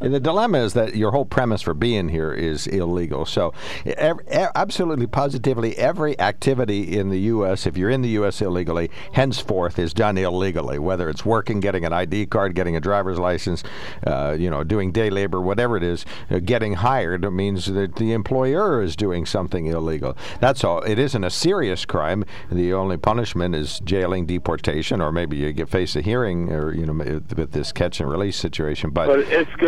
The 0.00 0.20
dilemma 0.20 0.58
is 0.58 0.74
that 0.74 0.96
your 0.96 1.10
whole 1.12 1.24
premise 1.24 1.62
for 1.62 1.74
being 1.74 2.08
here 2.08 2.32
is 2.32 2.66
illegal. 2.66 3.26
So, 3.26 3.52
ev- 3.84 4.20
e- 4.32 4.46
absolutely, 4.54 5.06
positively, 5.06 5.76
every 5.76 6.18
activity 6.20 6.96
in 6.98 7.10
the 7.10 7.20
U.S., 7.20 7.66
if 7.66 7.76
you're 7.76 7.90
in 7.90 8.02
the 8.02 8.08
U.S. 8.10 8.40
illegally, 8.40 8.90
henceforth 9.12 9.78
is 9.78 9.92
done 9.92 10.16
illegally. 10.18 10.78
Whether 10.78 11.08
it's 11.08 11.24
working, 11.24 11.60
getting 11.60 11.84
an 11.84 11.92
ID 11.92 12.26
card, 12.26 12.54
getting 12.54 12.76
a 12.76 12.80
driver's 12.80 13.18
license, 13.18 13.62
uh, 14.06 14.36
you 14.38 14.50
know, 14.50 14.64
doing 14.64 14.92
day 14.92 15.10
labor, 15.10 15.40
whatever 15.40 15.76
it 15.76 15.82
is, 15.82 16.04
uh, 16.30 16.38
getting 16.38 16.74
hired 16.74 17.30
means 17.32 17.66
that 17.66 17.96
the 17.96 18.12
employer 18.12 18.82
is 18.82 18.96
doing 18.96 19.26
something 19.26 19.66
illegal. 19.66 20.16
That's 20.40 20.64
all. 20.64 20.80
It 20.82 20.98
isn't 20.98 21.24
a 21.24 21.30
serious 21.30 21.84
crime. 21.84 22.24
The 22.50 22.72
only 22.72 22.96
punishment 22.96 23.54
is 23.54 23.80
jailing, 23.80 24.26
deportation, 24.26 25.00
or 25.00 25.12
maybe 25.12 25.36
you 25.36 25.52
get 25.52 25.68
face 25.68 25.96
a 25.96 26.00
hearing, 26.00 26.52
or 26.52 26.72
you 26.74 26.86
know, 26.86 26.92
with 26.94 27.52
this 27.52 27.72
catch 27.72 28.00
and 28.00 28.10
release 28.10 28.36
situation. 28.36 28.90
But 28.90 29.06
But 29.08 29.20
it's 29.20 29.54
good. 29.56 29.67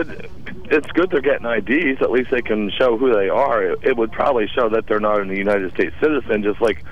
It's 0.71 0.87
good 0.93 1.11
they're 1.11 1.21
getting 1.21 1.47
IDs. 1.47 2.01
At 2.01 2.11
least 2.11 2.31
they 2.31 2.43
can 2.43 2.71
show 2.71 2.97
who 2.97 3.13
they 3.13 3.29
are. 3.29 3.63
It, 3.63 3.79
it 3.83 3.97
would 3.97 4.13
probably 4.13 4.47
show 4.49 4.69
that 4.69 4.87
they're 4.87 5.01
not 5.01 5.21
a 5.21 5.37
United 5.37 5.73
States 5.75 5.95
citizen. 6.01 6.43
Just 6.43 6.61
like 6.61 6.85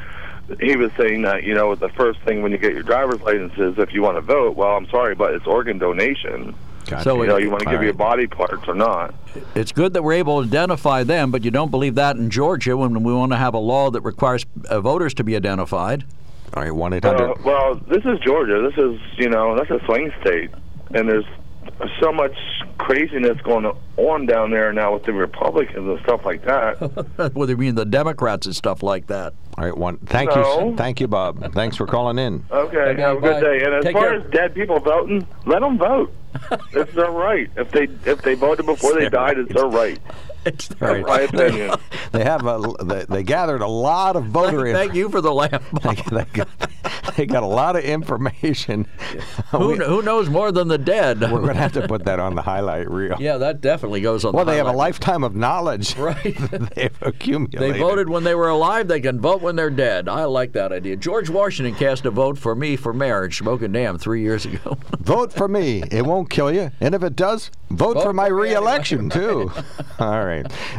he 0.60 0.76
was 0.76 0.90
saying 0.96 1.22
that 1.22 1.44
you 1.44 1.54
know 1.54 1.74
the 1.74 1.90
first 1.90 2.20
thing 2.20 2.42
when 2.42 2.52
you 2.52 2.58
get 2.58 2.72
your 2.72 2.82
driver's 2.82 3.20
license 3.20 3.52
is 3.58 3.78
if 3.78 3.92
you 3.92 4.02
want 4.02 4.16
to 4.16 4.20
vote. 4.20 4.56
Well, 4.56 4.76
I'm 4.76 4.88
sorry, 4.88 5.14
but 5.14 5.34
it's 5.34 5.46
organ 5.46 5.78
donation. 5.78 6.54
So 7.02 7.20
you 7.22 7.28
know, 7.28 7.36
you 7.36 7.50
want 7.50 7.62
to 7.64 7.68
all 7.68 7.74
give 7.74 7.82
your 7.82 7.92
body 7.92 8.26
parts 8.26 8.66
or 8.66 8.74
not. 8.74 9.14
It's 9.54 9.72
good 9.72 9.92
that 9.92 10.02
we're 10.02 10.14
able 10.14 10.40
to 10.40 10.48
identify 10.48 11.02
them, 11.04 11.30
but 11.30 11.44
you 11.44 11.50
don't 11.50 11.70
believe 11.70 11.96
that 11.96 12.16
in 12.16 12.30
Georgia 12.30 12.78
when 12.78 13.02
we 13.02 13.12
want 13.12 13.32
to 13.32 13.36
have 13.36 13.52
a 13.52 13.58
law 13.58 13.90
that 13.90 14.00
requires 14.00 14.46
uh, 14.70 14.80
voters 14.80 15.12
to 15.14 15.24
be 15.24 15.36
identified. 15.36 16.04
all 16.54 16.62
right, 16.62 16.74
one 16.74 16.94
eight 16.94 17.04
hundred. 17.04 17.44
well, 17.44 17.74
this 17.74 18.04
is 18.06 18.18
Georgia. 18.20 18.70
This 18.70 18.82
is 18.82 18.98
you 19.18 19.28
know 19.28 19.54
that's 19.54 19.70
a 19.70 19.84
swing 19.84 20.10
state, 20.22 20.50
and 20.94 21.08
there's 21.08 21.26
so 22.00 22.12
much 22.12 22.36
craziness 22.78 23.40
going 23.42 23.70
on 23.96 24.26
down 24.26 24.50
there 24.50 24.72
now 24.72 24.94
with 24.94 25.04
the 25.04 25.12
Republicans 25.12 25.88
and 25.88 26.00
stuff 26.00 26.24
like 26.24 26.44
that. 26.44 26.76
what 27.34 27.46
do 27.46 27.52
you 27.52 27.56
mean 27.56 27.74
the 27.74 27.84
Democrats 27.84 28.46
and 28.46 28.54
stuff 28.54 28.82
like 28.82 29.06
that? 29.08 29.34
All 29.56 29.64
right, 29.64 29.76
one. 29.76 29.98
Thank 29.98 30.30
No. 30.34 30.68
you, 30.70 30.76
thank 30.76 31.00
you, 31.00 31.08
Bob. 31.08 31.52
Thanks 31.54 31.76
for 31.76 31.86
calling 31.86 32.18
in. 32.18 32.44
Okay, 32.50 32.78
Okay, 32.78 33.00
have 33.02 33.16
a 33.18 33.20
bye. 33.20 33.28
good 33.32 33.40
day. 33.40 33.64
And 33.64 33.74
as 33.74 33.84
Take 33.84 33.94
far 33.94 34.02
care. 34.10 34.14
as 34.20 34.30
dead 34.30 34.54
people 34.54 34.78
voting, 34.80 35.26
let 35.46 35.60
them 35.60 35.78
vote. 35.78 36.12
it's 36.72 36.94
their 36.94 37.10
right. 37.10 37.50
If 37.56 37.70
they 37.72 37.84
if 38.04 38.22
they 38.22 38.34
voted 38.34 38.66
before 38.66 38.94
they 38.94 39.08
died, 39.08 39.38
it's 39.38 39.52
their 39.52 39.66
right. 39.66 39.98
It's 40.44 40.70
All 40.80 40.88
right. 41.02 41.28
Opinion. 41.34 41.72
They 42.12 42.24
have 42.24 42.46
a. 42.46 42.60
They, 42.84 43.04
they 43.04 43.22
gathered 43.22 43.60
a 43.62 43.66
lot 43.66 44.16
of 44.16 44.26
voter. 44.26 44.66
inf- 44.66 44.76
Thank 44.76 44.94
you 44.94 45.08
for 45.08 45.20
the 45.20 45.32
lamp. 45.32 45.62
they, 45.82 45.94
they 46.16 46.24
got, 46.32 46.48
they 47.16 47.26
got 47.26 47.42
a 47.42 47.46
lot 47.46 47.76
of 47.76 47.84
information. 47.84 48.86
who, 49.50 49.68
We, 49.68 49.76
who 49.76 50.02
knows 50.02 50.28
more 50.30 50.52
than 50.52 50.68
the 50.68 50.78
dead? 50.78 51.20
we're 51.20 51.28
going 51.40 51.48
to 51.54 51.60
have 51.60 51.72
to 51.72 51.86
put 51.88 52.04
that 52.04 52.20
on 52.20 52.34
the 52.34 52.42
highlight 52.42 52.90
reel. 52.90 53.16
yeah, 53.18 53.36
that 53.38 53.60
definitely 53.60 54.00
goes 54.00 54.24
on. 54.24 54.32
Well, 54.32 54.44
the 54.44 54.52
they 54.52 54.56
have 54.58 54.66
a 54.68 54.72
lifetime 54.72 55.24
of 55.24 55.34
knowledge 55.34 55.96
Right. 55.96 56.36
they've 56.74 56.96
accumulated. 57.02 57.74
They 57.74 57.78
voted 57.78 58.08
when 58.08 58.24
they 58.24 58.34
were 58.34 58.48
alive. 58.48 58.88
They 58.88 59.00
can 59.00 59.20
vote 59.20 59.42
when 59.42 59.56
they're 59.56 59.70
dead. 59.70 60.08
I 60.08 60.24
like 60.24 60.52
that 60.52 60.72
idea. 60.72 60.96
George 60.96 61.28
Washington 61.28 61.74
cast 61.74 62.06
a 62.06 62.10
vote 62.10 62.38
for 62.38 62.54
me 62.54 62.76
for 62.76 62.92
marriage, 62.92 63.38
smoking 63.38 63.72
dam, 63.72 63.98
three 63.98 64.22
years 64.22 64.46
ago. 64.46 64.78
Vote 65.00 65.32
for 65.32 65.48
me. 65.48 65.82
It 65.90 66.06
won't 66.06 66.30
kill 66.30 66.52
you. 66.52 66.70
And 66.80 66.94
if 66.94 67.02
it 67.02 67.16
does, 67.16 67.50
vote, 67.70 67.94
Vote 67.94 68.02
for 68.02 68.12
my 68.12 68.26
reelection, 68.28 69.10
too. 69.10 69.50
All 69.98 70.24
right. 70.24 70.27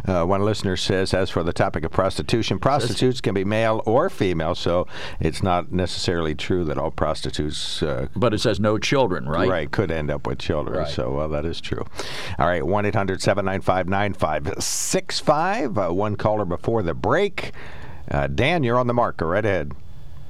Uh, 0.06 0.24
one 0.24 0.42
listener 0.42 0.76
says, 0.76 1.12
as 1.14 1.30
for 1.30 1.42
the 1.42 1.52
topic 1.52 1.84
of 1.84 1.90
prostitution, 1.90 2.58
prostitutes 2.58 3.20
can 3.20 3.34
be 3.34 3.44
male 3.44 3.82
or 3.86 4.08
female, 4.08 4.54
so 4.54 4.86
it's 5.18 5.42
not 5.42 5.72
necessarily 5.72 6.34
true 6.34 6.64
that 6.64 6.78
all 6.78 6.90
prostitutes. 6.90 7.82
Uh, 7.82 8.08
but 8.14 8.32
it 8.34 8.38
says 8.38 8.60
no 8.60 8.78
children, 8.78 9.28
right? 9.28 9.48
Right, 9.48 9.70
could 9.70 9.90
end 9.90 10.10
up 10.10 10.26
with 10.26 10.38
children. 10.38 10.78
Right. 10.78 10.88
So, 10.88 11.10
well, 11.10 11.28
that 11.30 11.44
is 11.44 11.60
true. 11.60 11.84
All 12.38 12.46
right, 12.46 12.64
1 12.64 12.86
800 12.86 13.20
795 13.20 13.88
9565. 13.88 15.78
Uh, 15.78 15.92
One 15.92 16.16
caller 16.16 16.44
before 16.44 16.82
the 16.82 16.94
break. 16.94 17.52
Uh, 18.10 18.26
Dan, 18.26 18.62
you're 18.62 18.78
on 18.78 18.86
the 18.86 18.94
mark. 18.94 19.18
Go 19.18 19.26
right 19.26 19.44
ahead. 19.44 19.72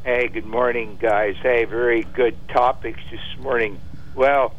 Hey, 0.04 0.28
good 0.28 0.46
morning, 0.46 0.96
guys. 1.00 1.36
Hey, 1.42 1.64
very 1.64 2.02
good 2.02 2.36
topics 2.48 3.00
this 3.10 3.20
morning. 3.38 3.78
Well, 4.14 4.54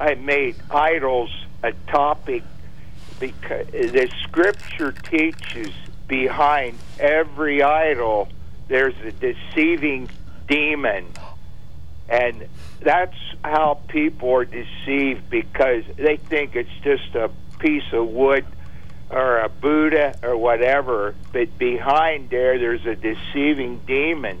I 0.00 0.14
made 0.14 0.56
idols 0.70 1.30
a 1.62 1.72
topic 1.88 2.42
because 3.20 3.66
the 3.68 4.10
scripture 4.24 4.92
teaches 4.92 5.72
behind 6.08 6.76
every 6.98 7.62
idol 7.62 8.28
there's 8.70 8.94
a 9.04 9.10
deceiving 9.10 10.08
demon. 10.48 11.06
And 12.08 12.46
that's 12.80 13.16
how 13.44 13.80
people 13.88 14.32
are 14.32 14.44
deceived 14.44 15.28
because 15.28 15.84
they 15.96 16.16
think 16.16 16.56
it's 16.56 16.70
just 16.82 17.14
a 17.14 17.30
piece 17.58 17.92
of 17.92 18.08
wood 18.08 18.46
or 19.10 19.40
a 19.40 19.48
Buddha 19.48 20.16
or 20.22 20.36
whatever, 20.36 21.16
but 21.32 21.58
behind 21.58 22.30
there, 22.30 22.58
there's 22.58 22.86
a 22.86 22.94
deceiving 22.94 23.80
demon. 23.86 24.40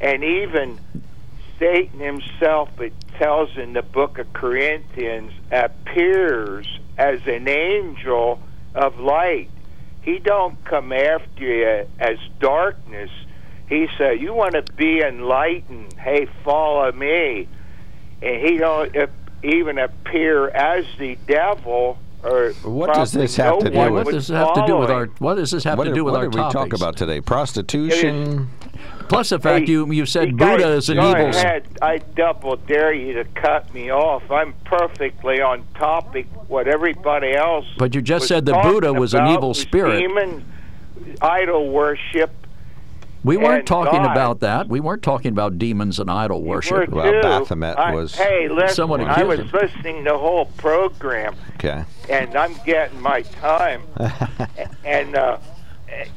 And 0.00 0.24
even 0.24 0.80
Satan 1.58 2.00
himself, 2.00 2.70
tells 3.18 3.56
in 3.56 3.72
the 3.72 3.82
book 3.82 4.18
of 4.18 4.32
Corinthians, 4.32 5.32
appears 5.50 6.66
as 6.98 7.20
an 7.26 7.48
angel 7.48 8.40
of 8.74 8.98
light. 8.98 9.50
He 10.02 10.18
don't 10.18 10.62
come 10.64 10.92
after 10.92 11.44
you 11.44 11.86
as 11.98 12.18
darkness. 12.40 13.10
He 13.68 13.88
said, 13.98 14.20
"You 14.20 14.32
want 14.34 14.52
to 14.54 14.62
be 14.76 15.00
enlightened? 15.00 15.94
Hey, 15.94 16.26
follow 16.44 16.92
me." 16.92 17.48
And 18.22 18.36
he 18.40 18.56
don't 18.56 18.94
even 19.42 19.78
appear 19.78 20.48
as 20.48 20.84
the 20.98 21.18
devil. 21.26 21.98
Or 22.24 22.52
What 22.62 22.92
does 22.94 23.12
this 23.12 23.36
have 23.36 23.54
no 23.54 23.60
to 23.60 23.70
do 23.70 23.78
with- 23.92 24.06
What 24.06 24.12
does 24.12 24.26
this 24.28 24.36
have 24.36 24.54
to 24.54 24.66
do 24.66 24.76
with 24.78 24.90
our? 24.90 25.06
What 25.18 25.34
does 25.36 25.50
this 25.50 25.64
have 25.64 25.78
what 25.78 25.84
to 25.84 25.90
did, 25.90 25.96
do 25.96 26.04
with 26.04 26.14
what 26.14 26.24
our 26.24 26.28
did 26.28 26.34
we 26.34 26.40
talk 26.52 26.72
about 26.72 26.96
today? 26.96 27.20
Prostitution. 27.20 28.48
Plus 29.08 29.30
the 29.30 29.38
fact 29.38 29.66
Hey, 29.66 29.72
you 29.72 29.90
you 29.92 30.06
said 30.06 30.30
you 30.30 30.36
Buddha 30.36 30.62
guys, 30.64 30.84
is 30.84 30.88
an 30.90 30.98
evil. 30.98 31.26
s- 31.28 31.36
ahead. 31.36 31.64
I 31.82 31.98
double 31.98 32.56
dare 32.56 32.92
you 32.92 33.12
to 33.14 33.24
cut 33.24 33.72
me 33.72 33.90
off. 33.90 34.28
I'm 34.30 34.52
perfectly 34.64 35.40
on 35.40 35.64
topic. 35.74 36.26
What 36.48 36.68
everybody 36.68 37.32
else. 37.34 37.66
But 37.78 37.94
you 37.94 38.02
just 38.02 38.26
said 38.28 38.46
that 38.46 38.52
talking 38.52 38.72
Buddha 38.72 38.92
was 38.92 39.14
an 39.14 39.26
evil 39.28 39.48
was 39.50 39.60
spirit. 39.60 40.00
Demon 40.00 40.44
idol 41.20 41.70
worship. 41.70 42.30
We 43.24 43.36
weren't 43.36 43.66
talking 43.66 44.02
God. 44.02 44.12
about 44.12 44.40
that. 44.40 44.68
We 44.68 44.78
weren't 44.78 45.02
talking 45.02 45.32
about 45.32 45.58
demons 45.58 45.98
and 45.98 46.08
idol 46.08 46.42
worship. 46.44 46.88
Well, 46.90 47.10
too. 47.12 47.20
Baphomet 47.22 47.76
I- 47.76 47.92
was- 47.92 48.14
Hey, 48.14 48.48
listen. 48.48 48.84
I 48.92 49.24
was 49.24 49.40
accused 49.40 49.54
him. 49.54 49.60
listening 49.60 50.04
to 50.04 50.10
the 50.12 50.18
whole 50.18 50.44
program, 50.56 51.34
Okay. 51.54 51.82
and 52.08 52.36
I'm 52.36 52.54
getting 52.64 53.00
my 53.00 53.22
time. 53.22 53.82
and 54.84 55.16
uh, 55.16 55.38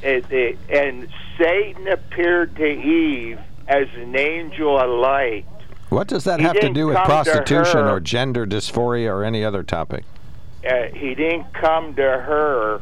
and, 0.02 1.08
Satan 1.38 1.88
appeared 1.88 2.54
to 2.56 2.66
Eve 2.66 3.38
as 3.66 3.88
an 3.94 4.14
angel 4.16 4.78
of 4.78 4.90
light. 4.90 5.46
What 5.88 6.06
does 6.06 6.24
that 6.24 6.40
He 6.40 6.46
have 6.46 6.60
to 6.60 6.68
do 6.68 6.86
with 6.88 6.96
prostitution 6.98 7.80
or 7.80 7.98
gender 7.98 8.46
dysphoria 8.46 9.08
or 9.08 9.24
any 9.24 9.44
other 9.44 9.62
topic? 9.62 10.04
uh, 10.68 10.88
he 10.94 11.14
didn't 11.14 11.52
come 11.54 11.94
to 11.94 12.02
her 12.02 12.80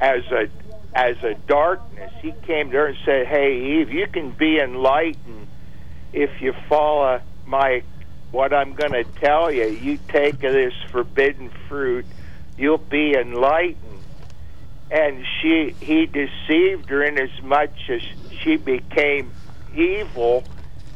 as 0.00 0.24
a 0.30 0.48
as 0.94 1.16
a 1.22 1.34
darkness. 1.46 2.12
He 2.20 2.32
came 2.46 2.70
to 2.70 2.76
her 2.78 2.86
and 2.86 2.98
said, 3.04 3.26
"Hey, 3.26 3.80
Eve, 3.80 3.92
you 3.92 4.06
can 4.06 4.30
be 4.30 4.58
enlightened 4.58 5.46
if 6.12 6.40
you 6.40 6.54
follow 6.68 7.20
my 7.46 7.82
what 8.30 8.52
I'm 8.52 8.74
going 8.74 8.92
to 8.92 9.04
tell 9.04 9.50
you. 9.52 9.66
You 9.66 9.98
take 10.08 10.38
this 10.38 10.74
forbidden 10.90 11.50
fruit, 11.68 12.06
you'll 12.56 12.78
be 12.78 13.14
enlightened." 13.14 13.89
And 14.90 15.24
she 15.40 15.74
he 15.80 16.06
deceived 16.06 16.88
her 16.90 17.04
in 17.04 17.18
as 17.18 17.30
much 17.44 17.70
as 17.88 18.00
she 18.42 18.56
became 18.56 19.32
evil, 19.74 20.44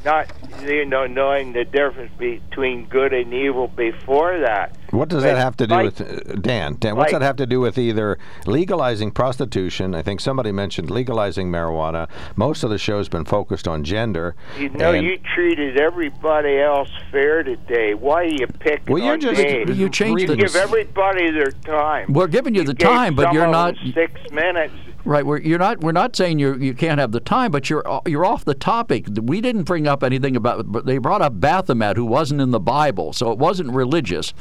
not 0.05 0.30
you 0.62 0.84
know 0.84 1.07
knowing 1.07 1.52
the 1.52 1.64
difference 1.64 2.12
between 2.18 2.86
good 2.86 3.12
and 3.12 3.32
evil 3.32 3.68
before 3.68 4.38
that. 4.40 4.76
What 4.90 5.09
does 5.09 5.24
But 5.24 5.30
that 5.34 5.38
have 5.38 5.57
to 5.57 5.66
do 5.66 5.74
like- 5.74 5.84
with 5.86 6.00
uh, 6.00 6.34
Dan? 6.40 6.76
Dan, 6.78 6.94
what's 6.96 7.12
like- 7.12 7.20
that 7.20 7.26
have 7.26 7.36
to 7.36 7.46
do 7.46 7.59
with 7.61 7.78
either 7.78 8.18
legalizing 8.46 9.11
prostitution? 9.11 9.94
I 9.94 10.02
think 10.02 10.20
somebody 10.20 10.52
mentioned 10.52 10.90
legalizing 10.90 11.50
marijuana. 11.50 12.09
Most 12.36 12.62
of 12.62 12.70
the 12.70 12.78
show's 12.78 13.09
been 13.09 13.24
focused 13.24 13.66
on 13.66 13.82
gender. 13.82 14.36
You 14.59 14.68
know, 14.70 14.92
you 14.92 15.18
treated 15.34 15.80
everybody 15.80 16.59
else 16.61 16.90
fair 17.11 17.42
today. 17.42 17.94
Why 17.94 18.22
are 18.22 18.24
you 18.24 18.46
picking 18.46 18.92
Well, 18.92 19.02
you're 19.02 19.14
on 19.14 19.20
just- 19.20 19.42
me? 19.42 19.64
You 19.72 19.88
changed 19.88 20.28
the- 20.28 20.36
give 20.36 20.55
everybody 20.55 21.30
their 21.32 21.50
time. 21.50 22.12
We're 22.12 22.28
giving 22.28 22.55
you 22.55 22.62
the 22.62 22.74
gave 22.74 22.88
time, 22.88 23.14
but 23.16 23.32
you're 23.32 23.48
not. 23.48 23.74
six 23.92 24.12
minutes. 24.30 24.74
Right, 25.05 25.24
we're, 25.24 25.38
you're 25.38 25.59
not. 25.59 25.80
We're 25.80 25.92
not 25.92 26.16
saying 26.16 26.38
you 26.38 26.55
you 26.55 26.72
can't 26.72 26.98
have 26.98 27.12
the 27.12 27.20
time, 27.20 27.50
but 27.50 27.68
you're 27.68 27.84
you're 28.07 28.24
off 28.24 28.44
the 28.44 28.55
topic. 28.55 29.07
We 29.20 29.42
didn't 29.42 29.64
bring 29.64 29.86
up 29.86 30.02
anything 30.02 30.34
about. 30.34 30.72
But 30.72 30.86
they 30.86 30.96
brought 30.96 31.20
up 31.20 31.38
Baphomet, 31.38 31.96
who 31.96 32.07
wasn't 32.07 32.40
in 32.40 32.52
the 32.52 32.61
Bible, 32.61 33.12
so 33.12 33.30
it 33.30 33.38
wasn't 33.38 33.70
religious. 33.70 34.32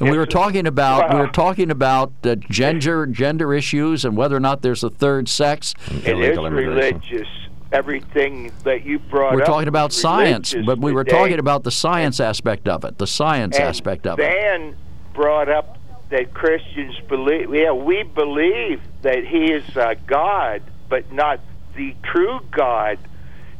And 0.00 0.10
we 0.10 0.18
were 0.18 0.26
talking 0.26 0.66
about 0.66 1.12
we 1.12 1.20
were 1.20 1.28
talking 1.28 1.70
about 1.70 2.12
uh, 2.24 2.34
gender 2.34 3.06
gender 3.06 3.54
issues 3.54 4.04
and 4.04 4.16
whether 4.16 4.36
or 4.36 4.40
not 4.40 4.62
there's 4.62 4.82
a 4.82 4.90
third 4.90 5.28
sex. 5.28 5.74
It 6.04 6.18
is 6.18 6.36
religious. 6.36 7.28
Everything 7.70 8.50
that 8.64 8.84
you 8.84 8.98
brought 8.98 9.28
up. 9.28 9.34
We're 9.34 9.42
up 9.42 9.46
talking 9.46 9.68
about 9.68 9.92
science, 9.92 10.54
but 10.66 10.78
we 10.78 10.90
were 10.90 11.04
today. 11.04 11.16
talking 11.16 11.38
about 11.38 11.64
the 11.64 11.70
science 11.70 12.18
aspect 12.18 12.66
of 12.66 12.84
it. 12.84 12.98
The 12.98 13.06
science 13.06 13.56
and 13.56 13.66
aspect 13.66 14.06
of 14.06 14.18
it. 14.18 14.22
Van 14.22 14.74
brought 15.12 15.48
up 15.48 15.77
that 16.10 16.32
Christians 16.34 16.96
believe. 17.08 17.54
Yeah, 17.54 17.72
we 17.72 18.02
believe 18.02 18.80
that 19.02 19.24
He 19.24 19.52
is 19.52 19.76
uh, 19.76 19.94
God, 20.06 20.62
but 20.88 21.12
not 21.12 21.40
the 21.74 21.94
true 22.02 22.40
God. 22.50 22.98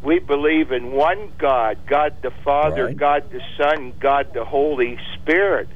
We 0.02 0.18
believe 0.20 0.70
in 0.72 0.92
one 0.92 1.32
God, 1.38 1.78
God 1.86 2.14
the 2.22 2.30
Father, 2.30 2.86
Right. 2.86 2.96
God 2.96 3.30
the 3.30 3.42
Son, 3.56 3.92
God 3.98 4.32
the 4.32 4.44
Holy 4.44 4.98
Spirit. 5.14 5.68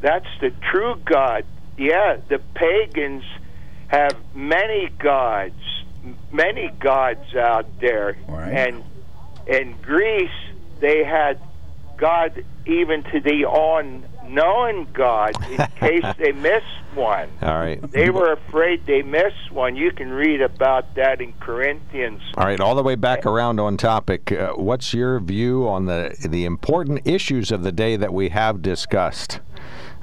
That's 0.00 0.28
the 0.40 0.50
true 0.70 0.96
God. 1.04 1.44
Yeah, 1.76 2.16
the 2.28 2.38
pagans 2.54 3.24
have 3.88 4.16
many 4.34 4.88
gods, 4.98 5.54
many 6.32 6.68
gods 6.80 7.34
out 7.34 7.66
there, 7.80 8.16
Right. 8.26 8.52
and 8.52 8.84
in 9.46 9.74
Greece 9.82 10.30
they 10.80 11.04
had 11.04 11.38
God 11.98 12.44
even 12.66 13.02
to 13.04 13.20
the 13.20 13.44
unknown 14.30 14.86
God 14.92 15.34
in 15.50 15.66
case 15.76 16.04
they 16.18 16.32
missed 16.32 16.66
one. 16.94 17.28
All 17.42 17.58
right. 17.58 17.80
They 17.90 18.10
were 18.10 18.32
afraid 18.32 18.86
they 18.86 19.02
missed 19.02 19.50
one. 19.50 19.76
You 19.76 19.92
can 19.92 20.10
read 20.10 20.40
about 20.40 20.94
that 20.94 21.20
in 21.20 21.32
Corinthians. 21.34 22.22
All 22.36 22.44
right, 22.44 22.60
all 22.60 22.74
the 22.74 22.82
way 22.82 22.94
back 22.94 23.26
around 23.26 23.60
on 23.60 23.76
topic. 23.76 24.32
Uh, 24.32 24.52
what's 24.54 24.94
your 24.94 25.20
view 25.20 25.68
on 25.68 25.86
the 25.86 26.16
the 26.28 26.44
important 26.44 27.06
issues 27.06 27.50
of 27.50 27.62
the 27.62 27.72
day 27.72 27.96
that 27.96 28.12
we 28.12 28.30
have 28.30 28.62
discussed? 28.62 29.40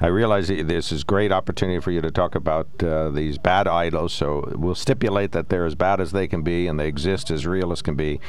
I 0.00 0.06
realize 0.06 0.46
that 0.46 0.68
this 0.68 0.92
is 0.92 1.02
great 1.02 1.32
opportunity 1.32 1.80
for 1.80 1.90
you 1.90 2.00
to 2.00 2.12
talk 2.12 2.36
about 2.36 2.68
uh, 2.84 3.10
these 3.10 3.36
bad 3.36 3.66
idols. 3.66 4.12
So 4.12 4.54
we'll 4.56 4.76
stipulate 4.76 5.32
that 5.32 5.48
they're 5.48 5.66
as 5.66 5.74
bad 5.74 6.00
as 6.00 6.12
they 6.12 6.28
can 6.28 6.42
be 6.42 6.68
and 6.68 6.78
they 6.78 6.86
exist 6.86 7.32
as 7.32 7.46
real 7.46 7.72
as 7.72 7.82
can 7.82 7.96
be. 7.96 8.20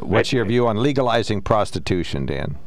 What's 0.00 0.34
your 0.34 0.44
view 0.44 0.66
on 0.66 0.82
legalizing 0.82 1.40
prostitution, 1.40 2.26
Dan? 2.26 2.58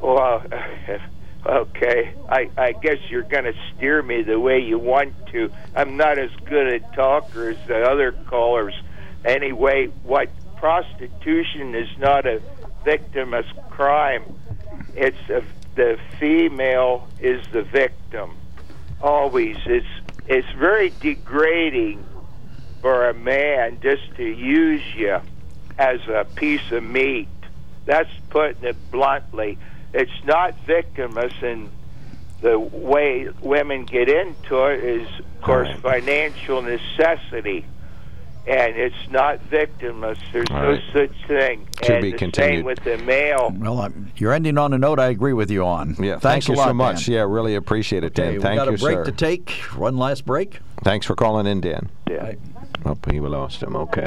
Well, 0.00 0.44
Okay, 1.48 2.12
I, 2.28 2.50
I 2.58 2.72
guess 2.72 2.98
you're 3.08 3.22
going 3.22 3.44
to 3.44 3.54
steer 3.74 4.02
me 4.02 4.20
the 4.20 4.38
way 4.38 4.58
you 4.58 4.78
want 4.78 5.14
to. 5.28 5.50
I'm 5.74 5.96
not 5.96 6.18
as 6.18 6.30
good 6.44 6.66
a 6.66 6.80
talker 6.94 7.48
as 7.48 7.56
the 7.66 7.84
other 7.84 8.12
callers. 8.12 8.74
Anyway, 9.24 9.86
what 10.02 10.28
prostitution 10.56 11.74
is 11.74 11.88
not 11.98 12.26
a 12.26 12.42
victimless 12.84 13.46
crime. 13.70 14.24
It's 14.94 15.16
a, 15.30 15.42
the 15.74 15.98
female 16.20 17.08
is 17.18 17.42
the 17.50 17.62
victim. 17.62 18.36
Always, 19.00 19.56
it's 19.64 19.86
it's 20.26 20.50
very 20.58 20.92
degrading 21.00 22.04
for 22.82 23.08
a 23.08 23.14
man 23.14 23.80
just 23.80 24.14
to 24.16 24.24
use 24.24 24.82
you 24.94 25.18
as 25.78 26.00
a 26.08 26.26
piece 26.34 26.70
of 26.72 26.82
meat. 26.82 27.28
That's 27.86 28.10
putting 28.28 28.64
it 28.64 28.76
bluntly 28.90 29.56
it's 29.92 30.24
not 30.24 30.54
victimless 30.66 31.42
and 31.42 31.70
the 32.40 32.58
way 32.58 33.28
women 33.40 33.84
get 33.84 34.08
into 34.08 34.64
it 34.66 34.84
is 34.84 35.08
of 35.18 35.40
course 35.42 35.68
right. 35.68 36.02
financial 36.02 36.62
necessity. 36.62 37.64
And 38.46 38.76
it's 38.76 39.10
not 39.10 39.40
victimless. 39.50 40.16
There's 40.32 40.46
All 40.50 40.62
no 40.62 40.70
right. 40.70 40.82
such 40.94 41.26
thing. 41.26 41.68
To 41.82 41.92
and 41.92 42.02
be 42.02 42.12
the 42.12 42.16
continued. 42.16 42.56
same 42.58 42.64
with 42.64 42.82
the 42.82 42.96
male 42.98 43.52
well 43.58 43.80
I'm, 43.82 44.10
you're 44.16 44.32
ending 44.32 44.56
on 44.56 44.72
a 44.72 44.78
note 44.78 44.98
i 44.98 45.08
agree 45.08 45.34
with 45.34 45.50
you 45.50 45.64
on. 45.66 45.96
Yeah 45.98 46.18
thanks 46.18 46.46
thank 46.46 46.48
you 46.48 46.54
lot, 46.54 46.68
so 46.68 46.74
much. 46.74 47.06
Dan. 47.06 47.14
yeah 47.16 47.20
really 47.22 47.56
appreciate 47.56 48.04
it 48.04 48.14
dan. 48.14 48.28
Okay, 48.28 48.38
thank 48.38 48.52
we 48.60 48.64
got 48.64 48.68
you 48.68 48.74
a 48.76 48.78
break 48.78 48.96
sir. 48.98 49.04
to 49.04 49.12
take. 49.12 49.50
One 49.76 49.98
last 49.98 50.24
break. 50.24 50.60
Thanks 50.82 51.04
for 51.06 51.14
calling 51.14 51.46
in 51.46 51.60
dan. 51.60 51.90
Yeah 52.08 52.34
Oh, 52.84 52.96
we 53.06 53.20
lost 53.20 53.62
him. 53.62 53.76
Okay. 53.76 54.06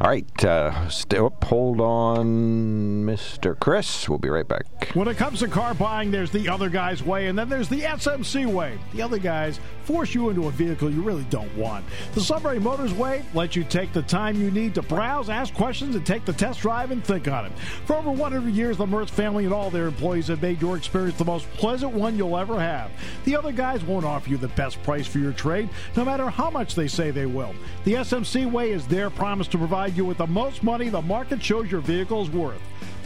All 0.00 0.08
right. 0.08 0.44
Uh, 0.44 0.88
still, 0.88 1.34
hold 1.42 1.80
on, 1.80 3.04
Mr. 3.04 3.58
Chris. 3.58 4.08
We'll 4.08 4.18
be 4.18 4.28
right 4.28 4.46
back. 4.46 4.66
When 4.94 5.08
it 5.08 5.16
comes 5.16 5.40
to 5.40 5.48
car 5.48 5.74
buying, 5.74 6.10
there's 6.10 6.30
the 6.30 6.48
other 6.48 6.68
guy's 6.68 7.02
way, 7.02 7.26
and 7.26 7.38
then 7.38 7.48
there's 7.48 7.68
the 7.68 7.82
SMC 7.82 8.46
way. 8.46 8.78
The 8.94 9.02
other 9.02 9.18
guys 9.18 9.60
force 9.84 10.14
you 10.14 10.30
into 10.30 10.48
a 10.48 10.50
vehicle 10.50 10.90
you 10.90 11.02
really 11.02 11.24
don't 11.24 11.54
want. 11.56 11.84
The 12.14 12.20
Sunbury 12.20 12.58
Motors 12.58 12.92
way 12.92 13.24
lets 13.34 13.54
you 13.54 13.62
take 13.62 13.92
the 13.92 14.02
time 14.02 14.40
you 14.40 14.50
need 14.50 14.74
to 14.74 14.82
browse, 14.82 15.30
ask 15.30 15.54
questions, 15.54 15.94
and 15.94 16.04
take 16.04 16.24
the 16.24 16.32
test 16.32 16.60
drive 16.60 16.90
and 16.90 17.04
think 17.04 17.28
on 17.28 17.46
it. 17.46 17.52
For 17.84 17.94
over 17.94 18.10
100 18.10 18.52
years, 18.52 18.78
the 18.78 18.86
Mertz 18.86 19.10
family 19.10 19.44
and 19.44 19.54
all 19.54 19.70
their 19.70 19.86
employees 19.86 20.26
have 20.26 20.42
made 20.42 20.60
your 20.60 20.76
experience 20.76 21.16
the 21.18 21.24
most 21.24 21.48
pleasant 21.52 21.92
one 21.92 22.16
you'll 22.16 22.36
ever 22.36 22.58
have. 22.58 22.90
The 23.24 23.36
other 23.36 23.52
guys 23.52 23.84
won't 23.84 24.04
offer 24.04 24.28
you 24.28 24.36
the 24.36 24.48
best 24.48 24.82
price 24.82 25.06
for 25.06 25.18
your 25.18 25.32
trade, 25.32 25.68
no 25.96 26.04
matter 26.04 26.28
how 26.28 26.50
much 26.50 26.74
they 26.74 26.88
say 26.88 27.10
they 27.12 27.26
will. 27.26 27.54
The 27.84 27.94
SMC 27.94 28.15
Way 28.16 28.70
is 28.70 28.86
their 28.86 29.10
promise 29.10 29.46
to 29.48 29.58
provide 29.58 29.94
you 29.94 30.06
with 30.06 30.16
the 30.16 30.26
most 30.26 30.62
money 30.62 30.88
the 30.88 31.02
market 31.02 31.42
shows 31.42 31.70
your 31.70 31.82
vehicle 31.82 32.22
is 32.22 32.30
worth. 32.30 32.62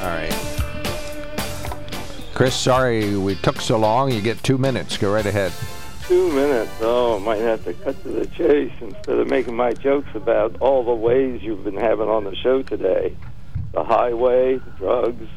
All 0.00 0.06
right. 0.08 0.32
Chris, 2.34 2.54
sorry 2.54 3.16
we 3.16 3.34
took 3.36 3.60
so 3.60 3.76
long. 3.78 4.10
You 4.10 4.20
get 4.22 4.42
two 4.42 4.56
minutes. 4.58 4.96
Go 4.96 5.12
right 5.12 5.26
ahead. 5.26 5.52
Two 6.06 6.32
minutes. 6.32 6.72
Oh, 6.80 7.16
I 7.16 7.18
might 7.20 7.38
have 7.40 7.62
to 7.64 7.74
cut 7.74 8.00
to 8.02 8.08
the 8.08 8.26
chase 8.28 8.72
instead 8.80 9.18
of 9.18 9.28
making 9.28 9.54
my 9.54 9.72
jokes 9.72 10.08
about 10.14 10.56
all 10.60 10.82
the 10.84 10.94
ways 10.94 11.42
you've 11.42 11.62
been 11.64 11.76
having 11.76 12.08
on 12.08 12.24
the 12.24 12.34
show 12.36 12.62
today. 12.62 13.14
The 13.72 13.84
highway, 13.84 14.58
drugs, 14.78 15.28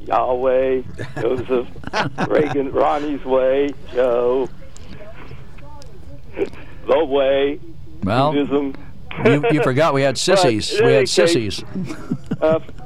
Yahweh, 0.00 0.82
Joseph, 1.20 1.68
Reagan, 2.28 2.72
Ronnie's 2.72 3.24
way, 3.24 3.68
Joe, 3.92 4.48
the 6.86 7.04
way, 7.04 7.60
well, 8.02 8.32
Buddhism. 8.32 8.74
you, 9.24 9.44
you 9.52 9.62
forgot 9.62 9.94
we 9.94 10.02
had 10.02 10.16
sissies. 10.18 10.72
we 10.80 10.92
had 10.92 11.08
sissies. 11.08 11.62
Uh, 12.40 12.58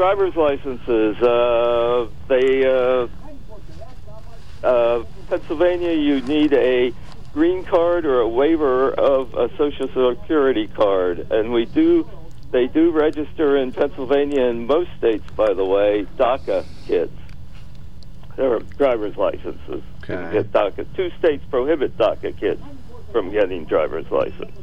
driver's 0.00 0.34
licenses. 0.34 1.14
Uh, 1.20 2.08
they 2.26 2.64
uh, 2.64 3.06
uh, 4.66 5.04
Pennsylvania, 5.28 5.92
you 5.92 6.22
need 6.22 6.54
a 6.54 6.90
green 7.34 7.64
card 7.64 8.06
or 8.06 8.20
a 8.20 8.28
waiver 8.28 8.92
of 8.92 9.34
a 9.34 9.54
social 9.58 9.88
security 9.88 10.68
card, 10.68 11.30
and 11.30 11.52
we 11.52 11.66
do. 11.66 12.08
They 12.50 12.66
do 12.66 12.92
register 12.92 13.58
in 13.58 13.72
Pennsylvania 13.72 14.46
and 14.46 14.66
most 14.66 14.88
states, 14.96 15.24
by 15.36 15.52
the 15.52 15.66
way, 15.66 16.06
DACA 16.16 16.64
kids. 16.86 17.12
There 18.36 18.54
are 18.54 18.60
driver's 18.60 19.18
licenses. 19.18 19.82
Okay. 20.02 20.32
Get 20.32 20.50
DACA. 20.50 20.86
Two 20.96 21.10
states 21.18 21.44
prohibit 21.50 21.98
DACA 21.98 22.34
kids 22.40 22.62
from 23.12 23.30
getting 23.30 23.66
driver's 23.66 24.10
license. 24.10 24.56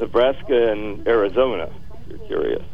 Nebraska 0.00 0.72
and 0.72 1.06
Arizona, 1.06 1.70
if 1.92 2.08
you're 2.08 2.26
curious. 2.28 2.64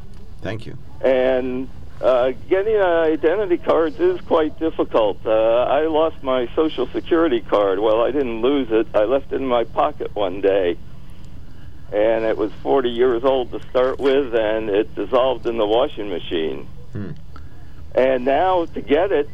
Thank 0.41 0.65
you. 0.65 0.79
And 1.01 1.69
uh, 2.01 2.33
getting 2.49 2.77
identity 2.77 3.59
cards 3.59 3.99
is 3.99 4.21
quite 4.21 4.59
difficult. 4.59 5.19
Uh, 5.27 5.31
I 5.31 5.87
lost 5.87 6.23
my 6.23 6.49
Social 6.55 6.87
Security 6.89 7.41
card. 7.41 7.81
Well, 7.81 8.03
I 8.03 8.11
didn't 8.11 8.41
lose 8.41 8.69
it. 8.71 8.87
I 8.95 9.05
left 9.05 9.33
it 9.33 9.37
in 9.37 9.47
my 9.47 9.65
pocket 9.65 10.15
one 10.15 10.41
day. 10.41 10.77
And 11.91 12.25
it 12.25 12.37
was 12.37 12.53
40 12.63 12.91
years 12.91 13.25
old 13.25 13.51
to 13.53 13.61
start 13.71 13.99
with, 13.99 14.35
and 14.35 14.69
it 14.69 14.95
dissolved 14.95 15.47
in 15.47 15.57
the 15.57 15.67
washing 15.67 16.11
machine. 16.11 16.69
Hmm. 16.93 17.11
And 17.95 18.25
now 18.25 18.67
to 18.67 18.81
get 18.81 19.11
it, 19.11 19.29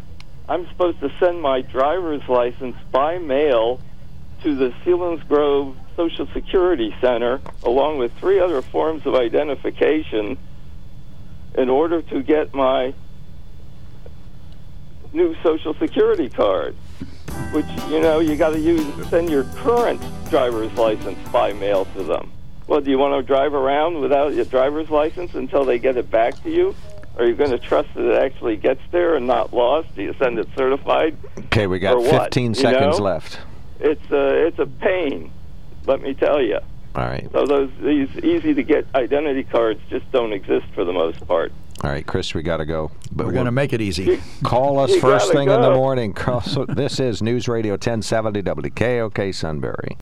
I'm 0.48 0.66
supposed 0.68 1.00
to 1.00 1.10
send 1.18 1.42
my 1.42 1.62
driver's 1.62 2.26
license 2.28 2.76
by 2.92 3.18
mail 3.18 3.80
to 4.42 4.54
the 4.54 4.70
Selinsgrove 4.84 5.74
Social 5.96 6.26
Security 6.32 6.94
Center, 7.00 7.40
along 7.62 7.98
with 7.98 8.12
three 8.18 8.38
other 8.40 8.62
forms 8.62 9.04
of 9.06 9.14
identification 9.14 10.38
in 11.54 11.68
order 11.68 12.02
to 12.02 12.22
get 12.22 12.54
my 12.54 12.94
new 15.12 15.34
Social 15.42 15.74
Security 15.74 16.28
card. 16.28 16.74
Which 17.52 17.66
you 17.88 18.00
know 18.00 18.20
you 18.20 18.36
got 18.36 18.50
to 18.50 18.60
use 18.60 18.84
send 19.08 19.30
your 19.30 19.44
current 19.56 20.00
driver's 20.28 20.72
license 20.74 21.18
by 21.30 21.52
mail 21.52 21.84
to 21.96 22.02
them. 22.02 22.30
Well, 22.66 22.80
do 22.80 22.90
you 22.90 22.98
want 22.98 23.14
to 23.14 23.22
drive 23.22 23.54
around 23.54 24.00
without 24.00 24.34
your 24.34 24.44
driver's 24.44 24.90
license 24.90 25.34
until 25.34 25.64
they 25.64 25.78
get 25.78 25.96
it 25.96 26.10
back 26.10 26.42
to 26.44 26.50
you? 26.50 26.74
Are 27.16 27.26
you 27.26 27.34
going 27.34 27.50
to 27.50 27.58
trust 27.58 27.94
that 27.94 28.04
it 28.04 28.22
actually 28.22 28.56
gets 28.56 28.80
there 28.90 29.14
and 29.14 29.26
not 29.26 29.52
lost? 29.52 29.94
Do 29.94 30.02
you 30.02 30.14
send 30.18 30.38
it 30.38 30.48
certified? 30.56 31.16
Okay, 31.46 31.66
we 31.66 31.78
got 31.78 31.94
or 31.94 32.00
what, 32.00 32.24
15 32.24 32.50
you 32.50 32.54
seconds 32.54 32.98
know? 32.98 33.04
left. 33.04 33.38
It's 33.80 34.10
a 34.10 34.46
it's 34.46 34.58
a 34.58 34.66
pain. 34.66 35.30
Let 35.86 36.00
me 36.00 36.14
tell 36.14 36.42
you. 36.42 36.58
All 36.94 37.04
right. 37.06 37.28
So 37.32 37.44
those 37.46 37.70
these 37.82 38.08
easy 38.22 38.54
to 38.54 38.62
get 38.62 38.86
identity 38.94 39.42
cards 39.44 39.80
just 39.90 40.10
don't 40.12 40.32
exist 40.32 40.66
for 40.74 40.84
the 40.84 40.92
most 40.92 41.26
part. 41.26 41.52
All 41.82 41.90
right, 41.90 42.06
Chris, 42.06 42.32
we 42.34 42.42
got 42.42 42.58
to 42.58 42.64
go. 42.64 42.92
But 43.12 43.26
We're 43.26 43.32
going 43.32 43.44
to 43.44 43.50
make 43.52 43.72
it 43.72 43.80
easy. 43.80 44.20
Call 44.42 44.78
us 44.78 44.94
first 45.00 45.26
gotta 45.26 45.38
thing 45.38 45.50
in 45.50 45.60
the 45.60 45.72
morning. 45.72 46.12
Call, 46.14 46.40
so 46.40 46.64
this 46.64 46.98
is 47.00 47.20
News 47.20 47.46
Radio 47.48 47.72
1070 47.72 48.42
WKOK 48.42 49.34
Sunbury. 49.34 49.90